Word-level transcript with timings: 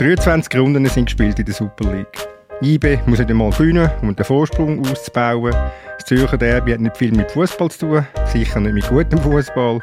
23 0.00 0.58
Runden 0.58 0.86
sind 0.86 1.04
gespielt 1.04 1.38
in 1.38 1.44
der 1.44 1.52
Super 1.52 1.92
League. 1.92 2.26
IB 2.62 3.00
muss 3.04 3.18
nicht 3.18 3.28
einmal 3.28 3.50
gewinnen, 3.50 3.90
um 4.00 4.16
den 4.16 4.24
Vorsprung 4.24 4.80
auszubauen. 4.80 5.52
Das 5.52 6.06
Zürcher 6.06 6.38
Derby 6.38 6.72
hat 6.72 6.80
nicht 6.80 6.96
viel 6.96 7.12
mit 7.12 7.30
Fußball 7.30 7.70
zu 7.70 7.80
tun, 7.80 8.06
sicher 8.24 8.60
nicht 8.60 8.72
mit 8.72 8.88
gutem 8.88 9.18
Fußball. 9.18 9.78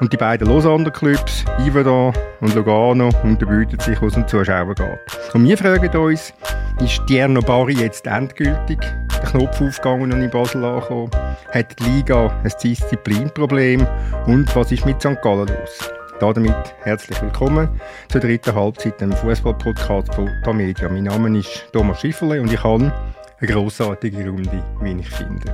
Und 0.00 0.12
die 0.12 0.16
beiden 0.16 0.48
Lausanne 0.48 0.90
Clubs, 0.90 1.44
Iverdon 1.64 2.12
und 2.40 2.56
Lugano, 2.56 3.10
unterbieten 3.22 3.78
sich, 3.78 4.02
was 4.02 4.16
um 4.16 4.26
Zuschauer 4.26 4.74
geht. 4.74 4.98
Und 5.32 5.44
wir 5.46 5.56
fragen 5.56 5.96
uns, 5.96 6.34
ist 6.80 7.00
Tierno 7.06 7.40
Bari 7.40 7.74
jetzt 7.74 8.04
endgültig 8.08 8.80
der 8.80 9.30
Knopf 9.30 9.60
aufgegangen 9.60 10.10
und 10.12 10.22
in 10.22 10.30
Basel 10.30 10.64
angekommen? 10.64 11.12
Hat 11.52 11.78
die 11.78 11.84
Liga 11.84 12.36
ein 12.42 12.52
Disziplinproblem? 12.60 13.86
Und 14.26 14.56
was 14.56 14.72
ist 14.72 14.84
mit 14.86 15.00
St. 15.00 15.22
Gallen 15.22 15.46
los? 15.46 15.92
Damit 16.22 16.54
herzlich 16.82 17.20
willkommen 17.20 17.68
zur 18.08 18.20
dritten 18.20 18.54
Halbzeit 18.54 19.02
im 19.02 19.12
Fußball-Podcast 19.12 20.14
von 20.14 20.30
Tamedia. 20.44 20.88
Mein 20.88 21.02
Name 21.02 21.36
ist 21.36 21.66
Thomas 21.72 22.00
Schifferle 22.00 22.40
und 22.40 22.52
ich 22.52 22.62
habe 22.62 22.92
eine 23.40 23.52
grossartige 23.52 24.28
Runde, 24.28 24.62
wie 24.82 25.00
ich 25.00 25.10
finde. 25.10 25.52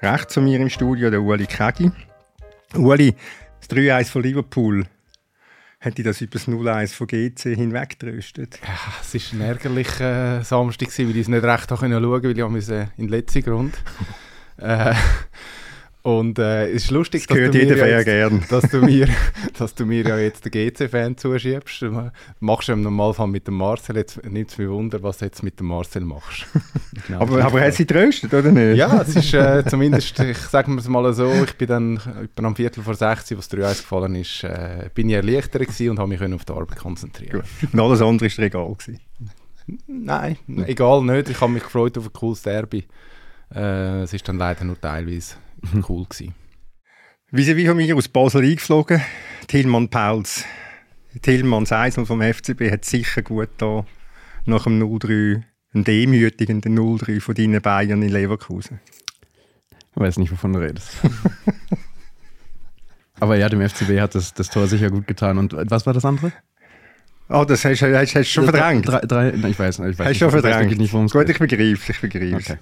Rechts 0.00 0.32
zu 0.32 0.40
mir 0.40 0.58
im 0.58 0.70
Studio 0.70 1.10
der 1.10 1.20
Ueli 1.20 1.44
Kegi. 1.46 1.92
Ueli, 2.74 3.14
das 3.60 3.68
3-1 3.68 4.04
von 4.06 4.22
Liverpool, 4.22 4.86
hätte 5.80 6.02
das 6.02 6.22
über 6.22 6.32
das 6.32 6.48
0-1 6.48 6.94
von 6.94 7.06
GC 7.06 7.54
hinweggetröstet? 7.54 8.60
Ja, 8.62 8.78
es 9.02 9.14
war 9.14 9.38
ein 9.38 9.46
ärgerlicher 9.46 10.40
äh, 10.40 10.44
Samstag, 10.44 10.98
weil 10.98 11.10
ich 11.10 11.16
es 11.18 11.28
nicht 11.28 11.44
recht 11.44 11.68
schauen 11.68 11.90
konnte, 11.90 12.02
weil 12.02 12.56
ich 12.56 12.68
in 12.70 12.86
den 12.96 13.08
letzten 13.08 13.42
Grund. 13.42 13.74
äh, 14.56 14.94
und 16.04 16.38
äh, 16.38 16.68
es 16.68 16.84
ist 16.84 16.90
lustig, 16.90 17.26
das 17.26 17.34
dass, 17.38 17.50
du 17.50 17.58
mir 17.58 17.88
jetzt, 17.88 18.04
gern. 18.04 18.44
dass, 18.50 18.70
du 18.70 18.82
mir, 18.82 19.08
dass 19.58 19.74
du 19.74 19.86
mir 19.86 20.06
ja 20.06 20.18
jetzt 20.18 20.44
den 20.44 20.52
GC-Fan 20.52 21.16
zuschiebst. 21.16 21.80
Du 21.80 22.10
machst 22.40 22.68
ja 22.68 22.74
im 22.74 22.82
Normalfall 22.82 23.26
mit 23.26 23.46
dem 23.46 23.54
Marcel. 23.54 23.96
Jetzt 23.96 24.22
nimmt 24.22 24.50
es 24.50 24.58
mich 24.58 24.68
Wunder, 24.68 25.02
was 25.02 25.16
du 25.16 25.24
jetzt 25.24 25.42
mit 25.42 25.58
dem 25.58 25.68
Marcel 25.68 26.02
machst. 26.02 26.44
genau, 27.06 27.20
aber 27.22 27.42
aber 27.42 27.60
hat 27.62 27.72
sie 27.72 27.86
tröstet, 27.86 28.34
oder 28.34 28.52
nicht? 28.52 28.76
Ja, 28.76 29.00
es 29.00 29.16
ist 29.16 29.32
äh, 29.32 29.64
zumindest, 29.68 30.20
ich 30.20 30.36
sage 30.36 30.70
mir 30.70 30.80
es 30.80 30.88
mal 30.88 31.10
so, 31.14 31.32
ich 31.42 31.54
bin 31.54 31.68
dann 31.68 31.96
etwa 31.96 32.48
am 32.48 32.54
Viertel 32.54 32.84
vor 32.84 32.94
60, 32.94 33.38
was 33.38 33.48
3 33.48 33.60
gefallen 33.60 34.14
ist, 34.16 34.44
äh, 34.44 34.90
bin 34.94 35.08
ich 35.08 35.16
erleichtert 35.16 35.62
gewesen 35.62 35.88
und 35.88 35.98
habe 36.00 36.08
mich 36.08 36.20
auf 36.20 36.44
die 36.44 36.52
Arbeit 36.52 36.76
konzentrieren. 36.76 37.44
Gut. 37.62 37.72
Und 37.72 37.80
alles 37.80 38.02
andere 38.02 38.28
war 38.28 38.44
egal? 38.44 38.74
Gewesen. 38.74 39.00
Nein, 39.86 40.36
egal 40.66 41.02
nicht. 41.02 41.30
Ich 41.30 41.40
habe 41.40 41.50
mich 41.50 41.62
gefreut 41.62 41.96
auf 41.96 42.04
ein 42.04 42.12
cooles 42.12 42.42
Derby. 42.42 42.84
Äh, 43.54 44.02
es 44.02 44.12
ist 44.12 44.28
dann 44.28 44.36
leider 44.36 44.66
nur 44.66 44.78
teilweise 44.78 45.36
cool 45.88 46.04
gewesen. 46.04 46.34
Wie 47.30 47.42
sind 47.42 47.56
wir 47.56 47.68
von 47.68 47.76
mir 47.76 47.96
aus 47.96 48.08
Basel 48.08 48.42
eingeflogen? 48.42 49.00
Tilman 49.46 49.88
Pauls. 49.88 50.44
Tilman 51.22 51.66
Seisel 51.66 52.06
vom 52.06 52.20
FCB 52.20 52.70
hat 52.70 52.84
sicher 52.84 53.22
gut 53.22 53.50
da 53.58 53.84
nach 54.46 54.64
dem 54.64 54.82
0-3, 54.82 55.42
einem 55.72 55.84
demütigenden 55.84 56.78
0-3 56.78 57.20
von 57.20 57.34
deinen 57.34 57.60
Bayern 57.60 58.02
in 58.02 58.10
Leverkusen. 58.10 58.80
Ich 59.94 60.00
weiß 60.00 60.18
nicht, 60.18 60.32
wovon 60.32 60.52
du 60.52 60.60
redest. 60.60 60.90
Aber 63.20 63.36
ja, 63.36 63.48
dem 63.48 63.66
FCB 63.66 64.00
hat 64.00 64.14
das, 64.14 64.34
das 64.34 64.50
Tor 64.50 64.66
sicher 64.66 64.90
gut 64.90 65.06
getan. 65.06 65.38
Und 65.38 65.54
was 65.70 65.86
war 65.86 65.92
das 65.92 66.04
andere? 66.04 66.32
Oh, 67.28 67.44
das 67.44 67.64
hast 67.64 67.80
du 67.80 68.24
schon 68.24 68.44
verdrängt. 68.44 68.86
Drei, 68.86 69.00
drei, 69.00 69.30
nein, 69.30 69.52
ich 69.52 69.58
weiß, 69.58 69.78
ich 69.78 69.84
weiß 69.84 69.98
hast 69.98 70.08
nicht. 70.08 70.18
schon 70.18 70.30
verdrängt. 70.30 70.78
Nicht, 70.78 70.92
gut, 70.92 71.28
ich 71.28 71.38
begreife 71.38 71.92
ich 71.92 72.00
begreife 72.00 72.36
okay, 72.36 72.58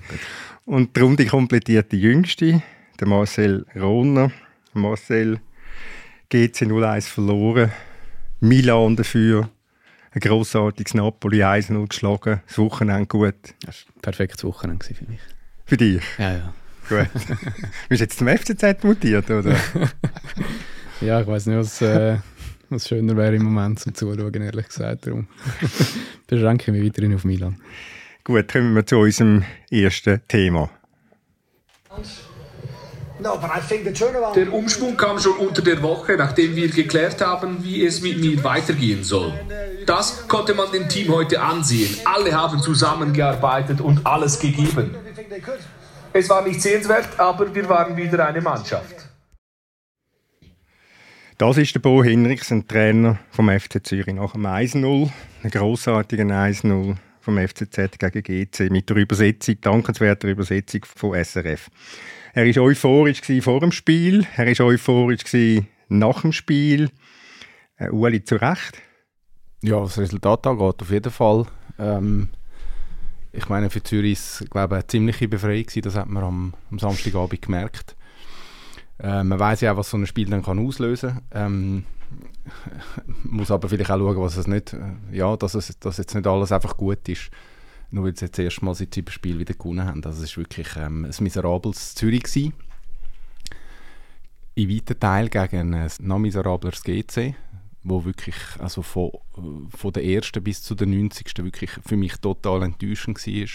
Und 0.66 0.96
darum 0.96 1.16
die 1.16 1.26
komplettierte 1.26 1.96
Jüngste 1.96 2.62
der 3.00 3.08
Marcel 3.08 3.66
Rohner. 3.74 4.30
Marcel 4.74 5.40
GC 6.30 6.62
01 6.62 7.08
verloren. 7.08 7.72
Milan 8.40 8.96
dafür. 8.96 9.50
Ein 10.12 10.20
grossartiges 10.20 10.94
Napoli 10.94 11.42
1-0 11.42 11.88
geschlagen. 11.88 12.42
Das 12.46 12.58
Wochenende 12.58 13.06
gut. 13.06 13.34
Das 13.64 13.86
war 13.86 13.96
ein 13.96 14.00
perfektes 14.02 14.44
Wochenende 14.44 14.84
für 14.84 15.04
mich. 15.06 15.20
Für 15.64 15.76
dich? 15.76 16.02
Ja, 16.18 16.32
ja. 16.32 16.54
Gut. 16.88 17.08
Bist 17.88 18.00
du 18.00 18.04
jetzt 18.04 18.18
zum 18.18 18.28
FCZ 18.28 18.84
mutiert, 18.84 19.30
oder? 19.30 19.56
ja, 21.00 21.20
ich 21.20 21.26
weiß 21.26 21.46
nicht, 21.46 21.56
was, 21.56 21.80
äh, 21.80 22.18
was 22.68 22.88
schöner 22.88 23.16
wäre 23.16 23.36
im 23.36 23.44
Moment 23.44 23.80
zum 23.80 23.94
Zuschauen, 23.94 24.34
ehrlich 24.34 24.68
gesagt. 24.68 25.06
Darum 25.06 25.28
beschränke 26.26 26.70
ich 26.70 26.78
mich 26.78 26.86
weiterhin 26.86 27.14
auf 27.14 27.24
Milan. 27.24 27.56
Gut, 28.24 28.52
kommen 28.52 28.74
wir 28.74 28.84
zu 28.84 28.98
unserem 28.98 29.44
ersten 29.70 30.20
Thema. 30.28 30.70
Der 34.34 34.52
Umschwung 34.52 34.96
kam 34.96 35.18
schon 35.18 35.36
unter 35.38 35.62
der 35.62 35.82
Woche, 35.82 36.16
nachdem 36.16 36.56
wir 36.56 36.68
geklärt 36.68 37.20
haben, 37.20 37.62
wie 37.62 37.84
es 37.86 38.00
mit 38.00 38.18
mir 38.18 38.42
weitergehen 38.42 39.04
soll. 39.04 39.32
Das 39.86 40.26
konnte 40.28 40.54
man 40.54 40.70
dem 40.72 40.88
Team 40.88 41.12
heute 41.12 41.40
ansehen. 41.40 41.96
Alle 42.04 42.32
haben 42.32 42.60
zusammengearbeitet 42.60 43.80
und 43.80 44.06
alles 44.06 44.38
gegeben. 44.38 44.94
Es 46.12 46.28
war 46.28 46.42
nicht 46.46 46.60
sehenswert, 46.60 47.08
aber 47.18 47.54
wir 47.54 47.68
waren 47.68 47.96
wieder 47.96 48.26
eine 48.26 48.40
Mannschaft. 48.40 49.08
Das 51.38 51.56
ist 51.56 51.74
der 51.74 51.80
Bo 51.80 52.04
Hinrichs, 52.04 52.52
ein 52.52 52.68
Trainer 52.68 53.18
vom 53.30 53.48
FC 53.48 53.84
Zürich 53.84 54.14
nach 54.14 54.32
dem 54.32 54.46
1-0, 54.46 55.10
einem 55.42 55.50
grossartigen 55.50 56.30
1-0 56.30 56.96
vom 57.20 57.38
FCZ 57.38 57.98
gegen 57.98 58.22
GC 58.22 58.70
mit 58.70 58.90
der 58.90 58.96
Übersetzung, 58.96 59.60
dankenswerter 59.60 60.28
Übersetzung 60.28 60.84
von 60.84 61.14
SRF. 61.24 61.68
Er 62.34 62.46
war 62.46 62.62
euphorisch 62.62 63.20
vor 63.42 63.60
dem 63.60 63.72
Spiel, 63.72 64.26
er 64.36 64.46
war 64.46 64.66
euphorisch 64.66 65.24
nach 65.88 66.22
dem 66.22 66.32
Spiel. 66.32 66.90
Äh, 67.76 67.90
Uli, 67.90 68.24
zu 68.24 68.36
Recht? 68.36 68.80
Ja, 69.62 69.82
was 69.82 69.96
das 69.96 70.04
Resultat 70.04 70.46
angeht, 70.46 70.80
auf 70.80 70.90
jeden 70.90 71.12
Fall. 71.12 71.44
Ähm, 71.78 72.28
ich 73.32 73.50
meine, 73.50 73.68
für 73.68 73.82
Zürich 73.82 74.12
ist 74.12 74.50
glaube 74.50 74.76
eine 74.76 74.86
ziemliche 74.86 75.28
Befreiung 75.28 75.64
gewesen, 75.64 75.82
das 75.82 75.94
hat 75.94 76.08
man 76.08 76.24
am, 76.24 76.54
am 76.70 76.78
Samstagabend 76.78 77.42
gemerkt. 77.42 77.96
Äh, 78.98 79.24
man 79.24 79.38
weiß 79.38 79.60
ja 79.60 79.72
auch, 79.72 79.76
was 79.76 79.90
so 79.90 79.98
ein 79.98 80.06
Spiel 80.06 80.30
dann 80.30 80.42
kann 80.42 80.58
auslösen 80.58 81.20
kann. 81.30 81.52
Ähm, 81.52 81.84
muss 83.24 83.50
aber 83.50 83.68
vielleicht 83.68 83.90
auch 83.90 83.98
schauen, 83.98 84.22
was 84.22 84.38
es 84.38 84.46
nicht, 84.46 84.72
äh, 84.72 84.78
ja, 85.12 85.36
dass, 85.36 85.52
es, 85.52 85.78
dass 85.78 85.98
jetzt 85.98 86.14
nicht 86.14 86.26
alles 86.26 86.50
einfach 86.50 86.78
gut 86.78 87.06
ist 87.10 87.30
nur 87.92 88.04
weil 88.04 88.16
sie 88.16 88.24
jetzt 88.24 88.38
erstmal 88.38 88.74
seit 88.74 88.94
sieben 88.94 89.10
Spielen 89.10 89.38
wieder 89.38 89.54
gewonnen 89.54 89.84
haben. 89.84 90.04
Also 90.04 90.24
es 90.24 90.36
war 90.36 90.44
wirklich 90.44 90.68
ähm, 90.76 91.04
ein 91.04 91.14
miserables 91.20 91.94
Zürich. 91.94 92.22
Gewesen. 92.22 92.54
In 94.54 94.68
weiten 94.68 94.98
Teil 94.98 95.28
gegen 95.28 95.74
ein 95.74 95.90
noch 96.00 96.18
miserableres 96.18 96.82
GC, 96.82 97.34
wo 97.84 98.04
wirklich 98.04 98.34
also 98.58 98.82
von, 98.82 99.12
von 99.76 99.92
der 99.92 100.04
ersten 100.04 100.42
bis 100.42 100.62
zu 100.62 100.74
der 100.74 100.86
90. 100.86 101.26
wirklich 101.38 101.70
für 101.86 101.96
mich 101.96 102.16
total 102.16 102.62
enttäuschend 102.62 103.18
war. 103.26 103.48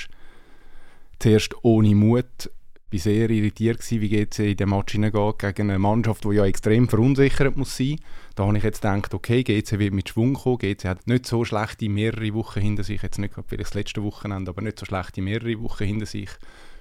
Zuerst 1.19 1.55
ohne 1.63 1.95
Mut, 1.95 2.51
war 2.89 2.99
sehr 2.99 3.29
irritiert 3.29 3.79
gewesen, 3.79 4.01
wie 4.01 4.09
GC 4.09 4.51
in 4.51 4.57
den 4.57 4.69
Match 4.69 4.93
hineingeht 4.93 5.39
gegen 5.39 5.69
eine 5.69 5.79
Mannschaft, 5.79 6.23
die 6.23 6.35
ja 6.35 6.45
extrem 6.45 6.87
verunsichert 6.87 7.57
muss 7.57 7.75
sein. 7.75 7.99
Da 8.35 8.45
habe 8.45 8.57
ich 8.57 8.63
jetzt 8.63 8.81
gedacht, 8.81 9.13
okay, 9.13 9.43
GC 9.43 9.79
wird 9.79 9.93
mit 9.93 10.09
Schwung 10.09 10.35
kommen. 10.35 10.59
GC 10.59 10.85
hat 10.85 11.07
nicht 11.07 11.25
so 11.25 11.43
schlechte 11.43 11.89
mehrere 11.89 12.33
Wochen 12.33 12.61
hinter 12.61 12.83
sich, 12.83 13.01
jetzt 13.01 13.17
nicht 13.17 13.33
gerade 13.33 13.47
vielleicht 13.47 13.71
das 13.71 13.73
letzte 13.73 14.03
Wochenende, 14.03 14.51
aber 14.51 14.61
nicht 14.61 14.79
so 14.79 14.85
schlechte 14.85 15.21
mehrere 15.21 15.61
Wochen 15.61 15.83
hinter 15.83 16.05
sich, 16.05 16.29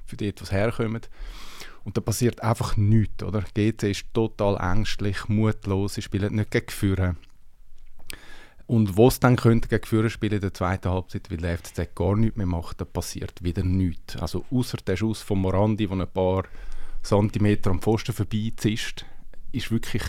für 0.04 0.16
die 0.16 0.28
etwas 0.28 0.52
herkommen. 0.52 1.00
Und 1.84 1.96
da 1.96 2.00
passiert 2.00 2.42
einfach 2.42 2.76
nichts, 2.76 3.24
oder? 3.24 3.44
GC 3.54 3.90
ist 3.90 4.06
total 4.12 4.56
ängstlich, 4.56 5.28
mutlos, 5.28 5.94
sie 5.94 6.02
spielen 6.02 6.36
nicht 6.36 6.50
gegen 6.52 6.68
Führer. 6.68 7.16
Und 8.66 8.98
was 8.98 9.20
dann 9.20 9.36
könnte 9.36 9.68
gegen 9.68 9.84
Führer 9.84 10.10
spielen 10.10 10.34
in 10.34 10.40
der 10.40 10.54
zweiten 10.54 10.90
Halbzeit, 10.90 11.30
weil 11.30 11.38
der 11.38 11.56
FCZ 11.56 11.94
gar 11.94 12.16
nichts 12.16 12.36
mehr 12.36 12.46
macht, 12.46 12.80
da 12.80 12.84
passiert 12.84 13.42
wieder 13.42 13.62
nichts. 13.62 14.16
Also 14.16 14.44
außer 14.50 14.78
der 14.78 14.96
Schuss 14.96 15.22
von 15.22 15.38
Morandi, 15.38 15.86
der 15.86 15.96
ein 15.96 16.12
paar 16.12 16.44
Zentimeter 17.02 17.70
am 17.70 17.80
Pfosten 17.80 18.12
vorbeizischt, 18.12 19.06
ist 19.52 19.70
wirklich, 19.70 20.02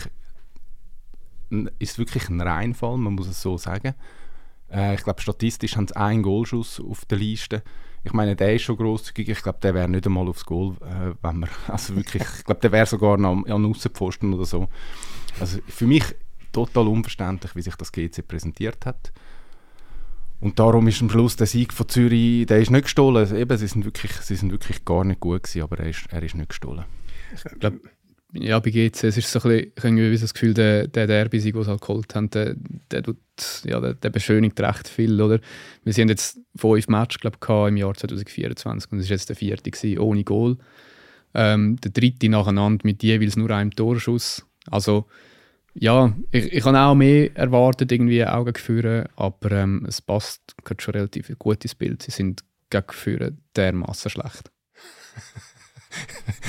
ist 1.78 1.98
wirklich 1.98 2.28
ein 2.28 2.40
Reinfall, 2.40 2.98
man 2.98 3.14
muss 3.14 3.28
es 3.28 3.40
so 3.40 3.56
sagen. 3.58 3.94
Äh, 4.72 4.96
ich 4.96 5.04
glaube, 5.04 5.22
statistisch 5.22 5.76
haben 5.76 5.86
sie 5.86 5.96
einen 5.96 6.22
Goalschuss 6.22 6.80
auf 6.80 7.04
der 7.04 7.18
Liste. 7.18 7.62
Ich 8.02 8.12
meine, 8.12 8.34
der 8.34 8.54
ist 8.54 8.62
schon 8.62 8.76
grosszügig. 8.76 9.28
Ich 9.28 9.42
glaube, 9.42 9.58
der 9.62 9.74
wäre 9.74 9.88
nicht 9.88 10.06
einmal 10.06 10.28
aufs 10.28 10.44
Goal, 10.44 10.76
äh, 10.80 11.14
wenn 11.22 11.38
man, 11.40 11.50
also 11.68 11.94
wirklich, 11.94 12.24
ich 12.38 12.44
glaube, 12.44 12.60
der 12.60 12.72
wäre 12.72 12.86
sogar 12.86 13.16
noch 13.18 13.44
an, 13.46 13.66
Aussenpfosten 13.66 14.34
oder 14.34 14.44
so. 14.44 14.68
Also 15.38 15.58
für 15.68 15.86
mich 15.86 16.04
total 16.66 16.88
unverständlich, 16.88 17.54
wie 17.56 17.62
sich 17.62 17.76
das 17.76 17.92
GC 17.92 18.26
präsentiert 18.26 18.86
hat. 18.86 19.12
Und 20.40 20.58
darum 20.58 20.86
ist 20.86 21.02
am 21.02 21.10
Schluss 21.10 21.36
der 21.36 21.46
Sieg 21.46 21.72
von 21.72 21.88
Zürich, 21.88 22.46
der 22.46 22.60
ist 22.60 22.70
nicht 22.70 22.84
gestohlen. 22.84 23.36
Eben, 23.36 23.58
sie 23.58 23.66
sind 23.66 23.84
wirklich, 23.84 24.12
sie 24.12 24.36
sind 24.36 24.52
wirklich 24.52 24.84
gar 24.84 25.04
nicht 25.04 25.20
gut 25.20 25.42
gewesen, 25.42 25.62
aber 25.62 25.78
er 25.80 25.88
ist, 25.88 26.04
er 26.10 26.22
ist 26.22 26.36
nicht 26.36 26.50
gestohlen. 26.50 26.84
Ich 27.34 27.58
glaube, 27.58 27.80
ja, 28.32 28.58
bei 28.60 28.70
GC 28.70 29.04
es 29.04 29.16
ist 29.16 29.30
so 29.30 29.40
ein 29.40 29.72
bisschen, 29.74 29.98
ich 29.98 30.04
habe 30.04 30.18
das 30.18 30.34
Gefühl, 30.34 30.54
der, 30.54 30.86
der 30.86 31.06
Derby-Sieg, 31.06 31.54
den 31.54 31.62
sie 31.64 31.70
halt 31.70 31.80
geholt 31.80 32.14
haben, 32.14 32.30
der, 32.30 32.54
der, 32.90 33.02
tut, 33.02 33.16
ja, 33.64 33.80
der, 33.80 33.94
der 33.94 34.10
beschönigt 34.10 34.60
recht 34.60 34.86
viel, 34.86 35.20
oder? 35.20 35.40
Wir 35.82 35.94
haben 35.94 36.08
jetzt 36.08 36.38
fünf 36.54 36.88
Matches, 36.88 37.20
glaube 37.20 37.38
ich, 37.42 37.68
im 37.68 37.76
Jahr 37.76 37.94
2024 37.94 38.92
und 38.92 38.98
es 38.98 39.06
war 39.06 39.16
jetzt 39.16 39.28
der 39.28 39.36
vierte 39.36 39.70
gewesen, 39.70 39.98
ohne 39.98 40.24
Goal. 40.24 40.58
Ähm, 41.34 41.76
der 41.80 41.90
dritte 41.90 42.28
nacheinander 42.28 42.84
mit 42.84 43.02
jeweils 43.02 43.36
nur 43.36 43.50
einem 43.50 43.70
Torschuss. 43.70 44.46
Also 44.70 45.06
ja, 45.80 46.12
ich, 46.30 46.52
ich 46.52 46.64
habe 46.64 46.78
auch 46.78 46.94
mehr 46.94 47.36
erwartet, 47.36 47.92
irgendwie 47.92 48.24
Augen 48.24 48.52
geführt, 48.52 49.10
aber 49.16 49.52
ähm, 49.52 49.84
es 49.88 50.00
passt 50.00 50.54
gerade 50.64 50.82
schon 50.82 50.94
relativ 50.94 51.30
gut 51.38 51.64
ins 51.64 51.74
Bild. 51.74 52.02
Sie 52.02 52.10
sind 52.10 52.42
gegen 52.70 52.86
Geführe 52.86 53.32
dermaßen 53.56 54.10
schlecht. 54.10 54.50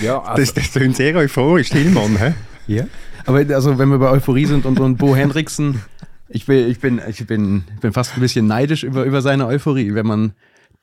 ja, 0.01 0.19
also 0.23 0.41
das, 0.41 0.53
das 0.53 0.73
sind 0.73 0.95
sehr 0.95 1.15
euphorisch, 1.15 1.69
Tillmann? 1.69 2.35
Ja. 2.67 2.85
Aber 3.25 3.39
also, 3.39 3.79
wenn 3.79 3.89
wir 3.89 3.97
bei 3.97 4.11
Euphorie 4.11 4.45
sind 4.45 4.63
und, 4.67 4.79
und 4.79 4.97
Bo 4.97 5.15
Henriksen, 5.15 5.81
ich 6.27 6.45
bin, 6.45 6.69
ich, 6.69 6.79
bin, 6.79 7.01
ich, 7.07 7.25
bin, 7.25 7.63
bin 7.81 7.93
fast 7.93 8.13
ein 8.13 8.21
bisschen 8.21 8.45
neidisch 8.45 8.83
über, 8.83 9.05
über 9.05 9.23
seine 9.23 9.47
Euphorie. 9.47 9.95
Wenn 9.95 10.05
man 10.05 10.33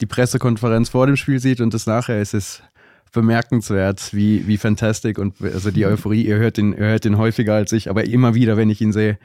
die 0.00 0.06
Pressekonferenz 0.06 0.88
vor 0.88 1.06
dem 1.06 1.14
Spiel 1.14 1.38
sieht 1.38 1.60
und 1.60 1.72
das 1.72 1.86
nachher, 1.86 2.20
ist 2.20 2.34
es 2.34 2.60
bemerkenswert, 3.12 4.12
wie, 4.12 4.46
wie 4.46 4.56
fantastic 4.56 5.18
und 5.18 5.40
also 5.42 5.70
die 5.70 5.86
Euphorie, 5.86 6.22
ihr 6.22 6.36
hört, 6.36 6.56
den, 6.56 6.72
ihr 6.72 6.86
hört 6.86 7.04
den 7.04 7.18
häufiger 7.18 7.54
als 7.54 7.72
ich, 7.72 7.88
aber 7.88 8.04
immer 8.04 8.34
wieder, 8.34 8.56
wenn 8.56 8.70
ich 8.70 8.80
ihn 8.80 8.92
sehe, 8.92 9.18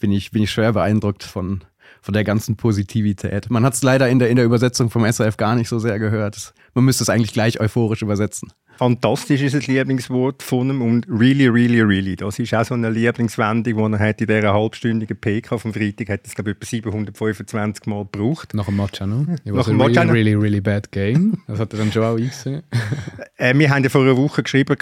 bin 0.00 0.12
ich, 0.12 0.30
bin 0.30 0.42
ich 0.42 0.50
schwer 0.50 0.72
beeindruckt 0.72 1.22
von, 1.22 1.62
von 2.02 2.14
der 2.14 2.24
ganzen 2.24 2.56
Positivität. 2.56 3.50
Man 3.50 3.64
hat 3.64 3.74
es 3.74 3.82
leider 3.82 4.08
in 4.08 4.18
der, 4.18 4.30
in 4.30 4.36
der 4.36 4.44
Übersetzung 4.44 4.90
vom 4.90 5.10
SRF 5.10 5.36
gar 5.36 5.54
nicht 5.54 5.68
so 5.68 5.78
sehr 5.78 5.98
gehört. 5.98 6.54
Man 6.74 6.84
müsste 6.84 7.04
es 7.04 7.08
eigentlich 7.08 7.32
gleich 7.32 7.60
euphorisch 7.60 8.02
übersetzen. 8.02 8.52
Fantastisch 8.76 9.42
ist 9.42 9.54
das 9.54 9.66
Lieblingswort 9.66 10.42
von 10.42 10.68
ihm 10.68 10.82
und 10.82 11.06
really, 11.08 11.48
really, 11.48 11.80
really. 11.80 12.16
Das 12.16 12.38
ist 12.38 12.54
auch 12.54 12.64
so 12.64 12.74
eine 12.74 12.90
Lieblingswendung, 12.90 13.92
die 13.92 13.96
er 13.96 14.08
hat 14.08 14.20
in 14.20 14.26
dieser 14.26 14.52
halbstündigen 14.52 15.16
PK 15.16 15.58
vom 15.58 15.72
Freitag 15.72 16.10
hat 16.10 16.26
es 16.26 16.34
glaube 16.34 16.50
ich 16.50 16.56
etwa 16.56 16.66
725 16.66 17.86
Mal 17.86 18.06
gebraucht. 18.10 18.54
Nach 18.54 18.66
dem 18.66 18.76
Match 18.76 19.00
auch 19.00 19.06
noch. 19.06 19.26
It 19.28 19.40
was 19.46 19.66
Nach 19.66 19.66
dem 19.66 19.76
Match 19.78 19.96
really, 19.96 20.10
really, 20.10 20.34
really 20.34 20.60
bad 20.60 20.92
game. 20.92 21.38
Das 21.46 21.58
hat 21.58 21.72
er 21.72 21.78
dann 21.78 21.92
schon 21.92 22.02
auch 22.04 22.16
eingesehen. 22.16 22.62
äh, 23.36 23.54
wir 23.56 23.70
haben 23.70 23.82
ja 23.82 23.88
vor 23.88 24.02
einer 24.02 24.16
Woche 24.16 24.42
geschrieben, 24.42 24.76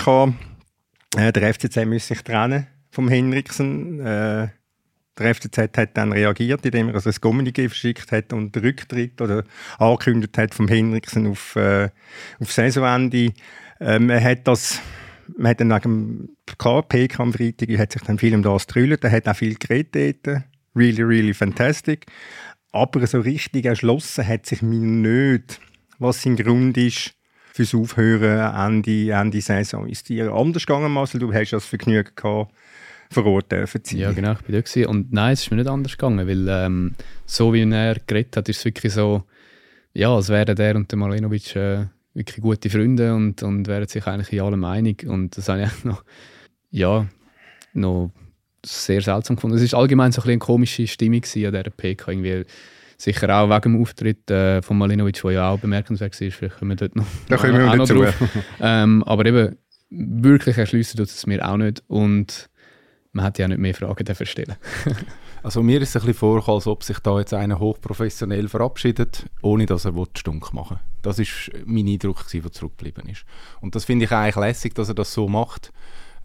äh, 1.17 1.33
der 1.33 1.55
FCC 1.55 1.87
müsse 1.87 2.09
sich 2.09 2.23
trennen 2.23 2.67
vom 2.91 3.09
Henriksen. 3.09 4.01
Äh, 4.01 4.49
der 5.17 5.35
FCZ 5.35 5.59
hat 5.77 5.97
dann 5.97 6.13
reagiert, 6.13 6.67
indem 6.67 6.89
er 6.89 6.97
also 6.97 7.11
ein 7.11 7.15
Kommuniqué 7.15 7.69
verschickt 7.69 8.11
hat 8.11 8.33
und 8.33 8.55
den 8.55 8.65
Rücktritt 8.65 9.21
oder 9.21 9.45
angekündigt 9.79 10.37
hat 10.39 10.55
vom 10.55 10.67
Henriksen 10.67 11.29
auf, 11.29 11.55
äh, 11.55 11.91
auf 12.41 12.53
Saisonende. 12.53 13.33
Ähm, 13.85 14.09
er 14.09 14.25
hat 14.25 14.49
das, 14.49 14.81
man 15.37 15.51
hat 15.51 15.61
dann 15.61 15.71
wegen 15.71 16.31
KPK 16.47 17.21
am 17.23 17.33
Freitag, 17.35 17.69
hat 17.79 17.93
sich 17.93 18.03
dann 18.03 18.19
viel 18.19 18.35
um 18.35 18.43
das 18.43 18.67
getrüllt, 18.67 19.05
er 19.05 19.13
hat 19.13 19.29
auch 19.29 19.37
viel 19.37 19.57
geredet. 19.57 20.27
Really, 20.75 21.03
really 21.03 21.35
fantastic. 21.35 22.07
Aber 22.73 23.07
so 23.07 23.21
richtig 23.21 23.67
erschlossen 23.67 24.27
hat 24.27 24.47
sich 24.47 24.63
mir 24.63 24.81
nicht, 24.81 25.61
was 25.99 26.23
sein 26.23 26.37
Grund 26.37 26.79
ist 26.79 27.15
fürs 27.53 27.75
Aufhören 27.75 28.55
Ende, 28.55 29.13
Ende 29.13 29.41
Saison. 29.43 29.87
Ist 29.87 30.09
dir 30.09 30.33
anders 30.33 30.67
gegangen, 30.67 30.91
Marcel? 30.91 31.21
Du 31.21 31.33
hast 31.33 31.53
das 31.53 31.67
Vergnügen 31.67 32.11
gehabt, 32.17 32.53
vor 33.11 33.27
Ort 33.27 33.53
dürfen 33.53 33.85
zu 33.85 33.97
Ja, 33.97 34.13
genau, 34.13 34.33
ich 34.33 34.41
bin 34.41 34.61
da 34.61 34.89
Und 34.89 35.13
nein, 35.13 35.35
es 35.35 35.43
ist 35.43 35.51
mir 35.51 35.59
nicht 35.59 35.69
anders 35.69 35.93
gegangen, 35.93 36.27
weil 36.27 36.49
ähm, 36.49 36.95
so 37.27 37.53
wie 37.53 37.71
er 37.71 37.97
geredet 38.07 38.39
hat, 38.39 38.49
ist 38.49 38.59
es 38.59 38.65
wirklich 38.65 38.95
so, 38.95 39.25
ja, 39.93 40.13
als 40.13 40.31
wären 40.31 40.57
der 40.57 40.75
und 40.75 40.91
der 40.91 40.99
Malenovic 40.99 41.55
äh, 41.55 41.85
wirklich 42.15 42.41
gute 42.41 42.71
Freunde 42.71 43.15
und, 43.15 43.43
und 43.43 43.67
wären 43.67 43.87
sich 43.89 44.07
eigentlich 44.07 44.33
in 44.33 44.41
allem 44.41 44.65
einig. 44.65 45.05
Und 45.07 45.37
das 45.37 45.49
habe 45.49 45.65
ich 45.65 45.85
noch, 45.85 46.05
ja, 46.71 47.07
noch 47.73 48.11
sehr 48.65 49.03
seltsam 49.03 49.37
gefunden. 49.37 49.59
Es 49.59 49.73
war 49.73 49.81
allgemein 49.81 50.13
so 50.13 50.23
ein 50.23 50.29
eine 50.29 50.39
komische 50.39 50.87
Stimmung 50.87 51.23
an 51.23 51.31
dieser 51.33 51.63
PK. 51.71 52.13
Irgendwie 52.13 52.45
sicher 52.97 53.37
auch 53.37 53.51
wegen 53.51 53.75
dem 53.75 53.83
Auftritt 53.83 54.31
äh, 54.31 54.63
von 54.63 54.79
Malinovic, 54.79 55.21
der 55.21 55.31
ja 55.33 55.51
auch 55.51 55.59
bemerkenswert 55.59 56.19
war. 56.21 56.31
Vielleicht 56.31 56.59
kommen 56.59 56.71
wir 56.71 56.77
dort 56.77 56.97
noch, 56.97 57.07
da 57.29 57.37
kommen 57.37 57.59
wir 57.59 57.71
auch 57.71 57.77
noch 57.77 57.89
drauf. 57.89 58.15
ähm, 58.61 59.03
aber 59.05 59.27
eben, 59.27 59.57
wirklich 59.91 60.57
erschliessen 60.57 60.97
tut 60.97 61.09
es 61.09 61.27
mir 61.27 61.47
auch 61.47 61.57
nicht. 61.57 61.83
Und 61.87 62.49
man 63.15 63.25
hätte 63.25 63.43
ja 63.43 63.49
nicht 63.49 63.59
mehr 63.59 63.75
Fragen 63.75 64.05
dafür 64.05 64.27
stellen 64.27 64.57
Also 65.43 65.63
mir 65.63 65.81
ist 65.83 65.91
es 65.91 65.97
ein 65.97 66.07
bisschen 66.07 66.19
vorgekommen, 66.19 66.57
als 66.57 66.67
ob 66.67 66.83
sich 66.83 66.99
da 67.01 67.19
jetzt 67.19 67.35
einer 67.35 67.59
hochprofessionell 67.59 68.49
verabschiedet, 68.49 69.27
ohne 69.43 69.67
dass 69.67 69.85
er 69.85 69.93
stunk 70.15 70.55
machen 70.55 70.77
will. 70.77 70.85
Das 71.03 71.19
ist 71.19 71.51
mein 71.67 71.87
Eindruck, 71.87 72.27
der 72.33 72.51
zurückgeblieben 72.51 73.11
ist. 73.11 73.27
Und 73.61 73.75
das 73.75 73.85
finde 73.85 74.07
ich 74.07 74.13
eigentlich 74.13 74.37
lässig, 74.37 74.75
dass 74.75 74.89
er 74.89 74.95
das 74.95 75.13
so 75.13 75.29
macht, 75.29 75.71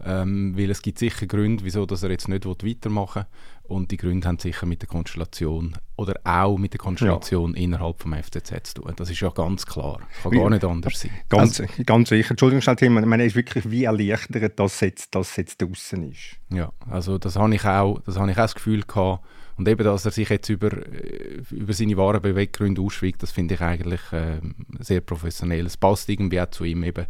ähm, 0.04 0.56
weil 0.56 0.70
es 0.70 0.82
gibt 0.82 0.98
sicher 0.98 1.26
Gründe, 1.26 1.64
wieso 1.64 1.86
dass 1.86 2.02
er 2.02 2.10
jetzt 2.10 2.28
nicht 2.28 2.46
weitermachen 2.46 3.22
will. 3.22 3.76
Und 3.76 3.92
die 3.92 3.98
Gründe 3.98 4.26
haben 4.26 4.38
sicher 4.40 4.66
mit 4.66 4.82
der 4.82 4.88
Konstellation 4.88 5.76
oder 5.96 6.14
auch 6.24 6.58
mit 6.58 6.72
der 6.72 6.80
Konstellation 6.80 7.54
ja. 7.54 7.62
innerhalb 7.62 8.02
vom 8.02 8.12
FCZ 8.14 8.66
zu 8.66 8.82
tun. 8.82 8.92
Das 8.96 9.08
ist 9.10 9.20
ja 9.20 9.28
ganz 9.28 9.64
klar. 9.64 10.00
Kann 10.24 10.32
gar 10.32 10.50
nicht 10.50 10.64
anders 10.64 10.98
sein. 10.98 11.12
Ganz, 11.28 11.60
also, 11.60 11.72
ganz 11.86 12.08
sicher. 12.08 12.32
Entschuldigung, 12.32 12.62
schnell, 12.62 12.74
Tim. 12.74 12.98
Ich 12.98 13.04
meine, 13.04 13.24
ist 13.24 13.36
wirklich 13.36 13.70
wie 13.70 13.84
erleichtert, 13.84 14.58
dass 14.58 14.80
jetzt, 14.80 15.14
dass 15.14 15.36
jetzt 15.36 15.62
draußen 15.62 16.10
ist. 16.10 16.36
Ja, 16.48 16.72
also 16.88 17.16
das 17.18 17.36
habe 17.36 17.54
ich 17.54 17.64
auch, 17.64 18.00
das 18.00 18.18
habe 18.18 18.28
ich 18.32 18.36
auch 18.38 18.42
das 18.42 18.56
Gefühl 18.56 18.82
gehabt. 18.82 19.24
Und 19.56 19.68
eben, 19.68 19.84
dass 19.84 20.04
er 20.04 20.10
sich 20.10 20.30
jetzt 20.30 20.48
über, 20.48 20.72
äh, 20.72 21.42
über 21.50 21.72
seine 21.72 21.96
wahren 21.96 22.22
Beweggründe 22.22 22.82
ausschweigt, 22.82 23.22
das 23.22 23.30
finde 23.30 23.54
ich 23.54 23.60
eigentlich 23.60 24.00
äh, 24.10 24.40
sehr 24.80 25.00
professionell. 25.00 25.66
Es 25.66 25.76
passt 25.76 26.08
irgendwie 26.08 26.40
auch 26.40 26.50
zu 26.50 26.64
ihm 26.64 26.82
eben 26.82 27.06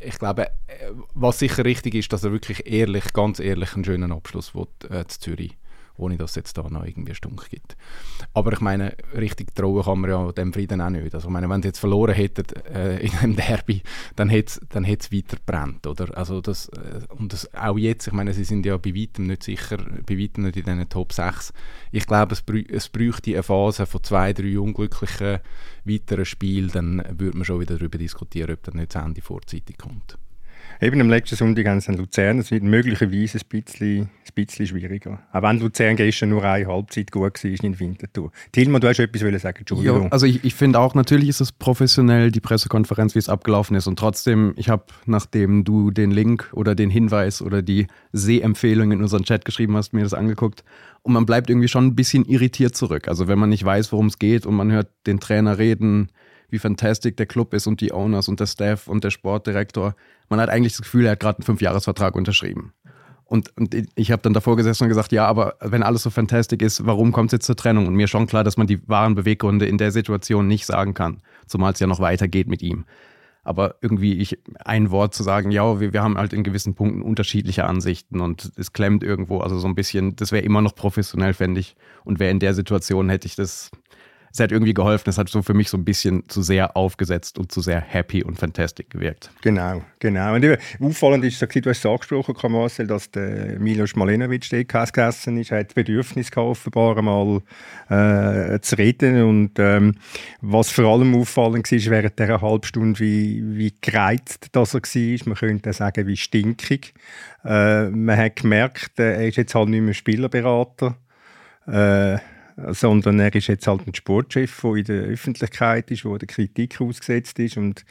ich 0.00 0.18
glaube, 0.18 0.46
äh, 0.66 0.90
was 1.14 1.38
sicher 1.38 1.64
richtig 1.64 1.94
ist, 1.94 2.12
dass 2.12 2.24
er 2.24 2.32
wirklich 2.32 2.66
ehrlich, 2.66 3.12
ganz 3.12 3.40
ehrlich 3.40 3.74
einen 3.74 3.84
schönen 3.84 4.12
Abschluss 4.12 4.54
will, 4.54 4.66
äh, 4.90 5.04
zu 5.06 5.20
Zürich 5.20 5.56
ohne 5.98 6.16
dass 6.16 6.30
es 6.30 6.36
jetzt 6.36 6.56
da 6.56 6.68
noch 6.68 6.84
irgendwie 6.84 7.14
Stunk 7.14 7.48
gibt. 7.50 7.76
Aber 8.34 8.52
ich 8.52 8.60
meine, 8.60 8.96
richtig 9.14 9.54
trauen 9.54 9.82
kann 9.82 10.00
man 10.00 10.10
ja 10.10 10.32
dem 10.32 10.52
Frieden 10.52 10.80
auch 10.80 10.90
nicht. 10.90 11.14
Also 11.14 11.28
ich 11.28 11.32
meine, 11.32 11.48
wenn 11.48 11.62
sie 11.62 11.68
jetzt 11.68 11.78
verloren 11.78 12.14
hätten 12.14 12.44
äh, 12.72 12.98
in 12.98 13.12
einem 13.18 13.36
Derby, 13.36 13.82
dann 14.16 14.28
hätte 14.28 14.60
es 14.60 14.68
dann 14.68 14.86
weiter 14.86 15.36
brennt, 15.44 15.86
oder? 15.86 16.16
Also 16.16 16.40
das, 16.40 16.68
äh, 16.68 17.00
und 17.16 17.32
das, 17.32 17.52
auch 17.54 17.78
jetzt, 17.78 18.06
ich 18.06 18.12
meine, 18.12 18.32
sie 18.32 18.44
sind 18.44 18.64
ja 18.64 18.76
bei 18.76 18.94
weitem 18.94 19.26
nicht 19.26 19.42
sicher, 19.42 19.78
bei 20.06 20.18
weitem 20.18 20.44
nicht 20.44 20.56
in 20.56 20.64
diesen 20.64 20.88
Top 20.88 21.12
6. 21.12 21.52
Ich 21.92 22.06
glaube, 22.06 22.32
es, 22.32 22.42
brü 22.42 22.64
es 22.68 22.88
bräuchte 22.88 23.32
eine 23.32 23.42
Phase 23.42 23.86
von 23.86 24.02
zwei, 24.02 24.32
drei 24.32 24.58
unglücklichen 24.58 25.40
weiteren 25.84 26.24
Spielen, 26.24 26.70
dann 26.70 27.02
würde 27.18 27.36
man 27.36 27.44
schon 27.44 27.60
wieder 27.60 27.76
darüber 27.76 27.98
diskutieren, 27.98 28.52
ob 28.52 28.62
das 28.62 28.74
nicht 28.74 28.94
das 28.94 29.04
Ende 29.04 29.20
vorzeitig 29.20 29.78
kommt. 29.78 30.18
Eben 30.80 31.00
am 31.00 31.08
letzten 31.08 31.36
Sonntag 31.36 31.66
haben 31.66 31.80
sie 31.80 31.92
Luzern. 31.92 32.38
Es 32.38 32.50
wird 32.50 32.62
möglicherweise 32.62 33.38
ein 33.38 33.48
bisschen, 33.48 34.02
ein 34.02 34.08
bisschen 34.34 34.66
schwieriger. 34.66 35.20
Auch 35.32 35.42
wenn 35.42 35.58
Luzern 35.58 35.96
gestern 35.96 36.28
nur 36.28 36.44
eine 36.44 36.66
Halbzeit 36.66 37.10
gut 37.10 37.42
war 37.42 37.64
in 37.64 37.80
Winterthur. 37.80 38.30
Tilman, 38.52 38.80
du 38.80 38.88
hast 38.88 38.98
etwas 39.00 39.42
sagen, 39.42 39.58
Entschuldigung. 39.58 40.04
Ja, 40.04 40.08
also 40.10 40.26
ich, 40.26 40.44
ich 40.44 40.54
finde 40.54 40.78
auch, 40.78 40.94
natürlich 40.94 41.28
ist 41.28 41.40
es 41.40 41.50
professionell, 41.50 42.30
die 42.30 42.40
Pressekonferenz, 42.40 43.14
wie 43.14 43.18
es 43.18 43.28
abgelaufen 43.28 43.76
ist. 43.76 43.86
Und 43.86 43.98
trotzdem, 43.98 44.54
ich 44.56 44.68
habe, 44.68 44.84
nachdem 45.06 45.64
du 45.64 45.90
den 45.90 46.10
Link 46.10 46.50
oder 46.52 46.74
den 46.74 46.90
Hinweis 46.90 47.42
oder 47.42 47.62
die 47.62 47.88
Sehempfehlung 48.12 48.92
in 48.92 49.02
unseren 49.02 49.24
Chat 49.24 49.44
geschrieben 49.44 49.76
hast, 49.76 49.92
mir 49.92 50.04
das 50.04 50.14
angeguckt. 50.14 50.62
Und 51.02 51.12
man 51.12 51.26
bleibt 51.26 51.50
irgendwie 51.50 51.68
schon 51.68 51.86
ein 51.86 51.94
bisschen 51.96 52.24
irritiert 52.24 52.76
zurück. 52.76 53.08
Also 53.08 53.26
wenn 53.26 53.38
man 53.38 53.48
nicht 53.48 53.64
weiß, 53.64 53.92
worum 53.92 54.06
es 54.06 54.18
geht 54.18 54.46
und 54.46 54.54
man 54.54 54.70
hört 54.70 54.88
den 55.06 55.20
Trainer 55.20 55.58
reden, 55.58 56.10
wie 56.50 56.58
fantastisch 56.58 57.16
der 57.16 57.26
Club 57.26 57.54
ist 57.54 57.66
und 57.66 57.80
die 57.80 57.92
Owners 57.92 58.28
und 58.28 58.40
der 58.40 58.46
Staff 58.46 58.88
und 58.88 59.04
der 59.04 59.10
Sportdirektor. 59.10 59.94
Man 60.28 60.40
hat 60.40 60.48
eigentlich 60.48 60.74
das 60.74 60.82
Gefühl, 60.82 61.06
er 61.06 61.12
hat 61.12 61.20
gerade 61.20 61.38
einen 61.38 61.44
Fünfjahresvertrag 61.44 62.14
unterschrieben. 62.14 62.72
Und, 63.24 63.54
und 63.58 63.76
ich 63.94 64.10
habe 64.10 64.22
dann 64.22 64.32
davor 64.32 64.56
gesessen 64.56 64.84
und 64.84 64.88
gesagt, 64.88 65.12
ja, 65.12 65.26
aber 65.26 65.56
wenn 65.60 65.82
alles 65.82 66.02
so 66.02 66.08
fantastisch 66.08 66.62
ist, 66.62 66.86
warum 66.86 67.12
kommt 67.12 67.28
es 67.28 67.32
jetzt 67.32 67.46
zur 67.46 67.56
Trennung? 67.56 67.86
Und 67.86 67.94
mir 67.94 68.08
schon 68.08 68.26
klar, 68.26 68.42
dass 68.42 68.56
man 68.56 68.66
die 68.66 68.88
wahren 68.88 69.14
Beweggründe 69.14 69.66
in 69.66 69.76
der 69.76 69.90
Situation 69.90 70.46
nicht 70.48 70.64
sagen 70.64 70.94
kann, 70.94 71.20
zumal 71.46 71.74
es 71.74 71.80
ja 71.80 71.86
noch 71.86 72.00
weitergeht 72.00 72.48
mit 72.48 72.62
ihm. 72.62 72.86
Aber 73.44 73.76
irgendwie 73.82 74.14
ich, 74.14 74.38
ein 74.64 74.90
Wort 74.90 75.14
zu 75.14 75.22
sagen, 75.22 75.50
ja, 75.50 75.78
wir, 75.78 75.92
wir 75.92 76.02
haben 76.02 76.16
halt 76.16 76.32
in 76.32 76.42
gewissen 76.42 76.74
Punkten 76.74 77.02
unterschiedliche 77.02 77.64
Ansichten 77.64 78.20
und 78.20 78.50
es 78.56 78.72
klemmt 78.72 79.02
irgendwo, 79.02 79.40
also 79.40 79.58
so 79.58 79.68
ein 79.68 79.74
bisschen, 79.74 80.16
das 80.16 80.32
wäre 80.32 80.44
immer 80.44 80.62
noch 80.62 80.74
professionell, 80.74 81.34
fände 81.34 81.60
ich. 81.60 81.76
Und 82.04 82.20
wäre 82.20 82.30
in 82.30 82.40
der 82.40 82.54
Situation, 82.54 83.10
hätte 83.10 83.26
ich 83.26 83.36
das 83.36 83.70
es 84.32 84.40
hat 84.40 84.52
irgendwie 84.52 84.74
geholfen. 84.74 85.08
Es 85.10 85.18
hat 85.18 85.28
so 85.28 85.42
für 85.42 85.54
mich 85.54 85.68
so 85.68 85.76
ein 85.76 85.84
bisschen 85.84 86.28
zu 86.28 86.42
sehr 86.42 86.76
aufgesetzt 86.76 87.38
und 87.38 87.52
zu 87.52 87.60
sehr 87.60 87.80
happy 87.80 88.22
und 88.22 88.38
fantastic 88.38 88.90
gewirkt. 88.90 89.30
Genau, 89.42 89.82
genau. 89.98 90.34
Und 90.34 90.58
auffallend 90.80 91.24
ist, 91.24 91.40
du 91.40 91.70
hast 91.70 91.78
es 91.78 91.86
angesprochen, 91.86 92.52
Marcel, 92.52 92.86
dass 92.86 93.10
der 93.10 93.58
Milos 93.58 93.96
Malenovic 93.96 94.48
dort 94.50 94.92
gegessen 94.92 95.38
ist. 95.38 95.50
Er 95.50 95.60
hat 95.60 95.68
das 95.68 95.74
Bedürfnis 95.74 96.30
gehabt, 96.30 96.48
offenbar 96.48 97.00
mal 97.02 97.40
äh, 97.88 98.60
zu 98.60 98.76
reden. 98.76 99.22
Und 99.22 99.58
ähm, 99.58 99.96
was 100.40 100.70
vor 100.70 100.84
allem 100.86 101.14
auffallend 101.14 101.70
war, 101.70 101.90
während 101.90 102.18
dieser 102.18 102.40
halben 102.40 102.64
Stunde, 102.64 103.00
wie, 103.00 103.42
wie 103.56 103.74
gereizt 103.80 104.48
dass 104.52 104.74
er 104.74 104.82
war. 104.82 105.28
Man 105.28 105.36
könnte 105.36 105.72
sagen, 105.72 106.06
wie 106.06 106.16
stinkig. 106.16 106.94
Äh, 107.44 107.88
man 107.90 108.16
hat 108.16 108.36
gemerkt, 108.36 108.98
er 108.98 109.26
ist 109.26 109.36
jetzt 109.36 109.54
halt 109.54 109.68
nicht 109.68 109.82
mehr 109.82 109.94
Spielerberater. 109.94 110.96
Äh, 111.66 112.18
sondern 112.68 113.20
er 113.20 113.34
ist 113.34 113.46
jetzt 113.46 113.66
halt 113.66 113.86
ein 113.86 113.94
Sportchef, 113.94 114.60
der 114.62 114.74
in 114.74 114.84
der 114.84 115.02
Öffentlichkeit 115.02 115.90
ist, 115.90 116.04
der 116.04 116.18
der 116.18 116.28
Kritik 116.28 116.80
ausgesetzt 116.80 117.38
ist 117.38 117.56
und 117.56 117.84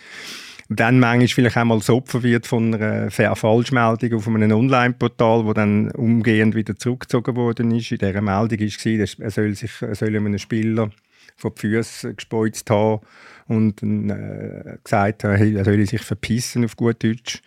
dann 0.70 1.00
manchmal 1.00 1.28
vielleicht 1.28 1.58
einmal 1.58 1.78
das 1.78 1.90
Opfer 1.90 2.24
wird 2.24 2.46
von 2.46 2.76
einer 2.76 3.10
Falschmeldung 3.10 4.14
auf 4.14 4.28
einem 4.28 4.52
Online-Portal, 4.52 5.46
wo 5.46 5.54
dann 5.54 5.92
umgehend 5.92 6.56
wieder 6.56 6.76
zurückgezogen 6.76 7.36
worden 7.36 7.72
ist. 7.72 7.92
In 7.92 8.00
dieser 8.00 8.22
Meldung 8.22 8.60
war, 8.60 9.26
er 9.26 9.32
soll, 9.32 9.56
sich, 9.56 9.82
er 9.82 9.96
soll 9.96 10.16
einem 10.16 10.38
Spieler 10.38 10.90
vor 11.38 11.52
die 11.52 11.62
Füße 11.62 12.16
gespeuzt 12.16 12.70
habe 12.70 13.02
und 13.48 13.82
äh, 13.82 14.78
gesagt 14.84 15.24
habe, 15.24 15.38
er 15.38 15.64
soll 15.64 15.86
sich 15.86 16.02
verpissen 16.02 16.66
auf 16.66 16.76
gut 16.76 17.02
Deutsch. 17.02 17.42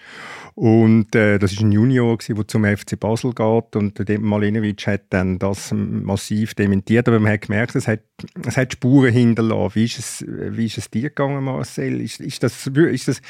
Und 0.60 1.14
äh, 1.14 1.38
das 1.38 1.52
ist 1.52 1.62
ein 1.62 1.72
Junior, 1.72 2.18
der 2.18 2.46
zum 2.46 2.66
FC 2.66 3.00
Basel 3.00 3.32
geht 3.32 3.76
und 3.76 4.06
der 4.06 4.20
Malinovic 4.20 4.86
hat 4.88 5.04
dann 5.08 5.38
das 5.38 5.72
massiv 5.72 6.52
dementiert, 6.52 7.08
aber 7.08 7.18
man 7.18 7.32
hat 7.32 7.40
gemerkt, 7.46 7.76
es 7.76 7.88
hat, 7.88 8.00
es 8.46 8.58
hat 8.58 8.74
Spuren 8.74 9.10
hinterlassen. 9.10 9.74
Wie 9.74 9.84
ist 9.84 9.98
es, 9.98 10.24
wie 10.28 10.66
ist 10.66 10.76
es 10.76 10.90
dir 10.90 11.08
gegangen, 11.08 11.42
Marcel? 11.44 12.02
Ist, 12.02 12.20
ist, 12.20 12.42
das, 12.42 12.66
ist 12.66 13.08
das 13.08 13.22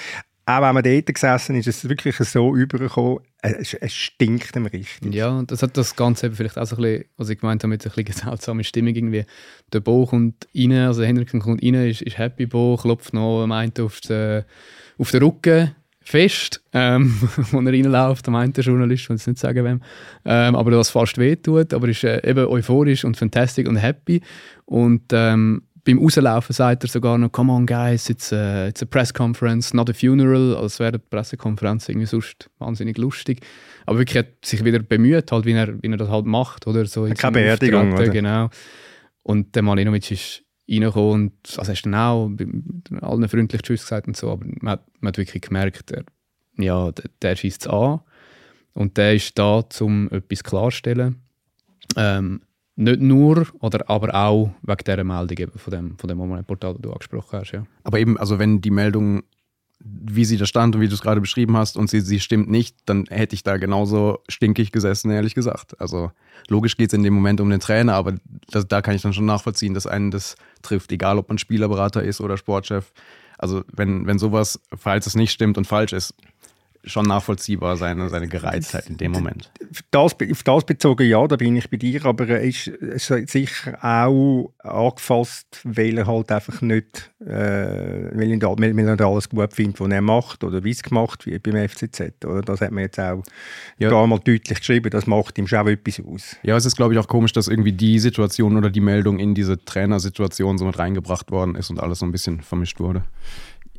auch 0.44 0.60
wenn 0.60 0.74
man 0.74 0.82
dort 0.82 1.06
gesessen 1.06 1.54
ist, 1.54 1.68
ist 1.68 1.84
es 1.84 1.88
wirklich 1.88 2.16
so 2.16 2.56
übergekommen, 2.56 3.20
es, 3.42 3.74
es 3.74 3.94
stinkt 3.94 4.56
ihm 4.56 4.66
richtig. 4.66 5.14
Ja, 5.14 5.40
das 5.46 5.62
hat 5.62 5.76
das 5.76 5.94
Ganze 5.94 6.26
eben 6.26 6.34
vielleicht 6.34 6.58
auch 6.58 6.66
so 6.66 6.74
ein 6.78 6.82
bisschen, 6.82 7.04
was 7.16 7.28
ich 7.28 7.38
gemeint 7.38 7.62
habe, 7.62 7.68
mit 7.68 7.86
ein 7.86 7.92
bisschen 7.92 8.28
seltsamer 8.28 8.64
Stimmung 8.64 8.96
irgendwie. 8.96 9.24
Der 9.72 9.78
Bo 9.78 10.04
kommt 10.04 10.48
rein, 10.52 10.72
also 10.72 11.04
Henriksen 11.04 11.38
kommt 11.38 11.62
rein, 11.62 11.74
ist, 11.74 12.02
ist 12.02 12.18
happy 12.18 12.46
Bo, 12.46 12.76
klopft 12.76 13.14
noch, 13.14 13.46
meint 13.46 13.78
auf 13.78 14.00
den, 14.00 14.42
auf 14.98 15.12
den 15.12 15.22
Rücken 15.22 15.76
fest, 16.10 16.62
ähm, 16.72 17.14
wo 17.50 17.60
er 17.60 17.72
reinläuft, 17.72 18.28
meint 18.28 18.56
der 18.56 18.64
Journalist, 18.64 19.04
ich 19.04 19.08
will 19.08 19.16
es 19.16 19.26
nicht 19.26 19.38
sagen 19.38 19.64
wem, 19.64 19.80
ähm, 20.24 20.56
aber 20.56 20.70
das 20.70 20.90
fast 20.90 21.18
wehtut, 21.18 21.72
aber 21.72 21.88
ist 21.88 22.04
äh, 22.04 22.28
eben 22.28 22.46
euphorisch 22.46 23.04
und 23.04 23.16
fantastisch 23.16 23.66
und 23.66 23.76
happy 23.76 24.20
und 24.66 25.02
ähm, 25.12 25.62
beim 25.84 25.98
Rauslaufen 25.98 26.52
sagt 26.52 26.84
er 26.84 26.88
sogar 26.88 27.18
noch, 27.18 27.32
come 27.32 27.52
on 27.52 27.66
guys, 27.66 28.08
it's 28.10 28.32
a, 28.32 28.68
it's 28.68 28.82
a 28.82 28.86
press 28.86 29.12
conference, 29.12 29.74
not 29.74 29.88
a 29.90 29.92
funeral, 29.92 30.56
als 30.56 30.78
wäre 30.78 30.92
die 30.92 30.98
Pressekonferenz 30.98 31.88
irgendwie 31.88 32.06
sonst 32.06 32.50
wahnsinnig 32.58 32.98
lustig. 32.98 33.40
Aber 33.86 33.98
wirklich 33.98 34.18
hat 34.18 34.44
sich 34.44 34.64
wieder 34.64 34.80
bemüht, 34.80 35.32
halt, 35.32 35.46
wie, 35.46 35.52
er, 35.52 35.82
wie 35.82 35.88
er 35.90 35.96
das 35.96 36.08
halt 36.08 36.26
macht. 36.26 36.66
Oder 36.66 36.84
so 36.86 37.08
Keine 37.16 37.32
Beerdigung, 37.32 37.92
oder? 37.94 38.08
Genau. 38.08 38.50
Und 39.22 39.54
der 39.54 39.62
Malinovic 39.62 40.10
ist 40.10 40.42
reingekommen 40.70 41.12
und 41.12 41.58
also 41.58 41.72
hast 41.72 41.82
dann 41.82 41.94
auch 41.94 42.30
allen 43.00 43.28
freundlich 43.28 43.62
Tschüss 43.62 43.82
gesagt 43.82 44.06
und 44.06 44.16
so, 44.16 44.30
aber 44.30 44.46
man 44.60 44.72
hat, 44.72 44.86
man 45.00 45.08
hat 45.08 45.18
wirklich 45.18 45.42
gemerkt, 45.42 45.90
er, 45.90 46.04
ja, 46.58 46.92
der, 46.92 47.10
der 47.22 47.36
schießt 47.36 47.62
es 47.62 47.68
an 47.68 48.00
und 48.74 48.96
der 48.96 49.14
ist 49.14 49.38
da, 49.38 49.64
um 49.80 50.08
etwas 50.10 50.44
klarzustellen. 50.44 51.16
Ähm, 51.96 52.42
nicht 52.76 53.00
nur, 53.00 53.46
oder 53.60 53.88
aber 53.90 54.14
auch 54.14 54.54
wegen 54.62 54.84
dieser 54.86 55.04
Meldung 55.04 55.38
eben 55.38 55.58
von 55.58 55.70
dem, 55.70 55.98
von 55.98 56.08
dem 56.08 56.20
Online-Portal, 56.20 56.74
das 56.74 56.82
du 56.82 56.92
angesprochen 56.92 57.38
hast. 57.38 57.52
Ja. 57.52 57.66
Aber 57.84 57.98
eben, 57.98 58.16
also 58.16 58.38
wenn 58.38 58.60
die 58.60 58.70
Meldung, 58.70 59.22
wie 59.82 60.26
sie 60.26 60.36
da 60.36 60.44
stand 60.46 60.74
und 60.74 60.82
wie 60.82 60.88
du 60.88 60.94
es 60.94 61.00
gerade 61.00 61.20
beschrieben 61.20 61.56
hast, 61.56 61.76
und 61.76 61.88
sie, 61.88 62.00
sie 62.00 62.20
stimmt 62.20 62.50
nicht, 62.50 62.76
dann 62.84 63.06
hätte 63.08 63.34
ich 63.34 63.42
da 63.42 63.56
genauso 63.56 64.20
stinkig 64.28 64.72
gesessen, 64.72 65.10
ehrlich 65.10 65.34
gesagt. 65.34 65.80
Also 65.80 66.12
logisch 66.48 66.76
geht 66.76 66.90
es 66.90 66.94
in 66.94 67.02
dem 67.02 67.14
Moment 67.14 67.40
um 67.40 67.48
den 67.48 67.60
Trainer, 67.60 67.94
aber 67.94 68.14
das, 68.50 68.68
da 68.68 68.82
kann 68.82 68.94
ich 68.94 69.02
dann 69.02 69.14
schon 69.14 69.26
nachvollziehen, 69.26 69.74
dass 69.74 69.86
einen 69.86 70.10
das 70.10 70.36
trifft, 70.62 70.92
egal 70.92 71.18
ob 71.18 71.28
man 71.28 71.38
Spielerberater 71.38 72.02
ist 72.02 72.20
oder 72.20 72.36
Sportchef. 72.36 72.92
Also 73.38 73.64
wenn, 73.72 74.06
wenn 74.06 74.18
sowas, 74.18 74.60
falls 74.76 75.06
es 75.06 75.14
nicht 75.14 75.32
stimmt 75.32 75.56
und 75.56 75.66
falsch 75.66 75.94
ist, 75.94 76.14
schon 76.84 77.06
nachvollziehbar, 77.06 77.76
seine, 77.76 78.08
seine 78.08 78.28
Gereiztheit 78.28 78.88
in 78.88 78.96
dem 78.96 79.12
Moment. 79.12 79.50
Das, 79.90 80.14
auf 80.14 80.42
das 80.42 80.64
bezogen, 80.64 81.08
ja, 81.08 81.26
da 81.26 81.36
bin 81.36 81.56
ich 81.56 81.68
bei 81.68 81.76
dir, 81.76 82.04
aber 82.06 82.28
er 82.28 82.40
ist, 82.40 82.70
sicher 83.26 83.78
auch 83.82 84.52
angefasst, 84.58 85.60
weil 85.64 85.98
er 85.98 86.06
halt 86.06 86.32
einfach 86.32 86.62
nicht, 86.62 87.10
äh, 87.20 87.26
weil, 87.26 88.32
er, 88.32 88.40
weil 88.40 88.88
er 88.88 89.00
alles 89.06 89.28
gut 89.28 89.52
findet, 89.52 89.80
was 89.80 89.90
er 89.90 90.00
macht 90.00 90.42
oder 90.44 90.64
wie 90.64 90.70
es 90.70 90.82
gemacht 90.82 91.26
wird 91.26 91.42
beim 91.42 91.68
FCZ. 91.68 92.24
Oder? 92.24 92.40
Das 92.42 92.60
hat 92.60 92.70
man 92.70 92.84
jetzt 92.84 92.98
auch 92.98 93.22
ja. 93.78 93.90
da 93.90 94.06
mal 94.06 94.18
deutlich 94.18 94.58
geschrieben, 94.58 94.90
das 94.90 95.06
macht 95.06 95.38
ihm 95.38 95.46
schon 95.46 95.58
auch 95.58 95.66
etwas 95.66 96.00
aus. 96.00 96.36
Ja, 96.42 96.56
es 96.56 96.64
ist, 96.64 96.76
glaube 96.76 96.94
ich, 96.94 97.00
auch 97.00 97.08
komisch, 97.08 97.32
dass 97.32 97.48
irgendwie 97.48 97.72
die 97.72 97.98
Situation 97.98 98.56
oder 98.56 98.70
die 98.70 98.80
Meldung 98.80 99.18
in 99.18 99.34
diese 99.34 99.62
Trainersituation 99.62 100.56
so 100.56 100.64
mit 100.64 100.78
reingebracht 100.78 101.30
worden 101.30 101.56
ist 101.56 101.70
und 101.70 101.80
alles 101.80 101.98
so 101.98 102.06
ein 102.06 102.12
bisschen 102.12 102.40
vermischt 102.40 102.80
wurde. 102.80 103.04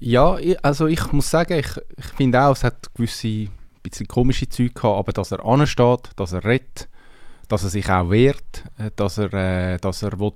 Ja, 0.01 0.35
also 0.63 0.87
ich 0.87 1.11
muss 1.11 1.29
sagen, 1.29 1.59
ich, 1.59 1.77
ich 1.95 2.05
finde 2.17 2.41
auch, 2.41 2.53
es 2.53 2.63
hat 2.63 2.93
gewisse 2.95 3.47
bisschen 3.83 4.07
komische 4.07 4.49
Züge 4.49 4.73
gehabt, 4.73 4.97
aber 4.97 5.13
dass 5.13 5.31
er 5.31 5.45
ansteht, 5.45 6.09
dass 6.15 6.33
er 6.33 6.43
redet, 6.43 6.87
dass 7.47 7.63
er 7.63 7.69
sich 7.69 7.89
auch 7.89 8.09
wehrt, 8.09 8.63
äh, 8.77 8.91
dass 8.95 9.17
er, 9.17 9.33
äh, 9.33 9.77
dass 9.77 10.03
er, 10.03 10.19
will, 10.19 10.33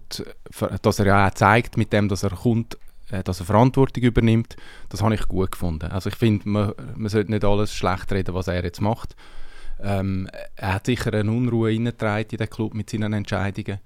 dass 0.81 0.99
er 0.99 1.05
ja 1.05 1.27
auch 1.27 1.33
zeigt 1.33 1.77
mit 1.77 1.93
dem, 1.93 2.09
dass 2.09 2.23
er 2.23 2.31
kommt, 2.31 2.77
äh, 3.09 3.23
dass 3.23 3.39
er 3.39 3.45
Verantwortung 3.45 4.03
übernimmt, 4.03 4.55
das 4.89 5.01
habe 5.01 5.15
ich 5.15 5.27
gut 5.27 5.51
gefunden. 5.51 5.91
Also 5.91 6.09
ich 6.09 6.15
finde, 6.15 6.47
man, 6.47 6.73
man 6.95 7.09
sollte 7.09 7.31
nicht 7.31 7.45
alles 7.45 7.73
schlecht 7.73 8.11
reden, 8.11 8.35
was 8.35 8.47
er 8.47 8.63
jetzt 8.63 8.81
macht. 8.81 9.15
Ähm, 9.81 10.29
er 10.55 10.75
hat 10.75 10.85
sicher 10.85 11.13
eine 11.13 11.31
Unruhe 11.31 11.73
in 11.73 11.85
den 11.85 12.49
Club 12.49 12.73
mit 12.73 12.89
seinen 12.89 13.13
Entscheidungen. 13.13 13.79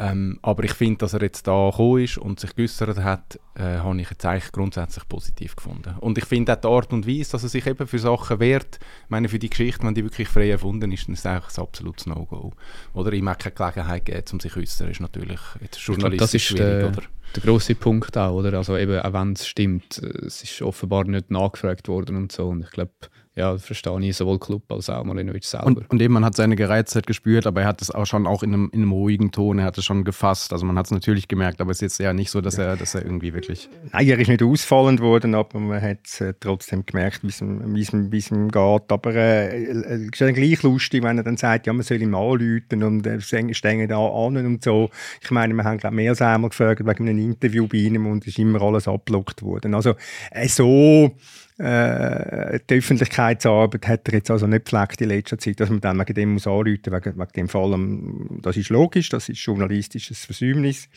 Ähm, 0.00 0.38
aber 0.42 0.62
ich 0.62 0.74
finde, 0.74 0.98
dass 0.98 1.12
er 1.12 1.22
jetzt 1.22 1.48
da 1.48 1.70
gekommen 1.70 2.04
ist 2.04 2.18
und 2.18 2.38
sich 2.38 2.54
geäußert 2.54 2.98
hat, 2.98 3.40
äh, 3.56 3.78
habe 3.78 4.00
ich 4.00 4.08
jetzt 4.08 4.24
eigentlich 4.24 4.52
grundsätzlich 4.52 5.08
positiv 5.08 5.56
gefunden. 5.56 5.96
Und 5.98 6.16
ich 6.18 6.24
finde 6.24 6.52
auch 6.52 6.60
die 6.60 6.68
Art 6.68 6.92
und 6.92 7.08
Weise, 7.08 7.32
dass 7.32 7.42
er 7.42 7.48
sich 7.48 7.66
eben 7.66 7.84
für 7.86 7.98
Sachen 7.98 8.38
wehrt, 8.38 8.78
ich 8.80 9.10
meine, 9.10 9.28
für 9.28 9.40
die 9.40 9.50
Geschichte, 9.50 9.84
wenn 9.84 9.94
die 9.94 10.04
wirklich 10.04 10.28
frei 10.28 10.50
erfunden 10.50 10.92
ist, 10.92 11.08
dann 11.08 11.14
ist 11.14 11.20
es 11.20 11.26
eigentlich 11.26 11.58
ein 11.58 11.62
absolutes 11.62 12.06
No-Go. 12.06 12.52
Oder 12.94 13.12
ihm 13.12 13.26
auch 13.26 13.36
keine 13.36 13.56
Gelegenheit 13.56 14.04
geben, 14.04 14.24
um 14.32 14.40
sich 14.40 14.52
zu 14.52 14.60
äußern, 14.60 14.90
ist 14.90 15.00
natürlich 15.00 15.40
jetzt 15.60 15.78
journalistisch 15.80 16.20
das 16.20 16.34
ist 16.34 16.42
schwierig, 16.42 16.80
der, 16.80 16.88
oder? 16.88 17.02
der 17.34 17.42
grosse 17.42 17.74
Punkt 17.74 18.16
auch, 18.16 18.34
oder? 18.34 18.56
Also 18.56 18.76
eben, 18.76 19.00
auch 19.00 19.12
wenn 19.12 19.32
es 19.32 19.48
stimmt, 19.48 19.98
es 19.98 20.44
ist 20.44 20.62
offenbar 20.62 21.04
nicht 21.04 21.32
nachgefragt 21.32 21.88
worden 21.88 22.14
und 22.14 22.30
so. 22.30 22.48
Und 22.48 22.62
ich 22.62 22.70
glaube, 22.70 22.92
ja, 23.38 23.56
verstehe 23.56 24.00
ich 24.00 24.16
sowohl 24.16 24.40
Club 24.40 24.70
als 24.72 24.90
auch 24.90 25.04
Malinovic 25.04 25.44
selber. 25.44 25.66
Und, 25.66 25.88
und 25.90 26.02
eben, 26.02 26.12
man 26.12 26.24
hat 26.24 26.34
seine 26.34 26.56
Gereiztheit 26.56 27.06
gespürt, 27.06 27.46
aber 27.46 27.62
er 27.62 27.68
hat 27.68 27.80
es 27.80 27.92
auch 27.92 28.04
schon 28.04 28.26
auch 28.26 28.42
in 28.42 28.52
einem, 28.52 28.70
in 28.72 28.82
einem 28.82 28.92
ruhigen 28.92 29.30
Ton, 29.30 29.60
er 29.60 29.66
hat 29.66 29.78
es 29.78 29.84
schon 29.84 30.02
gefasst. 30.02 30.52
Also 30.52 30.66
man 30.66 30.76
hat 30.76 30.86
es 30.86 30.90
natürlich 30.90 31.28
gemerkt, 31.28 31.60
aber 31.60 31.70
es 31.70 31.76
ist 31.78 31.82
jetzt 31.82 31.98
ja 31.98 32.12
nicht 32.12 32.30
so, 32.30 32.40
dass 32.40 32.58
er, 32.58 32.76
dass 32.76 32.96
er 32.96 33.04
irgendwie 33.04 33.32
wirklich. 33.34 33.68
Nein, 33.92 34.08
er 34.08 34.18
ist 34.18 34.26
nicht 34.26 34.42
ausfallend 34.42 35.00
worden, 35.00 35.36
aber 35.36 35.60
man 35.60 35.80
hat 35.80 35.98
es 36.04 36.20
äh, 36.20 36.34
trotzdem 36.38 36.84
gemerkt, 36.84 37.20
wie 37.22 37.28
es 37.28 38.30
ihm 38.32 38.48
geht. 38.50 38.92
Aber 38.92 39.14
äh, 39.14 39.66
es 39.66 40.02
ist 40.02 40.20
dann 40.20 40.34
gleich 40.34 40.62
lustig, 40.64 41.04
wenn 41.04 41.18
er 41.18 41.24
dann 41.24 41.36
sagt, 41.36 41.68
ja, 41.68 41.72
man 41.72 41.82
soll 41.82 42.02
ihm 42.02 42.16
anrufen 42.16 42.82
und 42.82 43.06
äh, 43.06 43.20
stehen 43.20 43.88
da 43.88 43.98
an 43.98 44.36
und 44.36 44.64
so. 44.64 44.90
Ich 45.22 45.30
meine, 45.30 45.54
wir 45.54 45.62
haben 45.62 45.78
glaube 45.78 45.94
mehr 45.94 46.10
als 46.10 46.22
einmal 46.22 46.50
gefragt 46.50 46.84
wegen 46.84 47.08
einem 47.08 47.18
Interview 47.18 47.68
bei 47.68 47.78
ihm 47.78 48.04
und 48.06 48.24
es 48.26 48.28
ist 48.28 48.38
immer 48.40 48.60
alles 48.62 48.88
abgelockt 48.88 49.42
worden. 49.42 49.74
Also 49.74 49.94
äh, 50.32 50.48
so 50.48 51.14
äh, 51.58 52.60
die 52.70 52.74
Öffentlichkeitsarbeit 52.74 53.88
hat 53.88 54.08
er 54.08 54.14
jetzt 54.14 54.30
also 54.30 54.46
nicht 54.46 54.66
gepflegt 54.66 55.00
in 55.00 55.08
letzter 55.08 55.38
Zeit, 55.38 55.58
dass 55.58 55.70
man 55.70 55.80
dann 55.80 55.98
wegen 55.98 56.14
dem 56.14 56.32
muss 56.34 56.46
anrufen, 56.46 56.92
wegen, 56.92 57.18
wegen 57.18 57.32
dem 57.36 57.48
Fall. 57.48 58.40
Das 58.42 58.56
ist 58.56 58.70
logisch, 58.70 59.08
das 59.08 59.28
ist 59.28 59.40
journalistisches 59.40 60.24
Versäumnis. 60.24 60.88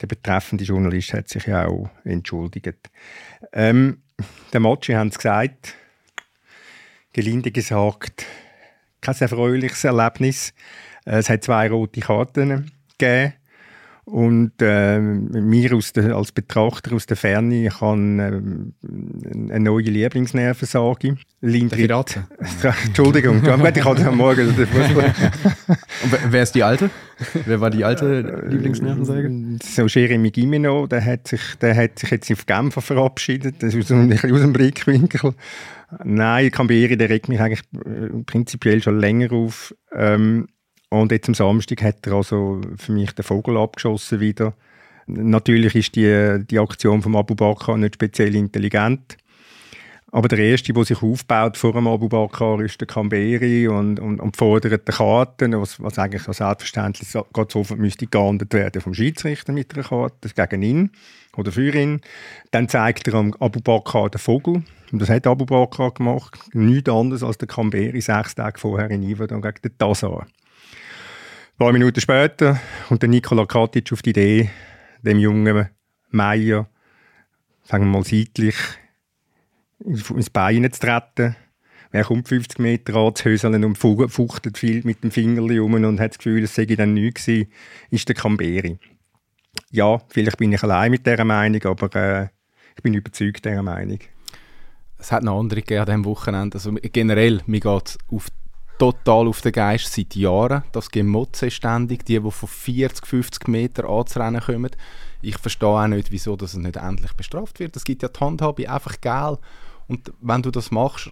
Der 0.00 0.06
betreffende 0.06 0.64
Journalist 0.64 1.12
hat 1.12 1.28
sich 1.28 1.46
ja 1.46 1.66
auch 1.66 1.90
entschuldigt. 2.04 2.90
Ähm, 3.52 3.98
der 4.52 4.60
Motschi 4.60 4.94
hat 4.94 5.08
es 5.08 5.18
gesagt, 5.18 5.74
gelinde 7.12 7.50
gesagt, 7.50 8.24
kein 9.00 9.16
erfreuliches 9.18 9.84
Erlebnis. 9.84 10.54
Es 11.04 11.28
hat 11.28 11.44
zwei 11.44 11.68
rote 11.68 12.00
Karten 12.00 12.72
gegeben. 12.96 13.34
Und 14.10 14.52
äh, 14.60 14.98
mir 15.00 15.74
aus 15.74 15.92
der, 15.92 16.16
als 16.16 16.32
Betrachter 16.32 16.96
aus 16.96 17.04
der 17.04 17.18
Ferne 17.18 17.66
ich 17.66 17.80
habe 17.82 18.00
äh, 18.00 19.52
eine 19.52 19.60
neue 19.60 19.84
Lieblingsnervensage. 19.84 21.18
Lindrit. 21.42 22.18
Entschuldigung, 22.86 23.42
ich 23.44 23.84
hatte 23.84 24.08
am 24.08 24.16
Morgen. 24.16 24.48
Und 24.56 24.62
wer 26.30 26.42
ist 26.42 26.54
die 26.54 26.62
alte? 26.62 26.88
Wer 27.44 27.60
war 27.60 27.68
die 27.68 27.84
alte 27.84 28.46
Lieblingsnervensage? 28.48 29.58
So 29.62 29.84
Jeremy 29.86 30.30
Gimeno, 30.30 30.86
der 30.86 31.04
hat 31.04 31.28
sich, 31.28 31.42
der 31.60 31.76
hat 31.76 31.98
sich 31.98 32.10
jetzt 32.10 32.32
auf 32.32 32.46
Genfer 32.46 32.80
verabschiedet, 32.80 33.62
das 33.62 33.74
ist 33.74 33.92
aus 33.92 33.92
einem, 33.98 34.12
aus 34.12 34.40
dem 34.40 34.54
Blickwinkel. 34.54 35.34
Nein, 36.02 36.50
Camberi, 36.50 36.96
der 36.96 37.10
regt 37.10 37.28
mich 37.28 37.40
eigentlich 37.40 37.62
äh, 37.74 38.22
prinzipiell 38.24 38.82
schon 38.82 38.98
länger 38.98 39.32
auf. 39.32 39.74
Ähm, 39.94 40.48
und 40.90 41.12
jetzt 41.12 41.28
am 41.28 41.34
Samstag 41.34 41.82
hat 41.82 42.06
er 42.06 42.14
also 42.14 42.60
für 42.76 42.92
mich 42.92 43.12
den 43.12 43.24
Vogel 43.24 43.56
abgeschossen 43.56 44.20
wieder. 44.20 44.54
Natürlich 45.06 45.74
ist 45.74 45.96
die, 45.96 46.44
die 46.50 46.58
Aktion 46.58 47.02
von 47.02 47.16
Abu 47.16 47.34
Bakr 47.34 47.76
nicht 47.76 47.94
speziell 47.94 48.34
intelligent. 48.34 49.16
Aber 50.10 50.28
der 50.28 50.38
Erste, 50.38 50.72
der 50.72 50.84
sich 50.84 51.02
aufbaut 51.02 51.58
vor 51.58 51.74
dem 51.74 51.86
Abu 51.86 52.08
Bakr, 52.08 52.60
ist 52.60 52.80
der 52.80 52.88
Kamberi 52.88 53.68
und, 53.68 54.00
und, 54.00 54.20
und 54.20 54.36
fordert 54.36 54.88
die 54.88 54.92
Karten, 54.92 55.60
was, 55.60 55.82
was 55.82 55.98
eigentlich 55.98 56.22
so 56.22 56.32
selbstverständlich 56.32 57.10
gerade 57.10 57.52
so 57.52 57.64
müsste 57.76 58.06
geahndet 58.06 58.54
werden 58.54 58.80
vom 58.80 58.94
Schiedsrichter 58.94 59.52
mit 59.52 59.74
einer 59.74 59.84
Karte 59.84 60.30
gegen 60.34 60.62
ihn 60.62 60.90
oder 61.36 61.52
für 61.52 61.74
ihn. 61.74 62.00
Dann 62.52 62.70
zeigt 62.70 63.06
er 63.08 63.14
am 63.14 63.34
Abu 63.38 63.60
Bakr 63.60 64.08
den 64.08 64.18
Vogel. 64.18 64.62
Und 64.92 65.02
das 65.02 65.10
hat 65.10 65.26
Abu 65.26 65.44
Bakr 65.44 65.90
gemacht. 65.90 66.38
Nichts 66.54 66.88
anderes 66.88 67.22
als 67.22 67.36
der 67.36 67.48
Kamberi 67.48 68.00
sechs 68.00 68.34
Tage 68.34 68.58
vorher 68.58 68.90
in 68.90 69.02
Iverdon 69.02 69.42
gegen 69.42 69.60
den 69.62 69.76
Tazar. 69.76 70.26
Ein 71.58 71.64
paar 71.66 71.72
Minuten 71.72 72.00
später 72.00 72.60
kommt 72.86 73.02
der 73.02 73.08
Nikola 73.08 73.44
Katic 73.44 73.92
auf 73.92 74.00
die 74.00 74.10
Idee, 74.10 74.50
dem 75.02 75.18
jungen 75.18 75.68
Meier, 76.08 76.68
sagen 77.64 77.86
wir 77.86 77.98
mal 77.98 78.04
seitlich, 78.04 78.54
ins 79.80 80.30
Bein 80.30 80.70
zu 80.70 80.78
treten. 80.78 81.34
Er 81.90 82.04
kommt 82.04 82.28
50 82.28 82.60
Meter 82.60 82.94
an, 82.94 83.12
zu 83.16 83.24
höseln 83.24 83.64
und 83.64 83.76
fuchtet 83.76 84.56
viel 84.56 84.84
mit 84.84 85.02
dem 85.02 85.10
Finger 85.10 85.42
um 85.60 85.74
und 85.74 85.98
hat 85.98 86.12
das 86.12 86.18
Gefühl, 86.18 86.44
es 86.44 86.54
sei 86.54 86.64
dann 86.64 86.94
nichts 86.94 87.26
gewesen, 87.26 87.50
ist 87.90 88.06
der 88.06 88.14
Camberi. 88.14 88.78
ja, 89.72 90.00
vielleicht 90.10 90.36
bin 90.36 90.52
ich 90.52 90.62
allein 90.62 90.92
mit 90.92 91.04
dieser 91.04 91.24
Meinung, 91.24 91.64
aber 91.64 91.96
äh, 91.96 92.28
ich 92.76 92.84
bin 92.84 92.94
überzeugt 92.94 93.44
dieser 93.44 93.64
Meinung. 93.64 93.98
Es 94.96 95.10
hat 95.10 95.24
noch 95.24 95.40
andere 95.40 95.62
gegeben 95.62 95.80
an 95.80 95.86
diesem 95.86 96.04
Wochenende. 96.04 96.54
Also 96.54 96.72
generell, 96.80 97.40
mir 97.46 97.58
geht 97.58 97.86
es 97.88 97.98
total 98.78 99.28
auf 99.28 99.40
den 99.40 99.52
Geist 99.52 99.92
seit 99.92 100.14
Jahren. 100.14 100.62
Das 100.72 100.90
Gemotze 100.90 101.50
ständig, 101.50 102.04
die, 102.04 102.20
die 102.20 102.30
von 102.30 102.48
40, 102.48 103.06
50 103.06 103.48
Metern 103.48 103.86
anzurennen 103.86 104.40
kommen. 104.40 104.70
Ich 105.20 105.36
verstehe 105.38 105.68
auch 105.68 105.86
nicht, 105.86 106.10
wieso 106.10 106.36
das 106.36 106.54
nicht 106.54 106.76
endlich 106.76 107.12
bestraft 107.14 107.58
wird. 107.58 107.76
Es 107.76 107.84
gibt 107.84 108.02
ja 108.02 108.08
die 108.08 108.20
Handhabe 108.20 108.70
einfach 108.70 109.00
geil. 109.00 109.38
Und 109.88 110.12
wenn 110.20 110.42
du 110.42 110.50
das 110.50 110.70
machst, 110.70 111.10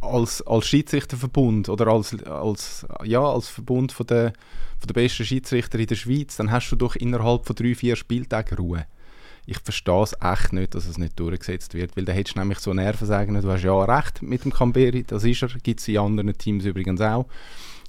als, 0.00 0.46
als 0.46 0.66
Schiedsrichterverbund 0.66 1.68
oder 1.68 1.88
als, 1.88 2.22
als, 2.24 2.86
ja, 3.04 3.22
als 3.22 3.48
Verbund 3.48 3.92
von 3.92 4.06
der, 4.06 4.32
von 4.78 4.86
der 4.86 4.94
besten 4.94 5.24
Schiedsrichter 5.24 5.78
in 5.78 5.86
der 5.86 5.94
Schweiz, 5.96 6.36
dann 6.36 6.50
hast 6.50 6.70
du 6.70 6.76
doch 6.76 6.96
innerhalb 6.96 7.46
von 7.46 7.56
drei, 7.56 7.74
vier 7.74 7.96
Spieltagen 7.96 8.56
Ruhe. 8.56 8.86
Ich 9.46 9.58
verstehe 9.58 10.02
es 10.02 10.16
echt 10.20 10.52
nicht, 10.52 10.74
dass 10.74 10.86
es 10.86 10.98
nicht 10.98 11.18
durchgesetzt 11.18 11.74
wird, 11.74 11.96
weil 11.96 12.04
da 12.04 12.12
hättest 12.12 12.36
du 12.36 12.40
nämlich 12.40 12.58
so 12.58 12.74
Nerven 12.74 13.06
sagen, 13.06 13.40
du 13.40 13.50
hast 13.50 13.62
ja 13.62 13.84
recht 13.84 14.20
mit 14.22 14.44
dem 14.44 14.52
Camberi, 14.52 15.04
das 15.04 15.22
ist 15.24 15.42
er, 15.42 15.48
gibt 15.62 15.80
es 15.80 15.88
in 15.88 15.98
anderen 15.98 16.36
Teams 16.36 16.64
übrigens 16.64 17.00
auch. 17.00 17.26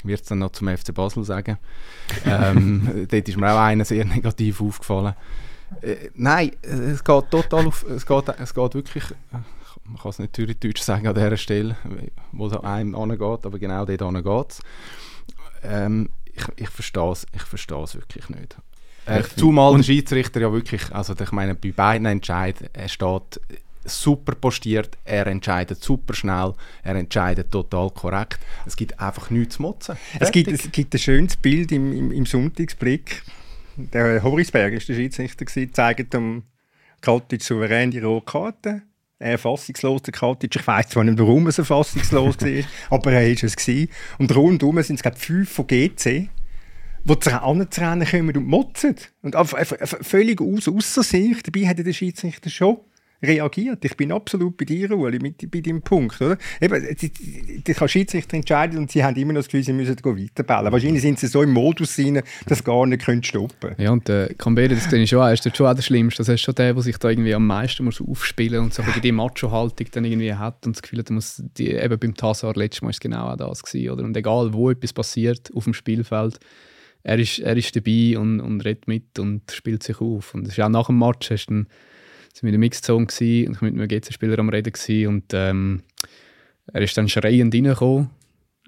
Wird 0.03 0.21
es 0.21 0.27
dann 0.27 0.39
noch 0.39 0.51
zum 0.51 0.67
FC 0.67 0.93
Basel 0.93 1.23
sagen. 1.23 1.57
ähm, 2.25 3.07
dort 3.09 3.27
ist 3.27 3.37
mir 3.37 3.51
auch 3.51 3.59
einer 3.59 3.85
sehr 3.85 4.05
negativ 4.05 4.61
aufgefallen. 4.61 5.15
Äh, 5.81 6.09
nein, 6.13 6.51
es 6.61 7.03
geht 7.03 7.31
total 7.31 7.67
auf, 7.67 7.83
es 7.89 8.05
geht, 8.05 8.29
es 8.29 8.53
geht 8.53 8.75
wirklich, 8.75 9.03
man 9.31 9.97
kann 9.97 10.09
es 10.09 10.19
nicht 10.19 10.63
Deutsch 10.63 10.81
sagen 10.81 11.07
an 11.07 11.15
dieser 11.15 11.37
Stelle, 11.37 11.75
wo 12.31 12.47
es 12.47 12.53
einem 12.53 12.95
angeht, 12.95 13.45
aber 13.45 13.57
genau 13.57 13.85
dort 13.85 14.23
geht 14.23 14.51
es. 14.51 14.61
Ähm, 15.63 16.09
ich, 16.25 16.45
ich 16.55 16.69
verstehe 16.69 17.11
es 17.11 17.25
ich 17.33 17.95
wirklich 17.95 18.29
nicht. 18.29 18.57
Äh, 19.07 19.23
zumal 19.35 19.75
der 19.77 19.83
Schiedsrichter 19.83 20.41
ja 20.41 20.51
wirklich, 20.51 20.93
also 20.93 21.15
ich 21.19 21.31
meine, 21.31 21.55
bei 21.55 21.71
beiden 21.71 22.05
Entscheiden, 22.05 22.67
er 22.73 22.89
steht 22.89 23.39
super 23.85 24.35
postiert, 24.35 24.97
er 25.05 25.27
entscheidet 25.27 25.81
super 25.81 26.13
schnell, 26.13 26.53
er 26.83 26.95
entscheidet 26.95 27.51
total 27.51 27.89
korrekt. 27.91 28.39
Es 28.65 28.75
gibt 28.75 28.99
einfach 28.99 29.29
nichts 29.29 29.55
zu 29.55 29.61
motzen. 29.61 29.95
Es 30.19 30.31
gibt, 30.31 30.51
es 30.51 30.71
gibt 30.71 30.93
ein 30.93 30.99
schönes 30.99 31.37
Bild 31.37 31.71
im, 31.71 31.93
im, 31.93 32.11
im 32.11 32.25
Sonntagsblick. 32.25 33.23
Der 33.77 34.23
Horisberg 34.23 34.73
ist 34.73 34.89
der 34.89 34.95
Schiedsrichter, 34.95 35.45
gewesen, 35.45 35.73
zeigt 35.73 36.13
dem 36.13 36.43
Kaltic 37.01 37.43
souverän 37.43 37.91
die 37.91 37.99
rote 37.99 38.25
Karte. 38.25 38.81
Er 39.19 39.37
fassungslos, 39.37 40.03
der 40.03 40.11
Kaltic. 40.11 40.55
Ich 40.55 40.67
weiß 40.67 40.89
zwar 40.89 41.03
nicht, 41.03 41.17
warum 41.17 41.45
er 41.47 41.51
so 41.51 41.63
fassungslos 41.63 42.35
war, 42.41 42.63
aber 42.89 43.13
er 43.13 43.27
war 43.27 43.43
es. 43.43 43.55
Gewesen. 43.55 43.89
Und 44.19 44.35
rundum 44.35 44.81
sind 44.83 44.97
es, 44.97 45.01
glaube 45.01 45.17
fünf 45.17 45.51
von 45.51 45.65
GC 45.65 46.29
die 47.07 47.29
anzurennen 47.29 48.07
kommen 48.07 48.37
und 48.37 48.47
motzen. 48.47 48.95
Und 49.21 49.35
völlig 49.35 50.41
aus, 50.41 50.67
ausser 50.67 51.03
sich. 51.03 51.41
Dabei 51.43 51.67
hat 51.67 51.79
der 51.79 51.93
Schiedsrichter 51.93 52.49
schon 52.49 52.77
reagiert. 53.21 53.83
Ich 53.83 53.97
bin 53.97 54.11
absolut 54.11 54.57
bei 54.57 54.65
dir, 54.65 54.91
Ueli, 54.91 55.19
mit, 55.19 55.49
bei 55.49 55.61
deinem 55.61 55.81
Punkt. 55.81 56.21
Oder? 56.21 56.37
Eben, 56.61 56.85
der 57.65 57.87
Schiedsrichter 57.87 58.37
entscheiden 58.37 58.77
und 58.77 58.91
sie 58.91 59.03
haben 59.03 59.15
immer 59.15 59.33
noch 59.33 59.39
das 59.39 59.47
Gefühl, 59.47 59.63
sie 59.63 59.73
müssen 59.73 59.95
weiterbellen. 59.95 60.71
Wahrscheinlich 60.71 61.01
sind 61.01 61.19
sie 61.19 61.27
so 61.27 61.41
im 61.41 61.51
Modus 61.51 61.97
rein, 61.97 62.21
dass 62.45 62.59
sie 62.59 62.63
gar 62.63 62.85
nicht 62.85 63.03
stoppen 63.25 63.55
können. 63.59 63.75
Ja, 63.79 63.91
und 63.91 64.07
äh, 64.09 64.33
Cambere, 64.37 64.69
das 64.69 64.85
ist 64.85 65.09
schon, 65.09 65.33
ist 65.33 65.57
schon 65.57 65.67
auch 65.67 65.73
der 65.73 65.81
Schlimmste. 65.81 66.19
Das 66.19 66.29
ist 66.29 66.41
schon 66.41 66.55
der, 66.55 66.73
der 66.73 66.83
sich 66.83 66.97
da 66.97 67.09
irgendwie 67.09 67.33
am 67.33 67.47
meisten 67.47 67.85
muss 67.85 68.01
aufspielen 68.01 68.63
und 68.63 68.73
so 68.73 68.83
die 69.03 69.11
Macho-Haltung 69.11 69.87
dann 69.91 70.05
irgendwie 70.05 70.33
hat 70.33 70.65
und 70.65 70.75
das 70.75 70.81
Gefühl 70.81 70.99
hat, 70.99 71.09
muss 71.09 71.41
die, 71.57 71.71
eben 71.71 71.99
beim 71.99 72.15
Tassar 72.15 72.53
letztes 72.55 72.81
Mal 72.81 72.91
ist 72.91 73.01
genau 73.01 73.29
auch 73.29 73.37
das 73.37 73.63
gewesen, 73.63 73.89
oder? 73.91 74.03
Und 74.03 74.15
egal, 74.15 74.53
wo 74.53 74.69
etwas 74.69 74.93
passiert 74.93 75.49
auf 75.55 75.63
dem 75.63 75.73
Spielfeld, 75.73 76.39
er 77.07 77.19
ist, 77.19 77.39
er 77.39 77.55
ist 77.55 77.73
dabei 77.73 78.17
und, 78.19 78.41
und 78.41 78.65
redet 78.65 78.87
mit 78.87 79.17
und 79.17 79.49
spielt 79.49 79.81
sich 79.81 80.01
auf. 80.01 80.33
Und 80.33 80.45
das 80.45 80.57
ist 80.57 80.59
auch 80.61 80.67
nach 80.67 80.87
dem 80.87 80.99
Match, 80.99 81.31
hast 81.31 81.45
dann, 81.45 81.67
sind 82.33 82.43
wir 82.43 82.49
in 82.49 82.53
der 82.53 82.59
Mixzone 82.59 83.05
und 83.05 83.21
ich 83.21 83.61
mit 83.61 83.73
einem 83.73 83.87
GC-Spieler 83.87 84.37
am 84.39 84.49
Reden 84.49 84.73
gewesen, 84.73 85.07
und 85.07 85.23
ähm, 85.33 85.83
er 86.73 86.81
ist 86.81 86.97
dann 86.97 87.07
schreiend 87.07 87.55
reingekommen, 87.55 88.09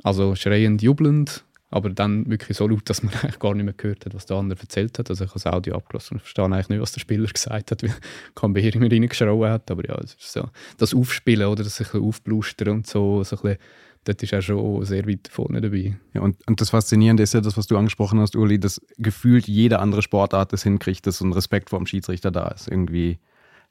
also 0.03 0.35
schreiend 0.35 0.81
jubelnd, 0.81 1.43
aber 1.69 1.89
dann 1.89 2.29
wirklich 2.29 2.57
so 2.57 2.65
laut, 2.65 2.89
dass 2.89 3.03
man 3.03 3.13
eigentlich 3.21 3.39
gar 3.39 3.53
nicht 3.53 3.65
mehr 3.65 3.73
gehört 3.73 4.05
hat, 4.05 4.13
was 4.13 4.25
der 4.25 4.37
andere 4.37 4.57
erzählt 4.57 4.97
hat. 4.97 5.09
Also 5.09 5.25
ich 5.25 5.31
habe 5.31 5.41
das 5.43 5.53
Audio 5.53 5.75
abgelassen 5.75 6.15
und 6.15 6.21
verstehe 6.21 6.45
eigentlich 6.45 6.69
nicht, 6.69 6.81
was 6.81 6.93
der 6.93 7.01
Spieler 7.01 7.27
gesagt 7.33 7.71
hat, 7.71 7.83
weil 7.83 7.93
Cambeer 8.35 8.73
immer 8.73 8.89
reingeschrauen 8.89 9.51
hat, 9.51 9.69
aber 9.69 9.85
ja, 9.85 9.97
es 10.01 10.13
ist 10.13 10.31
so, 10.31 10.49
das 10.77 10.93
Aufspielen 10.93 11.47
oder 11.47 11.65
das 11.65 11.75
sich 11.75 11.87
ein 11.87 11.91
bisschen 11.91 12.07
aufblustern 12.07 12.69
und 12.69 12.87
so, 12.87 13.21
so 13.25 13.35
ein 13.35 13.41
bisschen 13.41 13.57
dort 14.05 14.23
ist 14.23 14.33
er 14.33 14.41
schon 14.41 14.83
sehr 14.85 15.07
weit 15.07 15.27
vorne 15.29 15.61
dabei. 15.61 15.97
Ja, 16.13 16.21
und, 16.21 16.35
und 16.47 16.61
das 16.61 16.69
Faszinierende 16.69 17.23
ist 17.23 17.33
ja 17.33 17.41
das, 17.41 17.57
was 17.57 17.67
du 17.67 17.77
angesprochen 17.77 18.19
hast, 18.19 18.35
Uli, 18.35 18.59
dass 18.59 18.81
gefühlt 18.97 19.47
jede 19.47 19.79
andere 19.79 20.01
Sportart 20.01 20.53
das 20.53 20.63
hinkriegt, 20.63 21.05
dass 21.07 21.17
so 21.17 21.25
ein 21.25 21.33
Respekt 21.33 21.69
vor 21.69 21.79
dem 21.79 21.85
Schiedsrichter 21.85 22.31
da 22.31 22.47
ist. 22.47 22.67
Irgendwie, 22.67 23.19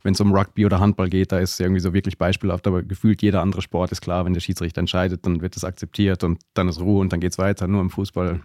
wenn 0.03 0.15
es 0.15 0.21
um 0.21 0.33
Rugby 0.33 0.67
oder 0.67 0.81
Handball 0.81 1.09
geht, 1.09 1.33
da 1.33 1.39
ist 1.39 1.53
es 1.53 1.61
irgendwie 1.61 1.81
so 1.81 1.93
wirklich 1.93 2.19
beispielhaft, 2.19 2.67
aber 2.67 2.83
gefühlt 2.83 3.23
jeder 3.23 3.43
andere 3.43 3.63
Sport 3.63 3.93
ist 3.93 4.01
klar, 4.01 4.25
wenn 4.25 4.35
der 4.35 4.41
Schiedsrichter 4.41 4.81
entscheidet, 4.81 5.27
dann 5.27 5.41
wird 5.41 5.57
das 5.57 5.65
akzeptiert 5.65 6.25
und 6.25 6.41
dann 6.55 6.69
ist 6.69 6.81
Ruhe 6.81 7.01
und 7.01 7.13
dann 7.13 7.21
geht 7.21 7.33
es 7.33 7.39
weiter. 7.39 7.67
Nur 7.67 7.81
im 7.81 7.91
Fußball 7.91 8.41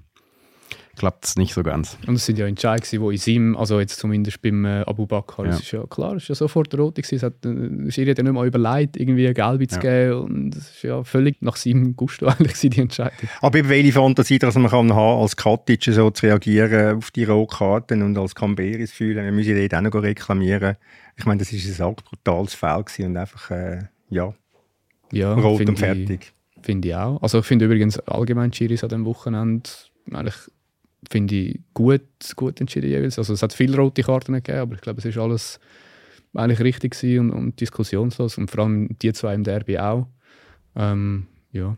klappt 0.95 1.25
es 1.25 1.35
nicht 1.37 1.53
so 1.53 1.63
ganz. 1.63 1.97
Und 2.05 2.15
es 2.15 2.25
sind 2.25 2.37
ja 2.37 2.45
Entscheidungen, 2.45 3.09
die 3.09 3.15
in 3.15 3.17
seinem, 3.17 3.57
also 3.57 3.79
jetzt 3.79 3.99
zumindest 3.99 4.41
beim 4.41 4.63
äh, 4.65 4.81
Abu 4.81 5.07
Bakr, 5.07 5.45
ja. 5.45 5.51
das 5.51 5.61
ist 5.61 5.71
ja 5.71 5.83
klar, 5.87 6.15
es 6.15 6.23
ist 6.23 6.29
ja 6.29 6.35
sofort 6.35 6.77
rot 6.77 6.95
gewesen. 6.95 7.15
Es 7.15 7.23
hat, 7.23 7.45
äh, 7.45 7.91
Schiri 7.91 8.11
hat 8.11 8.19
ja 8.19 8.23
nicht 8.23 8.33
mal 8.33 8.45
überlegt, 8.45 8.97
irgendwie 8.97 9.25
eine 9.25 9.33
Gelbe 9.33 9.67
zu 9.67 9.77
ja. 9.77 9.81
geben 9.81 10.21
und 10.21 10.55
es 10.55 10.69
ist 10.69 10.83
ja 10.83 11.03
völlig 11.03 11.41
nach 11.41 11.55
seinem 11.55 11.95
Gusto 11.95 12.27
eigentlich 12.27 12.59
die 12.59 12.79
Entscheidung. 12.79 13.29
Aber 13.41 13.57
eben 13.57 13.69
welche 13.69 13.91
Fantasie, 13.91 14.39
dass 14.39 14.55
man 14.55 14.69
kann 14.69 14.93
haben, 14.93 15.21
als 15.21 15.35
Katic 15.35 15.83
so 15.83 16.11
zu 16.11 16.25
reagieren 16.27 16.97
auf 16.97 17.11
die 17.11 17.23
Rotkarten 17.23 18.03
und 18.03 18.17
als 18.17 18.35
Camberis 18.35 18.91
fühlen, 18.91 19.25
wir 19.25 19.31
müssen 19.31 19.55
dort 19.55 19.73
auch 19.73 19.81
noch 19.81 20.03
reklamieren. 20.03 20.75
Ich 21.17 21.25
meine, 21.25 21.39
das 21.39 21.51
ist 21.51 21.81
ein 21.81 21.95
brutales 21.95 22.53
Fall 22.53 22.85
und 22.99 23.17
einfach, 23.17 23.51
äh, 23.51 23.83
ja, 24.09 24.33
ja, 25.11 25.33
rot 25.33 25.67
und 25.67 25.77
fertig. 25.77 26.33
Finde 26.61 26.87
ich 26.87 26.95
auch. 26.95 27.21
Also 27.21 27.39
ich 27.39 27.45
finde 27.45 27.65
übrigens 27.65 27.99
allgemein 27.99 28.53
Schiris 28.53 28.83
an 28.83 28.89
diesem 28.89 29.05
Wochenende 29.05 29.69
eigentlich 30.11 30.35
finde 31.09 31.35
ich, 31.35 31.59
gut, 31.73 32.01
gut 32.35 32.59
entschieden 32.59 32.89
jeweils. 32.89 33.17
Also 33.17 33.33
es 33.33 33.41
hat 33.41 33.53
viele 33.53 33.77
rote 33.77 34.03
Karten 34.03 34.33
gegeben, 34.33 34.59
aber 34.59 34.75
ich 34.75 34.81
glaube, 34.81 34.99
es 34.99 35.05
ist 35.05 35.17
alles 35.17 35.59
eigentlich 36.33 36.59
richtig 36.59 37.19
und, 37.19 37.31
und 37.31 37.59
diskussionslos. 37.59 38.37
Und 38.37 38.49
vor 38.49 38.63
allem 38.63 38.89
die 39.01 39.13
zwei 39.13 39.33
im 39.33 39.43
Derby 39.43 39.77
auch. 39.77 40.07
Ähm, 40.75 41.27
ja, 41.51 41.77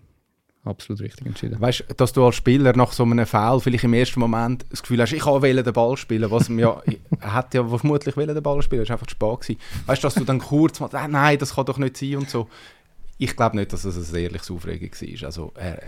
absolut 0.63 1.01
richtig 1.01 1.27
entschieden. 1.27 1.59
Weißt 1.59 1.85
du, 1.87 1.93
dass 1.93 2.13
du 2.13 2.25
als 2.25 2.35
Spieler 2.35 2.75
nach 2.75 2.91
so 2.91 3.03
einem 3.03 3.25
Foul 3.25 3.59
vielleicht 3.59 3.83
im 3.83 3.93
ersten 3.93 4.19
Moment 4.19 4.65
das 4.69 4.81
Gefühl 4.81 5.01
hast, 5.01 5.13
ich 5.13 5.21
kann 5.21 5.41
den 5.41 5.73
Ball 5.73 5.97
spielen, 5.97 6.31
was 6.31 6.47
ja, 6.49 6.81
er 7.19 7.33
hat 7.33 7.53
ja 7.53 7.67
vermutlich 7.67 8.15
den 8.15 8.43
Ball 8.43 8.61
spielen, 8.61 8.81
das 8.81 8.89
war 8.89 8.95
einfach 8.95 9.09
spät 9.09 9.41
gewesen. 9.41 9.59
Weißt 9.85 10.03
du, 10.03 10.07
dass 10.07 10.15
du 10.15 10.23
dann 10.23 10.39
kurz 10.39 10.79
mal, 10.79 10.89
äh, 10.93 11.07
nein, 11.07 11.37
das 11.37 11.55
kann 11.55 11.65
doch 11.65 11.77
nicht 11.77 11.97
sein 11.97 12.17
und 12.17 12.29
so. 12.29 12.47
Ich 13.17 13.35
glaube 13.35 13.55
nicht, 13.55 13.71
dass 13.71 13.85
es 13.85 14.13
ein 14.13 14.19
ehrliches 14.19 14.51
Aufregung 14.51 14.91
war. 14.91 15.25
Also, 15.25 15.53
er, 15.55 15.81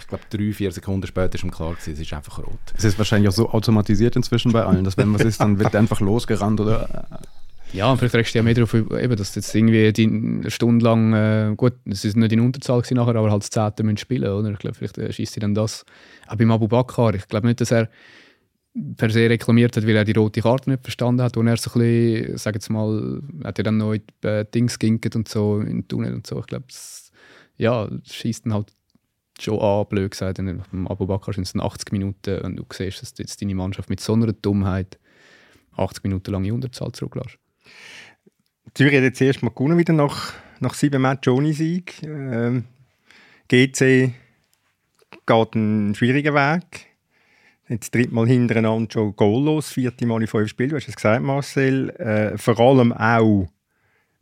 ich 0.00 0.08
glaube, 0.08 0.24
drei, 0.30 0.52
vier 0.52 0.72
Sekunden 0.72 1.06
später 1.06 1.34
ist 1.34 1.44
ihm 1.44 1.50
klar 1.50 1.72
gewesen, 1.72 1.92
es 1.92 2.00
ist 2.00 2.12
einfach 2.12 2.38
rot. 2.38 2.58
Es 2.76 2.84
ist 2.84 2.98
wahrscheinlich 2.98 3.28
auch 3.28 3.34
so 3.34 3.50
automatisiert 3.50 4.16
inzwischen 4.16 4.52
bei 4.52 4.64
allen, 4.64 4.84
dass 4.84 4.96
wenn 4.96 5.12
was 5.14 5.22
ist, 5.22 5.40
dann 5.40 5.58
wird 5.58 5.74
einfach 5.76 6.00
losgerannt 6.00 6.60
oder... 6.60 7.08
Ja, 7.72 7.90
und 7.92 7.98
vielleicht 7.98 8.14
regst 8.16 8.34
du 8.34 8.38
ja 8.38 8.42
mehr 8.42 8.54
darauf, 8.54 8.74
eben, 8.74 9.16
dass 9.16 9.34
jetzt 9.36 9.54
irgendwie 9.54 9.92
die, 9.92 10.06
eine 10.06 10.50
Stunde 10.50 10.84
lang, 10.84 11.12
äh, 11.12 11.54
gut, 11.56 11.74
es 11.84 12.04
ist 12.04 12.16
nicht 12.16 12.32
in 12.32 12.40
Unterzahl 12.40 12.80
gewesen 12.80 12.96
nachher, 12.96 13.14
aber 13.14 13.30
halt 13.30 13.42
das 13.42 13.50
Zehnte 13.50 13.84
müssen 13.84 13.98
spielen, 13.98 14.28
oder? 14.28 14.50
Ich 14.50 14.58
glaube, 14.58 14.76
vielleicht 14.76 14.98
äh, 14.98 15.12
schießt 15.12 15.34
sie 15.34 15.40
dann 15.40 15.54
das. 15.54 15.84
Aber 16.26 16.38
beim 16.38 16.50
Abu 16.50 16.66
Bakr, 16.66 17.14
ich 17.14 17.28
glaube 17.28 17.46
nicht, 17.46 17.60
dass 17.60 17.70
er 17.70 17.88
per 18.96 19.10
se 19.10 19.28
reklamiert 19.28 19.76
hat, 19.76 19.86
weil 19.86 19.96
er 19.96 20.04
die 20.04 20.12
rote 20.12 20.40
Karte 20.40 20.70
nicht 20.70 20.82
verstanden 20.82 21.22
hat 21.22 21.36
und 21.36 21.46
er 21.46 21.56
so 21.56 21.70
ein 21.70 21.80
bisschen, 21.80 22.38
sag 22.38 22.54
jetzt 22.54 22.70
mal, 22.70 23.20
hat 23.44 23.58
er 23.58 23.64
dann 23.64 23.78
die, 23.78 24.26
äh, 24.26 24.44
Dings 24.52 24.78
ginket 24.78 25.14
und 25.14 25.28
so, 25.28 25.60
in 25.60 25.66
den 25.66 25.88
Tunnel 25.88 26.14
und 26.14 26.26
so. 26.26 26.40
Ich 26.40 26.46
glaube, 26.46 26.66
ja, 27.56 27.88
schießt 28.04 28.46
dann 28.46 28.54
halt 28.54 28.72
schon 29.42 29.60
an, 29.60 29.86
blöd 29.88 30.10
gesagt. 30.10 30.38
Beim 30.38 30.86
Abu 30.86 31.06
Bakr 31.06 31.32
sind 31.32 31.46
es 31.46 31.54
80 31.54 31.92
Minuten 31.92 32.40
und 32.40 32.56
du 32.56 32.64
siehst, 32.72 33.02
dass 33.02 33.14
jetzt 33.18 33.40
deine 33.40 33.54
Mannschaft 33.54 33.90
mit 33.90 34.00
so 34.00 34.14
einer 34.14 34.32
Dummheit 34.32 34.98
80 35.76 36.04
Minuten 36.04 36.32
lang 36.32 36.44
in 36.44 36.52
Unterzahl 36.52 36.92
zurücklässt. 36.92 37.38
Zürich 38.74 38.94
hat 38.94 39.02
jetzt 39.02 39.20
erst 39.20 39.42
mal 39.42 39.50
gewonnen 39.50 39.78
wieder 39.78 39.92
nach, 39.92 40.32
nach 40.60 40.74
sieben 40.74 41.02
Matches 41.02 41.32
ohne 41.32 41.52
Sieg. 41.52 42.02
Ähm, 42.02 42.64
GC 43.48 44.12
geht 45.26 45.54
einen 45.54 45.94
schwierigen 45.94 46.34
Weg. 46.34 46.86
Jetzt 47.68 47.94
drittmal 47.94 48.26
hintereinander 48.26 48.90
schon 48.92 49.14
goallos, 49.16 49.70
vierte 49.70 50.06
Mal 50.06 50.20
in 50.20 50.26
fünf 50.26 50.48
Spielen, 50.48 50.70
du 50.70 50.76
hast 50.76 50.88
es 50.88 50.96
gesagt, 50.96 51.22
Marcel. 51.22 51.90
Äh, 51.90 52.36
vor 52.36 52.58
allem 52.58 52.92
auch 52.92 53.48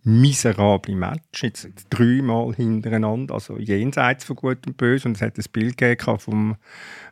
miserable 0.08 0.96
Match, 0.96 1.42
jetzt 1.42 1.68
dreimal 1.90 2.54
hintereinander, 2.54 3.34
also 3.34 3.58
jenseits 3.58 4.24
von 4.24 4.36
Gut 4.36 4.66
und 4.66 4.78
Böse. 4.78 5.06
Und 5.06 5.16
es 5.16 5.22
hat 5.22 5.36
ein 5.36 5.44
Bild 5.52 5.76
gegeben 5.76 6.18
vom, 6.18 6.56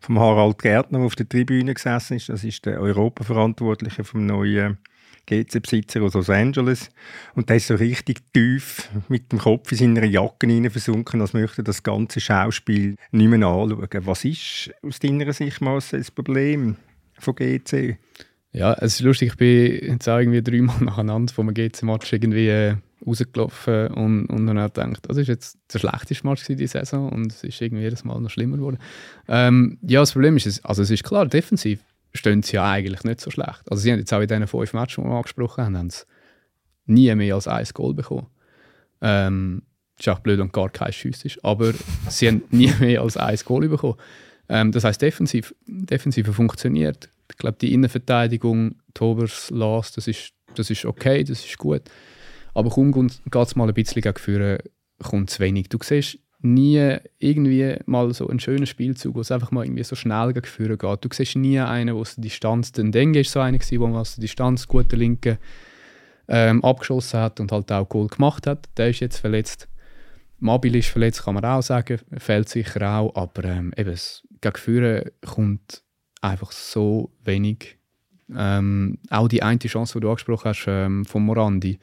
vom 0.00 0.18
Harald 0.18 0.58
Gärtner, 0.58 0.98
der 0.98 1.06
auf 1.06 1.14
der 1.14 1.28
Tribüne 1.28 1.74
gesessen 1.74 2.16
ist. 2.16 2.30
Das 2.30 2.42
ist 2.42 2.64
der 2.64 2.80
Europaverantwortliche 2.80 4.02
vom 4.02 4.24
neuen 4.24 4.78
GC-Besitzer 5.26 6.02
aus 6.02 6.14
Los 6.14 6.30
Angeles. 6.30 6.90
Und 7.34 7.50
der 7.50 7.56
ist 7.56 7.66
so 7.66 7.74
richtig 7.74 8.22
tief 8.32 8.88
mit 9.08 9.30
dem 9.30 9.40
Kopf 9.40 9.72
in 9.72 9.78
seine 9.78 10.06
Jacke 10.06 10.46
hinein 10.46 10.70
versunken, 10.70 11.20
als 11.20 11.34
möchte 11.34 11.62
das 11.62 11.82
ganze 11.82 12.20
Schauspiel 12.20 12.96
nicht 13.10 13.28
mehr 13.28 13.46
anschauen. 13.46 14.06
Was 14.06 14.24
ist 14.24 14.70
aus 14.82 15.00
deiner 15.00 15.32
Sicht, 15.34 15.60
Marcel, 15.60 15.98
das 15.98 16.10
Problem 16.10 16.76
von 17.18 17.34
GC? 17.34 17.98
Ja, 18.52 18.72
es 18.72 18.94
ist 18.94 19.00
lustig, 19.02 19.32
ich 19.32 19.36
bin 19.36 19.92
jetzt 19.92 20.08
auch 20.08 20.18
irgendwie 20.18 20.42
dreimal 20.42 20.76
nacheinander 20.80 21.34
vom 21.34 21.52
GC-Match 21.52 22.10
irgendwie 22.10 22.48
äh, 22.48 22.76
rausgelaufen 23.06 23.88
und, 23.88 24.26
und 24.26 24.46
dann 24.46 24.58
habe 24.58 24.72
gedacht, 24.72 25.08
das 25.08 25.16
ist 25.16 25.28
jetzt 25.28 25.58
der 25.72 25.78
schlechteste 25.78 26.26
Match 26.26 26.44
dieser 26.44 26.84
Saison 26.84 27.10
und 27.10 27.32
es 27.32 27.44
ist 27.44 27.60
irgendwie 27.60 27.82
jedes 27.82 28.04
Mal 28.04 28.20
noch 28.20 28.30
schlimmer 28.30 28.56
geworden. 28.56 28.78
Ähm, 29.28 29.78
ja, 29.82 30.00
das 30.00 30.12
Problem 30.12 30.36
ist, 30.36 30.64
also 30.64 30.82
es 30.82 30.90
ist 30.90 31.04
klar, 31.04 31.26
defensiv 31.26 31.80
stehen 32.14 32.42
sie 32.42 32.56
ja 32.56 32.70
eigentlich 32.70 33.04
nicht 33.04 33.20
so 33.20 33.30
schlecht. 33.30 33.62
Also 33.70 33.82
sie 33.82 33.92
haben 33.92 33.98
jetzt 33.98 34.12
auch 34.12 34.20
in 34.20 34.28
diesen 34.28 34.46
fünf 34.46 34.72
Matches, 34.72 34.96
die 34.96 35.02
wir 35.02 35.14
angesprochen 35.14 35.64
haben, 35.64 35.78
haben 35.78 35.90
sie 35.90 36.04
nie 36.86 37.14
mehr 37.14 37.34
als 37.34 37.48
ein 37.48 37.66
Goal 37.74 37.94
bekommen. 37.94 38.26
Ähm, 39.00 39.62
ist 39.98 40.08
auch 40.08 40.18
blöd 40.18 40.40
und 40.40 40.52
gar 40.52 40.68
kein 40.70 40.92
Schuss 40.92 41.24
ist, 41.24 41.42
aber 41.44 41.72
sie 42.08 42.28
haben 42.28 42.42
nie 42.50 42.72
mehr 42.80 43.02
als 43.02 43.16
ein 43.16 43.38
Goal 43.44 43.68
bekommen. 43.68 43.96
Ähm, 44.48 44.72
das 44.72 44.84
heißt 44.84 45.00
defensiv, 45.00 45.54
defensiv 45.66 46.28
funktioniert. 46.28 47.08
Ich 47.30 47.36
glaube, 47.36 47.58
die 47.60 47.72
Innenverteidigung, 47.72 48.76
Tobers, 48.94 49.50
Lars, 49.50 49.92
das 49.92 50.06
ist, 50.06 50.32
das 50.54 50.70
ist 50.70 50.84
okay, 50.84 51.24
das 51.24 51.44
ist 51.44 51.58
gut. 51.58 51.82
Aber 52.56 52.70
kaum 52.70 52.90
geht 52.92 53.20
es 53.34 53.54
mal 53.54 53.68
ein 53.68 53.74
bisschen 53.74 54.00
gegen 54.00 54.16
Führen, 54.16 54.58
kommt 55.02 55.30
es 55.30 55.40
wenig. 55.40 55.68
Du 55.68 55.78
siehst 55.82 56.18
nie 56.40 56.96
irgendwie 57.18 57.76
mal 57.84 58.12
so 58.14 58.28
einen 58.28 58.40
schönen 58.40 58.66
Spielzug, 58.66 59.14
wo 59.14 59.20
es 59.20 59.30
einfach 59.30 59.50
mal 59.50 59.64
irgendwie 59.64 59.84
so 59.84 59.94
schnell 59.94 60.32
gegen 60.32 60.46
Führen 60.46 60.78
geht. 60.78 61.04
Du 61.04 61.08
siehst 61.12 61.36
nie 61.36 61.60
einen, 61.60 61.94
wo 61.94 62.00
es 62.00 62.14
die 62.14 62.22
Distanz, 62.22 62.72
den 62.72 62.92
Denge 62.92 63.20
ist 63.20 63.32
so 63.32 63.40
einer 63.40 63.58
gewesen, 63.58 63.80
wo 63.80 63.86
man 63.86 63.96
aus 64.00 64.14
der 64.14 64.22
Distanz 64.22 64.66
gute 64.66 64.96
Linke 64.96 65.38
ähm, 66.28 66.64
abgeschossen 66.64 67.20
hat 67.20 67.40
und 67.40 67.52
halt 67.52 67.70
auch 67.70 67.88
Goal 67.90 68.08
gemacht 68.08 68.46
hat. 68.46 68.70
Der 68.78 68.88
ist 68.88 69.00
jetzt 69.00 69.18
verletzt. 69.18 69.68
Mobil 70.38 70.76
ist 70.76 70.88
verletzt, 70.88 71.24
kann 71.24 71.34
man 71.34 71.44
auch 71.44 71.62
sagen, 71.62 71.98
fehlt 72.16 72.48
sicher 72.48 72.90
auch, 72.90 73.14
aber 73.16 73.44
ähm, 73.44 73.72
eben, 73.76 73.98
gegen 74.40 74.56
Führen 74.56 75.10
kommt 75.26 75.82
einfach 76.22 76.52
so 76.52 77.10
wenig. 77.22 77.76
Ähm, 78.34 78.98
auch 79.10 79.28
die 79.28 79.42
eine 79.42 79.58
Chance, 79.58 79.94
die 79.94 80.00
du 80.00 80.08
angesprochen 80.08 80.48
hast, 80.48 80.64
ähm, 80.68 81.04
von 81.04 81.22
Morandi. 81.22 81.78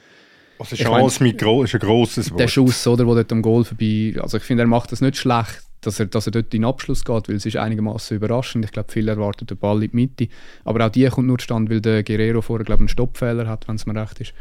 Also 0.60 0.76
Chance 0.76 1.24
mit 1.24 1.38
gro 1.38 1.64
ist 1.64 1.74
ein 1.74 1.80
grosses 1.80 2.32
Wort. 2.32 2.40
Der 2.40 2.48
Schuss, 2.48 2.86
oder, 2.88 3.06
wo 3.06 3.16
dort 3.16 3.32
am 3.32 3.42
Goal 3.42 3.64
vorbei... 3.66 4.16
Also 4.22 4.38
ich 4.38 4.44
finde, 4.44 4.64
er 4.64 4.68
macht 4.68 4.92
das 4.92 5.02
nicht 5.02 5.18
schlecht, 5.18 5.64
dass 5.82 6.00
er, 6.00 6.06
dass 6.06 6.28
er 6.28 6.32
dort 6.32 6.54
in 6.54 6.62
den 6.62 6.66
Abschluss 6.66 7.04
geht, 7.04 7.28
weil 7.28 7.36
es 7.36 7.46
ist 7.46 7.58
einigermaßen 7.58 8.16
überraschend. 8.16 8.64
Ich 8.66 8.72
glaube, 8.72 8.92
viele 8.92 9.12
erwarten 9.12 9.46
den 9.46 9.58
Ball 9.58 9.84
in 9.84 9.92
die 9.92 9.96
Mitte. 9.96 10.28
Aber 10.64 10.86
auch 10.86 10.90
die 10.90 11.06
kommt 11.08 11.28
nur 11.28 11.40
stand, 11.40 11.70
weil 11.70 11.82
der 11.82 12.04
Guerrero 12.04 12.42
vorher, 12.42 12.66
glaube 12.66 12.82
einen 12.82 12.90
Stoppfehler 12.90 13.48
hat, 13.48 13.68
wenn 13.68 13.76
es 13.76 13.86
mir 13.86 14.00
recht 14.00 14.22
ist. 14.22 14.34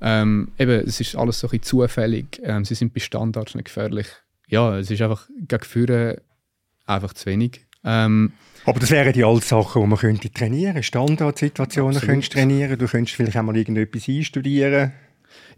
Ähm, 0.00 0.52
eben, 0.58 0.86
es 0.86 1.00
ist 1.00 1.16
alles 1.16 1.40
so 1.40 1.46
ein 1.46 1.50
bisschen 1.50 1.62
zufällig. 1.62 2.40
Ähm, 2.42 2.64
sie 2.64 2.74
sind 2.74 2.92
bei 2.92 3.00
Standards 3.00 3.54
nicht 3.54 3.66
gefährlich. 3.66 4.06
Ja, 4.48 4.78
es 4.78 4.90
ist 4.90 5.00
einfach 5.00 5.28
gegen 5.48 5.64
Führen 5.64 6.18
einfach 6.86 7.14
zu 7.14 7.26
wenig. 7.26 7.64
Ähm, 7.84 8.32
aber 8.66 8.80
das 8.80 8.90
wären 8.90 9.12
die 9.12 9.24
alles 9.24 9.48
Sachen, 9.48 9.82
die 9.82 9.88
man 9.88 9.98
könnte 9.98 10.30
trainieren 10.30 10.72
könnte. 10.74 10.82
Standardsituationen 10.84 12.00
könntest 12.00 12.32
trainieren. 12.32 12.78
Du 12.78 12.86
könntest 12.86 13.16
vielleicht 13.16 13.36
auch 13.36 13.42
mal 13.42 13.56
irgendetwas 13.56 14.08
einstudieren. 14.08 14.92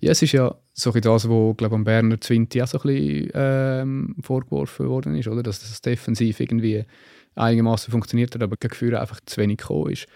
Ja, 0.01 0.13
es 0.13 0.23
ist 0.23 0.33
ja 0.33 0.55
so 0.73 0.93
das, 0.93 1.29
was 1.29 1.57
glaube 1.57 1.75
am 1.75 1.85
Berner 1.85 2.21
Zwinti 2.21 2.63
auch 2.63 2.67
so 2.67 2.79
ein 2.81 2.95
bisschen 2.95 3.31
ähm, 3.35 4.17
vorgeworfen 4.21 4.89
worden 4.89 5.17
ist, 5.17 5.29
oder? 5.29 5.43
dass 5.43 5.61
das 5.61 5.81
defensiv 5.81 6.41
irgendwie 6.41 6.85
einigermaßen 7.35 7.91
funktioniert 7.91 8.35
hat, 8.35 8.43
aber 8.43 8.57
gegen 8.57 8.75
Führer 8.75 9.01
einfach 9.01 9.21
zu 9.25 9.41
wenig 9.41 9.59
gekommen 9.59 9.93
ist. 9.93 10.07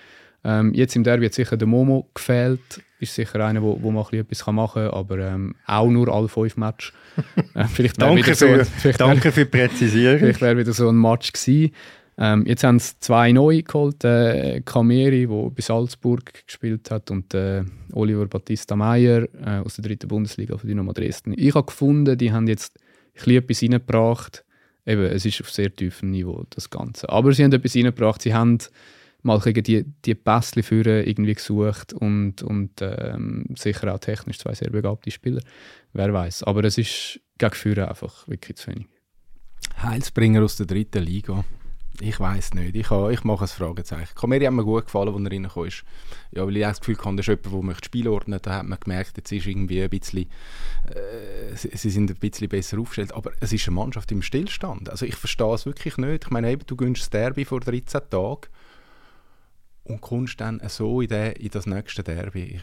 Ähm, 0.42 0.72
jetzt 0.74 0.96
im 0.96 1.04
Derby 1.04 1.26
hat 1.26 1.34
sicher 1.34 1.56
der 1.56 1.68
Momo 1.68 2.08
gefehlt, 2.14 2.82
ist 2.98 3.14
sicher 3.14 3.44
einer, 3.44 3.62
wo, 3.62 3.78
wo 3.82 3.90
man 3.90 4.06
etwas 4.12 4.46
machen 4.46 4.84
kann, 4.84 4.94
aber 4.94 5.18
ähm, 5.18 5.54
auch 5.66 5.88
nur 5.88 6.08
alle 6.08 6.28
fünf 6.28 6.56
Matches. 6.56 6.92
Äh, 7.54 7.64
vielleicht 7.64 8.00
danke, 8.00 8.34
so 8.34 8.46
ein, 8.46 8.64
für, 8.64 8.92
danke 8.92 9.24
wär, 9.24 9.32
für 9.32 9.44
die 9.44 9.50
Präzisierung. 9.50 10.18
Vielleicht 10.20 10.40
wäre 10.40 10.56
wieder 10.56 10.72
so 10.72 10.88
ein 10.88 10.96
Match 10.96 11.32
gewesen. 11.32 11.72
Ähm, 12.22 12.44
jetzt 12.46 12.64
haben 12.64 12.78
sie 12.78 12.92
zwei 13.00 13.32
neue 13.32 13.62
geholt, 13.62 14.04
äh, 14.04 14.60
Kameri, 14.62 15.26
der 15.26 15.50
bei 15.50 15.62
Salzburg 15.62 16.46
gespielt 16.46 16.90
hat, 16.90 17.10
und 17.10 17.32
äh, 17.32 17.64
Oliver 17.94 18.26
Battista 18.26 18.76
Meyer 18.76 19.26
äh, 19.42 19.60
aus 19.64 19.76
der 19.76 19.84
dritten 19.84 20.08
Bundesliga 20.08 20.58
von 20.58 20.68
Dynamo 20.68 20.92
Dresden. 20.92 21.32
Ich 21.34 21.54
habe 21.54 21.64
gefunden, 21.64 22.18
die 22.18 22.30
haben 22.30 22.46
jetzt 22.46 22.78
etwas 23.14 23.62
reingebracht. 23.62 24.44
Eben, 24.84 25.04
es 25.04 25.24
ist 25.24 25.40
auf 25.40 25.50
sehr 25.50 25.74
tiefem 25.74 26.10
Niveau, 26.10 26.44
das 26.50 26.68
Ganze. 26.68 27.08
Aber 27.08 27.32
sie 27.32 27.42
haben 27.42 27.52
etwas 27.52 27.74
reingebracht. 27.74 28.20
Sie 28.20 28.34
haben 28.34 28.58
mal 29.22 29.40
die, 29.40 29.84
die 30.04 30.14
Pässe 30.14 30.62
für 30.62 30.86
irgendwie 30.86 31.34
gesucht 31.34 31.94
und, 31.94 32.42
und 32.42 32.82
ähm, 32.82 33.46
sicher 33.56 33.94
auch 33.94 33.98
technisch 33.98 34.38
zwei 34.38 34.54
sehr 34.54 34.70
begabte 34.70 35.10
Spieler. 35.10 35.40
Wer 35.94 36.12
weiß. 36.12 36.42
Aber 36.42 36.64
es 36.64 36.76
ist 36.76 37.20
gegen 37.38 37.54
Führer 37.54 37.88
einfach 37.88 38.28
wirklich 38.28 38.58
zu 38.58 38.68
wenig. 38.70 38.86
Heilsbringer 39.82 40.42
aus 40.42 40.56
der 40.56 40.66
dritten 40.66 41.02
Liga. 41.02 41.44
Ich 42.02 42.18
weiß 42.18 42.54
nicht. 42.54 42.74
Ich, 42.76 42.88
habe, 42.88 43.12
ich 43.12 43.24
mache 43.24 43.44
ein 43.44 43.48
Fragezeichen. 43.48 44.14
Kameri 44.14 44.46
hat 44.46 44.54
mir 44.54 44.64
gut 44.64 44.86
gefallen, 44.86 45.08
als 45.14 45.22
er 45.22 45.30
reingekommen 45.30 45.68
ist. 45.68 45.84
Ja, 46.32 46.46
weil 46.46 46.56
ich 46.56 46.62
das 46.62 46.80
Gefühl 46.80 46.96
hatte, 46.96 47.16
das 47.16 47.28
ist 47.28 47.44
jemand, 47.44 47.46
der 47.52 47.62
möchte 47.62 47.84
Spiel 47.84 48.08
ordnen 48.08 48.38
Da 48.40 48.56
hat 48.56 48.66
man 48.66 48.80
gemerkt, 48.80 49.18
jetzt 49.18 49.30
ist 49.30 49.46
irgendwie 49.46 49.82
ein 49.82 49.90
bisschen, 49.90 50.30
äh, 50.88 51.54
sie, 51.54 51.70
sie, 51.74 51.90
sind 51.90 52.10
ein 52.10 52.16
bisschen 52.16 52.48
besser 52.48 52.78
aufgestellt. 52.78 53.12
Aber 53.12 53.32
es 53.40 53.52
ist 53.52 53.68
eine 53.68 53.74
Mannschaft 53.74 54.10
im 54.12 54.22
Stillstand. 54.22 54.88
Also 54.88 55.04
ich 55.04 55.16
verstehe 55.16 55.52
es 55.52 55.66
wirklich 55.66 55.98
nicht. 55.98 56.24
Ich 56.24 56.30
meine, 56.30 56.50
eben, 56.50 56.64
du 56.66 56.74
gönnst 56.74 57.02
das 57.02 57.10
Derby 57.10 57.44
vor 57.44 57.60
13 57.60 58.00
Tagen 58.08 58.48
und 59.84 60.00
kommst 60.00 60.40
dann 60.40 60.62
so 60.68 61.02
in, 61.02 61.08
den, 61.08 61.32
in 61.32 61.50
das 61.50 61.66
nächste 61.66 62.02
Derby. 62.02 62.60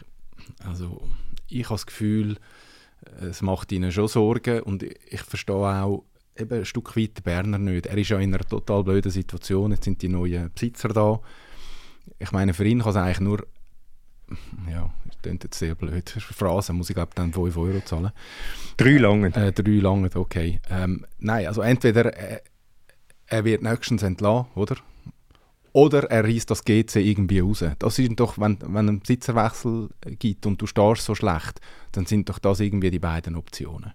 Also 0.64 1.00
ich 1.48 1.64
habe 1.64 1.74
das 1.74 1.86
Gefühl, 1.86 2.38
es 3.20 3.42
macht 3.42 3.70
ihnen 3.70 3.92
schon 3.92 4.08
Sorgen 4.08 4.62
und 4.62 4.82
ich 4.82 5.22
verstehe 5.22 5.54
auch, 5.54 6.04
eben 6.38 6.58
ein 6.58 6.64
Stück 6.64 6.96
weit 6.96 7.22
Berner 7.24 7.58
nicht. 7.58 7.86
Er 7.86 7.96
ist 7.96 8.08
ja 8.08 8.18
in 8.18 8.34
einer 8.34 8.44
total 8.44 8.84
blöden 8.84 9.10
Situation. 9.10 9.72
Jetzt 9.72 9.84
sind 9.84 10.02
die 10.02 10.08
neuen 10.08 10.50
Besitzer 10.52 10.88
da. 10.88 11.20
Ich 12.18 12.32
meine, 12.32 12.54
für 12.54 12.64
ihn 12.64 12.80
kann 12.80 12.90
es 12.90 12.96
eigentlich 12.96 13.20
nur. 13.20 13.46
Ja, 14.70 14.92
das 15.06 15.18
klingt 15.22 15.44
jetzt 15.44 15.58
sehr 15.58 15.74
blöd. 15.74 16.10
Phrase 16.10 16.72
muss 16.72 16.90
ich 16.90 16.94
glaube 16.94 17.12
dann 17.14 17.32
5 17.32 17.56
Euro 17.56 17.80
zahlen. 17.80 18.12
Drei 18.76 18.98
lange. 18.98 19.34
Äh, 19.34 19.52
drei 19.52 19.78
lange, 19.80 20.10
okay. 20.14 20.60
Ähm, 20.70 21.06
nein, 21.18 21.46
also 21.46 21.62
entweder 21.62 22.14
äh, 22.14 22.40
er 23.26 23.44
wird 23.44 23.62
nächstens 23.62 24.02
entlassen, 24.02 24.48
oder? 24.54 24.76
Oder 25.72 26.10
er 26.10 26.24
reißt 26.24 26.50
das 26.50 26.64
GC 26.64 26.96
irgendwie 26.96 27.40
raus. 27.40 27.64
Das 27.78 27.94
sind 27.94 28.18
doch, 28.20 28.38
wenn, 28.38 28.58
wenn 28.62 28.88
einen 28.88 29.00
Besitzerwechsel 29.00 29.90
gibt 30.18 30.46
und 30.46 30.60
du 30.60 30.66
starrst 30.66 31.04
so 31.04 31.14
schlecht, 31.14 31.60
dann 31.92 32.06
sind 32.06 32.28
doch 32.28 32.38
das 32.38 32.60
irgendwie 32.60 32.90
die 32.90 32.98
beiden 32.98 33.36
Optionen. 33.36 33.92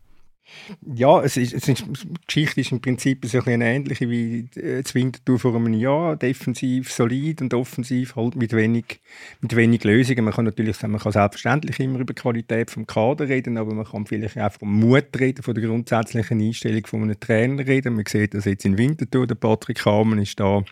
Ja, 0.95 1.21
es 1.21 1.37
ist, 1.37 1.53
es 1.53 1.67
ist, 1.67 1.85
die 1.85 2.13
Geschichte 2.25 2.61
ist 2.61 2.71
im 2.71 2.81
Prinzip 2.81 3.25
so 3.25 3.39
ein 3.43 3.61
ähnliche 3.61 4.09
wie 4.09 4.49
äh, 4.55 4.81
das 4.81 4.95
Winterthur 4.95 5.39
vor 5.39 5.55
einem 5.55 5.73
Jahr. 5.73 6.15
Defensiv 6.15 6.91
solid 6.91 7.41
und 7.41 7.53
offensiv 7.53 8.15
halt 8.15 8.35
mit 8.35 8.53
wenig, 8.53 9.01
mit 9.41 9.55
wenig 9.55 9.83
Lösungen. 9.83 10.25
Man 10.25 10.33
kann 10.33 10.45
natürlich 10.45 10.81
man 10.81 10.99
kann 10.99 11.11
selbstverständlich 11.11 11.79
immer 11.79 11.99
über 11.99 12.13
die 12.13 12.21
Qualität 12.21 12.75
des 12.75 12.87
Kader 12.87 13.27
reden, 13.27 13.57
aber 13.57 13.73
man 13.73 13.85
kann 13.85 14.05
vielleicht 14.05 14.37
auch 14.37 14.51
vom 14.51 14.79
Mut 14.79 15.07
reden, 15.19 15.43
von 15.43 15.53
der 15.53 15.63
grundsätzlichen 15.65 16.41
Einstellung 16.41 16.85
von 16.85 17.03
einem 17.03 17.19
Trainer 17.19 17.65
reden. 17.65 17.95
Man 17.95 18.05
sieht 18.07 18.33
das 18.33 18.45
jetzt 18.45 18.65
in 18.65 18.77
Winterthur. 18.77 19.27
Der 19.27 19.35
Patrick 19.35 19.85
Hamann 19.85 20.19
ist 20.19 20.39
da 20.39 20.63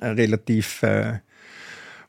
äh, 0.00 0.06
relativ... 0.06 0.82
Äh, 0.82 1.20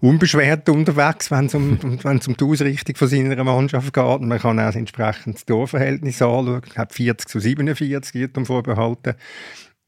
unbeschwert 0.02 0.68
unterwegs, 0.68 1.32
wenn 1.32 1.46
es 1.46 1.56
um, 1.56 1.80
um 2.04 2.38
die 2.38 2.44
Ausrichtung 2.44 2.96
von 2.96 3.08
seiner 3.08 3.44
Mannschaft 3.44 3.94
geht. 3.94 4.22
Man 4.22 4.40
kann 4.40 4.60
auch 4.60 4.74
das 4.74 5.46
Torverhältnis 5.46 6.22
anschauen. 6.22 6.62
Ich 6.66 6.78
habe 6.78 6.94
40 6.94 7.28
zu 7.28 7.40
47 7.40 8.16
Irrtum 8.16 8.46
vorbehalten. 8.46 9.14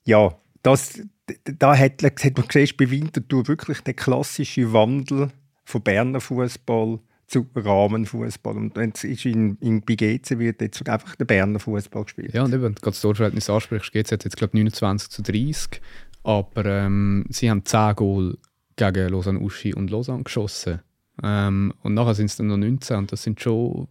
Ja, 0.06 0.36
das, 0.62 1.02
da 1.44 1.78
hat, 1.78 2.04
hat 2.04 2.38
man 2.38 2.48
gesehen, 2.48 2.76
bei 2.78 2.90
Winterthur 2.90 3.48
wirklich 3.48 3.82
der 3.82 3.96
klassische 3.96 4.72
Wandel 4.72 5.30
von 5.66 5.82
Berner 5.82 6.22
Fußball 6.22 7.00
zu 7.28 7.48
Rahmenfußball. 7.56 8.56
Und 8.56 8.78
ist 8.78 9.26
in, 9.26 9.58
in, 9.60 9.82
bei 9.82 9.96
GC 9.96 10.38
wird 10.38 10.62
jetzt 10.62 10.88
einfach 10.88 11.16
der 11.16 11.26
Berner 11.26 11.60
Fußball 11.60 12.04
gespielt. 12.04 12.34
Ja, 12.34 12.44
und 12.44 12.54
eben, 12.54 12.64
wenn 12.64 12.76
du 12.76 12.82
das 12.82 13.02
Torverhältnis 13.02 13.50
ansprichst, 13.50 13.92
GC 13.92 14.12
hat 14.12 14.24
jetzt, 14.24 14.38
glaube 14.38 14.52
ich, 14.58 14.64
29 14.64 15.10
zu 15.10 15.22
30. 15.24 15.82
Aber 16.24 16.66
ähm, 16.66 17.26
sie 17.30 17.50
haben 17.50 17.66
10 17.66 17.96
Goal 17.96 18.38
gegen 18.76 19.10
Lausanne 19.10 19.40
Uschi 19.40 19.74
und 19.74 19.90
Lausanne 19.90 20.24
geschossen. 20.24 20.82
Ähm, 21.22 21.74
und 21.84 21.94
nachher 21.94 22.16
sind 22.16 22.28
es 22.28 22.38
dann 22.38 22.48
noch 22.48 22.58
19 22.58 22.98
und 22.98 23.12
das 23.12 23.24
sind 23.24 23.40
schon 23.40 23.88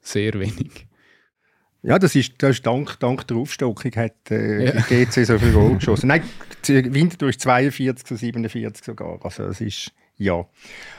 sehr 0.00 0.34
wenig. 0.34 0.86
Ja, 1.82 1.98
das 1.98 2.14
ist, 2.16 2.34
das 2.38 2.50
ist 2.56 2.66
dank, 2.66 2.98
dank 2.98 3.26
der 3.28 3.36
Aufstockung 3.36 3.92
hat 3.94 4.30
äh, 4.30 4.64
ja. 4.64 4.72
die 4.72 5.04
GC 5.06 5.24
so 5.24 5.38
viel 5.38 5.52
Goal 5.52 5.76
geschossen. 5.76 6.08
Nein, 6.08 6.22
Winterthur 6.66 7.28
ist 7.28 7.40
42 7.40 8.04
zu 8.04 8.16
47 8.16 8.84
sogar. 8.84 9.24
Also 9.24 9.44
es 9.44 9.60
ist, 9.60 9.92
ja. 10.16 10.44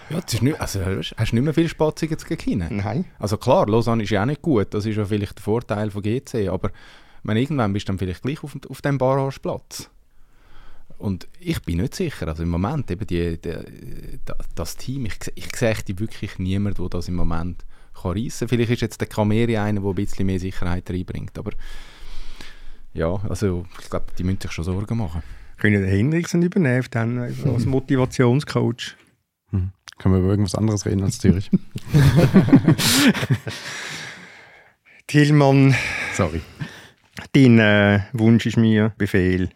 Ja, 0.09 0.21
das 0.21 0.33
ist 0.33 0.41
nicht, 0.41 0.59
also 0.59 0.79
hast 0.85 1.31
du 1.31 1.35
nicht 1.35 1.43
mehr 1.43 1.53
viel 1.53 1.67
Spatzig 1.67 2.11
jetzt 2.11 2.25
gegen 2.25 2.59
Nein. 2.59 3.05
Also 3.19 3.37
klar, 3.37 3.67
Lausanne 3.67 4.03
ist 4.03 4.09
ja 4.09 4.21
auch 4.21 4.25
nicht 4.25 4.41
gut, 4.41 4.73
das 4.73 4.85
ist 4.85 4.95
ja 4.95 5.05
vielleicht 5.05 5.37
der 5.37 5.43
Vorteil 5.43 5.91
von 5.91 6.01
GC, 6.01 6.47
aber 6.47 6.71
wenn 7.23 7.35
irgendwann 7.35 7.73
bist 7.73 7.87
du 7.87 7.91
dann 7.91 7.99
vielleicht 7.99 8.21
gleich 8.21 8.41
auf, 8.43 8.55
auf 8.69 8.81
dem 8.81 8.97
Barrageplatz. 8.97 9.89
Und 10.99 11.29
ich 11.39 11.61
bin 11.61 11.77
nicht 11.77 11.95
sicher, 11.95 12.27
also 12.27 12.43
im 12.43 12.49
Moment 12.49 12.91
eben 12.91 13.07
die, 13.07 13.41
die, 13.41 13.55
das 14.53 14.75
Team, 14.75 15.05
ich, 15.05 15.15
ich 15.33 15.55
sehe 15.55 15.73
wirklich 15.95 16.37
niemanden, 16.39 16.81
der 16.81 16.89
das 16.89 17.07
im 17.07 17.15
Moment 17.15 17.63
kann 17.93 18.11
reissen 18.11 18.39
kann. 18.39 18.47
Vielleicht 18.49 18.71
ist 18.71 18.81
jetzt 18.81 18.99
der 18.99 19.07
Kameri 19.07 19.57
einer, 19.57 19.79
der 19.79 19.89
ein 19.89 19.95
bisschen 19.95 20.25
mehr 20.25 20.39
Sicherheit 20.39 20.89
reinbringt, 20.89 21.37
aber 21.37 21.51
ja, 22.93 23.15
also 23.29 23.65
ich 23.81 23.89
glaube, 23.89 24.07
die 24.17 24.25
müssen 24.25 24.41
sich 24.41 24.51
schon 24.51 24.65
Sorgen 24.65 24.97
machen. 24.97 25.23
Können 25.57 25.81
den 25.81 25.89
Henriksen 25.89 26.41
übernehmen, 26.41 26.85
dann 26.91 27.19
als 27.19 27.43
Motivationscoach? 27.65 28.97
Mhm. 29.51 29.71
Können 29.99 30.15
wir 30.15 30.19
über 30.19 30.31
irgendwas 30.31 30.55
anderes 30.55 30.85
reden 30.85 31.03
als 31.03 31.19
Zürich? 31.19 31.49
Tillmann. 35.07 35.75
Sorry. 36.13 36.41
Dein 37.31 37.59
äh, 37.59 38.01
Wunsch 38.11 38.45
ist 38.45 38.57
mir 38.57 38.93
Befehl. 38.97 39.49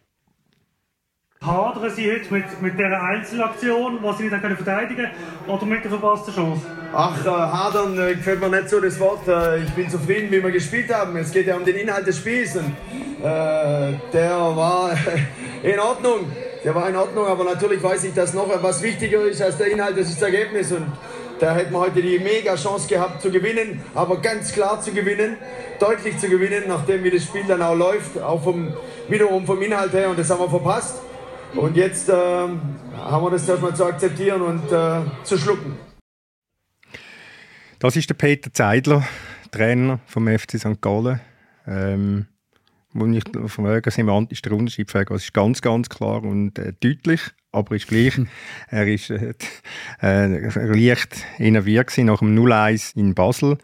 Hadern 1.45 1.89
Sie 1.89 2.09
heute 2.09 2.33
mit, 2.33 2.61
mit 2.61 2.79
dieser 2.79 3.01
Einzelaktion, 3.01 3.99
was 4.01 4.17
Sie 4.17 4.29
nicht 4.29 4.41
können 4.41 4.55
verteidigen 4.55 5.07
oder 5.45 5.65
mit 5.65 5.83
der 5.83 5.91
verpassten 5.91 6.33
Chance? 6.33 6.61
Ach, 6.93 7.25
äh, 7.25 7.29
hadern 7.29 7.99
äh, 7.99 8.15
gefällt 8.15 8.39
mir 8.39 8.49
nicht 8.49 8.69
so 8.69 8.79
das 8.79 8.97
Wort. 8.97 9.27
Äh, 9.27 9.63
ich 9.63 9.69
bin 9.71 9.89
zufrieden, 9.89 10.31
wie 10.31 10.41
wir 10.41 10.51
gespielt 10.51 10.93
haben. 10.93 11.17
Es 11.17 11.31
geht 11.31 11.47
ja 11.47 11.57
um 11.57 11.65
den 11.65 11.75
Inhalt 11.75 12.07
des 12.07 12.19
Spiels. 12.19 12.55
Und, 12.55 12.67
äh, 13.21 13.93
der 14.13 14.31
war 14.55 14.91
in 15.63 15.79
Ordnung. 15.79 16.31
Der 16.63 16.73
war 16.75 16.87
in 16.87 16.95
Ordnung, 16.95 17.27
aber 17.27 17.43
natürlich 17.43 17.83
weiß 17.83 18.05
ich, 18.05 18.13
dass 18.13 18.33
noch 18.33 18.47
was 18.63 18.81
wichtiger 18.81 19.23
ist 19.23 19.41
als 19.41 19.57
der 19.57 19.67
Inhalt, 19.67 19.97
das 19.97 20.07
ist 20.07 20.21
das 20.21 20.29
Ergebnis. 20.29 20.71
Und 20.71 20.93
da 21.41 21.53
hätten 21.53 21.73
wir 21.73 21.79
heute 21.81 22.01
die 22.01 22.19
mega 22.19 22.55
Chance 22.55 22.87
gehabt 22.87 23.21
zu 23.21 23.29
gewinnen, 23.29 23.83
aber 23.93 24.21
ganz 24.21 24.53
klar 24.53 24.79
zu 24.79 24.93
gewinnen, 24.93 25.35
deutlich 25.77 26.17
zu 26.19 26.29
gewinnen, 26.29 26.63
nachdem 26.69 27.03
wie 27.03 27.11
das 27.11 27.23
Spiel 27.23 27.43
dann 27.45 27.61
auch 27.61 27.75
läuft, 27.75 28.17
auch 28.21 28.41
vom, 28.41 28.71
wiederum 29.09 29.45
vom 29.45 29.61
Inhalt 29.61 29.91
her. 29.91 30.09
Und 30.09 30.17
das 30.17 30.29
haben 30.29 30.39
wir 30.39 30.49
verpasst. 30.49 31.01
Und 31.55 31.77
jetzt 31.77 32.09
äh, 32.09 32.13
haben 32.13 33.25
wir 33.25 33.31
das 33.31 33.47
erstmal 33.47 33.75
zu 33.75 33.85
akzeptieren 33.85 34.41
und 34.41 34.71
äh, 34.71 35.01
zu 35.23 35.37
schlucken. 35.37 35.77
Das 37.79 37.95
ist 37.95 38.09
der 38.09 38.15
Peter 38.15 38.51
Zeidler, 38.51 39.03
Trainer 39.51 39.99
vom 40.07 40.27
FC 40.27 40.57
St. 40.57 40.81
Gallen. 40.81 41.19
Ähm, 41.67 42.27
wo 42.93 43.05
ich 43.07 43.23
von 43.47 43.65
wegen 43.65 43.89
semantisch 43.89 44.41
der 44.41 44.51
Unterschied 44.53 44.89
frage, 44.89 45.13
es 45.15 45.23
ist 45.23 45.33
ganz, 45.33 45.61
ganz 45.61 45.89
klar 45.89 46.23
und 46.23 46.59
äh, 46.59 46.73
deutlich, 46.79 47.21
aber 47.51 47.75
ist 47.75 47.87
gleich. 47.87 48.19
er 48.69 48.87
ist 48.87 49.09
äh, 49.09 49.33
äh, 50.01 50.75
leicht 50.75 51.25
innerviert 51.39 51.97
nach 51.99 52.19
dem 52.19 52.37
0-1 52.37 52.95
in 52.95 53.15
Basel. 53.15 53.57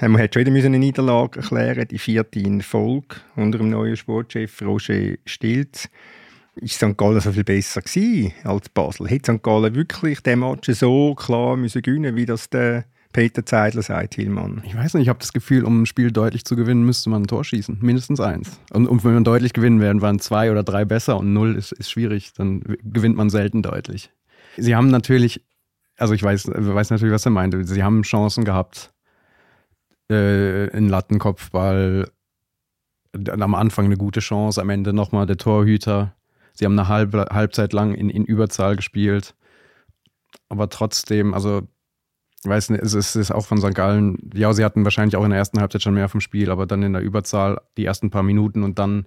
Man 0.00 0.18
hat 0.18 0.34
schon 0.34 0.52
wieder 0.52 0.66
eine 0.66 0.80
Niederlage 0.80 1.40
erklären, 1.40 1.86
die 1.88 1.98
vierte 1.98 2.40
in 2.40 2.60
Folge 2.60 3.16
unter 3.36 3.58
dem 3.58 3.70
neuen 3.70 3.96
Sportchef 3.96 4.60
Roger 4.62 5.14
Stilz 5.26 5.88
ist 6.56 6.74
St. 6.74 6.96
Gallen 6.96 7.20
so 7.20 7.32
viel 7.32 7.44
besser 7.44 7.80
gewesen 7.80 8.32
als 8.44 8.68
Basel? 8.68 9.08
Hätte 9.08 9.34
St. 9.34 9.42
Gallen 9.42 9.74
wirklich 9.74 10.20
den 10.20 10.40
Match 10.40 10.70
so 10.70 11.14
klar 11.14 11.56
müssen 11.56 11.82
gewinnen 11.82 12.16
wie 12.16 12.26
das 12.26 12.50
der 12.50 12.84
Peter 13.12 13.44
Zeidler 13.44 13.82
sagt, 13.82 14.14
Hillmann? 14.14 14.62
Ich 14.64 14.74
weiß 14.74 14.94
nicht, 14.94 15.02
ich 15.02 15.08
habe 15.08 15.18
das 15.18 15.32
Gefühl, 15.32 15.64
um 15.64 15.82
ein 15.82 15.86
Spiel 15.86 16.10
deutlich 16.10 16.44
zu 16.44 16.56
gewinnen, 16.56 16.84
müsste 16.84 17.10
man 17.10 17.22
ein 17.22 17.26
Tor 17.26 17.44
schießen. 17.44 17.78
Mindestens 17.80 18.20
eins. 18.20 18.58
Und, 18.72 18.86
und 18.86 19.04
wenn 19.04 19.14
man 19.14 19.24
deutlich 19.24 19.52
gewinnen 19.52 19.80
werden, 19.80 20.00
waren 20.00 20.18
zwei 20.18 20.50
oder 20.50 20.62
drei 20.62 20.84
besser 20.84 21.18
und 21.18 21.32
null 21.32 21.56
ist, 21.56 21.72
ist 21.72 21.90
schwierig. 21.90 22.32
Dann 22.34 22.62
gewinnt 22.82 23.16
man 23.16 23.28
selten 23.28 23.62
deutlich. 23.62 24.10
Sie 24.56 24.74
haben 24.74 24.88
natürlich, 24.88 25.44
also 25.98 26.14
ich 26.14 26.22
weiß, 26.22 26.50
weiß 26.54 26.90
natürlich, 26.90 27.12
was 27.12 27.26
er 27.26 27.32
meinte. 27.32 27.64
Sie 27.64 27.82
haben 27.82 28.02
Chancen 28.02 28.44
gehabt, 28.44 28.92
äh, 30.08 30.70
einen 30.70 30.88
Lattenkopfball, 30.88 32.10
am 33.28 33.54
Anfang 33.54 33.86
eine 33.86 33.98
gute 33.98 34.20
Chance, 34.20 34.60
am 34.60 34.70
Ende 34.70 34.94
nochmal 34.94 35.26
der 35.26 35.36
Torhüter 35.36 36.14
Sie 36.54 36.64
haben 36.64 36.78
eine 36.78 36.88
halbe 36.88 37.26
Halbzeit 37.30 37.72
lang 37.72 37.94
in, 37.94 38.10
in 38.10 38.24
Überzahl 38.24 38.76
gespielt. 38.76 39.34
Aber 40.48 40.68
trotzdem, 40.68 41.34
also, 41.34 41.62
ich 42.44 42.48
weiß 42.48 42.70
nicht, 42.70 42.82
es 42.82 42.94
ist, 43.16 43.30
auch 43.30 43.46
von 43.46 43.58
St. 43.58 43.74
Gallen, 43.74 44.30
ja, 44.34 44.52
sie 44.52 44.64
hatten 44.64 44.84
wahrscheinlich 44.84 45.16
auch 45.16 45.24
in 45.24 45.30
der 45.30 45.38
ersten 45.38 45.60
Halbzeit 45.60 45.82
schon 45.82 45.94
mehr 45.94 46.08
vom 46.08 46.20
Spiel, 46.20 46.50
aber 46.50 46.66
dann 46.66 46.82
in 46.82 46.92
der 46.92 47.02
Überzahl 47.02 47.60
die 47.76 47.84
ersten 47.84 48.10
paar 48.10 48.22
Minuten 48.22 48.62
und 48.62 48.78
dann 48.78 49.06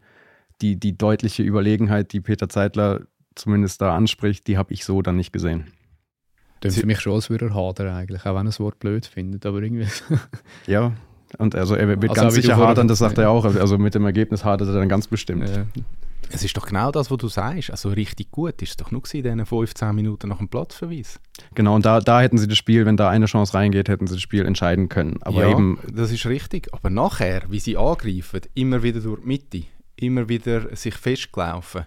die, 0.62 0.80
die 0.80 0.98
deutliche 0.98 1.44
Überlegenheit, 1.44 2.14
die 2.14 2.22
Peter 2.22 2.50
Zeitler 2.50 3.02
zumindest 3.36 3.82
da 3.82 3.96
anspricht, 3.96 4.48
die 4.48 4.58
habe 4.58 4.74
ich 4.74 4.86
so 4.86 5.02
dann 5.02 5.18
nicht 5.18 5.34
gesehen. 5.34 5.66
Das 6.62 6.78
für 6.80 6.86
mich 6.86 7.00
schon, 7.02 7.14
als 7.14 7.30
würde 7.30 7.48
er 7.48 7.54
hadern 7.54 7.94
eigentlich, 7.94 8.26
auch 8.26 8.32
wenn 8.32 8.38
er 8.38 8.46
das 8.46 8.60
Wort 8.60 8.80
blöd 8.80 9.06
findet, 9.06 9.46
aber 9.46 9.62
irgendwie. 9.62 9.88
ja, 10.68 10.94
und 11.38 11.56
also 11.56 11.76
er 11.76 11.88
wird 11.88 12.10
also 12.10 12.22
ganz 12.22 12.34
sicher 12.34 12.58
hadern, 12.58 12.88
das 12.88 13.00
sagt 13.00 13.18
er 13.18 13.30
auch. 13.30 13.46
Also 13.46 13.78
mit 13.78 13.94
dem 13.96 14.06
Ergebnis 14.06 14.46
hadert 14.46 14.70
er 14.70 14.74
dann 14.74 14.90
ganz 14.90 15.08
bestimmt. 15.08 15.50
Ja. 15.50 15.66
Es 16.32 16.44
ist 16.44 16.56
doch 16.58 16.66
genau 16.66 16.92
das, 16.92 17.12
was 17.12 17.18
du 17.18 17.28
sagst. 17.28 17.72
Also 17.72 17.90
richtig 17.90 18.32
gut 18.32 18.62
ist 18.62 18.70
es 18.70 18.78
doch 18.78 18.92
nur 18.92 19.04
in 19.14 19.24
diesen 19.24 19.46
15 19.46 19.96
Minuten 19.96 20.30
nach 20.30 20.38
dem 20.38 20.50
Platzverweis. 20.50 21.20
Genau, 21.54 21.76
und 21.76 21.86
da, 21.86 22.00
da 22.00 22.22
hätten 22.22 22.38
sie 22.38 22.48
das 22.48 22.58
Spiel, 22.58 22.86
wenn 22.86 22.98
da 22.98 23.10
eine 23.10 23.26
Chance 23.26 23.54
reingeht, 23.54 23.90
hätten 23.90 24.08
sie 24.08 24.16
das 24.16 24.22
Spiel 24.22 24.46
entscheiden 24.46 24.90
können. 24.90 25.22
Aber 25.22 25.42
ja, 25.42 25.52
eben, 25.52 25.80
das 25.92 26.12
ist 26.12 26.26
richtig. 26.26 26.74
Aber 26.74 26.90
nachher, 26.90 27.44
wie 27.50 27.60
sie 27.60 27.78
angreifen, 27.78 28.42
immer 28.54 28.84
wieder 28.84 29.00
durch 29.00 29.22
die 29.22 29.28
Mitte, 29.28 29.64
immer 29.98 30.28
wieder 30.28 30.76
sich 30.76 30.96
festgelaufen, 30.96 31.86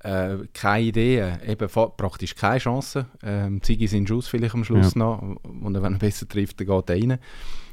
äh, 0.00 0.36
keine 0.54 0.84
Ideen, 0.84 1.38
eben 1.46 1.68
praktisch 1.68 2.34
keine 2.34 2.58
Chance. 2.58 3.06
Ähm, 3.22 3.62
Ziggy 3.62 3.86
sind 3.86 4.08
Schuss 4.08 4.28
vielleicht 4.28 4.54
am 4.54 4.64
Schluss 4.64 4.94
ja. 4.94 5.00
noch 5.00 5.20
und 5.20 5.74
wenn 5.74 5.92
er 5.92 5.98
besser 5.98 6.28
trifft, 6.28 6.60
dann 6.60 6.68
geht 6.68 6.90
er 6.90 6.96
rein. 6.96 7.18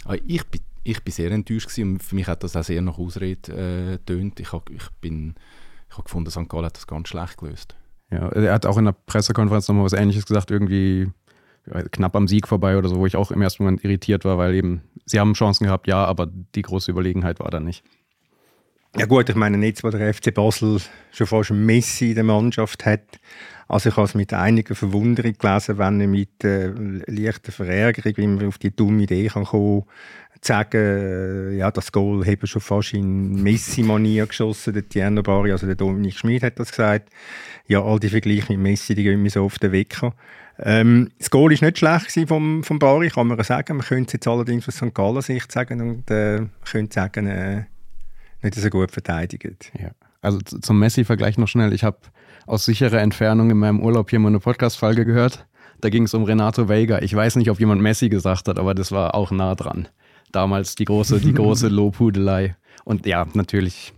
Aber 0.06 0.18
ich 0.26 0.44
bin, 0.46 0.62
ich 0.84 1.04
bin 1.04 1.14
sehr 1.14 1.32
enttäuscht 1.32 1.68
gewesen 1.68 1.94
und 1.94 2.04
für 2.04 2.16
mich 2.16 2.28
hat 2.28 2.44
das 2.44 2.56
auch 2.56 2.64
sehr 2.64 2.82
nach 2.82 2.98
Ausrede 2.98 4.00
äh, 4.08 4.14
Ich, 4.40 4.54
ich 4.54 4.90
bin 5.02 5.36
ich 5.96 5.98
habe 5.98 6.04
gefunden, 6.06 6.30
St. 6.30 6.50
Gallen 6.50 6.66
hat 6.66 6.76
das 6.76 6.88
ganz 6.88 7.08
schlecht 7.08 7.38
gelöst. 7.38 7.76
Ja, 8.12 8.28
er 8.28 8.54
hat 8.54 8.66
auch 8.66 8.78
in 8.78 8.84
der 8.84 8.92
Pressekonferenz 8.92 9.68
nochmal 9.70 9.86
was 9.86 9.94
Ähnliches 9.94 10.26
gesagt, 10.26 10.52
irgendwie 10.52 11.10
knapp 11.92 12.18
am 12.18 12.28
Sieg 12.28 12.50
vorbei 12.50 12.78
oder 12.78 12.90
so, 12.90 12.98
wo 12.98 13.06
ich 13.06 13.16
auch 13.16 13.32
im 13.32 13.42
ersten 13.42 13.64
Moment 13.64 13.84
irritiert 13.84 14.26
war, 14.26 14.38
weil 14.38 14.54
eben, 14.56 14.82
sie 15.06 15.22
haben 15.22 15.34
Chancen 15.34 15.64
gehabt, 15.64 15.88
ja, 15.88 16.04
aber 16.04 16.28
die 16.28 16.62
große 16.62 16.92
Überlegenheit 16.92 17.40
war 17.40 17.50
da 17.50 17.62
nicht. 17.62 17.84
Ja 18.98 19.06
gut, 19.06 19.30
ich 19.30 19.36
meine 19.36 19.58
nicht, 19.58 19.84
wo 19.84 19.90
der 19.90 20.14
FC 20.14 20.34
Basel 20.34 20.82
schon 21.12 21.28
fast 21.28 21.52
ein 21.52 21.66
Messi 21.66 22.10
in 22.10 22.16
der 22.16 22.24
Mannschaft 22.26 22.86
hat. 22.86 23.20
Also 23.68 23.90
ich 23.90 23.96
habe 23.96 24.06
es 24.06 24.16
mit 24.16 24.34
einiger 24.34 24.76
Verwunderung 24.76 25.34
gelesen, 25.34 25.78
wenn 25.78 26.02
er 26.02 26.08
mit 26.08 26.44
äh, 26.44 26.68
leichter 27.08 27.52
Verärgerung, 27.52 28.14
wie 28.18 28.28
man 28.28 28.48
auf 28.48 28.58
die 28.58 28.76
dumme 28.76 29.04
Idee 29.04 29.28
kann 29.28 29.46
kommen 29.46 29.84
sagen, 30.46 30.78
äh, 30.78 31.58
ja, 31.58 31.72
das 31.72 31.92
Goal 31.92 32.26
haben 32.26 32.48
schon 32.48 32.62
fast 32.62 32.94
in 32.94 33.42
Messi-Manier 33.42 34.28
geschossen, 34.28 34.74
der 34.74 34.88
Tierno 34.88 35.24
Bari, 35.24 35.52
also 35.52 35.66
der 35.66 35.76
Dominik 35.76 36.18
Schmid 36.18 36.44
hat 36.44 36.60
das 36.60 36.72
gesagt. 36.72 37.10
Ja, 37.68 37.84
all 37.84 38.00
die 38.00 38.10
Vergleiche 38.10 38.54
mit 38.54 38.62
Messi, 38.62 38.96
die 38.96 39.04
gehen 39.04 39.22
mir 39.22 39.30
so 39.30 39.44
auf 39.44 39.58
den 39.60 39.72
Wecker. 39.72 40.14
Ähm, 40.60 41.12
das 41.18 41.30
Goal 41.30 41.52
war 41.52 41.68
nicht 41.68 41.78
schlecht 41.78 42.28
vom, 42.28 42.64
vom 42.64 42.80
Bari, 42.80 43.10
kann 43.10 43.28
man 43.28 43.42
sagen. 43.44 43.78
Man 43.78 43.86
könnte 43.86 44.08
es 44.08 44.14
jetzt 44.14 44.28
allerdings 44.28 44.68
aus 44.68 44.76
St. 44.76 44.94
Gallen 44.94 45.22
Sicht 45.22 45.52
sagen 45.52 45.82
und 45.82 46.10
äh, 46.12 46.42
könnte 46.70 46.94
sagen, 46.94 47.28
äh, 47.28 47.66
nicht 48.42 48.56
so 48.56 48.70
gut 48.70 48.92
verteidigt. 48.92 49.72
Ja. 49.78 49.90
Also 50.22 50.40
zum 50.40 50.80
Messi-Vergleich 50.80 51.38
noch 51.38 51.48
schnell. 51.48 51.74
Ich 51.74 51.84
habe 51.84 51.98
aus 52.46 52.66
sicherer 52.66 53.02
Entfernung 53.02 53.50
in 53.50 53.58
meinem 53.58 53.82
Urlaub 53.82 54.10
hier 54.10 54.20
mal 54.20 54.30
eine 54.30 54.40
Podcast-Folge 54.40 55.06
gehört. 55.06 55.46
Da 55.82 55.90
ging 55.90 56.04
es 56.04 56.14
um 56.14 56.24
Renato 56.24 56.70
Vega. 56.70 57.00
Ich 57.02 57.14
weiß 57.14 57.36
nicht, 57.36 57.50
ob 57.50 57.60
jemand 57.60 57.82
Messi 57.82 58.10
gesagt 58.10 58.48
hat, 58.48 58.58
aber 58.58 58.74
das 58.74 58.92
war 58.92 59.14
auch 59.14 59.32
nah 59.32 59.56
dran 59.56 59.90
damals 60.32 60.76
die 60.76 60.86
große, 60.86 61.20
die 61.20 61.34
große 61.34 61.68
Lobhudelei. 61.70 62.56
Und 62.84 63.06
ja, 63.06 63.28
natürlich, 63.34 63.94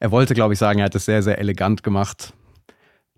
er 0.00 0.10
wollte, 0.10 0.34
glaube 0.34 0.54
ich, 0.54 0.58
sagen, 0.58 0.80
er 0.80 0.86
hat 0.86 0.94
es 0.94 1.04
sehr, 1.04 1.22
sehr 1.22 1.38
elegant 1.38 1.82
gemacht. 1.82 2.32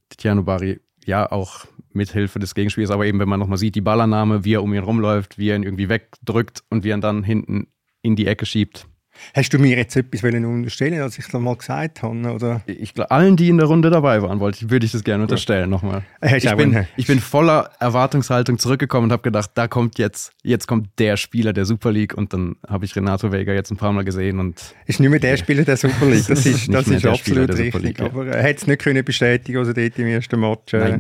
Tiziano 0.09 0.43
Bari, 0.43 0.81
ja, 1.05 1.31
auch 1.31 1.67
mit 1.93 2.11
Hilfe 2.13 2.39
des 2.39 2.55
Gegenspiels, 2.55 2.91
aber 2.91 3.07
eben, 3.07 3.19
wenn 3.21 3.29
man 3.29 3.41
nochmal 3.41 3.59
sieht, 3.59 3.75
die 3.75 3.81
Ballannahme, 3.81 4.45
wie 4.45 4.55
er 4.55 4.63
um 4.63 4.75
ihn 4.75 4.83
rumläuft, 4.83 5.39
wie 5.39 5.51
er 5.51 5.57
ihn 5.57 5.63
irgendwie 5.63 5.89
wegdrückt 5.89 6.65
und 6.71 6.85
wie 6.85 6.91
er 6.91 6.97
ihn 6.97 7.01
dann 7.01 7.23
hinten 7.23 7.69
in 8.03 8.17
die 8.17 8.27
Ecke 8.27 8.47
schiebt. 8.47 8.87
Hast 9.35 9.53
du 9.53 9.59
mir 9.59 9.77
jetzt 9.77 9.97
etwas 9.97 10.23
unterstellen, 10.23 11.01
als 11.01 11.19
ich 11.19 11.27
das 11.27 11.41
mal 11.41 11.57
gesagt 11.57 12.03
habe? 12.03 12.33
Oder? 12.33 12.63
Ich 12.67 12.95
glaube, 12.95 13.11
allen, 13.11 13.37
die 13.37 13.49
in 13.49 13.59
der 13.59 13.67
Runde 13.67 13.91
dabei 13.91 14.23
waren, 14.23 14.41
wollte, 14.41 14.71
würde 14.71 14.87
ich 14.87 14.93
das 14.93 15.05
gerne 15.05 15.25
unterstellen 15.25 15.71
nochmal. 15.71 16.03
Ich 16.37 16.55
bin, 16.57 16.87
ich 16.97 17.07
bin 17.07 17.21
voller 17.21 17.71
Erwartungshaltung 17.81 18.59
zurückgekommen 18.59 19.05
und 19.05 19.13
habe 19.13 19.23
gedacht, 19.23 19.51
da 19.55 19.69
kommt 19.69 19.99
jetzt, 19.99 20.33
jetzt 20.43 20.67
kommt 20.67 20.89
der 20.99 21.17
Spieler 21.17 21.53
der 21.53 21.65
Super 21.65 21.93
League 21.93 22.15
und 22.15 22.33
dann 22.33 22.57
habe 22.69 22.85
ich 22.85 22.95
Renato 22.97 23.33
Vega 23.33 23.53
jetzt 23.53 23.71
ein 23.71 23.77
paar 23.77 23.93
Mal 23.93 24.05
gesehen 24.05 24.39
und 24.39 24.75
ist 24.87 25.01
nicht 25.01 25.11
mehr 25.11 25.21
der 25.21 25.37
Spieler 25.37 25.65
der 25.65 25.77
Super 25.77 26.07
League. 26.07 26.27
Das 26.27 26.47
ist, 26.47 26.73
das 26.73 26.89
ist 26.89 27.07
absolut 27.07 27.51
richtig. 27.51 27.83
League, 27.83 27.99
ja. 27.99 28.07
Aber 28.07 28.27
er 28.27 28.49
hat 28.49 28.57
es 28.57 28.67
nicht 28.67 28.83
können 28.83 29.05
bestätigen, 29.05 29.61
was 29.61 29.69
er 29.69 29.75
dort 29.75 29.99
im 29.99 30.07
ersten 30.07 30.41
Match 30.41 30.75
äh, 30.75 30.99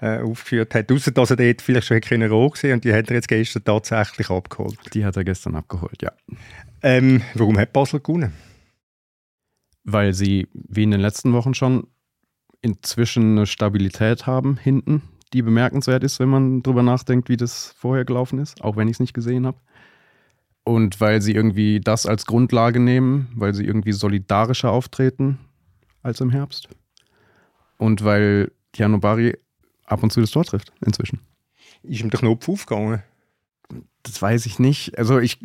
äh, 0.00 0.18
aufgeführt 0.18 0.74
hat. 0.74 0.90
Außer 0.90 1.12
dass 1.12 1.30
er 1.30 1.36
dort 1.36 1.62
vielleicht 1.62 1.86
schon 1.86 1.96
hätte 1.96 2.28
rot 2.28 2.54
gesehen 2.54 2.74
und 2.74 2.84
die 2.84 2.92
hat 2.92 3.08
er 3.08 3.16
jetzt 3.16 3.28
gestern 3.28 3.64
tatsächlich 3.64 4.30
abgeholt. 4.30 4.78
Die 4.92 5.04
hat 5.04 5.16
er 5.16 5.24
gestern 5.24 5.54
abgeholt, 5.54 6.02
ja. 6.02 6.12
Ähm, 6.82 7.22
warum 7.34 7.58
hat 7.58 7.72
Basel 7.72 8.00
gewonnen? 8.00 8.32
Weil 9.84 10.14
sie, 10.14 10.48
wie 10.52 10.82
in 10.82 10.90
den 10.90 11.00
letzten 11.00 11.32
Wochen 11.32 11.54
schon, 11.54 11.86
inzwischen 12.60 13.36
eine 13.36 13.46
Stabilität 13.46 14.26
haben 14.26 14.56
hinten, 14.56 15.02
die 15.32 15.42
bemerkenswert 15.42 16.04
ist, 16.04 16.20
wenn 16.20 16.28
man 16.28 16.62
drüber 16.62 16.82
nachdenkt, 16.82 17.28
wie 17.28 17.36
das 17.36 17.74
vorher 17.76 18.04
gelaufen 18.04 18.38
ist, 18.38 18.62
auch 18.62 18.76
wenn 18.76 18.88
ich 18.88 18.96
es 18.96 19.00
nicht 19.00 19.14
gesehen 19.14 19.46
habe. 19.46 19.58
Und 20.64 21.00
weil 21.00 21.20
sie 21.20 21.32
irgendwie 21.32 21.80
das 21.80 22.06
als 22.06 22.26
Grundlage 22.26 22.78
nehmen, 22.78 23.32
weil 23.34 23.54
sie 23.54 23.64
irgendwie 23.64 23.92
solidarischer 23.92 24.70
auftreten 24.70 25.38
als 26.02 26.20
im 26.20 26.30
Herbst. 26.30 26.68
Und 27.78 28.04
weil 28.04 28.52
Tiano 28.70 28.98
Bari 28.98 29.36
ab 29.84 30.02
und 30.02 30.12
zu 30.12 30.20
das 30.20 30.30
Tor 30.30 30.44
trifft 30.44 30.72
inzwischen. 30.84 31.20
Ist 31.82 32.00
ihm 32.00 32.10
der 32.10 32.20
Knopf 32.20 32.48
aufgegangen? 32.48 33.02
Das 34.04 34.22
weiß 34.22 34.46
ich 34.46 34.60
nicht. 34.60 34.96
Also 34.98 35.18
ich 35.18 35.40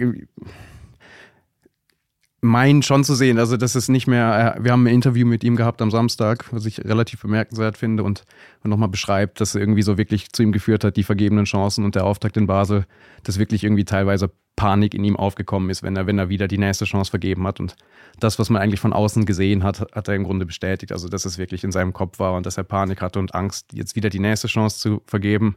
meinen 2.41 2.83
schon 2.83 3.03
zu 3.03 3.15
sehen. 3.15 3.39
Also, 3.39 3.57
das 3.57 3.75
ist 3.75 3.89
nicht 3.89 4.07
mehr. 4.07 4.57
Wir 4.59 4.71
haben 4.71 4.85
ein 4.85 4.93
Interview 4.93 5.25
mit 5.25 5.43
ihm 5.43 5.55
gehabt 5.55 5.81
am 5.81 5.89
Samstag, 5.89 6.45
was 6.51 6.65
ich 6.65 6.83
relativ 6.83 7.21
bemerkenswert 7.21 7.77
finde 7.77 8.03
und, 8.03 8.23
und 8.63 8.69
nochmal 8.69 8.89
beschreibt, 8.89 9.41
dass 9.41 9.55
er 9.55 9.61
irgendwie 9.61 9.81
so 9.81 9.97
wirklich 9.97 10.31
zu 10.31 10.43
ihm 10.43 10.51
geführt 10.51 10.83
hat, 10.83 10.97
die 10.97 11.03
vergebenen 11.03 11.45
Chancen 11.45 11.83
und 11.83 11.95
der 11.95 12.05
Auftakt 12.05 12.37
in 12.37 12.47
Basel, 12.47 12.85
dass 13.23 13.39
wirklich 13.39 13.63
irgendwie 13.63 13.85
teilweise 13.85 14.31
Panik 14.55 14.93
in 14.93 15.03
ihm 15.03 15.15
aufgekommen 15.15 15.69
ist, 15.69 15.83
wenn 15.83 15.95
er, 15.95 16.07
wenn 16.07 16.19
er 16.19 16.29
wieder 16.29 16.47
die 16.47 16.57
nächste 16.57 16.85
Chance 16.85 17.09
vergeben 17.09 17.45
hat. 17.47 17.59
Und 17.59 17.75
das, 18.19 18.37
was 18.39 18.49
man 18.49 18.61
eigentlich 18.61 18.79
von 18.79 18.93
außen 18.93 19.25
gesehen 19.25 19.63
hat, 19.63 19.81
hat 19.93 20.07
er 20.07 20.15
im 20.15 20.23
Grunde 20.23 20.45
bestätigt. 20.45 20.91
Also, 20.91 21.09
dass 21.09 21.25
es 21.25 21.37
wirklich 21.37 21.63
in 21.63 21.71
seinem 21.71 21.93
Kopf 21.93 22.19
war 22.19 22.33
und 22.33 22.45
dass 22.45 22.57
er 22.57 22.63
Panik 22.63 23.01
hatte 23.01 23.19
und 23.19 23.33
Angst, 23.33 23.73
jetzt 23.73 23.95
wieder 23.95 24.09
die 24.09 24.19
nächste 24.19 24.47
Chance 24.47 24.79
zu 24.79 25.01
vergeben. 25.05 25.55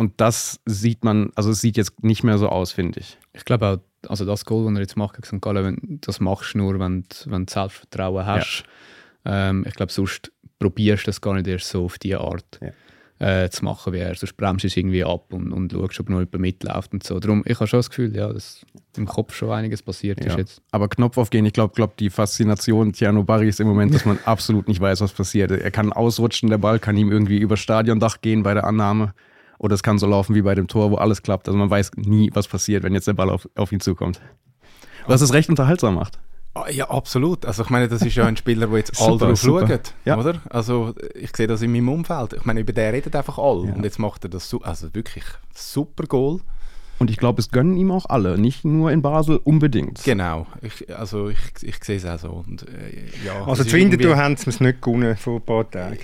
Und 0.00 0.18
das 0.18 0.60
sieht 0.64 1.04
man, 1.04 1.30
also 1.34 1.50
es 1.50 1.60
sieht 1.60 1.76
jetzt 1.76 2.02
nicht 2.02 2.24
mehr 2.24 2.38
so 2.38 2.48
aus, 2.48 2.72
finde 2.72 3.00
ich. 3.00 3.18
Ich 3.34 3.44
glaube 3.44 3.68
auch, 3.68 4.08
also 4.08 4.24
das 4.24 4.46
Goal, 4.46 4.64
das 4.64 4.74
er 4.76 4.80
jetzt 4.80 4.96
macht 4.96 5.16
gegen 5.16 5.26
St. 5.26 5.42
Gallen, 5.42 5.98
das 6.00 6.20
machst 6.20 6.54
du 6.54 6.58
nur, 6.58 6.80
wenn, 6.80 7.04
wenn 7.26 7.44
du 7.44 7.52
Selbstvertrauen 7.52 8.24
hast. 8.24 8.64
Ja. 9.26 9.50
Ähm, 9.50 9.66
ich 9.68 9.74
glaube, 9.74 9.92
sonst 9.92 10.32
probierst 10.58 11.02
du 11.02 11.10
das 11.10 11.20
gar 11.20 11.34
nicht 11.34 11.46
erst 11.46 11.68
so 11.68 11.84
auf 11.84 11.98
diese 11.98 12.18
Art 12.18 12.60
ja. 12.62 13.44
äh, 13.44 13.50
zu 13.50 13.62
machen, 13.62 13.92
wie 13.92 13.98
er. 13.98 14.14
Sonst 14.14 14.38
bremst 14.38 14.64
du 14.64 14.68
es 14.68 14.76
irgendwie 14.78 15.04
ab 15.04 15.34
und, 15.34 15.52
und 15.52 15.70
schaust, 15.70 16.00
ob 16.00 16.08
noch 16.08 16.20
jemand 16.20 16.38
mitläuft 16.38 16.94
und 16.94 17.04
so. 17.04 17.20
Darum, 17.20 17.42
ich 17.44 17.56
habe 17.56 17.66
schon 17.66 17.80
das 17.80 17.90
Gefühl, 17.90 18.16
ja, 18.16 18.32
dass 18.32 18.64
im 18.96 19.04
Kopf 19.04 19.34
schon 19.34 19.50
einiges 19.50 19.82
passiert 19.82 20.24
ja. 20.24 20.30
ist 20.30 20.38
jetzt. 20.38 20.62
Aber 20.70 20.88
Knopf 20.88 21.18
aufgehen, 21.18 21.44
ich 21.44 21.52
glaube, 21.52 21.74
glaub, 21.74 21.98
die 21.98 22.08
Faszination 22.08 22.94
Tiano 22.94 23.22
Barry 23.22 23.50
ist 23.50 23.60
im 23.60 23.68
Moment, 23.68 23.92
dass 23.92 24.06
man 24.06 24.18
absolut 24.24 24.66
nicht 24.66 24.80
weiß, 24.80 25.02
was 25.02 25.12
passiert. 25.12 25.50
Er 25.50 25.70
kann 25.70 25.92
ausrutschen, 25.92 26.48
der 26.48 26.56
Ball 26.56 26.78
kann 26.78 26.96
ihm 26.96 27.12
irgendwie 27.12 27.36
über 27.36 27.58
Stadiondach 27.58 28.22
gehen 28.22 28.42
bei 28.42 28.54
der 28.54 28.64
Annahme. 28.64 29.12
Oder 29.60 29.74
es 29.74 29.82
kann 29.82 29.98
so 29.98 30.06
laufen 30.06 30.34
wie 30.34 30.40
bei 30.40 30.54
dem 30.54 30.68
Tor, 30.68 30.90
wo 30.90 30.94
alles 30.94 31.20
klappt. 31.20 31.46
Also 31.46 31.58
man 31.58 31.68
weiß 31.68 31.90
nie, 31.96 32.30
was 32.32 32.48
passiert, 32.48 32.82
wenn 32.82 32.94
jetzt 32.94 33.06
der 33.06 33.12
Ball 33.12 33.28
auf, 33.28 33.46
auf 33.56 33.70
ihn 33.72 33.80
zukommt. 33.80 34.18
Was 35.06 35.20
es 35.20 35.34
recht 35.34 35.50
unterhaltsam 35.50 35.96
macht. 35.96 36.18
Ah, 36.54 36.70
ja, 36.70 36.88
absolut. 36.88 37.44
Also 37.44 37.64
ich 37.64 37.68
meine, 37.68 37.86
das 37.86 38.00
ist 38.00 38.14
ja 38.14 38.24
ein 38.24 38.38
Spieler, 38.38 38.68
der 38.68 38.78
jetzt 38.78 38.98
alle 39.02 39.18
drauf 39.18 39.38
schaut, 39.38 39.94
ja. 40.06 40.18
oder? 40.18 40.40
Also 40.48 40.94
ich 41.14 41.36
sehe 41.36 41.46
das 41.46 41.60
in 41.60 41.72
meinem 41.72 41.90
Umfeld. 41.90 42.32
Ich 42.32 42.44
meine, 42.46 42.60
über 42.60 42.72
den 42.72 42.90
redet 42.90 43.14
einfach 43.14 43.36
alle. 43.36 43.66
Ja. 43.66 43.74
Und 43.74 43.84
jetzt 43.84 43.98
macht 43.98 44.24
er 44.24 44.30
das 44.30 44.50
also 44.62 44.94
wirklich 44.94 45.24
super 45.54 46.04
Goal. 46.04 46.40
Und 46.98 47.10
ich 47.10 47.18
glaube, 47.18 47.40
es 47.40 47.50
gönnen 47.50 47.76
ihm 47.76 47.90
auch 47.90 48.06
alle, 48.06 48.38
nicht 48.38 48.64
nur 48.64 48.90
in 48.90 49.02
Basel 49.02 49.40
unbedingt. 49.44 50.02
Genau, 50.04 50.46
ich, 50.62 50.94
also 50.94 51.28
ich, 51.28 51.38
ich 51.60 51.84
sehe 51.84 51.96
es 51.98 52.06
auch 52.06 52.18
so. 52.18 52.44
Und, 52.46 52.62
äh, 52.62 53.26
ja, 53.26 53.44
also 53.46 53.62
zu 53.62 53.76
Winterthur 53.76 54.16
haben 54.16 54.36
sie 54.36 54.48
es 54.48 54.60
nicht 54.60 54.80
gewonnen 54.80 55.16
vor 55.18 55.36
ein 55.36 55.44
paar 55.44 55.70
Tagen. 55.70 55.98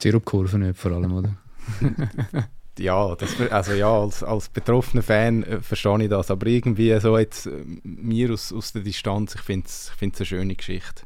Die 0.00 0.08
Sirupkurve 0.08 0.58
nicht 0.58 0.78
vor 0.78 0.92
allem, 0.92 1.12
oder? 1.12 1.36
ja, 2.78 3.14
das, 3.16 3.40
also 3.50 3.72
ja, 3.72 3.90
als, 3.90 4.22
als 4.22 4.48
betroffener 4.48 5.02
Fan 5.02 5.42
äh, 5.42 5.60
verstehe 5.60 6.02
ich 6.02 6.08
das, 6.08 6.30
aber 6.30 6.46
irgendwie 6.46 6.98
so 7.00 7.18
jetzt 7.18 7.46
äh, 7.46 7.64
mir 7.82 8.32
aus, 8.32 8.52
aus 8.52 8.72
der 8.72 8.82
Distanz, 8.82 9.34
ich 9.34 9.40
finde 9.42 9.66
es 9.66 9.92
ich 10.00 10.02
eine 10.02 10.26
schöne 10.26 10.54
Geschichte. 10.54 11.02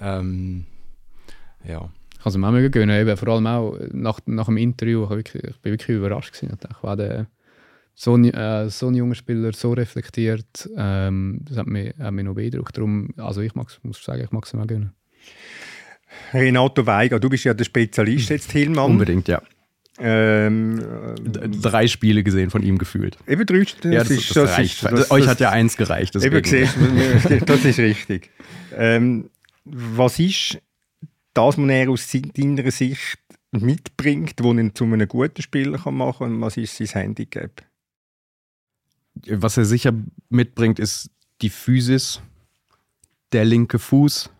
Ähm, 0.00 0.66
ja. 1.64 1.90
Ich 2.14 2.22
kann 2.22 2.30
es 2.30 2.36
mir 2.36 2.48
auch 2.48 2.52
mega 2.52 2.68
gönnen, 2.68 3.00
eben, 3.00 3.16
vor 3.16 3.28
allem 3.28 3.46
auch 3.46 3.78
nach, 3.92 4.20
nach 4.26 4.46
dem 4.46 4.58
Interview, 4.58 5.04
ich, 5.04 5.10
wirklich, 5.10 5.44
ich 5.44 5.60
bin 5.60 5.72
wirklich 5.72 5.96
überrascht 5.96 6.34
gewesen. 6.34 6.54
Ich 6.54 6.68
dachte, 6.68 6.96
der, 6.96 7.26
so, 7.94 8.14
ein, 8.14 8.32
äh, 8.32 8.68
so 8.68 8.88
ein 8.88 8.94
junger 8.94 9.14
Spieler, 9.14 9.52
so 9.52 9.72
reflektiert, 9.72 10.68
ähm, 10.76 11.40
das 11.48 11.58
hat 11.58 11.66
mich, 11.66 11.94
hat 11.98 12.12
mich 12.12 12.24
noch 12.24 12.34
beeindruckt. 12.34 12.76
Darum, 12.76 13.08
also 13.16 13.40
ich 13.40 13.54
mag's, 13.54 13.78
muss 13.82 14.02
sagen, 14.02 14.22
ich 14.22 14.30
mag 14.32 14.44
es 14.44 14.52
mir 14.52 14.66
gönnen. 14.66 14.92
Renato 16.32 16.86
Weiger, 16.86 17.20
du 17.20 17.28
bist 17.28 17.44
ja 17.44 17.54
der 17.54 17.64
Spezialist 17.64 18.30
jetzt, 18.30 18.52
Hillmann. 18.52 18.92
Unbedingt, 18.92 19.28
ja. 19.28 19.42
Ähm, 20.02 20.82
drei 21.60 21.86
Spiele 21.86 22.22
gesehen 22.22 22.50
von 22.50 22.62
ihm 22.62 22.78
gefühlt. 22.78 23.18
Eben 23.26 23.44
drei 23.44 23.64
Spiele. 23.64 23.94
Ja, 23.94 24.00
das, 24.00 24.10
ist, 24.10 24.30
das, 24.30 24.34
das 24.34 24.58
reicht. 24.58 24.84
Das, 24.84 25.10
Euch 25.10 25.26
hat 25.26 25.40
ja 25.40 25.50
eins 25.50 25.76
gereicht. 25.76 26.16
Eben 26.16 26.44
siehst, 26.44 26.76
das 27.46 27.64
ist 27.64 27.78
richtig. 27.78 28.30
Ähm, 28.76 29.30
was 29.64 30.18
ist 30.18 30.58
das, 31.34 31.58
was 31.58 31.68
er 31.68 31.90
aus 31.90 32.08
deiner 32.10 32.70
Sicht 32.70 33.18
mitbringt, 33.52 34.38
das 34.38 34.46
ihn 34.46 34.74
zu 34.74 34.84
einem 34.84 35.08
guten 35.08 35.42
Spieler 35.42 35.78
machen 35.90 36.18
kann 36.18 36.34
und 36.34 36.40
was 36.40 36.56
ist 36.56 36.76
sein 36.76 36.88
Handicap? 36.88 37.62
Was 39.26 39.56
er 39.56 39.64
sicher 39.64 39.92
mitbringt, 40.28 40.78
ist 40.78 41.10
die 41.42 41.50
Physis, 41.50 42.22
der 43.32 43.44
linke 43.44 43.78
Fuß, 43.78 44.30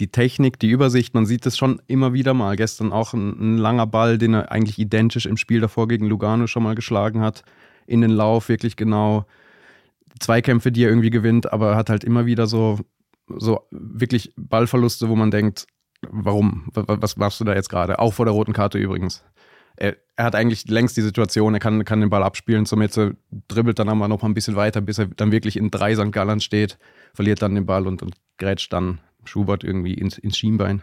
die 0.00 0.08
Technik, 0.08 0.58
die 0.58 0.70
Übersicht, 0.70 1.14
man 1.14 1.26
sieht 1.26 1.44
es 1.46 1.56
schon 1.56 1.80
immer 1.86 2.12
wieder 2.12 2.34
mal. 2.34 2.56
Gestern 2.56 2.92
auch 2.92 3.12
ein, 3.12 3.38
ein, 3.38 3.58
langer 3.58 3.86
Ball, 3.86 4.18
den 4.18 4.34
er 4.34 4.50
eigentlich 4.50 4.78
identisch 4.78 5.26
im 5.26 5.36
Spiel 5.36 5.60
davor 5.60 5.88
gegen 5.88 6.06
Lugano 6.06 6.46
schon 6.46 6.62
mal 6.62 6.74
geschlagen 6.74 7.20
hat. 7.20 7.44
In 7.86 8.00
den 8.00 8.10
Lauf, 8.10 8.48
wirklich 8.48 8.76
genau. 8.76 9.26
Zweikämpfe, 10.18 10.72
die 10.72 10.84
er 10.84 10.88
irgendwie 10.88 11.10
gewinnt, 11.10 11.52
aber 11.52 11.72
er 11.72 11.76
hat 11.76 11.90
halt 11.90 12.04
immer 12.04 12.26
wieder 12.26 12.46
so, 12.46 12.80
so 13.28 13.60
wirklich 13.70 14.32
Ballverluste, 14.36 15.08
wo 15.08 15.16
man 15.16 15.30
denkt, 15.30 15.66
warum? 16.08 16.68
Was 16.74 17.16
machst 17.16 17.40
du 17.40 17.44
da 17.44 17.54
jetzt 17.54 17.68
gerade? 17.68 17.98
Auch 17.98 18.12
vor 18.12 18.24
der 18.24 18.34
roten 18.34 18.52
Karte 18.52 18.78
übrigens. 18.78 19.22
Er, 19.76 19.96
er, 20.16 20.24
hat 20.24 20.34
eigentlich 20.34 20.68
längst 20.68 20.96
die 20.96 21.02
Situation, 21.02 21.54
er 21.54 21.60
kann, 21.60 21.84
kann 21.84 22.00
den 22.00 22.10
Ball 22.10 22.22
abspielen 22.22 22.66
zur 22.66 22.76
Mitte, 22.76 23.16
dribbelt 23.48 23.78
dann 23.78 23.88
aber 23.88 24.08
noch 24.08 24.20
mal 24.20 24.28
ein 24.28 24.34
bisschen 24.34 24.56
weiter, 24.56 24.80
bis 24.80 24.98
er 24.98 25.06
dann 25.06 25.32
wirklich 25.32 25.56
in 25.56 25.70
drei 25.70 25.94
St. 25.94 26.12
Gallen 26.12 26.40
steht, 26.40 26.78
verliert 27.14 27.40
dann 27.40 27.54
den 27.54 27.64
Ball 27.64 27.86
und, 27.86 28.02
und 28.02 28.14
grätscht 28.36 28.72
dann 28.72 28.98
Schubert 29.24 29.64
irgendwie 29.64 29.94
ins, 29.94 30.18
ins 30.18 30.36
Schienbein. 30.36 30.82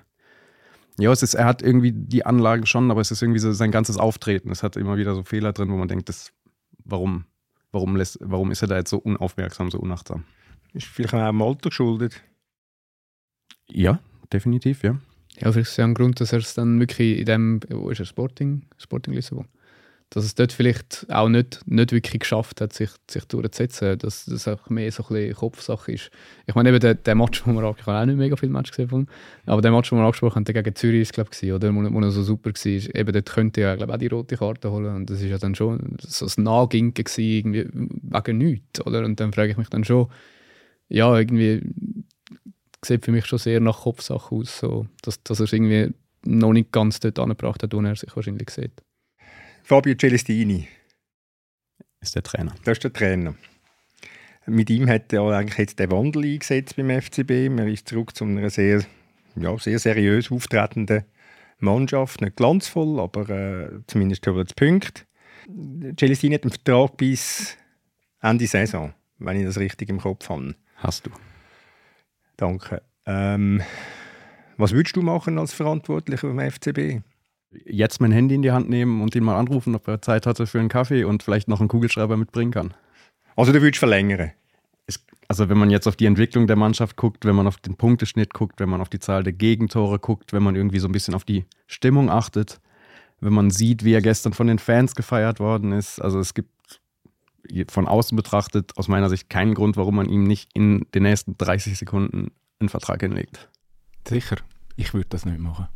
Ja, 1.00 1.12
es 1.12 1.22
ist, 1.22 1.36
er 1.36 1.46
hat 1.46 1.62
irgendwie 1.62 1.92
die 1.92 2.26
Anlage 2.26 2.66
schon, 2.66 2.90
aber 2.90 3.02
es 3.02 3.12
ist 3.12 3.22
irgendwie 3.22 3.40
so 3.40 3.52
sein 3.52 3.72
ganzes 3.72 3.98
Auftreten. 3.98 4.52
Es 4.52 4.64
hat 4.64 4.78
immer 4.78 4.98
wieder 4.98 5.14
so 5.14 5.24
Fehler 5.24 5.54
drin, 5.54 5.70
wo 5.70 5.76
man 5.76 5.88
denkt, 5.88 6.10
das, 6.10 6.34
warum, 6.84 7.26
warum, 7.72 7.96
lässt, 7.96 8.18
warum 8.22 8.52
ist 8.52 8.64
er 8.64 8.68
da 8.68 8.78
jetzt 8.78 8.90
so 8.90 8.98
unaufmerksam, 8.98 9.70
so 9.70 9.80
unachtsam? 9.80 10.24
Ist 10.74 10.88
vielleicht 10.88 11.14
auch 11.14 11.20
am 11.20 11.42
Alter 11.42 11.70
geschuldet. 11.70 12.24
Ja, 13.68 14.00
definitiv, 14.34 14.84
ja. 14.84 14.98
Ja, 15.40 15.52
vielleicht 15.52 15.70
ist 15.70 15.78
ja 15.78 15.86
ein 15.86 15.94
Grund, 15.94 16.20
dass 16.20 16.34
er 16.34 16.40
es 16.40 16.56
dann 16.56 16.80
wirklich 16.80 17.20
in 17.20 17.26
dem, 17.26 17.60
wo 17.70 17.90
ist 17.90 18.00
er, 18.00 18.06
Sporting, 18.06 18.66
Sporting 18.78 19.14
Lissabon? 19.14 19.48
Dass 20.10 20.24
es 20.24 20.36
dort 20.36 20.54
vielleicht 20.54 21.06
auch 21.10 21.28
nicht, 21.28 21.60
nicht 21.66 21.92
wirklich 21.92 22.22
geschafft 22.22 22.62
hat, 22.62 22.72
sich, 22.72 22.90
sich 23.10 23.26
durchzusetzen, 23.26 23.98
dass 23.98 24.26
das 24.26 24.48
auch 24.48 24.70
mehr 24.70 24.90
so 24.92 25.04
ein 25.10 25.34
Kopfsache 25.34 25.92
ist. 25.92 26.12
Ich 26.46 26.56
meine, 26.56 26.70
eben 26.70 26.80
der, 26.80 26.96
der 26.96 27.16
Match, 27.16 27.46
wo 27.46 27.52
wir 27.52 27.76
ich 27.78 27.86
habe 27.86 28.00
auch 28.00 28.06
nicht 28.06 28.18
mega 28.18 28.38
viel 28.38 28.50
Match 28.50 28.72
gesehen 28.72 29.08
aber 29.46 29.62
der 29.62 29.72
Match, 29.72 29.90
den 29.90 29.98
wir 29.98 30.06
angesprochen 30.06 30.36
haben, 30.36 30.46
gegen 30.46 30.76
Zürich 30.76 31.02
ist 31.02 31.14
glaube 31.14 31.32
ich, 31.40 31.52
oder, 31.52 31.76
wo, 31.76 31.94
wo 31.94 32.00
er 32.00 32.12
so 32.12 32.24
super 32.24 32.52
war, 32.52 32.96
eben 32.96 33.12
dort 33.12 33.30
könnte 33.30 33.62
er 33.62 33.90
auch 33.90 33.98
die 33.98 34.08
rote 34.08 34.38
Karte 34.38 34.72
holen 34.72 34.96
und 34.96 35.10
das 35.10 35.22
ist 35.22 35.30
ja 35.30 35.38
dann 35.38 35.56
schon 35.56 35.98
so 36.00 36.26
ein 36.26 36.44
Nahginken 36.44 37.06
irgendwie 37.18 37.68
wegen 37.74 38.38
nichts, 38.38 38.86
oder? 38.86 39.04
Und 39.04 39.20
dann 39.20 39.34
frage 39.34 39.52
ich 39.52 39.58
mich 39.58 39.70
dann 39.70 39.84
schon, 39.84 40.08
ja, 40.88 41.18
irgendwie 41.18 41.64
sieht 42.86 43.04
für 43.04 43.12
mich 43.12 43.26
schon 43.26 43.40
sehr 43.40 43.60
nach 43.60 43.82
Kopfsache 43.82 44.34
aus, 44.34 44.60
so, 44.60 44.88
dass, 45.02 45.22
dass 45.24 45.42
er 45.42 45.46
es 45.46 45.54
irgendwie 45.54 45.94
noch 46.24 46.54
nicht 46.54 46.72
ganz 46.72 47.02
dort 47.02 47.20
angebracht 47.20 47.62
hat, 47.64 47.74
wo 47.74 47.82
er 47.82 47.96
sich 47.96 48.16
wahrscheinlich 48.16 48.50
sieht. 48.50 48.72
Fabio 49.68 49.96
Celestini. 49.96 50.66
Ist 52.00 52.16
der 52.16 52.24
Trainer. 52.24 52.56
Das 52.64 52.78
ist 52.78 52.86
der 52.86 52.94
Trainer. 52.94 53.36
Mit 54.46 54.70
ihm 54.70 54.88
hat 54.88 55.12
er 55.12 55.24
eigentlich 55.24 55.58
jetzt 55.58 55.78
den 55.78 55.92
Wandel 55.92 56.24
eingesetzt 56.24 56.78
beim 56.78 56.90
FCB. 56.90 57.50
Man 57.50 57.68
ist 57.68 57.90
zurück 57.90 58.16
zu 58.16 58.24
einer 58.24 58.50
sehr, 58.50 58.86
ja, 59.36 59.58
sehr 59.58 59.78
seriös 59.78 60.32
auftretenden 60.32 61.04
Mannschaft. 61.60 62.22
Nicht 62.22 62.38
glanzvoll, 62.38 62.98
aber 63.02 63.30
äh, 63.30 63.70
zumindest 63.88 64.26
über 64.26 64.46
das 64.46 64.54
Punkt. 64.54 65.06
Celestini 66.00 66.36
hat 66.36 66.44
einen 66.44 66.52
Vertrag 66.52 66.96
bis 66.96 67.58
Ende 68.22 68.48
Saison, 68.48 68.94
wenn 69.20 69.38
ich 69.38 69.46
das 69.46 69.58
richtig 69.58 69.90
im 69.90 70.00
Kopf 70.00 70.30
habe. 70.30 70.56
Hast 70.78 71.08
du. 71.08 71.10
Danke. 72.38 72.84
Ähm, 73.06 73.62
was 74.56 74.72
würdest 74.72 74.96
du 74.96 75.02
machen 75.02 75.38
als 75.38 75.54
Verantwortlicher 75.54 76.34
beim 76.34 76.52
FCB? 76.52 77.02
Jetzt 77.66 78.02
mein 78.02 78.12
Handy 78.12 78.36
in 78.36 78.42
die 78.42 78.52
Hand 78.52 78.70
nehmen 78.70 79.02
und 79.02 79.16
ihn 79.16 79.24
mal 79.24 79.38
anrufen, 79.38 79.76
ob 79.76 79.88
er 79.88 80.02
Zeit 80.02 80.26
hatte 80.26 80.48
für 80.48 80.60
einen 80.60 80.70
Kaffee 80.70 81.04
und 81.04 81.24
vielleicht 81.24 81.48
noch 81.48 81.60
einen 81.60 81.70
Kugelschreiber 81.70 82.18
mitbringen 82.18 82.52
kann. 82.52 82.74
Also 83.36 83.52
du 83.52 83.62
würdest 83.62 83.80
verlängern? 83.80 84.32
Es, 84.88 85.06
also 85.28 85.50
wenn 85.50 85.58
man 85.58 85.70
jetzt 85.70 85.88
auf 85.88 85.96
die 85.96 86.06
Entwicklung 86.06 86.48
der 86.48 86.56
Mannschaft 86.56 86.96
guckt, 86.96 87.26
wenn 87.26 87.36
man 87.36 87.48
auf 87.48 87.58
den 87.58 87.76
Punkteschnitt 87.76 88.34
guckt, 88.34 88.60
wenn 88.60 88.70
man 88.70 88.82
auf 88.82 88.90
die 88.90 89.00
Zahl 89.00 89.24
der 89.24 89.34
Gegentore 89.34 90.00
guckt, 90.00 90.34
wenn 90.34 90.44
man 90.44 90.56
irgendwie 90.56 90.80
so 90.80 90.88
ein 90.88 90.92
bisschen 90.92 91.14
auf 91.14 91.24
die 91.24 91.46
Stimmung 91.68 92.10
achtet, 92.10 92.60
wenn 93.20 93.34
man 93.34 93.50
sieht, 93.50 93.84
wie 93.84 93.94
er 93.94 94.02
gestern 94.02 94.34
von 94.34 94.48
den 94.48 94.60
Fans 94.60 94.96
gefeiert 94.96 95.40
worden 95.40 95.72
ist. 95.72 96.00
Also 96.00 96.20
es 96.20 96.34
gibt 96.34 96.52
von 97.70 97.88
außen 97.88 98.16
betrachtet 98.16 98.78
aus 98.78 98.88
meiner 98.88 99.10
Sicht 99.10 99.30
keinen 99.30 99.54
Grund, 99.54 99.78
warum 99.78 99.96
man 99.96 100.10
ihm 100.10 100.24
nicht 100.24 100.50
in 100.54 100.86
den 100.94 101.04
nächsten 101.04 101.38
30 101.38 101.78
Sekunden 101.78 102.32
einen 102.60 102.70
Vertrag 102.70 103.02
hinlegt. 103.02 103.50
Sicher, 104.08 104.38
ich 104.76 104.94
würde 104.94 105.08
das 105.10 105.26
nicht 105.26 105.40
machen. 105.40 105.68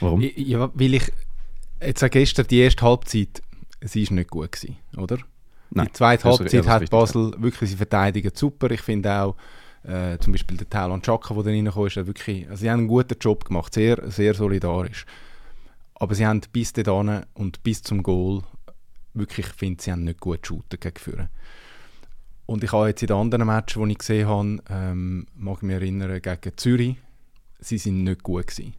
Warum? 0.00 0.20
Ja, 0.20 0.70
weil 0.74 0.94
ich 0.94 1.12
jetzt 1.80 2.02
auch 2.04 2.10
gestern 2.10 2.46
die 2.46 2.60
erste 2.60 2.84
Halbzeit, 2.84 3.42
sie 3.82 4.02
ist 4.02 4.10
nicht 4.10 4.30
gut 4.30 4.52
gewesen, 4.52 4.76
oder? 4.96 5.18
Nein, 5.70 5.86
die 5.86 5.92
zweite 5.92 6.24
Halbzeit 6.24 6.66
hat 6.66 6.90
Basel 6.90 7.32
ja. 7.34 7.42
wirklich 7.42 7.70
sie 7.70 7.76
verteidigen 7.76 8.30
super. 8.34 8.70
Ich 8.70 8.82
finde 8.82 9.12
auch 9.12 9.36
äh, 9.82 10.18
zum 10.18 10.32
Beispiel 10.32 10.56
der 10.56 10.68
Talon 10.68 11.02
Chaka, 11.02 11.34
der 11.34 11.42
da 11.42 11.50
reingekommen 11.50 11.88
ist, 11.88 11.96
wirklich, 11.96 12.48
also 12.48 12.60
sie 12.60 12.70
haben 12.70 12.80
einen 12.80 12.88
guten 12.88 13.18
Job 13.20 13.44
gemacht, 13.44 13.74
sehr, 13.74 14.10
sehr 14.10 14.34
solidarisch. 14.34 15.06
Aber 15.94 16.14
sie 16.14 16.26
haben 16.26 16.40
bis 16.52 16.72
dahin 16.72 17.22
und 17.34 17.62
bis 17.62 17.82
zum 17.82 18.02
Goal 18.02 18.42
wirklich, 19.14 19.46
finde 19.46 19.82
sie 19.82 19.92
haben 19.92 20.04
nicht 20.04 20.20
gut 20.20 20.46
shooten 20.46 20.78
gegen 20.78 20.98
Führen. 20.98 21.28
Und 22.44 22.62
ich 22.62 22.72
habe 22.72 22.88
jetzt 22.88 23.02
in 23.02 23.08
den 23.08 23.16
anderen 23.16 23.46
Matches, 23.46 23.82
die 23.82 23.92
ich 23.92 23.98
gesehen 23.98 24.28
habe, 24.28 24.58
ähm, 24.70 25.26
mag 25.34 25.58
ich 25.58 25.62
mich 25.62 25.74
erinnern, 25.74 26.20
gegen 26.22 26.56
Zürich, 26.56 26.96
sie 27.58 27.78
sind 27.78 28.04
nicht 28.04 28.22
gut 28.22 28.46
gewesen. 28.46 28.74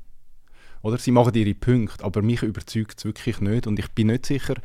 Oder? 0.87 0.97
Sie 0.97 1.11
machen 1.11 1.33
ihre 1.33 1.53
Punkte, 1.53 2.01
aber 2.05 2.21
mich 2.21 2.43
überzeugt 2.43 2.99
es 2.99 3.03
wirklich 3.03 3.41
nicht 3.41 3.67
und 3.67 3.77
ich 3.77 3.91
bin 3.91 4.07
nicht 4.07 4.25
sicher, 4.25 4.55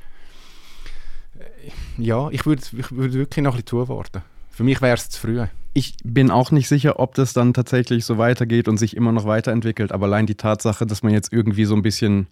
äh, 1.37 1.71
ja, 1.99 2.29
ich 2.31 2.47
würde 2.47 2.63
ich 2.63 2.93
würd 2.93 3.13
wirklich 3.15 3.43
noch 3.43 3.55
ein 3.55 3.65
bisschen 3.65 3.89
zuwarten. 3.89 4.23
Für 4.49 4.63
mich 4.63 4.81
wäre 4.81 4.95
es 4.95 5.11
zu 5.11 5.21
früh. 5.21 5.45
Ich 5.75 5.97
bin 6.05 6.31
auch 6.31 6.53
nicht 6.53 6.69
sicher, 6.69 7.01
ob 7.01 7.17
das 7.17 7.33
dann 7.33 7.55
tatsächlich 7.55 8.05
so 8.05 8.19
weitergeht 8.19 8.69
und 8.69 8.77
sich 8.77 8.97
immer 8.97 9.11
noch 9.11 9.25
weiterentwickelt, 9.25 9.91
aber 9.91 10.07
allein 10.07 10.27
die 10.27 10.37
Tatsache, 10.37 10.87
dass 10.87 11.03
man 11.03 11.13
jetzt 11.13 11.33
irgendwie 11.33 11.65
so 11.65 11.75
ein 11.75 11.83
bisschen 11.83 12.29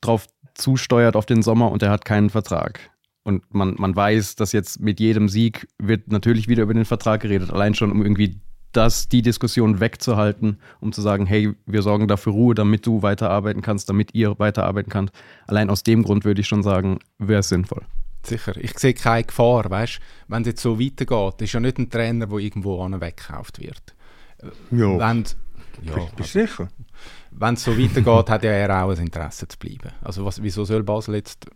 drauf 0.00 0.26
zusteuert 0.54 1.14
auf 1.14 1.26
den 1.26 1.42
Sommer 1.42 1.70
und 1.70 1.84
er 1.84 1.90
hat 1.90 2.04
keinen 2.04 2.30
Vertrag. 2.30 2.80
Und 3.22 3.44
man, 3.54 3.76
man 3.78 3.94
weiß, 3.94 4.34
dass 4.34 4.50
jetzt 4.50 4.80
mit 4.80 4.98
jedem 4.98 5.28
Sieg 5.28 5.68
wird 5.78 6.10
natürlich 6.10 6.48
wieder 6.48 6.64
über 6.64 6.74
den 6.74 6.84
Vertrag 6.84 7.20
geredet, 7.20 7.52
allein 7.52 7.74
schon 7.74 7.92
um 7.92 8.02
irgendwie 8.02 8.40
das, 8.72 9.08
die 9.08 9.22
Diskussion 9.22 9.80
wegzuhalten, 9.80 10.58
um 10.80 10.92
zu 10.92 11.02
sagen, 11.02 11.26
hey, 11.26 11.54
wir 11.66 11.82
sorgen 11.82 12.08
dafür 12.08 12.32
Ruhe, 12.32 12.54
damit 12.54 12.86
du 12.86 13.02
weiterarbeiten 13.02 13.62
kannst, 13.62 13.88
damit 13.88 14.14
ihr 14.14 14.38
weiterarbeiten 14.38 14.90
könnt. 14.90 15.10
Allein 15.46 15.70
aus 15.70 15.82
dem 15.82 16.02
Grund 16.02 16.24
würde 16.24 16.40
ich 16.40 16.48
schon 16.48 16.62
sagen, 16.62 16.98
wäre 17.18 17.40
es 17.40 17.48
sinnvoll. 17.48 17.82
Sicher. 18.22 18.54
Ich 18.56 18.78
sehe 18.78 18.94
keine 18.94 19.24
Gefahr, 19.24 19.70
weißt 19.70 19.98
Wenn 20.28 20.42
es 20.42 20.48
jetzt 20.48 20.62
so 20.62 20.78
weitergeht, 20.78 21.42
ist 21.42 21.52
ja 21.52 21.60
nicht 21.60 21.78
ein 21.78 21.88
Trainer, 21.88 22.26
der 22.26 22.38
irgendwo 22.38 22.78
weggekauft 22.78 23.60
wird. 23.60 23.94
Ja. 24.70 24.98
Wenn, 24.98 25.24
ja, 25.82 25.94
Bist 26.16 26.34
du 26.34 26.40
sicher? 26.40 26.68
Wenn 27.30 27.54
es 27.54 27.64
so 27.64 27.76
weitergeht, 27.78 28.06
hat 28.30 28.44
ja 28.44 28.50
er 28.50 28.84
auch 28.84 28.90
ein 28.90 28.98
Interesse 28.98 29.48
zu 29.48 29.58
bleiben. 29.58 29.92
Also 30.02 30.24
was, 30.24 30.42
wieso 30.42 30.64
soll 30.64 30.82
Basel 30.82 31.14
jetzt 31.14 31.46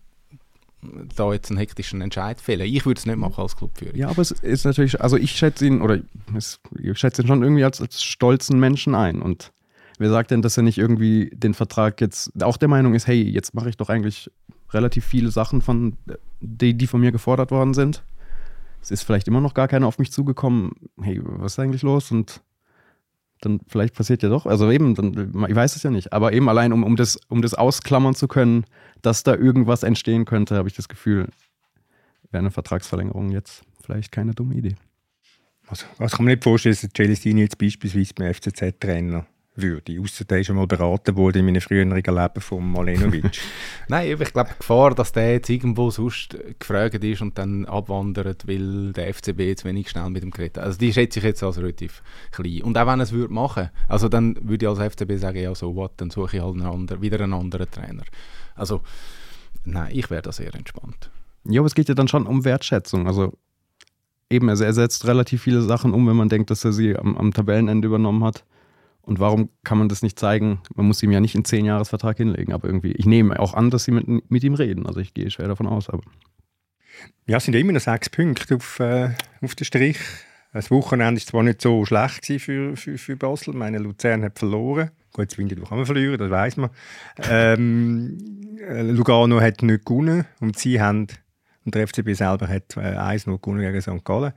da 1.16 1.32
jetzt 1.32 1.50
einen 1.50 1.58
hektischen 1.58 2.00
Entscheid 2.00 2.40
fällen? 2.40 2.66
Ich 2.66 2.86
würde 2.86 2.98
es 2.98 3.06
nicht 3.06 3.16
machen 3.16 3.40
als 3.40 3.56
Clubführer. 3.56 3.96
Ja, 3.96 4.08
aber 4.08 4.22
es 4.22 4.30
ist 4.30 4.64
natürlich, 4.64 5.00
also 5.00 5.16
ich 5.16 5.32
schätze 5.32 5.66
ihn, 5.66 5.80
oder 5.80 6.00
ich 6.36 6.98
schätze 6.98 7.22
ihn 7.22 7.28
schon 7.28 7.42
irgendwie 7.42 7.64
als, 7.64 7.80
als 7.80 8.02
stolzen 8.02 8.58
Menschen 8.58 8.94
ein. 8.94 9.22
Und 9.22 9.52
wer 9.98 10.10
sagt 10.10 10.30
denn, 10.30 10.42
dass 10.42 10.56
er 10.56 10.62
nicht 10.62 10.78
irgendwie 10.78 11.30
den 11.34 11.54
Vertrag 11.54 12.00
jetzt 12.00 12.42
auch 12.42 12.56
der 12.56 12.68
Meinung 12.68 12.94
ist, 12.94 13.06
hey, 13.06 13.22
jetzt 13.22 13.54
mache 13.54 13.68
ich 13.68 13.76
doch 13.76 13.88
eigentlich 13.88 14.30
relativ 14.70 15.04
viele 15.04 15.30
Sachen 15.30 15.62
von, 15.62 15.96
die, 16.40 16.74
die 16.74 16.86
von 16.86 17.00
mir 17.00 17.12
gefordert 17.12 17.50
worden 17.50 17.74
sind. 17.74 18.02
Es 18.82 18.90
ist 18.90 19.02
vielleicht 19.02 19.28
immer 19.28 19.40
noch 19.40 19.54
gar 19.54 19.68
keiner 19.68 19.86
auf 19.86 19.98
mich 19.98 20.12
zugekommen, 20.12 20.72
hey, 21.00 21.20
was 21.22 21.52
ist 21.52 21.58
eigentlich 21.58 21.82
los? 21.82 22.10
Und 22.10 22.42
dann 23.44 23.60
vielleicht 23.66 23.94
passiert 23.94 24.22
ja 24.22 24.28
doch, 24.28 24.46
also 24.46 24.70
eben, 24.70 24.94
dann, 24.94 25.32
ich 25.48 25.54
weiß 25.54 25.76
es 25.76 25.82
ja 25.82 25.90
nicht, 25.90 26.12
aber 26.12 26.32
eben 26.32 26.48
allein, 26.48 26.72
um, 26.72 26.82
um, 26.82 26.96
das, 26.96 27.18
um 27.28 27.42
das 27.42 27.54
ausklammern 27.54 28.14
zu 28.14 28.28
können, 28.28 28.64
dass 29.02 29.22
da 29.22 29.34
irgendwas 29.34 29.82
entstehen 29.82 30.24
könnte, 30.24 30.56
habe 30.56 30.68
ich 30.68 30.74
das 30.74 30.88
Gefühl, 30.88 31.28
wäre 32.30 32.40
eine 32.40 32.50
Vertragsverlängerung 32.50 33.30
jetzt 33.30 33.62
vielleicht 33.84 34.12
keine 34.12 34.34
dumme 34.34 34.54
Idee. 34.54 34.76
Also, 35.66 35.86
was 35.98 36.12
kann 36.12 36.24
man 36.24 36.34
nicht 36.34 36.44
vorstellen, 36.44 36.76
dass 36.80 36.90
Celestini 36.94 37.40
jetzt 37.42 37.58
beispielsweise 37.58 38.12
beim 38.14 38.32
FCZ-Trainer 38.32 39.26
würde. 39.56 40.00
Außer 40.00 40.24
der 40.24 40.40
ist 40.40 40.48
schon 40.48 40.56
mal 40.56 40.66
beraten 40.66 41.16
worden 41.16 41.38
in 41.38 41.44
meinem 41.46 41.60
früheren 41.60 41.94
Leben 41.94 42.40
von 42.40 42.72
Malenovic. 42.72 43.40
Nein, 43.88 44.16
ich 44.20 44.32
glaube, 44.32 44.50
die 44.50 44.58
Gefahr, 44.58 44.94
dass 44.94 45.12
der 45.12 45.32
jetzt 45.32 45.48
irgendwo 45.48 45.90
sonst 45.90 46.36
gefragt 46.58 47.02
ist 47.02 47.22
und 47.22 47.38
dann 47.38 47.64
abwandert, 47.64 48.46
weil 48.48 48.92
der 48.92 49.12
FCB 49.14 49.40
jetzt 49.40 49.64
wenig 49.64 49.90
schnell 49.90 50.10
mit 50.10 50.22
dem 50.22 50.30
geredet. 50.30 50.58
Also 50.58 50.78
die 50.78 50.92
schätze 50.92 51.20
ich 51.20 51.24
jetzt 51.24 51.42
als 51.42 51.58
relativ 51.58 52.02
klein. 52.32 52.62
Und 52.62 52.76
auch 52.76 52.86
wenn 52.86 53.00
er 53.00 53.04
es 53.04 53.12
würde 53.12 53.32
machen, 53.32 53.70
also 53.88 54.08
dann 54.08 54.36
würde 54.42 54.66
ich 54.66 54.68
als 54.68 54.94
FCB 54.94 55.16
sagen, 55.18 55.38
ja 55.38 55.54
so 55.54 55.74
what, 55.74 55.92
dann 55.98 56.10
suche 56.10 56.36
ich 56.36 56.42
halt 56.42 56.54
einen 56.54 56.66
anderen, 56.66 57.02
wieder 57.02 57.20
einen 57.20 57.34
anderen 57.34 57.70
Trainer. 57.70 58.02
Also 58.54 58.82
nein, 59.64 59.90
ich 59.92 60.10
wäre 60.10 60.22
da 60.22 60.32
sehr 60.32 60.54
entspannt. 60.54 61.10
Ja, 61.44 61.60
aber 61.60 61.66
es 61.66 61.74
geht 61.74 61.88
ja 61.88 61.94
dann 61.94 62.08
schon 62.08 62.26
um 62.26 62.44
Wertschätzung. 62.44 63.06
Also 63.06 63.36
eben, 64.30 64.48
er 64.48 64.56
setzt 64.56 65.06
relativ 65.06 65.42
viele 65.42 65.62
Sachen 65.62 65.92
um, 65.92 66.06
wenn 66.08 66.16
man 66.16 66.28
denkt, 66.28 66.50
dass 66.50 66.64
er 66.64 66.72
sie 66.72 66.96
am, 66.96 67.16
am 67.16 67.32
Tabellenende 67.32 67.86
übernommen 67.86 68.24
hat. 68.24 68.44
Und 69.06 69.20
warum 69.20 69.50
kann 69.64 69.78
man 69.78 69.88
das 69.88 70.02
nicht 70.02 70.18
zeigen? 70.18 70.60
Man 70.74 70.86
muss 70.86 71.02
ihm 71.02 71.12
ja 71.12 71.20
nicht 71.20 71.34
einen 71.34 71.44
10-Jahres-Vertrag 71.44 72.16
hinlegen, 72.16 72.52
aber 72.52 72.68
irgendwie, 72.68 72.92
ich 72.92 73.06
nehme 73.06 73.38
auch 73.38 73.54
an, 73.54 73.70
dass 73.70 73.84
sie 73.84 73.90
mit, 73.90 74.30
mit 74.30 74.44
ihm 74.44 74.54
reden. 74.54 74.86
Also 74.86 75.00
ich 75.00 75.12
gehe 75.12 75.30
schwer 75.30 75.48
davon 75.48 75.66
aus. 75.66 75.90
Aber. 75.90 76.02
Ja, 77.26 77.36
es 77.36 77.44
sind 77.44 77.54
immer 77.54 77.72
noch 77.72 77.80
sechs 77.80 78.08
Punkte 78.08 78.56
auf, 78.56 78.80
äh, 78.80 79.10
auf 79.42 79.54
den 79.54 79.64
Strich. 79.64 79.98
Das 80.52 80.70
Wochenende 80.70 81.20
war 81.20 81.26
zwar 81.26 81.42
nicht 81.42 81.60
so 81.60 81.84
schlecht 81.84 82.26
für, 82.40 82.76
für, 82.76 82.96
für 82.96 83.16
Basel. 83.16 83.54
Meine 83.54 83.78
Luzern 83.78 84.22
hat 84.22 84.38
verloren. 84.38 84.90
Gut, 85.12 85.30
das 85.30 85.38
Winterthur 85.38 85.68
kann 85.68 85.78
man 85.78 85.86
verlieren, 85.86 86.18
das 86.18 86.30
weiß 86.30 86.56
man. 86.56 86.70
Ähm, 87.28 88.18
äh, 88.58 88.82
Lugano 88.82 89.40
hat 89.40 89.62
nicht 89.62 89.84
gewonnen 89.84 90.24
und 90.40 90.58
sie 90.58 90.80
haben 90.80 91.08
und 91.64 91.74
der 91.74 91.86
FCB 91.86 92.14
selber 92.14 92.48
hat 92.48 92.76
äh, 92.76 92.96
1-0 92.96 93.40
gewonnen 93.40 93.60
gegen 93.60 93.80
St. 93.80 94.04
Gallen. 94.04 94.32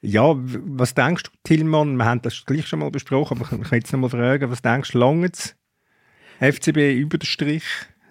Ja, 0.00 0.34
was 0.36 0.94
denkst 0.94 1.24
du, 1.24 1.30
Tillmann? 1.44 1.96
Wir 1.96 2.04
haben 2.04 2.22
das 2.22 2.44
gleich 2.44 2.66
schon 2.66 2.80
mal 2.80 2.90
besprochen, 2.90 3.40
aber 3.40 3.56
ich 3.56 3.68
kann 3.68 3.78
jetzt 3.78 3.92
noch 3.92 4.00
mal 4.00 4.08
fragen, 4.10 4.50
was 4.50 4.62
denkst 4.62 4.92
du, 4.92 4.98
lange 4.98 5.30
FCB 6.40 6.98
über 6.98 7.18
den 7.18 7.26
Strich? 7.26 7.64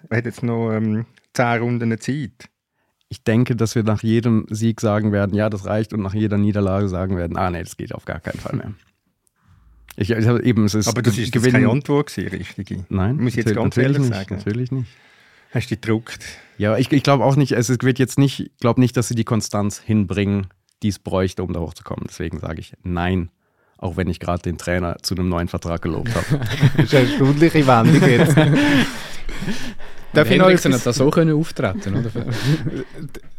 Er 0.09 0.17
hat 0.17 0.26
jetzt 0.26 0.43
noch 0.43 0.72
ähm, 0.72 1.05
10 1.34 1.61
Runden 1.61 1.99
Zeit. 1.99 2.49
Ich 3.09 3.24
denke, 3.24 3.57
dass 3.57 3.76
wir 3.76 3.84
nach 3.84 4.03
jedem 4.03 4.45
Sieg 4.49 4.80
sagen 4.80 5.11
werden, 5.11 5.36
ja, 5.36 5.49
das 5.49 5.65
reicht, 5.65 5.91
und 5.93 6.01
nach 6.01 6.13
jeder 6.13 6.38
Niederlage 6.38 6.88
sagen 6.88 7.17
werden, 7.17 7.36
ah, 7.36 7.51
nee, 7.51 7.61
das 7.61 7.76
geht 7.76 7.93
auf 7.93 8.05
gar 8.05 8.22
keinen 8.22 8.39
Fall 8.39 8.55
mehr. 8.55 8.74
Ich, 9.97 10.09
ich, 10.09 10.26
eben, 10.26 10.63
es 10.63 10.74
ist 10.74 10.88
aber 10.88 11.01
das 11.01 11.17
ist 11.17 11.34
keine 11.34 11.69
Antwort 11.69 12.07
gewesen, 12.07 12.38
richtige. 12.38 12.86
Nein, 12.88 13.17
muss 13.17 13.32
ich 13.36 13.45
jetzt 13.45 13.53
ganz 13.53 13.76
ehrlich 13.76 13.99
nicht, 13.99 14.13
sagen. 14.13 14.36
Natürlich 14.36 14.72
nicht. 14.72 14.88
Hast 15.52 15.70
du 15.70 15.76
gedruckt? 15.76 16.20
Ja, 16.58 16.78
ich, 16.78 16.91
ich 16.91 17.04
glaube 17.04 17.24
auch 17.26 17.36
nicht, 17.36 17.52
es 17.52 17.70
wird 17.70 17.99
jetzt 17.99 18.18
nicht, 18.18 18.39
ich 18.39 18.58
glaube 18.58 18.80
nicht, 18.80 18.95
dass 18.95 19.10
sie 19.10 19.16
die 19.16 19.24
Konstanz 19.24 19.80
hinbringen, 19.80 20.47
die 20.82 20.88
es 20.88 20.99
bräuchte, 20.99 21.43
um 21.43 21.54
da 21.54 21.60
hochzukommen. 21.60 22.06
Deswegen 22.08 22.39
sage 22.39 22.62
ich 22.62 22.74
nein, 22.84 23.30
auch 23.78 23.97
wenn 23.97 24.08
ich 24.08 24.20
gerade 24.20 24.41
den 24.43 24.58
Trainer 24.58 24.97
zu 25.02 25.16
einem 25.16 25.28
neuen 25.28 25.47
Vertrag 25.49 25.82
gelobt 25.82 26.16
habe. 26.16 26.45
das 26.78 26.86
ist 26.86 26.95
eine 26.95 27.08
stundliche 27.08 27.68
Wendung 27.68 28.10
jetzt. 28.10 28.36
Darf 30.14 30.30
ich 30.30 30.38
noch 30.38 30.49
etwas, 30.49 30.84
das 30.84 30.97
so 30.97 31.10
können 31.10 31.36
auftreten 31.36 31.95
oder? 31.95 32.12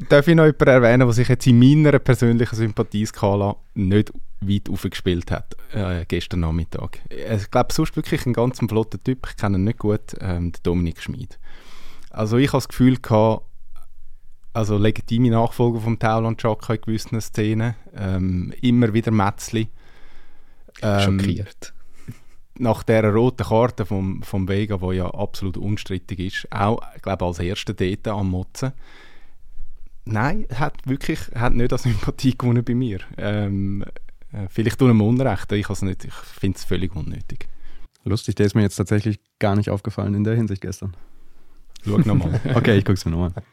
Darf 0.09 0.27
ich 0.27 0.35
noch 0.35 0.45
jemanden 0.45 0.69
erwähnen, 0.69 1.07
der 1.07 1.13
sich 1.13 1.29
jetzt 1.29 1.47
in 1.47 1.59
meiner 1.59 1.99
persönlichen 1.99 2.57
Sympathieskala 2.57 3.57
nicht 3.75 4.13
weit 4.41 4.71
aufgespielt 4.71 5.31
hat, 5.31 5.55
äh, 5.73 6.05
gestern 6.09 6.41
Nachmittag. 6.41 7.01
Ich 7.11 7.51
glaube, 7.51 7.73
sonst 7.73 7.95
wirklich 7.95 8.25
ein 8.27 8.33
ganz 8.33 8.59
flotter 8.59 9.03
Typ, 9.03 9.29
ich 9.31 9.37
kenne 9.37 9.59
ihn 9.59 9.65
nicht 9.65 9.79
gut, 9.79 10.15
ähm, 10.21 10.53
der 10.53 10.61
Dominik 10.63 11.01
Schmid. 11.01 11.39
Also 12.13 12.37
ich 12.37 12.49
habe 12.49 12.59
das 12.59 12.69
Gefühl 12.69 12.99
gehabt, 12.99 13.47
also 14.53 14.77
legitime 14.77 15.31
Nachfolger 15.31 15.81
vom 15.81 15.99
Tauland 15.99 16.39
Chaka 16.39 16.75
in 16.75 16.81
gewissen 16.83 17.21
Szenen, 17.21 17.75
ähm, 17.97 18.53
immer 18.61 18.93
wieder 18.93 19.11
Metzli. 19.11 19.69
Ähm, 20.83 21.19
Schockiert. 21.19 21.73
Nach 22.59 22.83
der 22.83 23.11
roten 23.11 23.47
Karte 23.47 23.87
vom, 23.87 24.23
vom 24.23 24.47
Vega, 24.47 24.77
die 24.77 24.97
ja 24.97 25.07
absolut 25.07 25.57
unstrittig 25.57 26.19
ist, 26.19 26.53
auch, 26.53 26.83
ich 26.95 27.03
glaube, 27.03 27.25
als 27.25 27.39
erster 27.39 27.73
dort 27.73 28.07
am 28.09 28.31
Motzen. 28.31 28.73
Nein, 30.05 30.47
hat 30.55 30.87
wirklich 30.87 31.21
hat 31.35 31.55
nicht 31.55 31.73
an 31.73 31.79
Sympathie 31.79 32.37
gewonnen 32.37 32.65
bei 32.65 32.75
mir. 32.75 32.99
Ähm, 33.17 33.85
äh, 34.33 34.49
vielleicht 34.51 34.79
tun 34.79 34.91
ihm 34.91 35.01
Unrecht, 35.01 35.51
ich, 35.53 35.71
ich 35.71 36.13
finde 36.15 36.59
es 36.59 36.65
völlig 36.65 36.95
unnötig. 36.95 37.49
Lustig, 38.05 38.35
der 38.35 38.47
ist 38.47 38.55
mir 38.55 38.63
jetzt 38.63 38.77
tatsächlich 38.77 39.21
gar 39.39 39.57
nicht 39.57 39.71
aufgefallen 39.71 40.15
in 40.15 40.25
der 40.25 40.35
Hinsicht 40.35 40.61
gestern. 40.61 40.95
Schau 41.85 41.99
nochmal. 41.99 42.41
okay, 42.55 42.79
ich 42.79 42.85
gucke 42.85 42.95
es 42.95 43.05
mir 43.05 43.13
nochmal 43.13 43.33
an. 43.35 43.43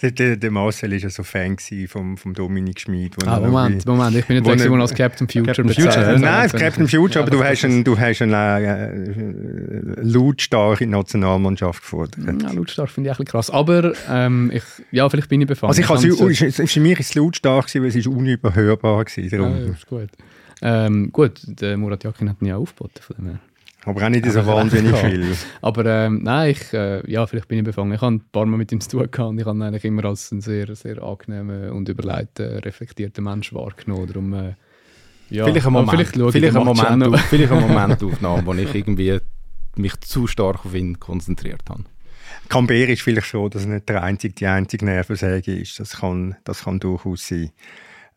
Der, 0.00 0.36
der, 0.36 0.50
Marcel 0.52 0.92
war 0.92 0.98
ja 0.98 1.10
so 1.10 1.24
Fan 1.24 1.56
vom, 1.88 2.16
vom 2.16 2.32
Dominik 2.32 2.78
Schmid. 2.78 3.16
Ah, 3.26 3.40
Moment, 3.40 3.84
Moment, 3.84 4.16
ich 4.16 4.26
bin 4.26 4.36
nicht 4.36 4.46
der, 4.46 4.54
der 4.54 4.72
als 4.80 4.94
Captain 4.94 5.26
Future 5.26 5.46
Captain 5.46 5.68
Future. 5.68 6.18
Nein, 6.20 6.24
als 6.24 6.52
Captain 6.52 6.86
Future, 6.86 7.24
aber, 7.24 7.32
du 7.32 7.42
hast, 7.42 7.64
einen, 7.64 7.82
du 7.82 7.98
hast 7.98 8.22
eine 8.22 8.94
äh, 8.94 10.00
lautstarke 10.00 10.86
Nationalmannschaft 10.86 11.82
gefordert. 11.82 12.42
Ja, 12.42 12.52
lautstark 12.52 12.90
finde 12.90 13.10
ich 13.10 13.14
ein 13.14 13.24
bisschen 13.24 13.26
krass. 13.26 13.50
Aber 13.50 13.92
ähm, 14.08 14.52
ich, 14.54 14.62
ja, 14.92 15.08
vielleicht 15.10 15.28
bin 15.28 15.40
ich 15.40 15.48
befangen. 15.48 15.70
Also 15.70 15.82
ich 15.82 15.90
also, 15.90 16.28
für 16.66 16.80
mich 16.80 16.92
war 16.92 17.00
es 17.00 17.14
lautstark, 17.16 17.74
weil 17.74 17.86
es 17.86 18.06
unüberhörbar 18.06 18.98
war. 18.98 19.04
Ja, 19.16 19.48
ist 19.72 19.86
gut. 19.88 20.10
Ähm, 20.62 21.10
gut, 21.12 21.40
der 21.44 21.76
Murat 21.76 22.04
Yakin 22.04 22.30
hat 22.30 22.40
ihn 22.40 22.46
ja 22.46 22.56
aufgeboten. 22.56 23.02
Von 23.02 23.16
dem 23.16 23.26
her. 23.26 23.40
Aber 23.88 24.04
auch 24.04 24.08
nicht 24.08 24.30
so 24.30 24.46
wahnsinnig 24.46 24.96
viel. 24.96 25.36
Aber 25.62 25.86
ähm, 25.86 26.20
nein, 26.22 26.50
ich, 26.50 26.72
äh, 26.72 27.08
ja, 27.10 27.26
vielleicht 27.26 27.48
bin 27.48 27.58
ich 27.58 27.64
befangen. 27.64 27.92
Ich 27.92 28.00
habe 28.00 28.16
ein 28.16 28.22
paar 28.30 28.46
Mal 28.46 28.56
mit 28.56 28.70
ihm 28.72 28.80
zu 28.80 28.90
tun 28.90 29.10
gehabt 29.10 29.30
und 29.30 29.38
ich 29.38 29.46
habe 29.46 29.58
ihn 29.58 29.62
eigentlich 29.62 29.84
immer 29.84 30.04
als 30.04 30.30
einen 30.32 30.40
sehr, 30.40 30.74
sehr 30.74 31.02
angenehmen 31.02 31.70
und 31.70 31.88
überlegten, 31.88 32.58
reflektierten 32.58 33.24
Mensch 33.24 33.52
wahrgenommen. 33.52 34.06
Darum, 34.06 34.34
äh, 34.34 34.54
ja, 35.30 35.44
vielleicht 35.44 35.66
ein 35.66 35.72
Moment, 35.72 35.90
vielleicht, 35.90 36.32
vielleicht 36.32 36.56
ein 36.56 36.64
Moment, 36.64 37.02
auf, 37.14 37.20
vielleicht 37.22 37.52
ein 37.52 37.60
Momentaufnahme, 37.60 38.46
wo 38.46 38.54
ich 38.54 38.74
irgendwie 38.74 39.18
mich 39.76 40.00
zu 40.00 40.26
stark 40.26 40.64
auf 40.64 40.74
ihn 40.74 40.98
konzentriert 40.98 41.62
habe. 41.68 41.84
Camber 42.48 42.74
ist 42.74 43.02
vielleicht 43.02 43.30
so, 43.30 43.48
dass 43.48 43.64
er 43.64 43.74
nicht 43.74 43.88
der 43.88 44.02
einzige, 44.02 44.34
die 44.34 44.46
einzige 44.46 44.84
Nervensäge 44.84 45.54
ist. 45.54 45.78
Das 45.80 45.98
kann, 46.00 46.36
das 46.44 46.64
kann 46.64 46.80
durchaus 46.80 47.28
sein. 47.28 47.50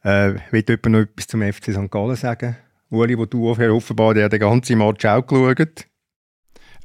Äh, 0.03 0.35
will 0.51 0.63
jemand 0.67 0.85
noch 0.87 0.99
etwas 1.01 1.27
zum 1.27 1.41
FC 1.41 1.73
St. 1.73 1.91
Gallen 1.91 2.15
sagen? 2.15 2.57
Uli, 2.91 3.17
wo 3.17 3.25
du 3.25 3.49
offenbar 3.49 4.13
den 4.13 4.29
ganzen 4.29 4.77
Match 4.77 5.05
auch 5.05 5.25
geschaut 5.25 5.87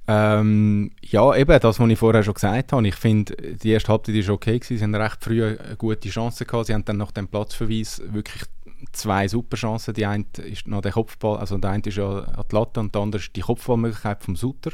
ähm, 0.09 0.93
ja, 1.03 1.35
eben 1.35 1.59
das, 1.59 1.81
was 1.81 1.91
ich 1.91 1.99
vorher 1.99 2.23
schon 2.23 2.35
gesagt 2.35 2.73
habe. 2.73 2.87
Ich 2.87 2.95
finde, 2.95 3.35
die 3.57 3.71
erste 3.71 3.91
Halbzeit 3.91 4.15
war 4.29 4.35
okay. 4.35 4.59
Gewesen. 4.59 4.79
Sie 4.79 4.85
hatten 4.85 4.95
recht 4.95 5.25
früh 5.25 5.45
eine 5.45 5.77
gute 5.77 6.09
Chance 6.09 6.45
gehabt. 6.45 6.67
Sie 6.67 6.75
haben 6.75 6.85
dann 6.85 6.99
nach 6.99 7.11
dem 7.11 7.27
Platzverweis 7.27 8.01
wirklich 8.07 8.45
zwei 8.93 9.27
super 9.27 9.57
Chancen. 9.57 9.95
Die 9.95 10.07
eine 10.07 10.25
ist 10.45 10.69
noch 10.69 10.83
der 10.83 10.93
Kopfball, 10.93 11.39
also 11.39 11.59
der 11.59 11.71
eine 11.71 11.83
ist 11.85 11.97
ja 11.97 12.21
an 12.21 12.45
die 12.51 12.55
Latte 12.55 12.81
und 12.81 12.95
der 12.95 13.03
andere 13.03 13.21
ist 13.21 13.35
die 13.35 13.41
Kopfballmöglichkeit 13.41 14.23
vom 14.23 14.37
Sutter, 14.37 14.71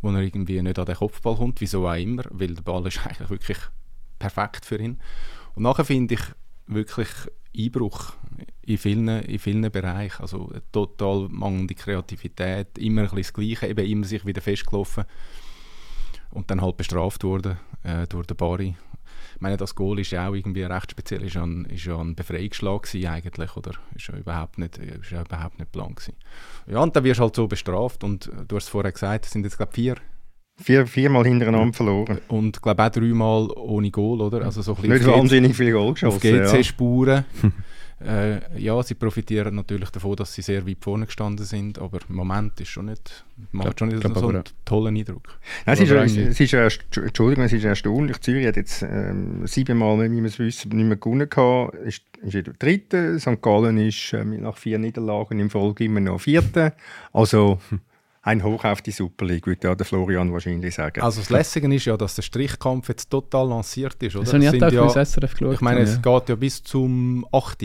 wo 0.00 0.10
er 0.10 0.20
irgendwie 0.20 0.62
nicht 0.62 0.78
an 0.78 0.86
den 0.86 0.94
Kopfball 0.94 1.36
kommt, 1.36 1.60
wieso 1.60 1.86
auch 1.86 1.94
immer, 1.94 2.22
weil 2.30 2.54
der 2.54 2.62
Ball 2.62 2.86
ist 2.86 3.00
eigentlich 3.06 3.28
wirklich 3.28 3.58
perfekt 4.18 4.64
für 4.64 4.78
ihn. 4.78 4.98
Und 5.54 5.64
nachher 5.64 5.84
finde 5.84 6.14
ich 6.14 6.22
wirklich 6.66 7.08
Einbruch 7.56 8.14
in 8.70 8.78
vielen, 8.78 9.08
in 9.08 9.38
vielen 9.38 9.70
Bereichen. 9.70 10.22
Also 10.22 10.50
total 10.72 11.28
mangelnde 11.28 11.74
Kreativität, 11.74 12.78
immer 12.78 13.02
ein 13.02 13.10
bisschen 13.10 13.22
das 13.22 13.32
Gleiche, 13.32 13.66
eben 13.66 13.86
immer 13.86 14.06
sich 14.06 14.24
wieder 14.24 14.40
festgelaufen 14.40 15.04
und 16.30 16.50
dann 16.50 16.62
halt 16.62 16.76
bestraft 16.76 17.24
worden 17.24 17.58
äh, 17.82 18.06
durch 18.06 18.26
den 18.26 18.36
Bari. 18.36 18.76
Ich 19.34 19.40
meine, 19.40 19.56
das 19.56 19.74
Goal 19.74 19.98
ist 19.98 20.10
ja 20.10 20.28
auch 20.28 20.34
irgendwie 20.34 20.62
recht 20.62 20.90
speziell, 20.90 21.22
ist 21.22 21.34
ja 21.34 21.42
ein, 21.42 21.64
ist 21.64 21.84
ja 21.84 21.98
ein 21.98 22.14
Befreiungsschlag 22.14 22.86
eigentlich, 22.94 23.56
oder? 23.56 23.72
Ist 23.94 24.08
ja 24.08 24.16
überhaupt 24.16 24.58
nicht, 24.58 24.78
ist 24.78 25.10
ja 25.10 25.22
überhaupt 25.22 25.58
nicht 25.58 25.72
plan 25.72 25.94
gewesen. 25.94 26.14
Ja, 26.66 26.80
und 26.80 26.94
dann 26.94 27.04
wirst 27.04 27.20
du 27.20 27.24
halt 27.24 27.36
so 27.36 27.48
bestraft 27.48 28.04
und 28.04 28.30
du 28.48 28.56
hast 28.56 28.64
es 28.64 28.68
vorher 28.68 28.92
gesagt, 28.92 29.26
es 29.26 29.32
sind 29.32 29.44
jetzt 29.44 29.56
glaube 29.56 29.72
vier 29.72 29.96
Vier, 30.62 30.86
viermal 30.86 31.24
hintereinander 31.24 31.72
verloren. 31.72 32.20
Und 32.28 32.60
glaube 32.60 32.84
auch 32.84 32.90
dreimal 32.90 33.48
ohne 33.56 33.90
Goal, 33.90 34.20
oder? 34.20 34.44
Also 34.44 34.60
so 34.60 34.76
ein 34.76 34.90
Nicht 34.90 35.06
wahnsinnig 35.06 35.56
viele 35.56 35.72
Goal 35.72 35.94
geschossen. 35.94 36.16
Auf 36.16 36.52
GC-Spuren. 36.52 37.24
Ja. 37.42 37.50
Äh, 38.02 38.58
ja, 38.58 38.82
sie 38.82 38.94
profitieren 38.94 39.54
natürlich 39.54 39.90
davon, 39.90 40.16
dass 40.16 40.32
sie 40.32 40.40
sehr 40.40 40.66
weit 40.66 40.78
vorne 40.80 41.04
gestanden 41.04 41.44
sind, 41.44 41.78
aber 41.78 41.98
im 42.08 42.14
Moment 42.14 42.58
ist 42.58 42.68
schon 42.68 42.86
nicht, 42.86 43.26
macht 43.52 43.78
schon 43.78 43.88
nicht 43.88 44.02
so 44.02 44.28
einen 44.28 44.42
tollen 44.64 44.96
Eindruck. 44.96 45.38
Nein, 45.66 45.74
es, 45.74 45.80
ist, 45.80 46.16
es, 46.16 46.40
ist 46.40 46.52
erst, 46.54 46.96
Entschuldigung, 46.96 47.44
es 47.44 47.52
ist 47.52 47.64
erstaunlich. 47.64 48.18
Zürich 48.20 48.46
hat 48.46 48.56
jetzt 48.56 48.82
ähm, 48.82 49.46
siebenmal, 49.46 50.10
wie 50.10 50.16
wir 50.16 50.24
es 50.24 50.38
wissen, 50.38 50.70
nicht 50.70 50.86
mehr 50.86 50.96
gewonnen 50.96 51.28
gehabt. 51.28 51.74
Ist, 51.74 52.02
ist 52.22 52.34
in 52.34 52.44
der 52.44 52.54
dritten. 52.54 53.20
St. 53.20 53.42
Gallen 53.42 53.76
ist 53.76 54.14
äh, 54.14 54.24
nach 54.24 54.56
vier 54.56 54.78
Niederlagen 54.78 55.38
im 55.38 55.50
Folge 55.50 55.84
immer 55.84 56.00
noch 56.00 56.22
vierte. 56.22 56.72
Also 57.12 57.58
ein 58.22 58.42
Hoch 58.42 58.64
auf 58.64 58.80
die 58.80 58.92
Super 58.92 59.26
League, 59.26 59.46
würde 59.46 59.68
ja 59.68 59.74
der 59.74 59.84
Florian 59.84 60.32
wahrscheinlich 60.32 60.74
sagen. 60.74 61.02
Also 61.02 61.20
das 61.20 61.28
Lässige 61.28 61.74
ist 61.74 61.84
ja, 61.84 61.98
dass 61.98 62.14
der 62.14 62.22
Strichkampf 62.22 62.88
jetzt 62.88 63.10
total 63.10 63.48
lanciert 63.48 64.02
ist, 64.02 64.16
oder? 64.16 64.24
Das 64.24 64.32
habe 64.32 64.44
ich 64.44 64.64
auch 64.64 64.94
ja, 64.94 65.04
SRF 65.04 65.34
geschaut. 65.34 65.54
Ich 65.54 65.60
meine, 65.60 65.80
es 65.80 66.00
geht 66.00 66.28
ja 66.28 66.34
bis 66.34 66.62
zum 66.62 67.26
8 67.32 67.62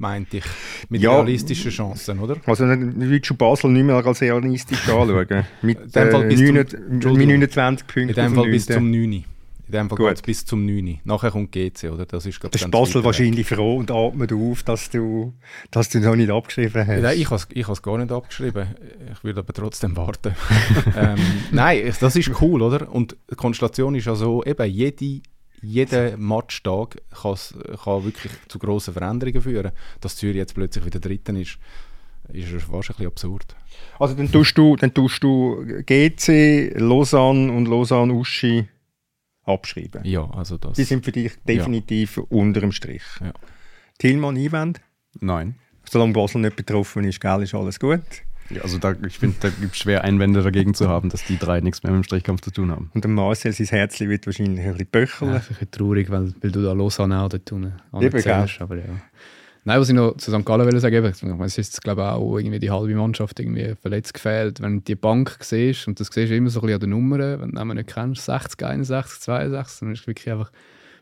meinte 0.00 0.38
ich, 0.38 0.44
mit 0.88 1.02
ja, 1.02 1.14
realistischen 1.14 1.70
Chancen, 1.70 2.18
oder? 2.18 2.36
Also 2.46 2.66
dann 2.66 3.00
würdest 3.00 3.30
du 3.30 3.34
Basel 3.34 3.70
nicht 3.70 3.84
mehr 3.84 4.04
als 4.04 4.20
realistisch 4.20 4.88
anschauen. 4.88 5.44
Mit 5.62 5.94
äh, 5.94 6.04
29 6.04 7.86
Punkten. 7.86 8.08
In 8.08 8.14
dem 8.14 8.34
Fall 8.34 8.50
bis 8.50 8.66
zum 8.66 8.90
9. 8.90 9.12
In 9.12 9.24
dem 9.68 9.88
Fall 9.88 9.98
geht 9.98 10.16
es 10.16 10.22
bis 10.22 10.44
zum 10.44 10.66
9. 10.66 11.00
Nachher 11.04 11.30
kommt 11.30 11.52
GC, 11.52 11.90
oder? 11.92 12.04
Das 12.04 12.26
ist, 12.26 12.40
glaub, 12.40 12.50
das 12.50 12.62
ist 12.62 12.70
Basel 12.70 13.04
wahrscheinlich 13.04 13.46
froh 13.46 13.76
und 13.76 13.90
atmet 13.90 14.32
auf, 14.32 14.64
dass 14.64 14.90
du, 14.90 15.34
dass 15.70 15.90
du 15.90 16.00
noch 16.00 16.16
nicht 16.16 16.30
abgeschrieben 16.30 16.86
hast. 16.86 17.02
Nein, 17.02 17.16
ich 17.16 17.30
habe 17.30 17.72
es 17.72 17.82
gar 17.82 17.98
nicht 17.98 18.10
abgeschrieben. 18.10 18.74
Ich 19.12 19.22
würde 19.22 19.40
aber 19.40 19.52
trotzdem 19.52 19.96
warten. 19.96 20.34
ähm, 20.96 21.18
nein, 21.52 21.92
das 22.00 22.16
ist 22.16 22.32
cool, 22.40 22.62
oder? 22.62 22.92
Und 22.92 23.16
die 23.30 23.36
Konstellation 23.36 23.94
ist 23.94 24.06
ja 24.06 24.16
so, 24.16 24.42
eben 24.44 24.68
jede 24.68 25.20
jeder 25.62 26.16
Matchtag 26.16 27.02
kann 27.22 28.04
wirklich 28.04 28.32
zu 28.48 28.58
grossen 28.58 28.94
Veränderungen 28.94 29.42
führen. 29.42 29.72
Dass 30.00 30.16
Zürich 30.16 30.36
jetzt 30.36 30.54
plötzlich 30.54 30.84
wieder 30.84 31.00
Dritten 31.00 31.36
ist, 31.36 31.58
ist 32.28 32.50
fast 32.50 32.72
ein 32.72 32.96
bisschen 32.96 33.06
absurd. 33.06 33.56
Also 33.98 34.14
dann 34.14 34.30
tust 34.30 34.56
du, 34.56 34.76
dann 34.76 34.94
tust 34.94 35.22
du 35.22 35.64
GC, 35.86 36.74
Lausanne 36.78 37.52
und 37.52 37.66
Lausanne-Uschi 37.66 38.68
abschreiben? 39.44 40.04
Ja, 40.04 40.28
also 40.30 40.58
das... 40.58 40.76
Die 40.76 40.84
sind 40.84 41.04
für 41.04 41.12
dich 41.12 41.32
definitiv 41.46 42.16
ja. 42.16 42.22
unter 42.28 42.60
dem 42.60 42.72
Strich. 42.72 43.02
Ja. 43.20 43.32
Tillmann, 43.98 44.36
Einwand? 44.36 44.80
Nein. 45.20 45.56
Solange 45.88 46.12
Basel 46.12 46.40
nicht 46.40 46.56
betroffen 46.56 47.04
ist, 47.04 47.20
gell, 47.20 47.42
ist 47.42 47.54
alles 47.54 47.80
gut. 47.80 48.00
Ja, 48.50 48.62
also 48.62 48.78
da, 48.78 48.94
ich 49.06 49.18
finde, 49.18 49.36
da 49.40 49.48
gibt 49.48 49.72
es 49.72 49.78
schwer 49.78 50.02
Einwände 50.04 50.42
dagegen 50.42 50.74
zu 50.74 50.88
haben, 50.88 51.08
dass 51.08 51.24
die 51.24 51.38
drei 51.38 51.60
nichts 51.60 51.82
mehr 51.82 51.92
mit 51.92 52.02
dem 52.02 52.04
Strichkampf 52.04 52.40
zu 52.40 52.50
tun 52.50 52.70
haben. 52.70 52.90
Und 52.94 53.04
der 53.04 53.10
Marcel, 53.10 53.52
sein 53.52 53.66
Herzchen 53.66 54.08
wird 54.08 54.26
wahrscheinlich 54.26 54.64
ein 54.64 54.72
bisschen 54.72 54.86
böcheln. 54.86 55.30
Ja, 55.30 55.36
ein 55.36 55.44
bisschen 55.46 55.70
traurig, 55.70 56.10
weil, 56.10 56.32
weil 56.40 56.50
du 56.50 56.62
da 56.62 56.72
Lausanne 56.72 57.20
auch 57.20 57.28
dort 57.28 57.46
tun 57.46 57.72
hast. 57.72 58.60
Aber 58.60 58.76
ja. 58.76 58.84
Nein, 59.64 59.78
was 59.78 59.90
ich 59.90 59.94
noch 59.94 60.16
zu 60.16 60.32
St. 60.32 60.44
Gallen 60.44 60.66
will 60.66 60.80
sagen, 60.80 61.04
es 61.04 61.58
ist 61.58 61.82
glaube 61.82 62.00
ich 62.00 62.08
auch 62.08 62.38
irgendwie 62.38 62.58
die 62.58 62.70
halbe 62.70 62.94
Mannschaft 62.94 63.38
irgendwie 63.38 63.74
verletzt 63.80 64.14
gefehlt. 64.14 64.60
Wenn 64.60 64.78
du 64.78 64.80
die 64.82 64.94
Bank 64.94 65.36
siehst, 65.40 65.86
und 65.86 66.00
das 66.00 66.08
siehst 66.08 66.30
du 66.30 66.36
immer 66.36 66.48
so 66.48 66.60
ein 66.60 66.66
bisschen 66.66 66.74
an 66.74 66.80
den 66.80 66.90
Nummern, 66.90 67.40
wenn 67.40 67.50
du 67.52 67.58
den 67.58 67.76
nicht 67.76 67.94
kennst, 67.94 68.24
60, 68.24 68.66
61, 68.66 69.20
62, 69.20 69.80
dann 69.80 69.92
ist 69.92 70.00
es 70.00 70.06
wirklich 70.06 70.30
einfach 70.30 70.50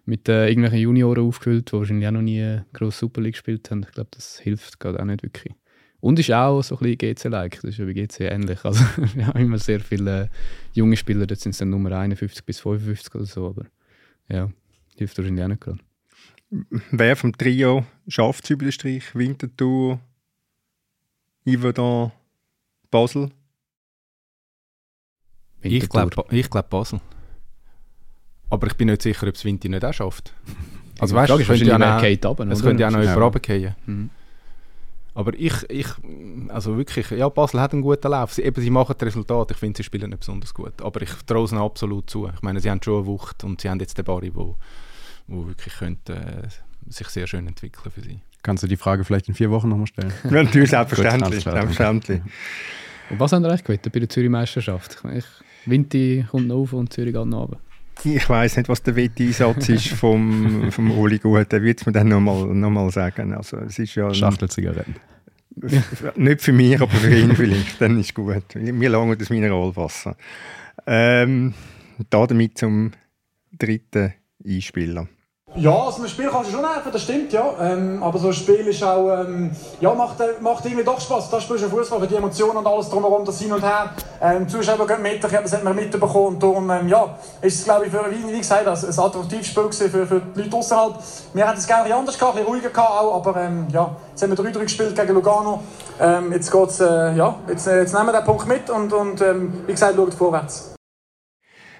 mit 0.07 0.29
äh, 0.29 0.49
irgendwelchen 0.49 0.81
Junioren 0.81 1.25
aufgefüllt, 1.25 1.71
die 1.71 1.77
wahrscheinlich 1.77 2.09
auch 2.09 2.13
noch 2.13 2.23
nie 2.23 2.61
groß 2.73 2.99
Super 2.99 3.21
League 3.21 3.35
gespielt 3.35 3.71
haben. 3.71 3.85
Ich 3.85 3.93
glaube, 3.93 4.11
das 4.11 4.39
hilft 4.39 4.81
gerade 4.81 4.99
auch 4.99 5.05
nicht 5.05 5.23
wirklich. 5.23 5.55
Und 6.01 6.19
ist 6.19 6.31
auch 6.31 6.63
so 6.63 6.77
ein 6.77 6.97
bisschen 6.97 7.15
GC-like, 7.15 7.57
das 7.57 7.65
ist 7.65 7.79
ja 7.79 7.85
bei 7.85 7.93
GC 7.93 8.21
ähnlich. 8.21 8.65
Also 8.65 8.85
wir 9.15 9.27
haben 9.27 9.41
immer 9.41 9.59
sehr 9.59 9.81
viele 9.81 10.25
äh, 10.25 10.29
junge 10.73 10.97
Spieler, 10.97 11.27
dort 11.27 11.41
sind 11.41 11.53
es 11.53 11.59
dann 11.59 11.71
Nummer 11.71 11.93
51 11.93 12.45
bis 12.45 12.61
55 12.61 13.15
oder 13.15 13.27
so, 13.27 13.47
aber 13.49 13.67
ja, 14.29 14.49
hilft 14.97 15.19
wahrscheinlich 15.19 15.45
auch 15.45 15.49
nicht 15.49 15.61
gerade. 15.61 15.79
Wer 16.91 17.17
vom 17.17 17.37
Trio 17.37 17.85
schafft 18.07 18.45
es 18.45 18.51
über 18.51 18.65
den 18.65 18.73
Strich? 18.73 19.15
Winterthur, 19.15 20.01
Yverdon, 21.47 22.13
Basel? 22.91 23.31
Ich 25.61 25.89
glaube 25.89 26.25
ich 26.31 26.49
glaub 26.49 26.71
Basel. 26.71 27.01
Aber 28.51 28.67
ich 28.69 28.75
bin 28.75 28.89
nicht 28.89 29.03
sicher, 29.03 29.27
ob 29.27 29.35
es 29.35 29.45
Winter 29.45 29.69
nicht 29.69 29.85
auch 29.85 29.93
schafft. 29.93 30.33
Also 31.01 31.15
weißt 31.15 31.31
du, 31.31 31.39
es 31.39 31.47
könnte 31.47 31.65
ja 31.65 31.79
noch, 31.79 32.03
es 32.03 32.61
könnte 32.61 32.83
ja 32.83 32.91
noch 32.91 33.01
jemand 33.01 33.21
runterfallen. 33.21 33.77
Mhm. 33.87 34.11
Aber 35.19 35.35
ich, 35.35 35.69
ich, 35.69 35.89
also 36.47 36.77
wirklich, 36.77 37.11
ja, 37.11 37.29
Basel 37.29 37.61
hat 37.61 37.73
einen 37.73 37.83
guten 37.83 38.09
Lauf. 38.09 38.33
Sie, 38.35 38.43
eben, 38.43 38.62
sie 38.62 38.71
machen 38.71 38.95
das 38.97 39.05
Resultat. 39.09 39.51
Ich 39.51 39.57
finde, 39.57 39.77
sie 39.77 39.83
spielen 39.83 40.11
nicht 40.11 40.21
besonders 40.21 40.55
gut. 40.55 40.81
Aber 40.81 41.03
ich 41.03 41.11
traue 41.27 41.45
es 41.45 41.51
ihnen 41.51 41.61
absolut 41.61 42.09
zu. 42.09 42.31
Ich 42.33 42.41
meine, 42.43 42.61
sie 42.61 42.71
haben 42.71 42.81
schon 42.81 42.99
eine 42.99 43.07
Wucht 43.07 43.43
und 43.43 43.61
sie 43.61 43.69
haben 43.69 43.81
jetzt 43.81 43.99
den 43.99 44.05
Barry, 44.05 44.31
wo, 44.33 44.55
wo 45.27 45.49
wirklich 45.49 45.75
könnte, 45.75 46.14
äh, 46.14 46.49
sich 46.89 47.09
sehr 47.09 47.27
schön 47.27 47.49
entwickeln 47.49 47.91
für 47.91 48.01
sie. 48.01 48.21
Kannst 48.45 48.62
du 48.62 48.69
die 48.69 48.77
Frage 48.77 49.03
vielleicht 49.03 49.27
in 49.27 49.35
vier 49.35 49.51
Wochen 49.51 49.69
nochmal 49.69 49.89
stellen? 49.89 50.12
Natürlich, 50.23 50.71
selbstverständlich. 50.71 51.43
selbstverständlich. 51.43 52.21
Und 53.11 53.19
was 53.19 53.33
haben 53.33 53.43
Sie 53.43 53.49
eigentlich 53.49 53.64
gewettet 53.64 53.93
bei 53.93 53.99
der 53.99 54.09
Zürich-Meisterschaft? 54.09 55.03
Winti 55.66 56.27
kommt 56.31 56.47
noch 56.47 56.59
auf 56.59 56.73
und 56.75 56.93
Zürich 56.93 57.12
geht 57.12 57.27
noch 57.27 57.41
runter. 57.41 57.59
Ich 58.05 58.29
weiß 58.29 58.59
nicht, 58.59 58.69
was 58.69 58.85
der 58.85 58.95
Wetteinsatz 58.95 59.69
ist 59.69 59.89
vom, 59.89 60.71
vom 60.71 60.97
Uli 60.97 61.19
Gut. 61.19 61.51
Der 61.51 61.61
wird 61.61 61.81
es 61.81 61.87
mir 61.87 61.93
dann 61.93 62.07
nochmal 62.07 62.47
noch 62.55 62.71
mal 62.71 62.89
sagen. 62.93 63.33
Also, 63.33 63.57
es 63.57 63.81
ist 63.81 63.97
ja 63.97 64.14
Schachtelzigaretten. 64.14 64.95
nicht 66.17 66.43
für 66.43 66.53
mich, 66.53 66.81
aber 66.81 66.91
für 66.91 67.15
ihn 67.15 67.35
vielleicht. 67.35 67.81
Dann 67.81 67.99
ist 67.99 68.15
gut. 68.15 68.45
Wir 68.55 68.89
langen 68.89 69.19
das 69.19 69.31
Mineralwasser. 69.31 70.17
Ähm, 70.87 71.55
damit 72.11 72.59
zum 72.59 72.93
dritten 73.53 74.15
Einspieler. 74.45 75.09
Ja, 75.55 75.73
also 75.73 76.03
ein 76.03 76.09
Spiel 76.09 76.29
kannst 76.31 76.51
du 76.51 76.57
schon 76.57 76.73
helfen, 76.73 76.93
das 76.93 77.03
stimmt, 77.03 77.33
ja. 77.33 77.53
Ähm, 77.61 78.03
aber 78.03 78.19
so 78.19 78.29
ein 78.29 78.33
Spiel 78.35 78.67
ist 78.69 78.83
auch, 78.85 79.25
ähm, 79.25 79.51
ja, 79.81 79.93
macht, 79.95 80.21
äh, 80.21 80.41
macht 80.41 80.65
irgendwie 80.65 80.85
doch 80.85 81.01
Spaß. 81.01 81.31
Das 81.31 81.43
spielst 81.43 81.65
du 81.65 81.69
Fußball, 81.69 82.01
für 82.01 82.07
die 82.07 82.15
Emotionen 82.15 82.59
und 82.59 82.67
alles 82.67 82.89
drumherum, 82.91 83.25
das 83.25 83.41
Hin 83.41 83.53
und 83.53 83.63
Her. 83.63 83.93
Ähm, 84.21 84.49
Zuschauer 84.49 84.87
gehen 84.87 85.03
mit, 85.03 85.17
ich 85.17 85.25
habe 85.25 85.43
das 85.43 85.53
hat 85.53 85.65
mitbekommen 85.75 86.35
und 86.35 86.43
darum, 86.43 86.71
ähm, 86.71 86.89
ja, 86.89 87.17
ist 87.41 87.59
es, 87.61 87.65
glaube 87.65 87.87
ich, 87.87 87.91
für, 87.91 88.05
wie, 88.11 88.33
wie 88.33 88.39
gesagt, 88.39 88.69
also 88.69 88.87
ein 88.87 89.07
attraktives 89.09 89.47
Spiel 89.47 89.73
für, 89.73 90.07
für 90.07 90.21
die 90.21 90.43
Leute 90.43 90.57
außerhalb. 90.57 90.95
Wir 91.33 91.49
hätten 91.49 91.59
es 91.59 91.67
gerne 91.67 91.95
anders 91.95 92.19
gehabt, 92.19 92.37
ein 92.37 92.45
bisschen 92.45 92.55
ruhiger 92.55 92.71
gehabt 92.71 92.91
auch, 92.91 93.17
aber 93.17 93.41
ähm, 93.41 93.67
ja, 93.73 93.97
jetzt 94.11 94.23
haben 94.23 94.37
wir 94.37 94.45
3-3 94.45 94.59
gespielt 94.61 94.95
gegen 94.95 95.15
Lugano. 95.15 95.63
Ähm, 96.01 96.33
jetzt 96.33 96.53
geht's, 96.53 96.79
äh, 96.81 97.15
ja, 97.17 97.35
jetzt, 97.49 97.67
äh, 97.67 97.81
jetzt 97.81 97.95
nehmen 97.95 98.07
wir 98.07 98.13
den 98.13 98.25
Punkt 98.25 98.47
mit 98.47 98.71
und, 98.71 98.93
und 98.93 99.21
ähm, 99.23 99.65
wie 99.67 99.73
gesagt, 99.73 99.97
schaut 99.97 100.15
vorwärts. 100.15 100.75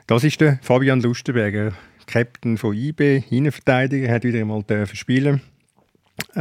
Das 0.07 0.25
ist 0.25 0.41
der 0.41 0.59
Fabian 0.63 1.01
Lustenberger. 1.01 1.73
Captain 2.09 2.57
von 2.57 2.75
IB, 2.75 3.23
Innenverteidiger, 3.31 4.11
hat 4.11 4.25
wieder 4.25 4.41
einmal 4.41 4.65
spielen 4.93 5.41
äh, 6.35 6.41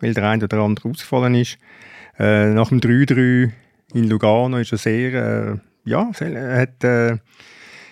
weil 0.00 0.14
der 0.14 0.28
eine 0.28 0.44
oder 0.44 0.58
andere 0.58 0.88
ausgefallen 0.88 1.34
ist. 1.34 1.58
Äh, 2.18 2.50
nach 2.50 2.68
dem 2.68 2.80
3-3 2.80 3.50
in 3.94 4.08
Lugano 4.08 4.58
ist 4.58 4.72
er 4.72 4.78
sehr, 4.78 5.14
äh, 5.14 5.56
ja, 5.84 6.10
er 6.20 6.60
hat 6.60 6.84
äh, 6.84 7.18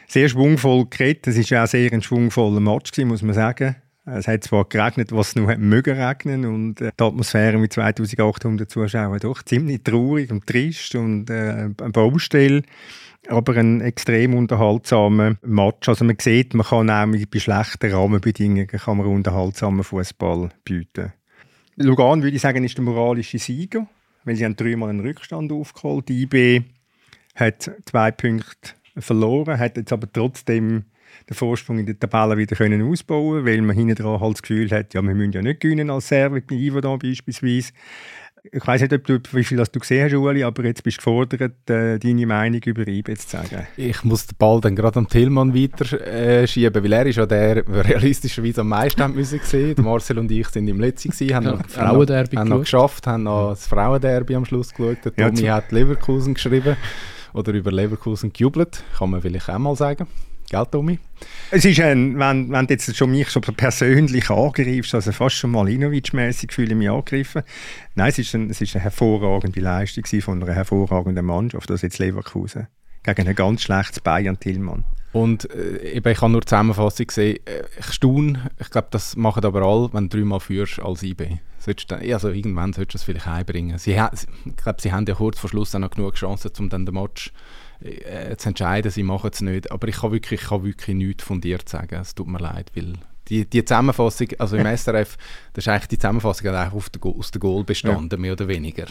sehr 0.07 0.29
schwungvoll 0.29 0.87
geredet. 0.89 1.27
Es 1.27 1.51
war 1.51 1.65
auch 1.65 1.69
sehr 1.69 1.93
ein 1.93 2.03
schwungvoller 2.03 2.61
Match, 2.61 2.93
gewesen, 2.93 3.09
muss 3.09 3.23
man 3.23 3.35
sagen. 3.35 3.77
Es 4.07 4.27
hat 4.27 4.45
zwar 4.45 4.65
geregnet, 4.65 5.13
was 5.13 5.37
nur 5.37 5.55
mögen 5.57 6.01
regnen 6.01 6.47
und 6.47 6.81
äh, 6.81 6.91
die 6.99 7.05
Atmosphäre 7.05 7.59
mit 7.59 7.73
2800 7.73 8.69
Zuschauern 8.71 9.19
doch 9.21 9.43
ziemlich 9.43 9.83
traurig 9.85 10.31
und 10.31 10.47
trist 10.47 10.95
und 10.95 11.29
äh, 11.31 11.69
eine 11.79 11.91
Baustelle 11.93 12.63
aber 13.31 13.57
ein 13.57 13.81
extrem 13.81 14.35
unterhaltsamer 14.35 15.37
Match. 15.43 15.89
Also 15.89 16.05
man 16.05 16.17
sieht, 16.19 16.55
man 16.55 16.67
kann 16.67 16.87
nämlich 16.87 17.31
bei 17.31 17.39
schlechten 17.39 17.93
Rahmenbedingungen 17.93 18.67
kann 18.67 18.99
man 18.99 19.07
unterhaltsamen 19.07 19.85
Fußball 19.85 20.51
bieten. 20.65 21.13
Lugan 21.77 22.23
würde 22.23 22.37
ich 22.37 22.43
sagen, 22.43 22.65
ist 22.65 22.77
der 22.77 22.85
moralische 22.85 23.39
Sieger, 23.39 23.87
weil 24.25 24.37
sie 24.37 24.45
haben 24.45 24.57
dreimal 24.57 24.91
einen 24.91 25.01
Rückstand 25.01 25.53
aufgeholt. 25.53 26.09
Die 26.09 26.23
IB 26.23 26.63
hat 27.37 27.71
zwei 27.87 28.11
Punkte 28.11 28.75
verloren, 28.99 29.59
hat 29.59 29.77
jetzt 29.77 29.93
aber 29.93 30.13
trotzdem 30.13 30.85
den 31.29 31.35
Vorsprung 31.35 31.79
in 31.79 31.87
der 31.87 31.99
Tabelle 31.99 32.37
wieder 32.37 32.57
können 32.57 32.83
ausbauen 32.83 33.45
weil 33.45 33.63
man 33.63 33.77
hinten 33.77 33.95
dran 33.95 34.21
halt 34.21 34.35
das 34.35 34.43
Gefühl 34.43 34.71
hat, 34.71 34.95
ja, 34.95 35.03
wir 35.03 35.15
müssen 35.15 35.33
ja 35.33 35.43
nicht 35.43 35.61
gewinnen 35.61 35.91
als 35.91 36.09
Serve, 36.09 36.41
bei 36.41 36.55
Ivo 36.55 36.81
da 36.81 36.97
beispielsweise. 36.97 37.73
Ich 38.43 38.67
weiß 38.67 38.81
nicht, 38.81 38.93
ob 38.95 39.05
du, 39.05 39.19
wie 39.33 39.45
viel 39.45 39.59
das 39.59 39.71
du 39.71 39.81
gesehen 39.81 40.05
hast, 40.05 40.15
Uli, 40.15 40.43
aber 40.43 40.65
jetzt 40.65 40.83
bist 40.83 40.97
du 40.97 41.01
gefordert, 41.01 41.53
äh, 41.69 41.99
deine 41.99 42.27
Meinung 42.27 42.61
über 42.65 42.89
IB 42.89 43.15
zu 43.17 43.29
sagen. 43.29 43.67
Ich 43.77 44.03
muss 44.03 44.27
den 44.27 44.37
Ball 44.39 44.61
dann 44.61 44.75
gerade 44.75 44.99
am 44.99 45.09
Tillmann 45.09 45.55
weiter 45.55 46.01
äh, 46.07 46.47
schieben, 46.47 46.83
weil 46.83 46.93
er 46.93 47.07
ist 47.07 47.17
ja 47.17 47.27
der, 47.27 47.63
der 47.63 47.85
realistischerweise 47.85 48.63
am 48.63 48.69
meisten 48.69 49.03
haben 49.03 49.15
müssen 49.15 49.41
sehen. 49.43 49.77
Marcel 49.83 50.19
und 50.19 50.31
ich 50.31 50.49
sind 50.49 50.69
im 50.69 50.81
Letzten 50.81 51.11
gewesen, 51.11 51.35
haben, 51.35 51.45
ja, 51.45 51.53
noch, 51.53 51.69
Frauenderby 51.69 52.37
haben, 52.37 52.49
noch, 52.49 52.55
haben 52.57 52.63
geschafft, 52.63 53.07
haben 53.07 53.23
noch 53.25 53.51
das 53.51 53.67
Frauenderby 53.67 54.35
am 54.35 54.47
Schluss 54.47 54.73
geschaut. 54.73 55.05
Der 55.05 55.15
Tommy 55.15 55.43
ja, 55.43 55.57
hat 55.57 55.71
Leverkusen 55.71 56.33
geschrieben 56.33 56.77
oder 57.35 57.53
über 57.53 57.71
Leverkusen 57.71 58.33
gejubelt, 58.33 58.83
kann 58.97 59.11
man 59.11 59.21
vielleicht 59.21 59.51
auch 59.51 59.59
mal 59.59 59.77
sagen. 59.77 60.07
Gell, 60.51 60.67
Tommy? 60.67 60.99
Es 61.53 61.65
ist 61.65 61.79
ein, 61.79 62.19
wenn, 62.19 62.51
wenn 62.51 62.67
du 62.67 62.75
jetzt 62.75 62.97
schon 62.97 63.13
mich 63.13 63.29
so 63.29 63.41
persönlich 63.41 64.31
angreifst, 64.31 64.97
also 64.97 65.13
fast 65.13 65.37
schon 65.37 65.53
Malinovic-mäßig 65.53 66.51
fühle 66.53 66.73
ich 66.73 66.77
mich 66.77 66.91
angegriffen. 66.91 67.43
Nein, 67.95 68.09
es 68.09 68.19
ist, 68.19 68.35
ein, 68.35 68.51
es 68.51 68.61
ist 68.61 68.75
eine 68.75 68.83
hervorragende 68.83 69.61
Leistung 69.61 70.05
von 70.21 70.43
einer 70.43 70.53
hervorragenden 70.53 71.25
Mannschaft, 71.25 71.71
das 71.71 71.83
jetzt 71.83 72.01
Leverkusen, 72.01 72.67
gegen 73.05 73.29
ein 73.29 73.35
ganz 73.37 73.63
schlechtes 73.63 74.01
Bayern-Tillmann. 74.01 74.85
Und 75.13 75.49
äh, 75.55 75.93
eben, 75.93 76.11
ich 76.11 76.21
habe 76.21 76.33
nur 76.33 76.41
die 76.41 76.47
Zusammenfassung 76.47 77.07
gesehen. 77.07 77.39
Äh, 77.47 77.63
ich 77.79 77.87
staune, 77.93 78.51
ich 78.59 78.71
glaube, 78.71 78.89
das 78.91 79.15
machen 79.15 79.45
aber 79.45 79.63
alle, 79.63 79.93
wenn 79.93 80.09
du 80.09 80.19
dreimal 80.19 80.41
führst 80.41 80.81
als 80.81 81.05
IB. 81.05 81.39
Dann, 81.89 82.11
also 82.11 82.31
irgendwann 82.31 82.73
solltest 82.73 82.95
du 82.95 82.99
es 82.99 83.05
vielleicht 83.05 83.29
einbringen. 83.29 83.79
Sie, 83.79 83.93
ich 83.93 84.57
glaube, 84.57 84.81
sie 84.81 84.93
haben 84.93 85.07
ja 85.07 85.15
kurz 85.15 85.39
vor 85.39 85.51
Schluss 85.51 85.75
auch 85.77 85.81
noch 85.81 85.91
genug 85.91 86.15
Chancen, 86.15 86.51
um 86.59 86.69
dann 86.69 86.87
den 86.87 86.95
Match 86.95 87.33
äh, 87.83 88.37
zu 88.37 88.49
entscheiden, 88.49 88.91
sie 88.91 89.03
machen 89.03 89.31
es 89.33 89.41
nicht. 89.41 89.71
Aber 89.71 89.89
ich 89.89 89.97
kann 89.97 90.13
wirklich, 90.13 90.43
ich 90.43 90.49
kann 90.49 90.65
wirklich 90.65 90.97
nichts 90.97 91.25
von 91.25 91.41
dir 91.41 91.59
sagen. 91.65 92.01
Es 92.01 92.15
tut 92.15 92.29
mir 92.29 92.39
leid, 92.39 92.71
weil 92.75 92.95
die, 93.29 93.49
die 93.49 93.65
Zusammenfassung, 93.65 94.29
also 94.39 94.57
im 94.57 94.67
SRF, 94.77 95.17
das 95.53 95.65
ist 95.65 95.69
eigentlich 95.69 95.89
die 95.89 95.99
Zusammenfassung 95.99 96.49
eigentlich 96.49 96.75
auf 96.75 96.91
der, 96.91 97.05
aus 97.07 97.31
dem 97.31 97.41
Goal 97.41 97.65
bestanden, 97.65 98.11
ja. 98.11 98.19
mehr 98.19 98.33
oder 98.33 98.49
weniger. 98.49 98.87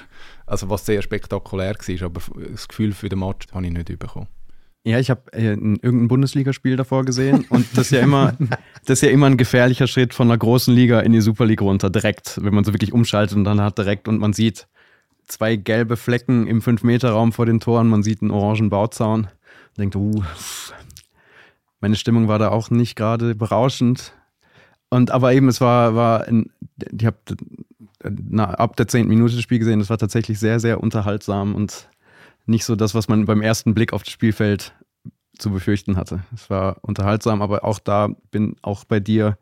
Also 0.46 0.70
was 0.70 0.86
sehr 0.86 1.02
spektakulär 1.02 1.76
war, 1.76 2.06
aber 2.06 2.22
das 2.52 2.68
Gefühl 2.68 2.94
für 2.94 3.10
den 3.10 3.20
Match 3.20 3.48
habe 3.54 3.66
ich 3.66 3.72
nicht 3.72 4.00
bekommen. 4.00 4.28
Ja, 4.86 4.98
ich 4.98 5.10
habe 5.10 5.32
äh, 5.34 5.50
irgendein 5.50 6.08
Bundesligaspiel 6.08 6.78
davor 6.78 7.04
gesehen 7.04 7.46
und 7.50 7.66
das 7.74 7.88
ist 7.88 7.92
ja 7.92 8.00
immer, 8.00 8.38
das 8.86 9.00
ist 9.00 9.02
ja 9.02 9.10
immer 9.10 9.26
ein 9.26 9.36
gefährlicher 9.36 9.88
Schritt 9.88 10.14
von 10.14 10.28
einer 10.28 10.38
großen 10.38 10.74
Liga 10.74 11.02
in 11.02 11.12
die 11.12 11.20
Super 11.20 11.46
League 11.46 11.62
runter, 11.62 11.90
direkt, 11.90 12.40
wenn 12.42 12.54
man 12.54 12.64
so 12.64 12.74
wirklich 12.74 12.94
umschaltet 12.94 13.36
und 13.36 13.44
dann 13.44 13.60
hat 13.60 13.78
direkt 13.78 14.08
und 14.08 14.20
man 14.20 14.32
sieht, 14.32 14.68
zwei 15.30 15.56
gelbe 15.56 15.96
Flecken 15.96 16.48
im 16.48 16.62
5-Meter-Raum 16.62 17.32
vor 17.32 17.46
den 17.46 17.60
Toren, 17.60 17.88
man 17.88 18.04
sieht 18.04 18.22
einen 18.22 18.32
orangen 18.32 18.70
Bauzaun. 18.70 19.22
Man 19.22 19.32
denkt, 19.78 19.96
uh, 19.96 20.24
meine 21.80 21.96
Stimmung 21.96 22.28
war 22.28 22.40
da 22.40 22.50
auch 22.50 22.70
nicht 22.70 22.96
gerade 22.96 23.36
berauschend. 23.36 24.14
Und 24.90 25.12
aber 25.12 25.34
eben, 25.34 25.48
es 25.48 25.62
war, 25.62 25.96
war 25.96 26.26
ein, 26.26 26.52
ich 26.92 27.06
habe 27.06 27.18
ab 28.38 28.76
der 28.76 28.88
10. 28.88 29.08
Minute 29.08 29.36
das 29.36 29.44
Spiel 29.44 29.60
gesehen, 29.60 29.80
es 29.80 29.90
war 29.90 29.98
tatsächlich 29.98 30.40
sehr, 30.40 30.60
sehr 30.60 30.82
unterhaltsam 30.82 31.56
und 31.56 31.90
nicht 32.46 32.66
so 32.66 32.76
das, 32.76 32.96
was 32.96 33.08
man 33.08 33.26
beim 33.26 33.42
ersten 33.42 33.76
Blick 33.76 33.94
auf 33.94 34.04
das 34.04 34.12
Spielfeld 34.12 34.74
zu 35.38 35.52
befürchten 35.52 35.96
hatte. 35.96 36.24
Es 36.34 36.50
war 36.50 36.78
unterhaltsam, 36.82 37.42
aber 37.42 37.64
auch 37.64 37.80
da 37.80 38.10
bin 38.32 38.56
auch 38.62 38.84
bei 38.84 39.00
dir 39.00 39.38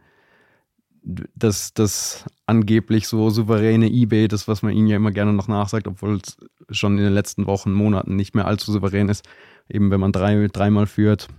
das, 1.08 1.74
das 1.74 2.26
angeblich 2.45 3.08
so 3.08 3.30
souveräne 3.30 3.89
eBay, 3.89 4.28
das, 4.28 4.47
was 4.47 4.62
man 4.62 4.74
ihnen 4.74 4.88
ja 4.88 4.97
immer 4.97 5.12
gerne 5.12 5.34
noch 5.34 5.47
nachsagt, 5.47 5.88
obwohl 5.88 6.18
es 6.18 6.38
schon 6.70 6.97
in 6.97 7.03
den 7.05 7.14
letzten 7.14 7.47
Wochen, 7.47 7.72
Monaten 7.72 8.16
nicht 8.16 8.36
mehr 8.36 8.45
allzu 8.45 8.72
souverän 8.72 9.08
ist. 9.08 9.28
Eben 9.70 9.89
wenn 9.89 10.01
man 10.01 10.12
drei, 10.12 10.47
dreimal 10.47 10.86
führt, 10.86 11.30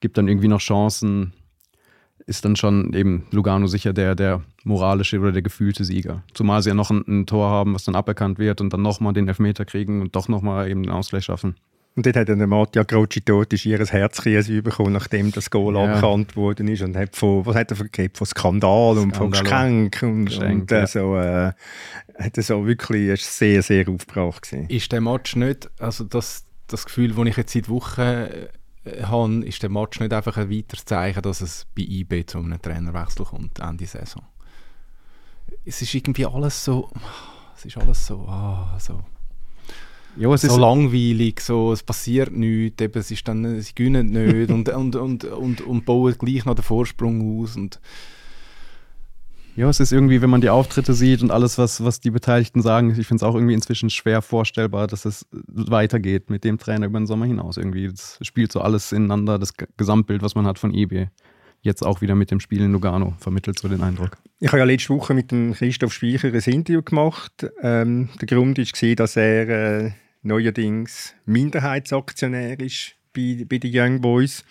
gibt 0.00 0.16
dann 0.16 0.28
irgendwie 0.28 0.48
noch 0.48 0.60
Chancen, 0.60 1.32
ist 2.26 2.44
dann 2.44 2.54
schon 2.54 2.92
eben 2.92 3.26
Lugano 3.32 3.66
sicher 3.66 3.92
der, 3.92 4.14
der 4.14 4.42
moralische 4.62 5.18
oder 5.18 5.32
der 5.32 5.42
gefühlte 5.42 5.84
Sieger. 5.84 6.22
Zumal 6.32 6.62
sie 6.62 6.68
ja 6.68 6.74
noch 6.74 6.90
ein, 6.90 7.02
ein 7.08 7.26
Tor 7.26 7.48
haben, 7.48 7.74
was 7.74 7.84
dann 7.84 7.96
aberkannt 7.96 8.38
wird 8.38 8.60
und 8.60 8.72
dann 8.72 8.82
nochmal 8.82 9.12
den 9.12 9.26
Elfmeter 9.26 9.64
kriegen 9.64 10.00
und 10.00 10.14
doch 10.14 10.28
nochmal 10.28 10.70
eben 10.70 10.84
den 10.84 10.92
Ausgleich 10.92 11.24
schaffen. 11.24 11.56
Und 11.96 12.06
dort 12.06 12.16
hat 12.16 12.28
dann 12.28 12.48
Mattia 12.48 12.84
Croci 12.84 13.20
tot 13.20 13.52
ist 13.52 13.66
ihr 13.66 13.84
Herzkrise 13.84 14.62
bekommen, 14.62 14.92
nachdem 14.92 15.32
das 15.32 15.50
Goal 15.50 15.74
ja. 15.74 15.82
aberkannt 15.82 16.36
worden 16.36 16.68
ist 16.68 16.82
und 16.82 16.96
hat 16.96 17.16
von, 17.16 17.44
was 17.44 17.56
hat 17.56 17.72
er 17.72 17.76
gegeben? 17.76 18.14
Von 18.14 18.26
Skandal, 18.26 18.98
und 18.98 19.16
von 19.16 19.30
Geschenk 19.32 20.02
und, 20.02 20.26
Geschenk, 20.26 20.62
und 20.62 20.72
äh, 20.72 20.86
so, 20.86 21.16
äh, 21.16 21.52
hat 22.16 22.36
er 22.36 22.42
so 22.42 22.64
wirklich 22.66 23.24
sehr, 23.24 23.62
sehr 23.62 23.88
aufgebracht 23.88 24.42
gewesen. 24.42 24.68
Ist 24.68 24.92
der 24.92 25.00
Match 25.00 25.34
nicht, 25.34 25.68
also 25.80 26.04
das, 26.04 26.44
das 26.68 26.86
Gefühl, 26.86 27.12
das 27.12 27.26
ich 27.26 27.36
jetzt 27.36 27.52
seit 27.52 27.68
Wochen 27.68 28.00
äh, 28.00 28.48
habe, 29.02 29.44
ist 29.44 29.62
der 29.62 29.70
Match 29.70 29.98
nicht 29.98 30.12
einfach 30.12 30.36
ein 30.36 30.48
weiteres 30.48 30.84
Zeichen, 30.84 31.22
dass 31.22 31.40
es 31.40 31.66
bei 31.74 31.82
IB 31.82 32.24
zu 32.26 32.38
einem 32.38 32.62
Trainerwechsel 32.62 33.26
kommt, 33.26 33.58
Ende 33.58 33.86
Saison? 33.86 34.22
Es 35.64 35.82
ist 35.82 35.92
irgendwie 35.92 36.24
alles 36.24 36.64
so, 36.64 36.88
es 37.56 37.64
ist 37.64 37.76
alles 37.76 38.06
so, 38.06 38.20
ah, 38.28 38.78
so 38.78 39.00
ja, 40.16 40.32
es 40.32 40.42
so 40.42 40.48
ist 40.48 40.56
langweilig, 40.56 41.40
so, 41.40 41.72
es 41.72 41.82
passiert 41.82 42.32
nichts, 42.32 42.82
eben, 42.82 42.98
es 42.98 43.10
ist 43.10 43.26
dann, 43.28 43.60
sie 43.60 43.74
gewinnen 43.74 44.08
nicht 44.08 44.50
und, 44.50 44.68
und, 44.74 44.96
und, 44.96 45.24
und, 45.24 45.60
und 45.60 45.84
bauen 45.84 46.14
gleich 46.18 46.44
noch 46.44 46.54
den 46.54 46.64
Vorsprung 46.64 47.42
aus. 47.42 47.56
Und 47.56 47.80
ja, 49.56 49.68
es 49.68 49.80
ist 49.80 49.92
irgendwie, 49.92 50.22
wenn 50.22 50.30
man 50.30 50.40
die 50.40 50.50
Auftritte 50.50 50.94
sieht 50.94 51.22
und 51.22 51.30
alles, 51.30 51.58
was, 51.58 51.84
was 51.84 52.00
die 52.00 52.10
Beteiligten 52.10 52.62
sagen, 52.62 52.90
ich 52.90 53.06
finde 53.06 53.24
es 53.24 53.28
auch 53.28 53.34
irgendwie 53.34 53.54
inzwischen 53.54 53.90
schwer 53.90 54.22
vorstellbar, 54.22 54.86
dass 54.86 55.04
es 55.04 55.26
weitergeht 55.30 56.30
mit 56.30 56.44
dem 56.44 56.58
Trainer 56.58 56.86
über 56.86 56.98
den 56.98 57.06
Sommer 57.06 57.26
hinaus. 57.26 57.56
Irgendwie, 57.56 57.88
das 57.88 58.18
spielt 58.22 58.52
so 58.52 58.60
alles 58.60 58.92
ineinander, 58.92 59.38
das 59.38 59.54
Gesamtbild, 59.76 60.22
was 60.22 60.34
man 60.34 60.46
hat 60.46 60.58
von 60.58 60.74
eBay 60.74 61.08
jetzt 61.62 61.82
auch 61.82 62.00
wieder 62.00 62.14
mit 62.14 62.30
dem 62.30 62.40
Spiel 62.40 62.62
in 62.62 62.72
Lugano, 62.72 63.14
vermittelt 63.18 63.58
so 63.58 63.68
den 63.68 63.82
Eindruck. 63.82 64.18
Ich 64.38 64.48
habe 64.48 64.58
ja 64.58 64.64
letzte 64.64 64.94
Woche 64.94 65.14
mit 65.14 65.30
dem 65.30 65.54
Christoph 65.54 65.92
Speicher 65.92 66.28
ein 66.28 66.52
Interview 66.52 66.82
gemacht. 66.82 67.46
Ähm, 67.62 68.08
der 68.20 68.26
Grund 68.26 68.58
war, 68.58 68.94
dass 68.94 69.16
er 69.16 69.48
äh, 69.48 69.90
neuerdings 70.22 71.14
Minderheitsaktionär 71.26 72.58
ist 72.60 72.94
bei, 73.14 73.44
bei 73.48 73.58
den 73.58 73.70
Young 73.74 74.00
Boys. 74.00 74.44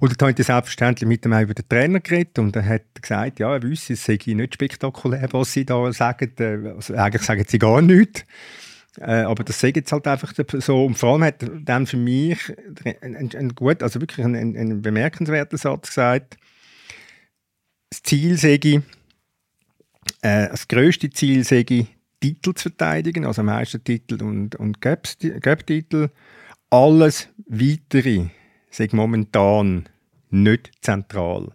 Und 0.00 0.20
dann 0.20 0.28
habe 0.28 0.40
ich 0.40 0.46
selbstverständlich 0.46 1.08
mit 1.08 1.26
auch 1.26 1.40
über 1.40 1.54
den 1.54 1.68
Trainer 1.68 2.00
geredet 2.00 2.38
und 2.38 2.54
er 2.54 2.64
hat 2.64 2.82
gesagt, 3.00 3.40
ja, 3.40 3.52
er 3.52 3.62
wüsste, 3.62 3.94
es 3.94 4.04
sei 4.04 4.18
nicht 4.26 4.54
spektakulär, 4.54 5.28
was 5.32 5.52
sie 5.52 5.64
da 5.64 5.92
sagen. 5.92 6.32
Äh, 6.38 6.74
also 6.76 6.94
eigentlich 6.94 7.22
sagen 7.22 7.44
sie 7.46 7.58
gar 7.58 7.82
nichts. 7.82 8.24
Äh, 9.00 9.22
aber 9.22 9.44
das 9.44 9.60
sehe 9.60 9.72
jetzt 9.74 9.92
halt 9.92 10.06
einfach 10.06 10.32
so. 10.60 10.84
Und 10.84 10.96
vor 10.96 11.12
allem 11.12 11.24
hat 11.24 11.42
er 11.42 11.50
dann 11.60 11.86
für 11.86 11.96
mich 11.96 12.38
ein, 13.00 13.30
ein 13.34 13.54
gut, 13.54 13.82
also 13.82 14.00
wirklich 14.00 14.24
einen, 14.24 14.56
einen 14.56 14.82
bemerkenswerten 14.82 15.58
Satz 15.58 15.88
gesagt. 15.88 16.36
Das 17.90 18.02
Ziel 18.02 18.36
sei, 18.36 18.54
äh, 18.54 18.80
das 20.20 20.68
größte 20.68 21.10
Ziel 21.10 21.44
sei, 21.44 21.64
Titel 22.20 22.54
zu 22.54 22.62
verteidigen, 22.62 23.24
also 23.24 23.42
Meistertitel 23.42 24.22
und, 24.22 24.56
und 24.56 24.80
Cup-Titel. 24.80 26.10
Alles 26.70 27.28
Weitere 27.46 28.26
sei 28.70 28.88
momentan 28.92 29.88
nicht 30.30 30.72
zentral. 30.80 31.52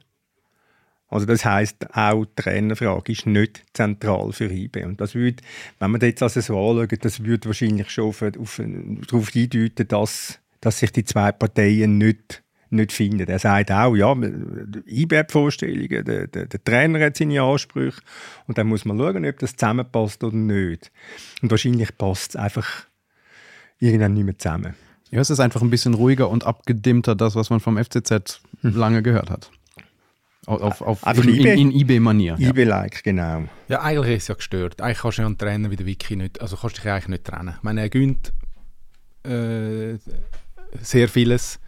Also 1.14 1.28
das 1.28 1.46
heißt 1.46 1.96
auch 1.96 2.26
die 2.26 2.42
Trainerfrage 2.42 3.12
ist 3.12 3.28
nicht 3.28 3.64
zentral 3.74 4.32
für 4.32 4.52
IB. 4.52 4.84
Und 4.84 5.00
das 5.00 5.14
würde, 5.14 5.44
wenn 5.78 5.92
man 5.92 6.00
das 6.00 6.08
jetzt 6.08 6.24
also 6.24 6.42
so 6.42 6.72
anschaut, 6.72 7.06
das 7.06 7.24
würde 7.24 7.50
wahrscheinlich 7.50 7.92
schon 7.92 8.06
auf, 8.06 8.24
auf, 8.24 8.60
darauf 9.08 9.30
hindeuten, 9.30 9.88
dass, 9.88 10.40
dass 10.60 10.80
sich 10.80 10.92
die 10.92 11.06
zwei 11.06 11.32
Parteien 11.32 12.00
nicht, 12.00 12.42
nicht 12.72 12.94
finden. 12.94 13.28
Er 13.28 13.38
sagt 13.38 13.72
auch, 13.72 13.96
ja, 13.96 14.12
IB 14.88 15.16
hat 15.16 15.32
Vorstellungen, 15.32 16.04
der, 16.04 16.26
der, 16.26 16.48
der, 16.48 16.64
Trainer 16.64 17.06
hat 17.06 17.16
seine 17.16 17.44
Ansprüche 17.44 18.02
und 18.48 18.58
dann 18.58 18.66
muss 18.66 18.84
man 18.84 18.98
schauen, 18.98 19.24
ob 19.24 19.38
das 19.38 19.56
zusammenpasst 19.56 20.24
oder 20.24 20.36
nicht. 20.36 20.92
Und 21.44 21.52
wahrscheinlich 21.52 21.96
passt 21.96 22.32
es 22.32 22.36
einfach 22.38 22.88
irgendwann 23.78 24.16
nicht 24.16 24.26
mehr 24.26 24.40
zusammen. 24.40 24.74
Ja, 25.12 25.20
es 25.20 25.30
ist 25.30 25.40
einfach 25.40 25.62
ein 25.62 25.70
bisschen 25.70 25.94
ruhiger 25.94 26.28
und 26.32 26.44
abgedimmter, 26.44 27.14
das, 27.14 27.36
was 27.36 27.52
man 27.52 27.60
vom 27.60 27.78
FCZ 27.78 28.42
hm. 28.62 28.76
lange 28.76 29.04
gehört 29.04 29.30
hat. 29.30 29.52
Auf, 30.46 30.82
auf, 30.82 31.04
auf 31.04 31.24
in, 31.24 31.36
in, 31.36 31.46
in 31.46 31.72
eBay-Manier. 31.72 32.38
eBay-like, 32.38 33.04
genau. 33.04 33.46
Ja, 33.70 33.82
eigentlich 33.82 34.18
ist 34.18 34.24
es 34.24 34.28
ja 34.28 34.36
gestört. 34.36 34.82
Eigentlich 34.82 35.00
kannst 35.00 35.18
du 35.18 35.22
ja 35.22 35.28
einen 35.28 35.38
Trainer 35.38 35.72
wie 35.72 35.76
der 35.78 35.86
Wiki 35.86 36.16
nicht, 36.16 36.42
also 36.42 36.58
kannst 36.58 36.78
du 36.78 36.82
dich 36.82 36.92
eigentlich 36.92 37.08
nicht 37.08 37.24
trennen. 37.24 37.54
Ich 37.58 37.64
meine, 37.64 37.82
er 37.82 37.90
gönnt 37.90 38.34
äh, 39.24 39.98
sehr 40.82 41.08
vieles. 41.08 41.60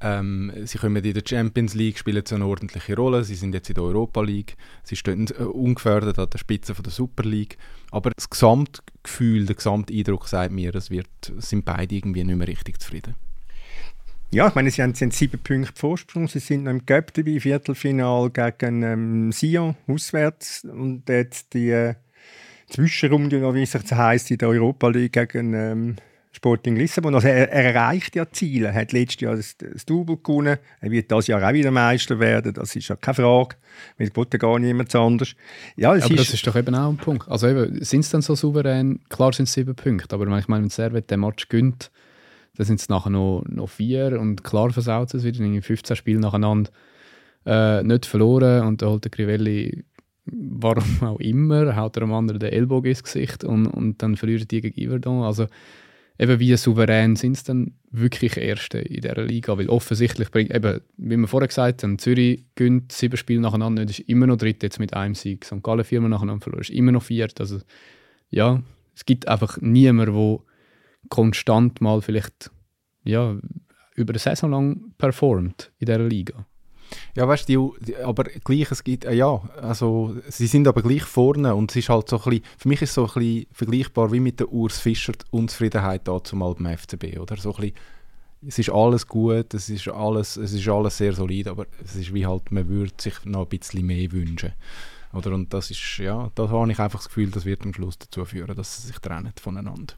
Ähm, 0.00 0.52
sie 0.64 0.78
kommen 0.78 1.02
in 1.02 1.14
der 1.14 1.22
Champions 1.26 1.74
League, 1.74 1.98
spielen 1.98 2.22
so 2.26 2.34
eine 2.34 2.46
ordentliche 2.46 2.94
Rolle. 2.94 3.24
Sie 3.24 3.34
sind 3.34 3.54
jetzt 3.54 3.70
in 3.70 3.74
der 3.74 3.84
Europa 3.84 4.20
League. 4.20 4.56
Sie 4.82 4.96
stehen 4.96 5.26
äh, 5.28 5.44
ungefährdet 5.44 6.18
an 6.18 6.28
der 6.30 6.38
Spitze 6.38 6.74
von 6.74 6.82
der 6.82 6.92
Super 6.92 7.24
League. 7.24 7.56
Aber 7.90 8.10
das 8.10 8.28
Gesamtgefühl, 8.28 9.46
der 9.46 9.56
Gesamteindruck 9.56 10.28
sagt 10.28 10.52
mir, 10.52 10.74
es 10.74 10.90
wird, 10.90 11.08
sind 11.38 11.64
beide 11.64 11.94
irgendwie 11.94 12.22
nicht 12.22 12.36
mehr 12.36 12.48
richtig 12.48 12.80
zufrieden. 12.80 13.14
Ja, 14.34 14.48
ich 14.48 14.54
meine, 14.56 14.68
sie 14.68 14.82
haben, 14.82 14.94
sie 14.94 15.04
haben 15.04 15.12
sieben 15.12 15.38
Punkte 15.38 15.72
Vorsprung. 15.76 16.26
Sie 16.26 16.40
sind 16.40 16.64
noch 16.64 16.72
im 16.72 16.84
Cup 16.84 17.14
dabei, 17.14 17.38
Viertelfinal 17.38 18.30
gegen 18.30 18.82
ähm, 18.82 19.30
Sion 19.30 19.76
auswärts. 19.86 20.64
Und 20.64 21.08
jetzt 21.08 21.54
die 21.54 21.70
äh, 21.70 21.94
Zwischenrunde, 22.68 23.54
wie 23.54 23.62
es 23.62 23.74
heisst, 23.74 24.32
in 24.32 24.38
der 24.38 24.48
Europa 24.48 24.88
League 24.88 25.12
gegen 25.12 25.54
ähm, 25.54 25.96
Sporting 26.32 26.74
Lissabon. 26.74 27.14
Also 27.14 27.28
er, 27.28 27.48
er, 27.48 27.76
erreicht 27.76 28.16
ja 28.16 28.28
Ziele. 28.28 28.66
Er 28.66 28.74
hat 28.74 28.90
letztes 28.90 29.20
Jahr 29.20 29.36
das, 29.36 29.56
das 29.56 29.86
Double 29.86 30.16
gewonnen. 30.16 30.58
Er 30.80 30.90
wird 30.90 31.12
dieses 31.12 31.28
Jahr 31.28 31.48
auch 31.48 31.54
wieder 31.54 31.70
Meister 31.70 32.18
werden. 32.18 32.54
Das 32.54 32.74
ist 32.74 32.88
ja 32.88 32.96
keine 32.96 33.14
Frage. 33.14 33.54
Weil 33.98 34.08
es 34.08 34.38
gar 34.40 34.58
niemand 34.58 34.92
anders. 34.96 35.36
Ja, 35.76 35.90
aber 35.90 35.98
ist 35.98 36.10
das 36.18 36.34
ist 36.34 36.44
doch 36.44 36.56
eben 36.56 36.74
auch 36.74 36.88
ein 36.88 36.96
Punkt. 36.96 37.28
Also 37.28 37.66
sind 37.84 38.00
es 38.00 38.10
dann 38.10 38.20
so 38.22 38.34
souverän? 38.34 38.98
Klar 39.08 39.32
sind 39.32 39.44
es 39.44 39.52
sieben 39.52 39.76
Punkte, 39.76 40.12
aber 40.12 40.26
ich 40.38 40.48
meine, 40.48 40.64
wenn 40.64 40.70
Servet 40.70 41.08
den 41.08 41.20
Match 41.20 41.48
gönnt, 41.48 41.92
dann 42.56 42.66
sind 42.66 42.80
es 42.80 42.88
nachher 42.88 43.10
noch, 43.10 43.44
noch 43.48 43.68
vier 43.68 44.20
und 44.20 44.44
klar 44.44 44.70
versaut 44.70 45.12
es 45.14 45.24
wieder 45.24 45.44
in 45.44 45.62
15 45.62 45.96
Spielen 45.96 46.20
nacheinander 46.20 46.70
äh, 47.46 47.82
nicht 47.82 48.06
verloren 48.06 48.66
und 48.66 48.82
da 48.82 48.86
holt 48.86 49.04
der 49.04 49.10
Crivelli 49.10 49.84
warum 50.26 50.84
auch 51.02 51.20
immer, 51.20 51.76
haut 51.76 51.96
er 51.96 52.00
dem 52.00 52.12
anderen 52.12 52.40
den 52.40 52.52
Ellbogen 52.52 52.90
ins 52.90 53.02
Gesicht 53.02 53.44
und, 53.44 53.66
und 53.66 54.02
dann 54.02 54.16
verlieren 54.16 54.48
die 54.48 54.60
gegen 54.60 54.80
Iverdon. 54.80 55.22
Also 55.22 55.46
eben 56.18 56.38
wie 56.38 56.56
souverän 56.56 57.16
sind 57.16 57.36
es 57.36 57.44
dann 57.44 57.72
wirklich 57.90 58.36
Erste 58.36 58.78
in 58.78 59.02
dieser 59.02 59.22
Liga, 59.22 59.58
weil 59.58 59.68
offensichtlich 59.68 60.30
bringt, 60.30 60.54
eben, 60.54 60.80
wie 60.96 61.16
wir 61.16 61.28
vorher 61.28 61.48
gesagt 61.48 61.82
haben, 61.82 61.98
Zürich 61.98 62.44
gönnt 62.54 62.92
sieben 62.92 63.16
Spiele 63.16 63.40
nacheinander 63.40 63.84
nicht, 63.84 64.00
ist 64.00 64.08
immer 64.08 64.26
noch 64.26 64.36
Dritte 64.36 64.66
jetzt 64.66 64.80
mit 64.80 64.94
einem 64.94 65.14
Sieg, 65.14 65.44
St. 65.44 65.62
Gallen 65.62 65.84
viermal 65.84 66.10
nacheinander 66.10 66.42
verloren, 66.42 66.62
ist 66.62 66.70
immer 66.70 66.92
noch 66.92 67.02
Viert, 67.02 67.40
also 67.40 67.58
ja, 68.30 68.62
es 68.96 69.04
gibt 69.04 69.28
einfach 69.28 69.60
niemanden, 69.60 70.14
der 70.14 70.38
konstant 71.08 71.80
mal 71.80 72.00
vielleicht 72.00 72.50
ja, 73.04 73.36
über 73.94 74.12
eine 74.12 74.18
Saison 74.18 74.50
lang 74.50 74.92
performt 74.98 75.72
in 75.78 75.86
dieser 75.86 75.98
Liga. 75.98 76.46
Ja, 77.16 77.26
weißt 77.26 77.48
du, 77.48 77.74
aber 78.04 78.24
gleich, 78.24 78.70
es 78.70 78.84
gibt, 78.84 79.04
äh, 79.04 79.14
ja, 79.14 79.40
also 79.60 80.16
sie 80.28 80.46
sind 80.46 80.68
aber 80.68 80.82
gleich 80.82 81.02
vorne 81.02 81.54
und 81.54 81.70
es 81.70 81.76
ist 81.76 81.88
halt 81.88 82.08
so 82.08 82.18
ein 82.18 82.24
bisschen, 82.24 82.44
für 82.58 82.68
mich 82.68 82.82
ist 82.82 82.90
es 82.90 82.94
so 82.94 83.06
ein 83.06 83.12
bisschen 83.14 83.46
vergleichbar 83.52 84.12
wie 84.12 84.20
mit 84.20 84.40
der 84.40 84.52
Urs 84.52 84.78
Fischer 84.78 85.14
Unzufriedenheit 85.30 86.06
da 86.06 86.22
zum 86.22 86.40
beim 86.40 86.76
FCB, 86.76 87.18
oder? 87.18 87.36
So 87.36 87.54
ein 87.54 87.60
bisschen, 87.60 87.76
es 88.46 88.58
ist 88.58 88.70
alles 88.70 89.06
gut, 89.06 89.54
es 89.54 89.70
ist 89.70 89.88
alles, 89.88 90.36
es 90.36 90.52
ist 90.52 90.68
alles 90.68 90.98
sehr 90.98 91.12
solid, 91.12 91.48
aber 91.48 91.66
es 91.82 91.96
ist 91.96 92.12
wie 92.12 92.26
halt, 92.26 92.52
man 92.52 92.68
würde 92.68 92.92
sich 92.98 93.24
noch 93.24 93.42
ein 93.42 93.58
bisschen 93.58 93.86
mehr 93.86 94.12
wünschen. 94.12 94.52
Oder? 95.14 95.32
Und 95.32 95.52
das 95.54 95.70
ist, 95.70 95.98
ja, 95.98 96.30
da 96.34 96.48
habe 96.48 96.70
ich 96.70 96.78
einfach 96.78 96.98
das 96.98 97.08
Gefühl, 97.08 97.30
das 97.30 97.44
wird 97.44 97.62
am 97.62 97.72
Schluss 97.72 97.98
dazu 97.98 98.24
führen, 98.24 98.54
dass 98.56 98.76
sie 98.76 98.88
sich 98.88 98.98
trennen 98.98 99.32
voneinander. 99.40 99.94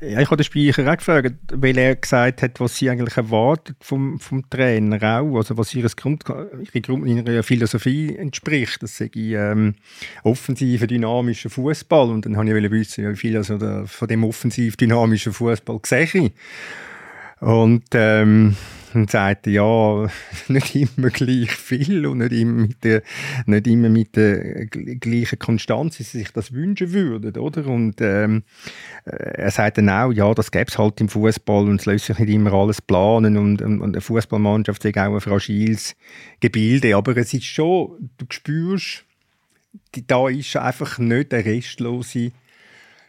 Ja, 0.00 0.20
ich 0.20 0.26
habe 0.26 0.36
den 0.36 0.44
Speicher 0.44 0.90
auch 0.90 0.96
gefragt, 0.96 1.34
weil 1.52 1.78
er 1.78 1.96
gesagt 1.96 2.42
hat, 2.42 2.60
was 2.60 2.76
sie 2.76 2.90
eigentlich 2.90 3.16
erwartet 3.16 3.76
vom, 3.80 4.18
vom 4.18 4.48
Trainer 4.48 5.20
auch, 5.20 5.36
also 5.36 5.56
was 5.56 5.74
ihres 5.74 5.96
Grund, 5.96 6.24
ihre, 6.28 6.80
Grund, 6.80 7.06
ihrer 7.06 7.42
Philosophie 7.42 8.16
entspricht. 8.16 8.82
Das 8.82 8.96
sei 8.96 9.10
ähm, 9.14 9.74
offensiver, 10.22 10.86
dynamischer 10.86 11.50
Fußball. 11.50 12.10
Und 12.10 12.26
dann 12.26 12.36
habe 12.36 12.58
ich 12.58 12.70
wissen, 12.70 13.12
wie 13.12 13.16
viel 13.16 13.36
also 13.36 13.58
von 13.86 14.08
dem 14.08 14.24
offensiv 14.24 14.76
dynamischen 14.76 15.32
Fußball 15.32 15.80
sehe. 15.84 16.32
Und 17.40 17.84
ähm, 17.94 18.56
und 18.94 19.10
sagt, 19.10 19.46
ja, 19.46 20.06
nicht 20.48 20.74
immer 20.74 21.10
gleich 21.10 21.50
viel 21.50 22.06
und 22.06 22.18
nicht 22.18 22.32
immer 22.32 22.66
mit 22.66 22.84
der, 22.84 23.02
nicht 23.46 23.66
immer 23.66 23.88
mit 23.88 24.16
der 24.16 24.66
gleichen 24.66 25.38
Konstanz, 25.38 25.98
wie 25.98 26.02
sie 26.02 26.18
sich 26.18 26.30
das 26.32 26.52
wünschen 26.52 26.92
würden, 26.92 27.36
oder? 27.36 27.66
Und 27.66 28.00
ähm, 28.00 28.42
äh, 29.04 29.10
er 29.10 29.50
sagt 29.50 29.78
dann 29.78 29.88
auch, 29.88 30.12
ja, 30.12 30.32
das 30.34 30.50
gäbe 30.50 30.66
es 30.68 30.78
halt 30.78 31.00
im 31.00 31.08
Fußball 31.08 31.68
und 31.68 31.80
es 31.80 31.86
lässt 31.86 32.06
sich 32.06 32.18
nicht 32.18 32.32
immer 32.32 32.52
alles 32.52 32.80
planen 32.80 33.36
und, 33.36 33.62
und, 33.62 33.82
eine 33.82 34.00
Fußballmannschaft 34.00 34.84
ist 34.84 34.98
auch 34.98 35.14
ein 35.14 35.20
fragiles 35.20 35.96
Gebilde, 36.40 36.96
aber 36.96 37.16
es 37.16 37.34
ist 37.34 37.44
schon, 37.44 38.10
du 38.18 38.26
spürst, 38.28 39.04
da 40.06 40.28
ist 40.28 40.56
einfach 40.56 40.98
nicht 40.98 41.32
eine 41.32 41.44
restlose 41.44 42.32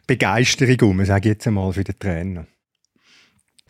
Begeisterung 0.06 0.90
um, 0.90 1.04
sage 1.04 1.28
ich 1.28 1.34
jetzt 1.34 1.46
einmal, 1.46 1.72
für 1.72 1.84
den 1.84 1.98
Trainer. 1.98 2.46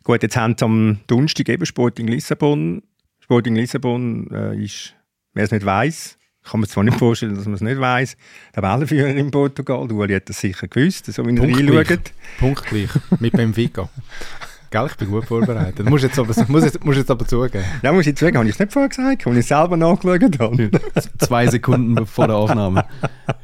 Gut, 0.05 0.23
jetzt 0.23 0.37
haben 0.37 0.55
sie 0.59 0.65
am 0.67 0.99
Donnerstag 1.07 1.49
eben 1.49 1.65
Sporting 1.65 2.07
Lissabon. 2.07 2.83
Sporting 3.21 3.55
Lissabon 3.57 4.31
äh, 4.31 4.63
ist, 4.63 4.95
wer 5.33 5.45
es 5.45 5.51
nicht 5.51 5.65
weiß, 5.65 6.19
kann 6.45 6.61
man 6.61 6.69
zwar 6.69 6.85
nicht 6.85 6.99
vorstellen, 6.99 7.35
dass 7.35 7.47
man 7.47 7.55
es 7.55 7.63
nicht 7.63 7.81
weiß, 7.81 8.15
der 8.55 8.63
Wellenführer 8.63 9.09
in 9.09 9.31
Portugal. 9.31 9.89
Du 9.89 10.03
hat 10.03 10.29
das 10.29 10.41
sicher 10.41 10.69
gewusst, 10.69 11.07
so 11.07 11.27
wie 11.27 11.35
er 11.35 11.43
reinschaut. 11.43 12.13
Punkt 12.39 12.67
gleich, 12.67 12.91
mit 13.19 13.33
Benfica. 13.33 13.89
Gell, 14.71 14.87
ich 14.91 14.97
bin 14.97 15.09
gut 15.09 15.25
vorbereitet. 15.25 15.87
Du 15.87 15.89
musst 15.89 16.05
jetzt 16.05 16.19
aber, 16.19 16.35
musst 16.49 16.67
jetzt, 16.67 16.85
musst 16.85 16.99
jetzt 16.99 17.11
aber 17.11 17.27
zugeben. 17.27 17.65
Ja, 17.83 17.91
muss 17.91 18.07
ich 18.07 18.15
zugeben, 18.15 18.39
habe 18.39 18.49
ich 18.49 18.55
es 18.55 18.59
nicht 18.59 18.73
vorher 18.73 18.91
gesagt, 18.91 19.27
als 19.27 19.37
ich 19.39 19.47
selber 19.47 19.79
nachgeschaut 19.79 20.39
habe. 20.39 20.71
Zwei 21.19 21.47
Sekunden 21.47 22.05
vor 22.05 22.27
der 22.27 22.37
Aufnahme. 22.37 22.85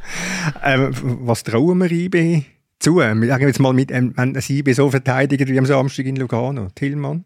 ähm, 0.62 0.90
was 1.22 1.42
trauen 1.42 1.78
wir 1.78 1.90
IB? 1.90 2.44
Zu. 2.80 2.96
Wir 2.96 3.26
sagen 3.26 3.46
jetzt 3.46 3.60
mal 3.60 3.72
mit 3.72 3.92
einem, 3.92 4.14
ähm, 4.18 4.34
wenn 4.34 4.74
so 4.74 4.90
verteidigt 4.90 5.46
wie 5.48 5.58
am 5.58 5.66
Samstag 5.66 6.06
in 6.06 6.16
Lugano. 6.16 6.68
Tillmann? 6.74 7.24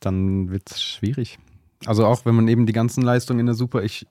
Dann 0.00 0.50
wird 0.50 0.70
es 0.70 0.82
schwierig. 0.82 1.38
Also 1.86 2.04
auch 2.04 2.26
wenn 2.26 2.34
man 2.34 2.48
eben 2.48 2.66
die 2.66 2.72
ganzen 2.72 3.02
Leistungen 3.02 3.40
in 3.40 3.46
der 3.46 3.54
Super, 3.54 3.82
ich 3.82 4.06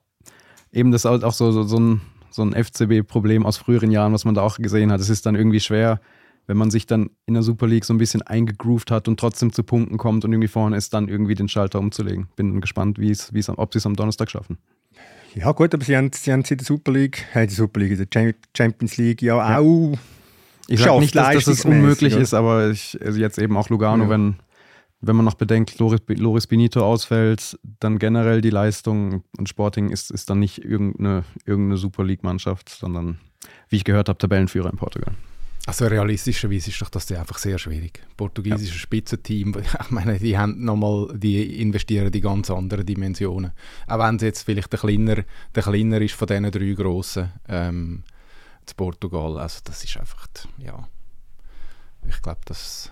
eben 0.72 0.92
das 0.92 1.06
halt 1.06 1.24
auch 1.24 1.34
so, 1.34 1.52
so, 1.52 1.64
so 1.64 1.80
ein, 1.80 2.02
so 2.32 2.44
ein 2.44 2.54
FCB-Problem 2.54 3.46
aus 3.46 3.58
früheren 3.58 3.92
Jahren, 3.92 4.14
was 4.14 4.26
man 4.26 4.34
da 4.34 4.42
auch 4.42 4.58
gesehen 4.58 4.92
hat. 4.92 5.00
Es 5.00 5.10
ist 5.10 5.26
dann 5.26 5.36
irgendwie 5.36 5.60
schwer, 5.60 6.00
wenn 6.48 6.58
man 6.58 6.72
sich 6.72 6.86
dann 6.88 7.10
in 7.26 7.36
der 7.36 7.44
Super 7.44 7.68
League 7.68 7.86
so 7.86 7.94
ein 7.94 8.00
bisschen 8.00 8.22
eingegroovt 8.22 8.92
hat 8.92 9.08
und 9.08 9.20
trotzdem 9.20 9.54
zu 9.54 9.64
Punkten 9.64 9.98
kommt 9.98 10.26
und 10.26 10.32
irgendwie 10.32 10.48
vorne 10.48 10.76
ist, 10.76 10.94
dann 10.94 11.08
irgendwie 11.08 11.36
den 11.36 11.48
Schalter 11.48 11.80
umzulegen. 11.80 12.28
Bin 12.36 12.60
gespannt, 12.60 13.00
wie's, 13.00 13.34
wie's, 13.34 13.50
ob 13.50 13.74
sie 13.74 13.78
es 13.78 13.86
am 13.86 13.96
Donnerstag 13.96 14.32
schaffen. 14.32 14.58
Ja 15.36 15.52
gut, 15.52 15.74
aber 15.74 15.84
sie 15.84 15.98
haben, 15.98 16.12
sie 16.14 16.32
haben 16.32 16.44
in 16.48 16.58
der 16.58 16.66
Super 16.66 16.92
League, 16.92 17.26
äh, 17.34 17.48
die 17.48 17.54
Super 17.54 17.80
League, 17.80 17.98
der 18.12 18.34
Champions 18.56 18.98
League 18.98 19.22
ja, 19.22 19.38
ja. 19.38 19.60
auch 19.60 19.98
ich 20.68 20.80
sage 20.80 21.00
nicht, 21.00 21.16
dass, 21.16 21.34
dass 21.34 21.48
es 21.48 21.66
unmöglich 21.66 22.16
ist, 22.16 22.34
aber 22.34 22.70
ich, 22.70 22.98
also 23.04 23.20
jetzt 23.20 23.38
eben 23.38 23.58
auch 23.58 23.70
Lugano, 23.70 24.06
ja. 24.06 24.10
wenn, 24.10 24.36
wenn 25.02 25.16
man 25.16 25.26
noch 25.26 25.34
bedenkt, 25.34 25.78
Loris, 25.80 26.02
Loris 26.08 26.48
Benito 26.48 26.82
ausfällt, 26.82 27.60
dann 27.80 28.00
generell 28.00 28.42
die 28.42 28.50
Leistung 28.50 29.24
und 29.38 29.50
Sporting 29.50 29.90
ist, 29.90 30.12
ist 30.12 30.30
dann 30.30 30.40
nicht 30.40 30.64
irgendeine, 30.64 31.26
irgendeine 31.46 31.78
Super 31.78 32.04
League-Mannschaft, 32.06 32.70
sondern, 32.70 33.20
wie 33.70 33.78
ich 33.78 33.84
gehört 33.84 34.08
habe, 34.08 34.18
Tabellenführer 34.18 34.70
in 34.70 34.78
Portugal. 34.78 35.14
Also 35.66 35.88
realistischerweise 35.88 36.72
ist 36.72 36.82
doch 36.82 36.90
das 36.90 37.10
einfach 37.12 37.38
sehr 37.38 37.58
schwierig. 37.58 38.02
Portugiesisches 38.18 38.76
ja. 38.76 38.80
Spitzenteam, 38.80 39.56
ich 39.82 39.92
meine, 39.92 40.20
die 40.20 40.38
haben 40.38 40.64
nochmal, 40.64 41.08
die 41.18 41.62
investieren 41.62 42.12
die 42.12 42.20
ganz 42.20 42.52
anderen 42.52 42.86
Dimensionen. 42.86 43.54
Auch 43.88 44.00
wenn 44.00 44.18
es 44.18 44.24
jetzt 44.24 44.44
vielleicht 44.44 44.74
der 44.74 44.80
kleiner, 44.80 45.24
der 45.56 45.64
kleiner 45.64 46.02
ist 46.02 46.16
von 46.16 46.28
diesen 46.28 46.52
drei 46.52 46.74
grossen. 46.74 47.32
Ähm, 47.48 48.04
zu 48.66 48.76
Portugal. 48.76 49.38
Also 49.40 49.60
das 49.64 49.84
ist 49.84 49.98
einfach, 49.98 50.28
ja, 50.58 50.88
ich 52.08 52.22
glaube, 52.22 52.42
das 52.46 52.92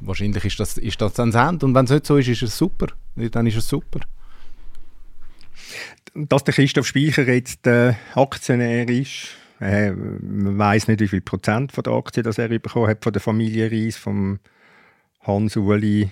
wahrscheinlich 0.00 0.44
ist 0.44 0.60
das, 0.60 0.78
ist 0.78 1.00
das 1.00 1.14
dann 1.14 1.30
das 1.30 1.48
Ende. 1.48 1.66
Und 1.66 1.74
wenn 1.74 1.84
es 1.84 1.90
nicht 1.90 2.06
so 2.06 2.16
ist, 2.16 2.28
ist 2.28 2.42
es 2.42 2.56
super. 2.56 2.88
Dann 3.14 3.46
ist 3.46 3.56
es 3.56 3.68
super. 3.68 4.00
Dass 6.14 6.44
der 6.44 6.54
Christoph 6.54 6.86
Speicher 6.86 7.26
jetzt 7.28 7.66
äh, 7.66 7.94
Aktionär 8.14 8.88
ist, 8.88 9.28
äh, 9.60 9.90
man 9.92 10.58
weiß 10.58 10.88
nicht, 10.88 11.00
wie 11.00 11.08
viel 11.08 11.20
Prozent 11.20 11.72
von 11.72 11.84
der 11.84 11.94
Aktie 11.94 12.22
das 12.22 12.38
er 12.38 12.48
bekommen 12.48 12.88
hat 12.88 13.02
von 13.02 13.12
der 13.12 13.22
Familie 13.22 13.70
Reis, 13.70 13.96
vom 13.96 14.38
Hans 15.20 15.56
Uli 15.56 16.10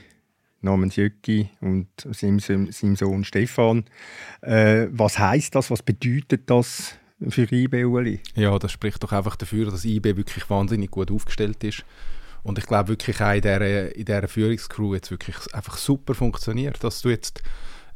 namens 0.60 0.96
Jöcki 0.96 1.50
und 1.60 1.88
seinem, 2.10 2.38
seinem 2.38 2.96
Sohn 2.96 3.24
Stefan. 3.24 3.84
Äh, 4.40 4.86
was 4.90 5.18
heißt 5.18 5.54
das? 5.54 5.70
Was 5.70 5.82
bedeutet 5.82 6.48
das 6.48 6.94
für 7.28 7.50
IB, 7.52 7.84
Uli? 7.84 8.20
Ja, 8.34 8.58
das 8.58 8.72
spricht 8.72 9.02
doch 9.02 9.12
einfach 9.12 9.36
dafür, 9.36 9.70
dass 9.70 9.84
IB 9.84 10.16
wirklich 10.16 10.48
wahnsinnig 10.50 10.90
gut 10.90 11.10
aufgestellt 11.10 11.62
ist. 11.62 11.84
Und 12.42 12.58
ich 12.58 12.66
glaube 12.66 12.88
wirklich 12.88 13.20
auch 13.20 13.32
in 13.32 13.40
dieser, 13.42 13.94
in 13.94 14.04
dieser 14.04 14.28
Führungscrew 14.28 14.94
jetzt 14.94 15.10
wirklich 15.10 15.36
einfach 15.54 15.76
super 15.76 16.14
funktioniert, 16.14 16.82
dass 16.82 17.02
du 17.02 17.08
jetzt 17.08 17.42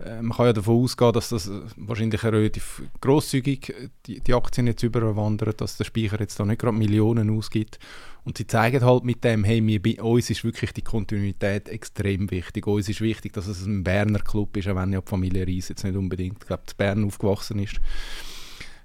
äh, 0.01 0.23
man 0.23 0.37
kann 0.37 0.47
ja 0.47 0.53
davon 0.53 0.83
ausgehen, 0.83 1.13
dass 1.13 1.31
das 1.31 1.49
äh, 1.49 1.61
wahrscheinlich 1.77 2.23
relativ 2.23 2.83
grosszügig 3.01 3.71
äh, 3.71 3.89
die, 4.07 4.21
die 4.21 4.35
Aktien 4.35 4.67
jetzt 4.67 4.83
überwandern, 4.83 5.55
dass 5.57 5.77
der 5.77 5.85
Speicher 5.85 6.21
jetzt 6.21 6.39
da 6.39 6.45
nicht 6.45 6.61
gerade 6.61 6.77
Millionen 6.77 7.37
ausgibt. 7.37 7.79
Und 8.25 8.39
sie 8.39 8.47
zeigen 8.47 8.85
halt 8.85 9.05
mit 9.05 9.25
dem, 9.25 9.43
hey, 9.43 9.63
wir, 9.65 10.05
uns 10.05 10.29
ist 10.31 10.45
wirklich 10.45 10.73
die 10.73 10.83
Kontinuität 10.83 11.69
extrem 11.69 12.31
wichtig. 12.31 12.67
Uns 12.67 12.89
ist 12.89 13.01
wichtig, 13.01 13.33
dass 13.33 13.47
es 13.47 13.65
ein 13.65 13.83
Berner 13.85 14.21
Club 14.21 14.57
ist, 14.57 14.69
auch 14.69 14.77
wenn 14.77 14.93
ja 14.93 15.01
die 15.01 15.09
Familie 15.09 15.47
Reis 15.47 15.69
jetzt 15.69 15.85
nicht 15.85 15.97
unbedingt, 15.97 16.47
glaube 16.47 16.65
in 16.69 16.77
Bern 16.77 17.05
aufgewachsen 17.05 17.59
ist. 17.59 17.81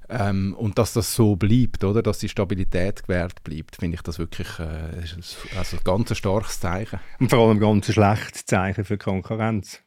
Ähm, 0.09 0.53
und 0.57 0.77
dass 0.77 0.93
das 0.93 1.15
so 1.15 1.35
bleibt, 1.35 1.83
oder? 1.83 2.01
dass 2.01 2.19
die 2.19 2.29
Stabilität 2.29 3.03
gewährt 3.03 3.43
bleibt, 3.43 3.77
finde 3.77 3.95
ich 3.95 4.01
das 4.01 4.19
wirklich 4.19 4.47
äh, 4.59 5.03
also 5.57 5.77
ein 5.77 5.83
ganz 5.83 6.15
starkes 6.15 6.59
Zeichen. 6.59 6.99
Und 7.19 7.29
vor 7.29 7.39
allem 7.39 7.57
ein 7.57 7.59
ganz 7.59 7.91
schlechtes 7.91 8.45
Zeichen 8.45 8.85
für 8.85 8.97
Konkurrenz. 8.97 9.81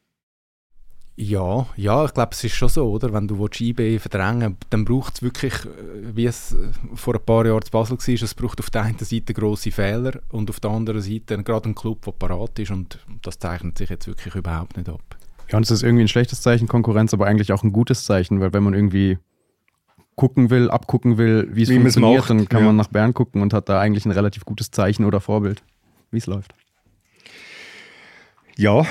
Ja, 1.19 1.67
ja, 1.77 2.05
ich 2.05 2.12
glaube, 2.12 2.33
es 2.33 2.45
ist 2.45 2.55
schon 2.55 2.69
so, 2.69 2.91
oder? 2.91 3.11
Wenn 3.11 3.27
du 3.27 3.49
IB 3.59 3.99
verdrängen 3.99 4.59
dann 4.69 4.85
braucht 4.85 5.14
es 5.14 5.23
wirklich, 5.23 5.55
äh, 5.64 6.14
wie 6.14 6.27
es 6.27 6.53
äh, 6.53 6.69
vor 6.95 7.14
ein 7.14 7.25
paar 7.25 7.47
Jahren 7.47 7.62
zu 7.62 7.71
Basel 7.71 7.97
war, 7.97 8.23
es 8.23 8.35
braucht 8.35 8.61
auf 8.61 8.69
der 8.69 8.83
einen 8.83 8.99
Seite 8.99 9.33
grosse 9.33 9.71
Fehler 9.71 10.21
und 10.31 10.51
auf 10.51 10.61
der 10.61 10.71
anderen 10.71 11.01
Seite 11.01 11.43
gerade 11.43 11.64
einen 11.64 11.75
Club, 11.75 12.05
der 12.05 12.12
parat 12.12 12.59
ist 12.59 12.71
und 12.71 12.99
das 13.23 13.39
zeichnet 13.39 13.79
sich 13.79 13.89
jetzt 13.89 14.07
wirklich 14.07 14.35
überhaupt 14.35 14.77
nicht 14.77 14.91
ab. 14.91 15.01
Ja, 15.49 15.57
und 15.57 15.62
es 15.62 15.71
ist 15.71 15.83
irgendwie 15.83 16.05
ein 16.05 16.09
schlechtes 16.09 16.43
Zeichen 16.43 16.69
Konkurrenz, 16.69 17.14
aber 17.14 17.27
eigentlich 17.27 17.51
auch 17.51 17.62
ein 17.62 17.73
gutes 17.73 18.05
Zeichen, 18.05 18.41
weil 18.41 18.53
wenn 18.53 18.62
man 18.64 18.75
irgendwie 18.75 19.19
gucken 20.17 20.51
will, 20.51 20.71
abgucken 20.71 21.17
will, 21.17 21.49
wie 21.53 21.62
es 21.62 21.71
funktioniert, 21.71 22.29
dann 22.29 22.47
kann 22.47 22.61
ja. 22.61 22.67
man 22.67 22.77
nach 22.77 22.89
Bern 22.89 23.14
gucken 23.14 23.41
und 23.41 23.55
hat 23.55 23.71
da 23.71 23.81
eigentlich 23.81 24.05
ein 24.05 24.11
relativ 24.11 24.45
gutes 24.45 24.71
Zeichen 24.71 25.05
oder 25.05 25.21
Vorbild. 25.21 25.62
wie 26.11 26.19
es 26.19 26.27
läuft. 26.27 26.55
Ja, 28.57 28.85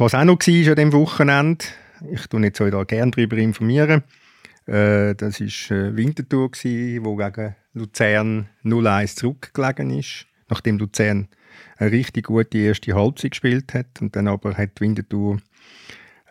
was 0.00 0.14
auch 0.14 0.24
noch 0.24 0.38
war 0.38 0.70
an 0.70 0.76
diesem 0.76 0.92
Wochenende, 0.92 1.64
ich 2.10 2.26
tue 2.26 2.42
jetzt 2.42 2.60
euch 2.60 2.70
da 2.70 2.84
gerne 2.84 3.10
darüber 3.10 3.36
informieren, 3.36 4.02
äh, 4.66 5.14
das 5.14 5.40
war 5.40 5.76
äh, 5.76 5.96
Winterthur, 5.96 6.50
gewesen, 6.50 7.04
wo 7.04 7.16
gegen 7.16 7.54
Luzern 7.74 8.48
0-1 8.64 9.16
zurückgelegen 9.16 9.90
ist, 9.90 10.26
nachdem 10.48 10.78
Luzern 10.78 11.28
eine 11.76 11.92
richtig 11.92 12.26
gute 12.26 12.56
erste 12.56 12.94
Halbzeit 12.94 13.32
gespielt 13.32 13.74
hat 13.74 14.00
und 14.00 14.16
dann 14.16 14.28
aber 14.28 14.56
hat 14.56 14.80
Winterthur 14.80 15.38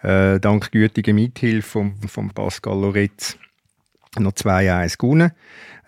äh, 0.01 0.39
dank 0.39 0.71
gütiger 0.71 1.13
Mithilfe 1.13 1.69
von, 1.69 1.95
von 2.07 2.29
Pascal 2.31 2.79
Loretz 2.79 3.37
noch 4.17 4.31
2-1 4.31 4.97
gewonnen. 4.97 5.31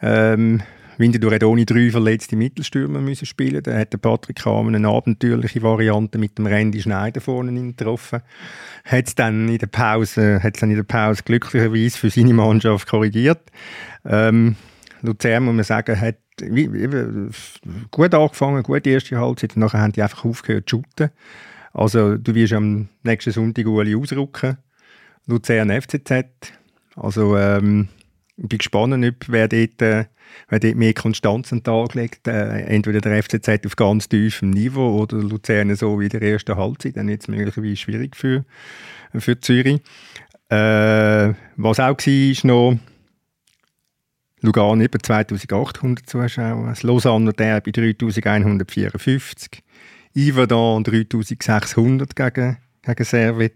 Ähm, 0.02 0.62
Winterthur 1.02 1.34
hat 1.34 1.44
ohne 1.44 1.66
drei 1.66 1.92
verletzte 1.92 2.36
Mittelstürmer 2.36 3.02
müssen 3.02 3.26
spielen. 3.26 3.62
Da 3.62 3.78
hat 3.78 4.00
Patrick 4.02 4.38
Kamen 4.38 4.76
eine 4.76 4.88
abenteuerliche 4.88 5.62
Variante 5.62 6.18
mit 6.18 6.38
dem 6.38 6.46
Randy 6.46 6.82
Schneider 6.82 7.20
vorne 7.20 7.52
getroffen. 7.74 8.22
Hat 8.86 9.08
es 9.08 9.16
dann 9.16 9.50
in 9.50 9.58
der 9.58 9.68
Pause, 9.68 10.42
hat 10.42 10.62
dann 10.62 10.70
in 10.70 10.78
der 10.78 10.84
Pause 10.84 11.24
glücklicherweise 11.24 11.98
für 11.98 12.10
seine 12.10 12.34
Mannschaft 12.34 12.88
korrigiert. 12.88 13.52
Ähm, 14.06 14.56
Luzern, 15.02 15.44
muss 15.44 15.56
man 15.56 15.66
sagen, 15.66 16.00
hat 16.00 16.18
gut 17.92 18.14
angefangen, 18.14 18.64
gute 18.64 18.90
erste 18.90 19.20
Halbzeit. 19.20 19.58
Nachher 19.58 19.82
haben 19.82 19.92
die 19.92 20.02
einfach 20.02 20.24
aufgehört 20.26 20.70
zu 20.70 20.78
shooten. 20.78 21.12
Also 21.74 22.18
du 22.18 22.36
wirst 22.36 22.54
am 22.54 22.90
nächsten 23.04 23.32
Sonntag 23.32 23.66
Uli 23.66 23.96
ausrücken. 23.96 24.58
Luzern 25.28 25.70
FCZ. 25.70 26.26
Also 26.96 27.38
ähm, 27.38 27.88
ich 28.42 28.50
bin 28.50 28.58
gespannt, 28.58 29.06
ob 29.06 29.16
wer 29.28 29.48
dort, 29.48 29.82
äh, 29.82 30.06
wer 30.50 30.60
dort 30.60 30.76
mehr 30.76 30.94
Konstanz 30.94 31.54
an 31.54 31.60
den 31.60 31.64
Tag 31.64 31.94
legt. 31.94 32.28
Äh, 32.28 32.62
entweder 32.62 33.00
der 33.00 33.22
FCZ 33.22 33.66
auf 33.68 33.76
ganz 33.76 34.10
tiefem 34.10 34.50
Niveau 34.50 35.00
oder 35.00 35.18
Luzern 35.18 35.76
so 35.76 36.00
wie 36.00 36.10
der 36.10 36.24
erste 36.24 36.58
Halbzeit. 36.58 36.98
Dann 36.98 37.08
wird 37.08 37.22
es 37.22 37.28
möglicherweise 37.28 37.76
schwierig 37.76 38.16
für, 38.16 38.44
für 39.16 39.40
Zürich. 39.40 39.80
Äh, 40.50 41.34
was 41.56 41.80
auch 41.80 41.98
war, 41.98 42.08
ist 42.08 42.44
noch 42.44 42.78
Lugano 44.42 44.84
über 44.84 44.98
2800 44.98 46.10
Zuschauer, 46.10 46.66
das 46.70 46.82
Lausanne 46.82 47.32
Derby 47.32 47.72
3154, 47.72 49.62
Yverdon 50.18 50.84
3600 50.84 52.16
gegen, 52.16 52.58
gegen 52.84 53.04
Servet. 53.04 53.54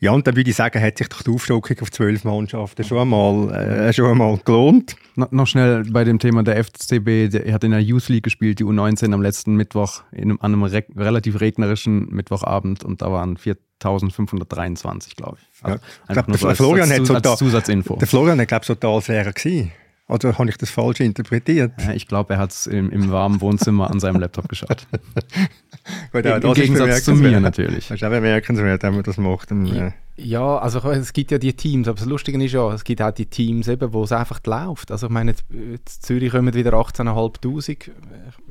Ja, 0.00 0.12
und 0.12 0.26
dann 0.26 0.36
würde 0.36 0.50
ich 0.50 0.56
sagen, 0.56 0.80
hat 0.82 0.98
sich 0.98 1.08
doch 1.08 1.22
die 1.22 1.30
Aufstockung 1.30 1.76
auf 1.80 1.90
zwölf 1.90 2.24
Mannschaften 2.24 2.84
schon 2.84 2.98
einmal, 2.98 3.54
äh, 3.54 3.92
schon 3.92 4.10
einmal 4.10 4.38
gelohnt. 4.44 4.96
No, 5.16 5.26
noch 5.30 5.46
schnell 5.46 5.84
bei 5.90 6.04
dem 6.04 6.18
Thema 6.18 6.42
der 6.42 6.62
FCB, 6.62 7.30
der 7.30 7.52
hat 7.52 7.64
in 7.64 7.70
der 7.70 7.80
Youth 7.80 8.08
League 8.08 8.24
gespielt, 8.24 8.58
die 8.58 8.64
U19 8.64 9.12
am 9.14 9.22
letzten 9.22 9.54
Mittwoch, 9.56 10.02
in 10.12 10.24
einem, 10.24 10.38
an 10.40 10.52
einem 10.52 10.62
re 10.64 10.84
relativ 10.96 11.40
regnerischen 11.40 12.08
Mittwochabend 12.10 12.84
und 12.84 13.00
da 13.00 13.10
waren 13.10 13.36
4523, 13.36 15.16
glaube 15.16 15.38
ich. 15.40 15.64
Also 15.64 15.76
ja, 15.76 15.82
ich 16.08 16.12
glaube, 16.12 16.32
der, 16.32 16.38
so 16.38 16.54
Florian 16.54 16.92
als, 16.92 17.10
hat 17.10 17.26
als 17.26 17.38
Zusatzinfo. 17.38 17.96
Der 17.96 18.06
Florian 18.08 18.40
hat, 18.40 18.48
glaube 18.48 18.62
ich, 18.62 18.66
total 18.66 19.02
leer 19.08 19.32
gewesen. 19.32 19.72
Oder 20.08 20.38
habe 20.38 20.48
ich 20.48 20.56
das 20.56 20.70
falsch 20.70 21.00
interpretiert? 21.00 21.72
Ja, 21.78 21.92
ich 21.92 22.08
glaube, 22.08 22.34
er 22.34 22.40
hat 22.40 22.50
es 22.50 22.66
im, 22.66 22.90
im, 22.90 23.10
warmen 23.10 23.42
Wohnzimmer 23.42 23.90
an 23.90 24.00
seinem 24.00 24.20
Laptop 24.20 24.48
geschaut. 24.48 24.86
Gut, 26.12 26.24
ja, 26.24 26.36
Im 26.36 26.54
Gegensatz 26.54 27.04
zu 27.04 27.14
mir 27.14 27.38
natürlich. 27.40 27.88
Das 27.88 27.98
ist 27.98 28.04
auch 28.04 28.10
bemerkenswert, 28.10 28.82
wenn 28.82 28.94
man 28.94 29.02
das 29.02 29.18
macht. 29.18 29.52
Und, 29.52 29.66
äh. 29.66 29.92
Ja, 30.16 30.58
also 30.58 30.80
es 30.90 31.12
gibt 31.12 31.30
ja 31.30 31.38
die 31.38 31.52
Teams, 31.52 31.88
aber 31.88 31.98
das 31.98 32.06
Lustige 32.06 32.42
ist 32.42 32.52
ja, 32.52 32.72
es 32.72 32.84
gibt 32.84 33.02
auch 33.02 33.12
die 33.12 33.26
Teams, 33.26 33.68
eben, 33.68 33.92
wo 33.92 34.02
es 34.02 34.12
einfach 34.12 34.40
läuft. 34.46 34.90
Also 34.90 35.06
ich 35.06 35.12
meine, 35.12 35.34
in 35.50 35.78
Zürich 35.84 36.32
kommen 36.32 36.54
wieder 36.54 36.72
18'500. 36.72 37.90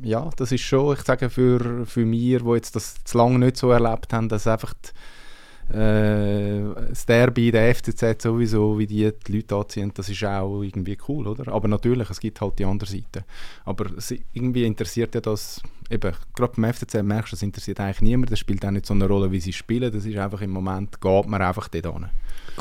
Ja, 0.04 0.30
das 0.38 0.52
ist 0.52 0.62
schon, 0.62 0.94
ich 0.96 1.02
sage 1.02 1.30
für, 1.32 1.86
für 1.88 2.06
mich, 2.06 2.44
die 2.44 2.54
jetzt 2.54 2.76
das 2.76 3.04
zu 3.04 3.18
lange 3.18 3.40
nicht 3.40 3.58
so 3.58 3.72
erlebt 3.72 4.14
haben, 4.14 4.30
dass 4.30 4.46
einfach 4.46 4.74
die, 4.76 4.90
äh, 5.70 6.62
das 6.90 7.06
Derby, 7.06 7.52
der 7.52 7.76
FCZ 7.76 8.22
sowieso, 8.22 8.80
wie 8.80 8.88
die, 8.88 9.12
die 9.28 9.32
Leute 9.34 9.56
anziehen, 9.56 9.92
das 9.94 10.08
ist 10.08 10.24
auch 10.24 10.62
irgendwie 10.62 10.98
cool, 11.08 11.28
oder? 11.28 11.52
Aber 11.52 11.68
natürlich, 11.68 12.10
es 12.10 12.20
gibt 12.20 12.40
halt 12.40 12.58
die 12.60 12.66
andere 12.66 12.90
Seite. 12.90 13.26
Aber 13.66 13.88
irgendwie 14.34 14.64
interessiert 14.64 15.14
ja 15.16 15.22
das, 15.22 15.62
eben, 15.90 16.14
gerade 16.36 16.54
beim 16.56 16.74
FCZ 16.74 17.04
merkst 17.04 17.34
du, 17.34 17.36
das 17.36 17.44
interessiert 17.44 17.80
eigentlich 17.82 18.02
niemand, 18.02 18.32
das 18.32 18.40
spielt 18.40 18.66
auch 18.66 18.72
nicht 18.72 18.86
so 18.86 18.94
eine 18.94 19.08
Rolle, 19.08 19.32
wie 19.32 19.42
sie 19.42 19.54
spielen, 19.54 19.92
das 19.92 20.06
ist 20.06 20.18
einfach 20.18 20.42
im 20.42 20.52
Moment, 20.52 21.02
geht 21.02 21.28
man 21.28 21.42
einfach 21.42 21.68
dort 21.68 21.86
hin. 21.86 22.06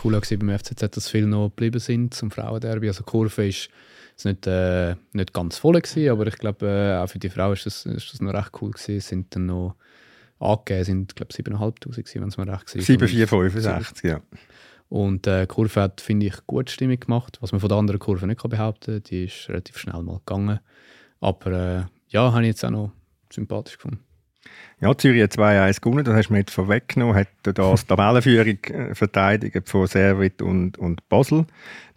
Cool 0.02 0.12
war 0.14 0.38
beim 0.38 0.58
FCZ, 0.58 0.96
dass 0.96 1.08
viele 1.08 1.28
noch 1.28 1.50
geblieben 1.50 1.78
sind 1.78 2.12
zum 2.12 2.30
Frauenderby, 2.32 2.88
also 2.88 3.04
Kurve 3.04 3.46
ist 3.46 3.70
es 4.16 4.24
nicht, 4.24 4.46
äh, 4.46 4.96
nicht 5.12 5.32
ganz 5.32 5.58
voll 5.58 5.80
gewesen, 5.80 6.10
aber 6.10 6.26
ich 6.26 6.38
glaube, 6.38 6.66
äh, 6.66 7.02
auch 7.02 7.08
für 7.08 7.18
die 7.18 7.30
Frauen 7.30 7.52
ist 7.52 7.66
das, 7.66 7.84
das 7.84 8.20
noch 8.20 8.34
recht 8.34 8.50
cool 8.60 8.72
gewesen, 8.72 8.96
es 8.96 9.08
sind 9.08 9.34
dann 9.34 9.46
noch 9.46 9.76
angegeben 10.38 10.84
sind, 10.84 11.16
glaube 11.16 11.30
ich, 11.32 11.44
7'500 11.44 12.20
wenn 12.20 12.28
es 12.28 12.36
mir 12.36 12.46
recht 12.46 12.74
war. 12.74 12.82
7465, 12.82 14.10
ja. 14.10 14.20
Und 14.88 15.26
äh, 15.26 15.42
die 15.42 15.46
Kurve 15.48 15.80
hat, 15.80 16.00
finde 16.00 16.26
ich, 16.26 16.46
gute 16.46 16.72
Stimmung 16.72 17.00
gemacht, 17.00 17.38
was 17.40 17.52
man 17.52 17.60
von 17.60 17.68
der 17.68 17.78
anderen 17.78 17.98
Kurve 17.98 18.26
nicht 18.26 18.40
kann 18.40 18.50
behaupten 18.50 18.94
kann. 18.94 19.02
Die 19.04 19.24
ist 19.24 19.48
relativ 19.48 19.78
schnell 19.78 20.02
mal 20.02 20.18
gegangen. 20.18 20.60
Aber 21.20 21.50
äh, 21.52 21.84
ja, 22.08 22.32
habe 22.32 22.42
ich 22.42 22.48
jetzt 22.48 22.64
auch 22.64 22.70
noch 22.70 22.92
sympathisch 23.32 23.76
gefunden. 23.76 24.00
Ja, 24.80 24.96
Zürich 24.96 25.22
hat 25.22 25.32
2-1 25.32 25.80
gewonnen, 25.80 26.04
das 26.04 26.14
hast 26.14 26.28
du 26.28 26.34
mir 26.34 26.40
jetzt 26.40 26.52
vorweggenommen, 26.52 27.16
hat 27.16 27.28
das 27.42 27.86
Tabellenführung 27.86 28.58
äh, 28.64 28.94
verteidigt 28.94 29.68
von 29.68 29.86
Servet 29.86 30.40
und, 30.42 30.78
und 30.78 31.08
Basel. 31.08 31.46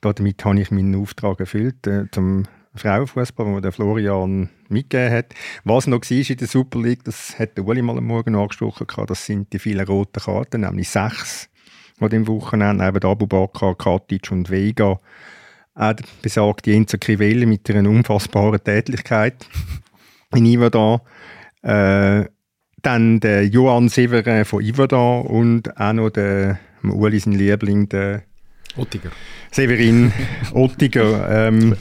Damit 0.01 0.43
habe 0.45 0.59
ich 0.59 0.71
meinen 0.71 0.95
Auftrag 0.95 1.39
erfüllt, 1.41 1.85
äh, 1.85 2.05
zum 2.11 2.45
Frauenfußball, 2.75 3.45
wo 3.47 3.59
der 3.59 3.71
Florian 3.71 4.49
mitgegeben 4.69 5.13
hat. 5.13 5.33
Was 5.63 5.87
noch 5.87 6.01
war 6.01 6.29
in 6.29 6.37
der 6.37 6.47
Super 6.47 6.79
League, 6.79 7.03
das 7.03 7.37
hat 7.39 7.57
der 7.57 7.65
Uli 7.65 7.81
mal 7.81 7.97
am 7.97 8.05
Morgen 8.05 8.35
angesprochen, 8.35 8.87
das 9.07 9.25
sind 9.25 9.51
die 9.53 9.59
vielen 9.59 9.85
roten 9.85 10.21
Karten, 10.21 10.61
nämlich 10.61 10.89
sechs, 10.89 11.49
die 11.99 12.09
dem 12.09 12.27
Wochenende 12.27 12.85
neben 12.85 13.03
Abu 13.03 13.27
Bakr, 13.27 13.75
Katic 13.75 14.31
und 14.31 14.49
Vega 14.49 14.99
auch 15.79 15.93
besagte 16.21 16.73
Enzo 16.73 16.97
Crivelli 16.99 17.45
mit 17.45 17.69
einer 17.69 17.89
unfassbaren 17.89 18.61
Tätigkeit 18.63 19.47
in 20.35 20.45
Ivadan. 20.45 20.99
Äh, 21.61 22.25
dann 22.81 23.19
der 23.19 23.45
Johann 23.47 23.89
Severin 23.89 24.45
von 24.45 24.63
Ivadan 24.63 25.25
und 25.25 25.79
auch 25.79 25.93
noch 25.93 26.09
der 26.09 26.59
Uli, 26.83 27.19
sein 27.19 27.33
Liebling, 27.33 27.89
der 27.89 28.23
Ottiger. 28.77 29.11
Severin 29.51 30.11
Ottiger. 30.53 31.47
Ähm, 31.47 31.75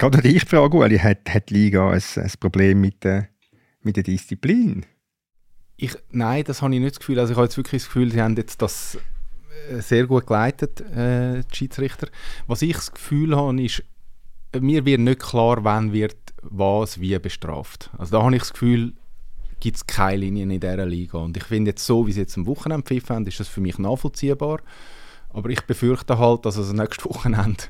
Gerade 0.00 0.26
ich 0.26 0.46
frage, 0.46 0.78
Ueli, 0.78 0.96
hat, 0.96 1.28
hat 1.28 1.50
die 1.50 1.54
Liga 1.54 1.90
ein, 1.90 2.02
ein 2.16 2.32
Problem 2.40 2.80
mit 2.80 3.04
der, 3.04 3.28
mit 3.82 3.96
der 3.96 4.02
Disziplin? 4.02 4.86
Ich, 5.76 5.94
nein, 6.10 6.42
das 6.44 6.62
habe 6.62 6.74
ich 6.74 6.80
nicht 6.80 6.92
das 6.92 7.00
Gefühl. 7.00 7.18
Also 7.18 7.32
ich 7.32 7.36
habe 7.36 7.44
jetzt 7.44 7.58
wirklich 7.58 7.82
das 7.82 7.88
Gefühl, 7.88 8.10
sie 8.10 8.22
haben 8.22 8.34
jetzt 8.36 8.62
das 8.62 8.96
äh, 9.68 9.82
sehr 9.82 10.06
gut 10.06 10.26
geleitet, 10.26 10.80
äh, 10.80 11.42
die 11.42 11.54
Schiedsrichter. 11.54 12.08
Was 12.46 12.62
ich 12.62 12.72
das 12.72 12.92
Gefühl 12.92 13.36
habe, 13.36 13.62
ist, 13.62 13.82
mir 14.58 14.86
wird 14.86 15.00
nicht 15.00 15.20
klar, 15.20 15.64
wann 15.64 15.92
wird 15.92 16.16
was 16.40 16.98
wie 16.98 17.18
bestraft. 17.18 17.90
Also 17.98 18.16
da 18.16 18.24
habe 18.24 18.34
ich 18.34 18.40
das 18.40 18.54
Gefühl, 18.54 18.94
gibt 19.60 19.76
es 19.76 19.86
keine 19.86 20.16
Linien 20.16 20.50
in 20.50 20.60
dieser 20.60 20.86
Liga. 20.86 21.18
Und 21.18 21.36
ich 21.36 21.44
finde 21.44 21.72
jetzt 21.72 21.84
so, 21.84 22.06
wie 22.06 22.12
sie 22.12 22.20
jetzt 22.20 22.38
am 22.38 22.46
Wochenende 22.46 22.86
pfiffen 22.86 23.16
haben, 23.16 23.26
ist 23.26 23.38
das 23.38 23.48
für 23.48 23.60
mich 23.60 23.78
nachvollziehbar. 23.78 24.62
Aber 25.32 25.48
ich 25.50 25.60
befürchte 25.62 26.18
halt, 26.18 26.44
dass 26.44 26.56
es 26.56 26.72
nächste 26.72 27.04
Wochenende 27.04 27.64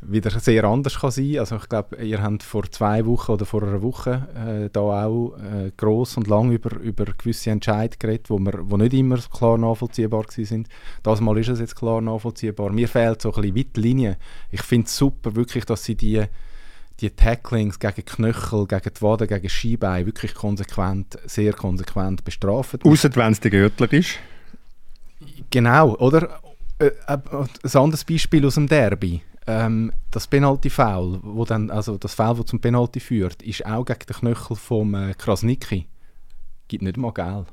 wieder 0.00 0.30
sehr 0.40 0.64
anders 0.64 1.00
kann 1.00 1.12
sein. 1.12 1.38
Also 1.38 1.56
ich 1.56 1.68
glaube, 1.68 2.02
ihr 2.02 2.22
habt 2.22 2.42
vor 2.42 2.64
zwei 2.70 3.06
Wochen 3.06 3.32
oder 3.32 3.46
vor 3.46 3.62
einer 3.62 3.82
Woche 3.82 4.28
äh, 4.34 4.70
da 4.72 4.80
auch 4.80 5.36
äh, 5.36 5.70
groß 5.76 6.16
und 6.16 6.26
lang 6.26 6.50
über, 6.50 6.76
über 6.80 7.04
gewisse 7.04 7.50
Entscheidungen 7.50 7.98
geredet, 7.98 8.30
wo, 8.30 8.38
wir, 8.38 8.52
wo 8.68 8.76
nicht 8.76 8.94
immer 8.94 9.18
klar 9.18 9.58
nachvollziehbar 9.58 10.24
sind. 10.28 10.68
Das 11.04 11.20
Mal 11.20 11.38
ist 11.38 11.48
es 11.48 11.60
jetzt 11.60 11.76
klar 11.76 12.00
nachvollziehbar. 12.00 12.70
Mir 12.72 12.88
fehlt 12.88 13.22
so 13.22 13.32
ein 13.32 13.40
bisschen 13.40 13.56
weit 13.56 13.76
Linie. 13.76 14.16
Ich 14.50 14.62
finde 14.62 14.86
es 14.86 14.96
super 14.96 15.36
wirklich, 15.36 15.64
dass 15.64 15.84
sie 15.84 15.94
die 15.94 16.24
die 17.00 17.10
Tacklings 17.10 17.80
gegen 17.80 18.04
Knöchel, 18.04 18.66
gegen 18.66 18.94
die 18.94 19.02
Waden, 19.02 19.26
gegen 19.26 19.48
Skibein 19.48 20.06
wirklich 20.06 20.32
konsequent, 20.32 21.18
sehr 21.26 21.52
konsequent 21.52 22.24
bestrafen. 22.24 22.80
Außer 22.84 23.10
wenn 23.16 23.32
es 23.32 23.40
der 23.40 23.50
Gürtler 23.50 23.92
ist. 23.92 24.18
Genau, 25.50 25.96
oder? 25.96 26.40
Äh, 26.78 26.86
äh, 26.86 26.92
ein 27.06 27.76
anderes 27.76 28.04
Beispiel 28.04 28.44
aus 28.46 28.54
dem 28.54 28.66
Derby. 28.66 29.22
Ähm, 29.46 29.92
das 30.10 30.26
Penalty-Foul, 30.26 31.20
wo 31.22 31.44
dann, 31.44 31.70
also 31.70 31.98
das 31.98 32.14
Foul, 32.14 32.36
das 32.36 32.46
zum 32.46 32.60
Penalty 32.60 33.00
führt, 33.00 33.42
ist 33.42 33.64
auch 33.66 33.84
gegen 33.84 34.00
den 34.08 34.16
Knöchel 34.16 34.56
von 34.56 34.94
äh, 34.94 35.14
Krasnicki. 35.16 35.86
Gibt 36.68 36.82
nicht 36.82 36.96
mal 36.96 37.12
Geld. 37.12 37.46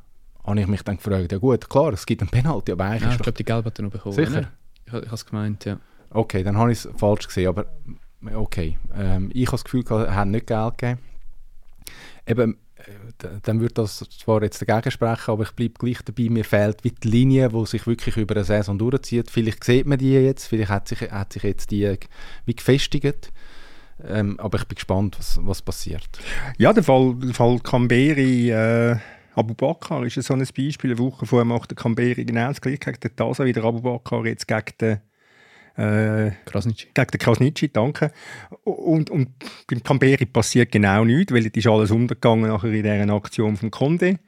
Habe 0.43 0.59
ich 0.59 0.67
mich 0.67 0.81
dann 0.83 0.97
gefragt, 0.97 1.31
ja 1.31 1.37
gut, 1.37 1.69
klar, 1.69 1.93
es 1.93 2.05
gibt 2.05 2.21
ein 2.21 2.29
Penalty, 2.29 2.71
aber 2.71 2.85
eigentlich 2.85 3.03
ja, 3.03 3.11
Ich 3.11 3.17
glaube, 3.17 3.37
die 3.37 3.43
Gelb 3.43 3.65
hat 3.65 3.77
er 3.77 3.83
noch 3.83 3.91
bekommen. 3.91 4.15
Sicher? 4.15 4.51
Ich, 4.85 4.93
ich 4.93 5.05
habe 5.05 5.13
es 5.13 5.25
gemeint, 5.25 5.65
ja. 5.65 5.77
Okay, 6.09 6.43
dann 6.43 6.57
habe 6.57 6.71
ich 6.71 6.83
es 6.83 6.89
falsch 6.97 7.27
gesehen, 7.27 7.49
aber 7.49 7.65
okay. 8.33 8.77
Ähm, 8.95 9.29
ich 9.33 9.47
habe 9.47 9.57
das 9.57 9.63
Gefühl, 9.63 9.83
er 9.89 10.15
hat 10.15 10.27
nicht 10.27 10.47
Geld 10.47 10.77
gegeben. 10.77 10.99
Eben, 12.25 12.57
dann 13.43 13.59
würde 13.59 13.73
das 13.75 13.97
zwar 13.97 14.43
jetzt 14.43 14.61
dagegen 14.61 14.91
sprechen, 14.91 15.31
aber 15.31 15.43
ich 15.43 15.51
bleibe 15.51 15.73
gleich 15.79 16.01
dabei, 16.03 16.29
mir 16.29 16.45
fehlt 16.45 16.83
wie 16.83 16.91
die 16.91 17.07
Linie, 17.07 17.49
die 17.49 17.65
sich 17.65 17.85
wirklich 17.87 18.17
über 18.17 18.35
eine 18.35 18.43
Saison 18.43 18.77
durchzieht. 18.77 19.29
Vielleicht 19.29 19.63
sieht 19.63 19.85
man 19.85 19.97
die 19.97 20.13
jetzt, 20.13 20.47
vielleicht 20.47 20.69
hat 20.69 20.87
sich, 20.87 21.01
hat 21.01 21.33
sich 21.33 21.43
jetzt 21.43 21.71
die 21.71 21.97
wie 22.45 22.55
gefestigt. 22.55 23.31
Ähm, 24.07 24.39
aber 24.39 24.57
ich 24.57 24.65
bin 24.65 24.75
gespannt, 24.75 25.17
was, 25.19 25.39
was 25.43 25.61
passiert. 25.61 26.09
Ja, 26.57 26.73
der 26.73 26.83
Fall, 26.83 27.15
der 27.15 27.33
Fall 27.33 27.59
Camberi, 27.59 28.49
äh, 28.49 28.97
Abu 29.35 29.53
Bakr 29.53 30.03
ist 30.03 30.21
so 30.21 30.33
ein 30.33 30.39
Beispiel. 30.39 30.91
Eine 30.91 30.99
Woche 30.99 31.25
vorher 31.25 31.45
macht 31.45 31.71
der 31.71 31.75
Camberi 31.75 32.25
genau 32.25 32.47
das 32.47 32.61
gleiche 32.61 32.79
gegen 32.79 32.99
den 32.99 33.15
Tasa, 33.15 33.45
wie 33.45 33.53
der 33.53 33.63
Abu 33.63 33.81
Bakr 33.81 34.25
jetzt 34.25 34.47
gegen 34.47 34.77
den 34.79 35.01
äh, 35.77 36.31
Krasnitschi. 36.45 36.87
Gegen 36.93 37.11
den 37.11 37.19
Krasnitschi, 37.19 37.69
danke. 37.71 38.11
Und, 38.63 39.09
und 39.09 39.29
beim 39.67 39.83
Camberi 39.83 40.25
passiert 40.25 40.71
genau 40.71 41.03
nichts, 41.05 41.33
weil 41.33 41.45
es 41.45 41.53
ist 41.53 41.67
alles 41.67 41.91
untergegangen 41.91 42.49
nachher 42.49 42.71
in 42.71 42.83
dieser 42.83 43.13
Aktion 43.13 43.55
von 43.55 43.71
Conde. 43.71 44.19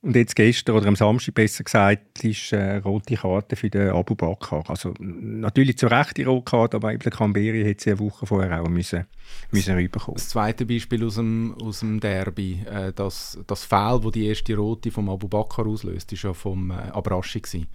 Und 0.00 0.14
jetzt 0.14 0.36
gestern 0.36 0.76
oder 0.76 0.86
am 0.86 0.94
Samstag 0.94 1.34
besser 1.34 1.64
gesagt, 1.64 2.22
ist 2.22 2.52
äh, 2.52 2.76
rote 2.76 3.16
Karte 3.16 3.56
für 3.56 3.68
den 3.68 3.90
Abu 3.90 4.14
Bakr. 4.14 4.62
Also 4.68 4.94
natürlich 5.00 5.76
zu 5.76 5.88
Recht 5.88 6.16
die 6.16 6.22
rote 6.22 6.44
Karte, 6.44 6.76
aber 6.76 6.92
eben 6.92 7.02
der 7.02 7.10
Camberi 7.10 7.64
hätte 7.64 7.82
sie 7.82 7.90
eine 7.90 7.98
Woche 7.98 8.24
vorher 8.24 8.62
auch 8.62 8.68
müssen, 8.68 9.06
müssen 9.50 9.74
rüberkommen. 9.74 10.14
Das 10.16 10.28
zweite 10.28 10.66
Beispiel 10.66 11.04
aus 11.04 11.16
dem, 11.16 11.56
aus 11.60 11.80
dem 11.80 11.98
Derby, 11.98 12.64
äh, 12.70 12.92
das, 12.92 13.40
das 13.48 13.64
Foul, 13.64 14.00
das 14.00 14.12
die 14.12 14.26
erste 14.28 14.54
rote 14.54 14.92
vom 14.92 15.08
Abu 15.08 15.26
Bakr 15.26 15.66
auslöst, 15.66 16.12
war 16.12 16.30
ja 16.30 16.34
vom 16.34 16.70
äh, 16.70 16.74
Abraschi. 16.74 17.40
Gewesen. 17.40 17.66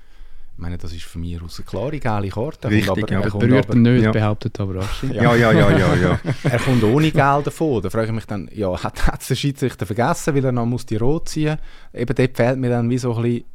Ich 0.56 0.60
meine, 0.60 0.78
das 0.78 0.94
ist 0.94 1.04
von 1.04 1.22
mir 1.22 1.42
aus 1.42 1.60
eine 1.60 1.66
klare 1.66 2.00
gelbe 2.00 2.30
Karte. 2.30 2.70
Richtig, 2.70 2.90
aber, 2.90 3.12
ja. 3.12 3.22
Er 3.22 3.32
berührt 3.32 3.74
ihn 3.74 3.82
nicht, 3.82 4.04
ja. 4.04 4.12
behauptet 4.12 4.60
aber 4.60 4.88
Ja, 5.02 5.36
ja, 5.36 5.52
ja, 5.52 5.78
ja, 5.78 5.96
ja. 5.96 6.20
er 6.44 6.60
kommt 6.60 6.84
ohne 6.84 7.12
Geld 7.12 7.48
davon. 7.48 7.82
Da 7.82 7.90
frage 7.90 8.08
ich 8.08 8.14
mich 8.14 8.26
dann, 8.26 8.50
ja, 8.54 8.72
hat, 8.82 9.08
hat 9.08 9.28
der 9.28 9.36
Schiedsrichter 9.36 9.86
vergessen, 9.86 10.36
weil 10.36 10.46
er 10.46 10.52
noch 10.52 10.66
muss 10.66 10.86
die 10.86 10.98
Rot 10.98 11.30
ziehen 11.30 11.58
muss? 11.92 12.02
Eben 12.02 12.16
dort 12.16 12.38
fehlt 12.38 12.60
mir 12.60 12.70
dann 12.70 12.90
wie 12.90 13.00
so 13.00 13.16
ein 13.16 13.24
bisschen, 13.24 13.46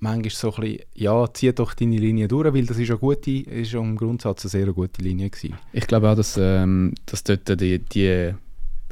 manchmal 0.00 0.30
so 0.30 0.54
ein 0.54 0.60
bisschen, 0.62 0.80
ja, 0.94 1.32
zieh 1.34 1.52
doch 1.52 1.74
deine 1.74 1.98
Linie 1.98 2.28
durch, 2.28 2.54
weil 2.54 2.66
das 2.66 2.78
ist, 2.78 2.90
eine 2.90 2.98
gute, 2.98 3.30
ist 3.30 3.74
im 3.74 3.96
Grundsatz 3.96 4.44
eine 4.44 4.50
sehr 4.50 4.72
gute 4.72 5.02
Linie 5.02 5.28
gewesen. 5.28 5.58
Ich 5.72 5.86
glaube 5.86 6.08
auch, 6.08 6.16
dass, 6.16 6.38
ähm, 6.40 6.94
dass 7.04 7.24
dort 7.24 7.60
die, 7.60 7.78
die 7.78 8.34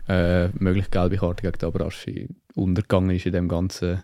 äh, 0.08 0.48
mögliche 0.58 0.90
gelbe 0.90 1.16
Karte 1.16 1.50
gegen 1.50 1.64
Abraschi 1.64 2.28
untergegangen 2.54 3.16
ist 3.16 3.26
in 3.26 3.32
dem 3.32 3.48
ganzen 3.48 4.02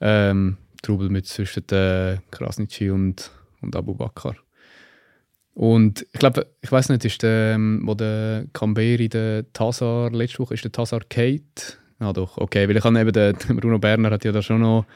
ähm, 0.00 0.56
Trubel 0.82 1.08
mit 1.08 1.26
zwischen 1.26 1.68
äh, 1.70 2.18
Krasnitschi 2.30 2.90
und, 2.90 3.30
und 3.60 3.76
Abu 3.76 3.94
Bakr. 3.94 4.34
Und 5.54 6.06
ich 6.12 6.20
glaube, 6.20 6.46
ich 6.60 6.70
weiß 6.70 6.88
nicht, 6.90 7.04
ist 7.04 7.22
der, 7.22 7.54
ähm, 7.54 7.82
wo 7.84 7.94
der 7.94 8.46
Camberi, 8.52 9.08
der 9.08 9.52
Tazar, 9.52 10.10
letzte 10.12 10.38
Woche, 10.38 10.54
ist 10.54 10.62
der 10.62 10.70
Tazar 10.70 11.00
Kate? 11.08 11.74
Ah 11.98 12.12
doch, 12.12 12.38
okay, 12.38 12.68
weil 12.68 12.76
ich 12.76 12.84
habe 12.84 13.00
eben, 13.00 13.12
der, 13.12 13.32
Bruno 13.32 13.78
Berner 13.78 14.10
hat 14.10 14.24
ja 14.24 14.30
da 14.30 14.40
schon 14.40 14.60
noch, 14.60 14.86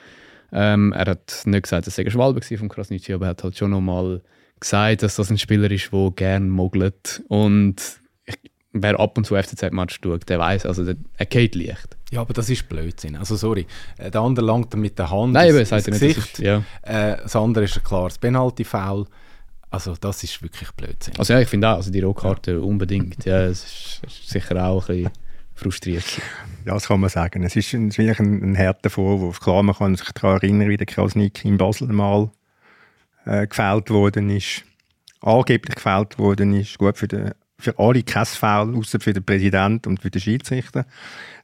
ähm, 0.52 0.92
er 0.92 1.06
hat 1.06 1.42
nicht 1.46 1.64
gesagt, 1.64 1.88
dass 1.88 1.98
er 1.98 2.10
Schwalbe 2.10 2.40
war 2.40 2.58
vom 2.58 2.68
Krasnitschi, 2.68 3.12
aber 3.12 3.26
er 3.26 3.30
hat 3.30 3.42
halt 3.42 3.56
schon 3.56 3.72
noch 3.72 3.80
mal 3.80 4.22
gesagt, 4.60 5.02
dass 5.02 5.16
das 5.16 5.30
ein 5.30 5.38
Spieler 5.38 5.70
ist, 5.70 5.92
der 5.92 6.10
gerne 6.14 6.46
mogelt. 6.46 7.24
Und 7.26 8.01
wer 8.72 8.98
ab 8.98 9.18
und 9.18 9.24
zu 9.24 9.36
FCZ-Match 9.36 10.00
schaut, 10.02 10.28
der 10.28 10.38
weiß, 10.38 10.66
also 10.66 10.84
der, 10.84 10.96
er 11.16 11.26
geht 11.26 11.54
leicht. 11.54 11.96
Ja, 12.10 12.20
aber 12.20 12.32
das 12.32 12.50
ist 12.50 12.68
Blödsinn. 12.68 13.16
Also 13.16 13.36
sorry, 13.36 13.66
der 13.98 14.20
andere 14.20 14.44
langt 14.44 14.74
mit 14.74 14.98
der 14.98 15.10
Hand 15.10 15.32
Nein, 15.32 15.54
ins, 15.54 15.70
ins 15.72 15.86
Gesicht. 15.86 16.38
Nicht, 16.38 16.38
ja. 16.40 16.62
äh, 16.82 17.16
das 17.22 17.36
andere 17.36 17.64
ist 17.64 17.76
ein 17.76 17.84
klares 17.84 18.18
Penalty-Foul. 18.18 19.06
Also 19.70 19.94
das 19.98 20.22
ist 20.22 20.42
wirklich 20.42 20.70
Blödsinn. 20.72 21.14
Also 21.18 21.32
ja, 21.32 21.40
ich 21.40 21.48
finde 21.48 21.68
auch, 21.70 21.76
also 21.76 21.90
die 21.90 22.00
Rotkarte 22.00 22.52
ja. 22.52 22.58
unbedingt. 22.58 23.24
Ja, 23.24 23.42
es 23.44 23.64
ist, 23.64 24.00
ist, 24.06 24.28
sicher 24.28 24.62
auch 24.62 24.88
ein 24.88 24.96
bisschen 24.96 25.12
frustriert. 25.54 26.20
Ja, 26.66 26.74
das 26.74 26.88
kann 26.88 27.00
man 27.00 27.08
sagen. 27.08 27.42
Es 27.42 27.56
ist, 27.56 27.72
ein, 27.72 27.88
es 27.88 27.94
ist 27.94 27.98
wirklich 27.98 28.20
ein, 28.20 28.52
ein 28.52 28.58
harter 28.58 28.90
Vorwurf. 28.90 29.40
Klar, 29.40 29.62
man 29.62 29.74
kann 29.74 29.96
sich 29.96 30.10
daran 30.12 30.36
erinnern, 30.36 30.68
wie 30.68 30.76
der 30.76 30.86
Krasnik 30.86 31.44
in 31.44 31.56
Basel 31.56 31.88
mal 31.88 32.30
äh, 33.24 33.46
gefällt 33.46 33.88
worden 33.88 34.28
ist. 34.28 34.62
Angeblich 35.22 35.76
gefällt 35.76 36.18
worden 36.18 36.52
ist. 36.52 36.76
Gut, 36.78 36.98
für 36.98 37.08
den 37.08 37.32
für 37.62 37.78
alle 37.78 38.02
kein 38.02 38.26
Foul, 38.26 38.76
außer 38.76 39.00
für 39.00 39.12
den 39.12 39.24
Präsidenten 39.24 39.88
und 39.88 40.02
für 40.02 40.10
den 40.10 40.20
Schiedsrichter. 40.20 40.84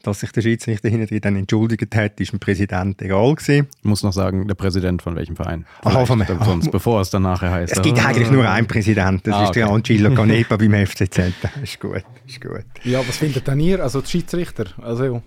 Dass 0.02 0.20
sich 0.20 0.30
der 0.32 0.42
Schiedsrichter 0.42 0.88
hinterher 0.88 1.20
dann 1.20 1.36
entschuldigt 1.36 1.94
hat, 1.94 2.20
ist 2.20 2.32
dem 2.32 2.40
Präsident 2.40 3.00
egal 3.02 3.34
gewesen. 3.34 3.66
Ich 3.78 3.84
muss 3.84 4.02
noch 4.02 4.12
sagen, 4.12 4.46
der 4.46 4.54
Präsident 4.54 5.02
von 5.02 5.16
welchem 5.16 5.36
Verein? 5.36 5.64
Aha, 5.82 6.04
vom, 6.06 6.24
sonst, 6.44 6.70
bevor 6.70 7.00
es 7.00 7.10
dann 7.10 7.22
nachher 7.22 7.50
heißt. 7.50 7.72
Es 7.72 7.82
gibt 7.82 8.04
eigentlich 8.04 8.30
nur 8.30 8.48
einen 8.48 8.66
Präsident, 8.66 9.26
das 9.26 9.34
ah, 9.34 9.42
ist 9.44 9.48
okay. 9.50 9.60
der 9.60 9.70
Angelo 9.70 10.10
Canepa 10.14 10.56
beim 10.56 10.86
FCZ. 10.86 11.18
Ist 11.62 11.80
gut, 11.80 12.04
ist 12.26 12.40
gut. 12.40 12.64
Ja, 12.84 13.00
was 13.06 13.16
findet 13.16 13.46
denn 13.46 13.60
ihr, 13.60 13.82
also 13.82 14.00
die 14.00 14.08
Schiedsrichter? 14.08 14.66
Also, 14.80 15.22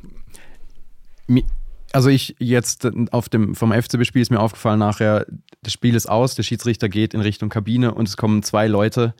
also 1.93 2.09
ich 2.09 2.35
jetzt 2.39 2.87
auf 3.11 3.29
dem, 3.29 3.55
vom 3.55 3.71
FCB-Spiel 3.71 4.21
ist 4.21 4.31
mir 4.31 4.39
aufgefallen 4.39 4.79
nachher, 4.79 5.25
das 5.63 5.73
Spiel 5.73 5.95
ist 5.95 6.07
aus, 6.07 6.35
der 6.35 6.43
Schiedsrichter 6.43 6.89
geht 6.89 7.13
in 7.13 7.21
Richtung 7.21 7.49
Kabine 7.49 7.93
und 7.93 8.07
es 8.07 8.17
kommen 8.17 8.43
zwei 8.43 8.67
Leute, 8.67 9.13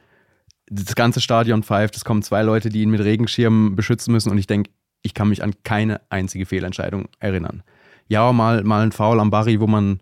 das 0.72 0.96
ganze 0.96 1.20
Stadion 1.20 1.64
pfeift, 1.64 1.98
es 1.98 2.06
kommen 2.06 2.24
zwei 2.24 2.44
Leute, 2.44 2.70
die 2.70 2.82
ihn 2.82 2.90
mit 2.90 3.02
Regenschirmen 3.02 3.76
beschützen 3.76 4.14
müssen 4.14 4.32
und 4.32 4.38
ich 4.38 4.48
denke, 4.48 4.72
ich 5.04 5.14
kann 5.14 5.30
mich 5.30 5.44
an 5.44 5.54
keine 5.64 6.00
einzige 6.10 6.46
Fehlentscheidung 6.46 7.10
erinnern. 7.20 7.64
Ja, 8.08 8.32
mal, 8.32 8.64
mal 8.64 8.82
ein 8.82 8.94
Foul 8.94 9.20
am 9.20 9.32
Barry, 9.32 9.60
wo 9.60 9.68
man, 9.68 10.00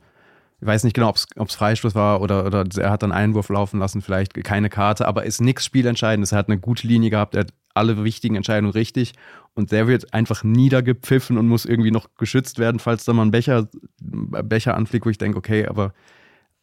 ich 0.61 0.67
weiß 0.67 0.83
nicht 0.83 0.93
genau, 0.93 1.09
ob 1.09 1.47
es 1.47 1.55
Freistoß 1.55 1.95
war 1.95 2.21
oder, 2.21 2.45
oder 2.45 2.65
er 2.77 2.91
hat 2.91 3.03
einen 3.03 3.13
Einwurf 3.13 3.49
laufen 3.49 3.79
lassen, 3.79 4.01
vielleicht 4.01 4.35
keine 4.43 4.69
Karte, 4.69 5.07
aber 5.07 5.25
ist 5.25 5.41
nichts 5.41 5.65
Spielentscheidendes. 5.65 6.33
Er 6.33 6.37
hat 6.37 6.49
eine 6.49 6.59
gute 6.59 6.85
Linie 6.85 7.09
gehabt, 7.09 7.33
er 7.33 7.41
hat 7.41 7.53
alle 7.73 8.03
wichtigen 8.03 8.35
Entscheidungen 8.35 8.73
richtig 8.73 9.13
und 9.55 9.71
der 9.71 9.87
wird 9.87 10.13
einfach 10.13 10.43
niedergepfiffen 10.43 11.39
und 11.39 11.47
muss 11.47 11.65
irgendwie 11.65 11.91
noch 11.91 12.09
geschützt 12.15 12.59
werden, 12.59 12.79
falls 12.79 13.05
da 13.05 13.13
mal 13.13 13.23
ein 13.23 13.31
Becher, 13.31 13.67
Becher 14.01 14.75
anfliegt, 14.75 15.05
wo 15.05 15.09
ich 15.09 15.17
denke, 15.17 15.37
okay, 15.37 15.65
aber 15.65 15.93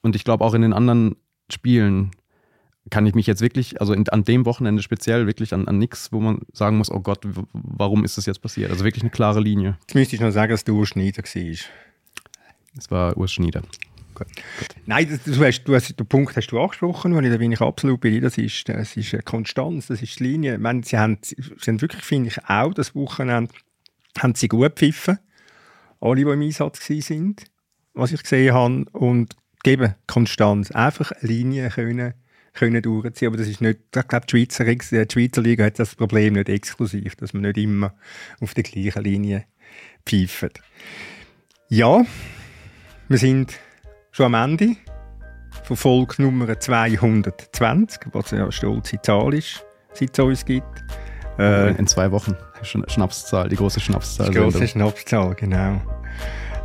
und 0.03 0.15
ich 0.15 0.23
glaube 0.23 0.45
auch 0.45 0.55
in 0.55 0.63
den 0.63 0.73
anderen 0.73 1.17
Spielen 1.51 2.13
kann 2.91 3.07
ich 3.07 3.15
mich 3.15 3.27
jetzt 3.27 3.41
wirklich, 3.41 3.81
also 3.81 3.93
in, 3.93 4.09
an 4.09 4.25
dem 4.25 4.45
Wochenende 4.47 4.83
speziell, 4.83 5.27
wirklich 5.27 5.53
an, 5.53 5.67
an 5.69 5.79
nichts, 5.79 6.13
wo 6.13 6.21
man 6.21 6.41
sagen 6.53 6.79
muss, 6.79 6.91
oh 6.91 7.01
Gott, 7.01 7.27
warum 7.53 8.05
ist 8.05 8.17
das 8.17 8.27
jetzt 8.27 8.41
passiert? 8.41 8.71
Also 8.71 8.85
wirklich 8.85 9.03
eine 9.03 9.11
klare 9.11 9.41
Linie. 9.41 9.77
Jetzt 9.83 9.95
müsste 9.95 10.17
ich 10.17 10.23
noch 10.23 10.31
sagen, 10.31 10.53
dass 10.53 10.69
Urs 10.69 10.89
Schneider 10.91 11.23
war. 11.23 11.57
Es 12.79 12.91
war 12.91 13.17
Urs 13.17 13.33
Schneider. 13.33 13.63
Gut. 14.15 14.29
Nein, 14.87 15.09
das, 15.11 15.25
du 15.25 15.45
hast, 15.45 15.65
du 15.65 15.75
hast, 15.75 15.99
den 15.99 16.07
Punkt 16.07 16.37
hast 16.37 16.47
du 16.47 16.59
angesprochen, 16.59 17.13
und 17.13 17.23
da 17.25 17.37
bin 17.37 17.53
ich 17.53 17.61
absolut 17.61 18.01
bei 18.01 18.11
dir. 18.11 18.23
Das 18.23 18.39
ist, 18.39 18.69
das 18.69 18.97
ist 18.97 19.13
eine 19.13 19.23
Konstanz, 19.23 19.89
das 19.89 20.01
ist 20.01 20.19
die 20.19 20.25
Linie. 20.25 20.55
Ich 20.55 20.61
meine, 20.61 20.83
sie, 20.85 20.97
haben, 20.97 21.19
sie 21.23 21.37
haben 21.67 21.83
wirklich, 21.83 22.03
finde 22.03 22.29
ich, 22.29 22.39
auch 22.49 22.73
das 22.73 22.95
Wochenende 22.95 23.53
haben 24.19 24.35
sie 24.35 24.49
gut 24.49 24.63
gepfiffen. 24.63 25.19
Alle, 26.01 26.17
die 26.17 26.23
im 26.23 26.41
Einsatz 26.41 26.89
waren, 26.89 27.37
was 27.93 28.13
ich 28.13 28.23
gesehen 28.23 28.55
habe. 28.55 28.85
Und 28.93 29.37
geben 29.63 29.95
Konstanz. 30.07 30.71
Einfach 30.71 31.13
eine 31.13 31.29
Linie 31.29 31.69
können 31.71 32.15
können 32.57 32.83
durchziehen. 32.83 33.29
Aber 33.29 33.37
das 33.37 33.47
ist 33.47 33.61
nicht, 33.61 33.79
ich 33.95 34.09
glaube, 34.09 34.27
die 34.27 34.31
Schweizer, 34.31 34.65
die 34.65 35.13
Schweizer 35.13 35.43
Liga 35.43 35.65
hat 35.65 35.79
das 35.79 35.95
Problem 35.95 36.35
nicht 36.35 36.49
exklusiv, 36.49 37.15
dass 37.17 37.33
man 37.33 37.43
nicht 37.43 37.59
immer 37.59 37.95
auf 38.41 38.55
der 38.55 38.65
gleichen 38.65 39.05
Linie 39.05 39.45
pfeift. 40.05 40.61
Ja, 41.69 42.05
wir 43.09 43.19
sind 43.19 43.59
schon 44.11 44.35
am 44.35 44.51
Ende 44.51 44.77
von 45.65 45.77
Folge 45.77 46.23
Nummer 46.23 46.59
220, 46.59 48.03
was 48.13 48.31
ja 48.31 48.43
eine 48.43 48.53
stolze 48.53 49.01
Zahl 49.03 49.35
ist, 49.35 49.65
seit 49.93 50.19
es 50.19 50.25
uns 50.25 50.45
gibt. 50.45 50.85
Äh, 51.39 51.77
in 51.77 51.87
zwei 51.87 52.11
Wochen 52.13 52.35
Schnapszahl, 52.63 53.49
die 53.49 53.57
große 53.57 53.81
Schnapszahl. 53.81 54.31
Die 54.31 54.39
große 54.39 54.67
Schnapszahl, 54.67 55.35
genau. 55.35 55.83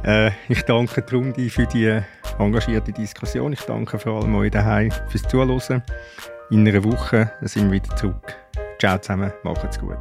Äh, 0.03 0.31
ich 0.49 0.63
danke 0.63 1.05
Trundi 1.05 1.49
für 1.49 1.67
die 1.67 2.01
engagierte 2.39 2.91
Diskussion. 2.91 3.53
Ich 3.53 3.61
danke 3.61 3.99
vor 3.99 4.21
allem 4.21 4.35
euch 4.35 4.51
daheim 4.51 4.91
fürs 5.09 5.23
Zuhören. 5.23 5.83
In 6.49 6.67
einer 6.67 6.83
Woche 6.83 7.31
sind 7.41 7.71
wir 7.71 7.81
wieder 7.81 7.95
zurück. 7.95 8.35
Ciao 8.79 8.97
zusammen, 8.97 9.31
macht's 9.43 9.79
gut. 9.79 9.97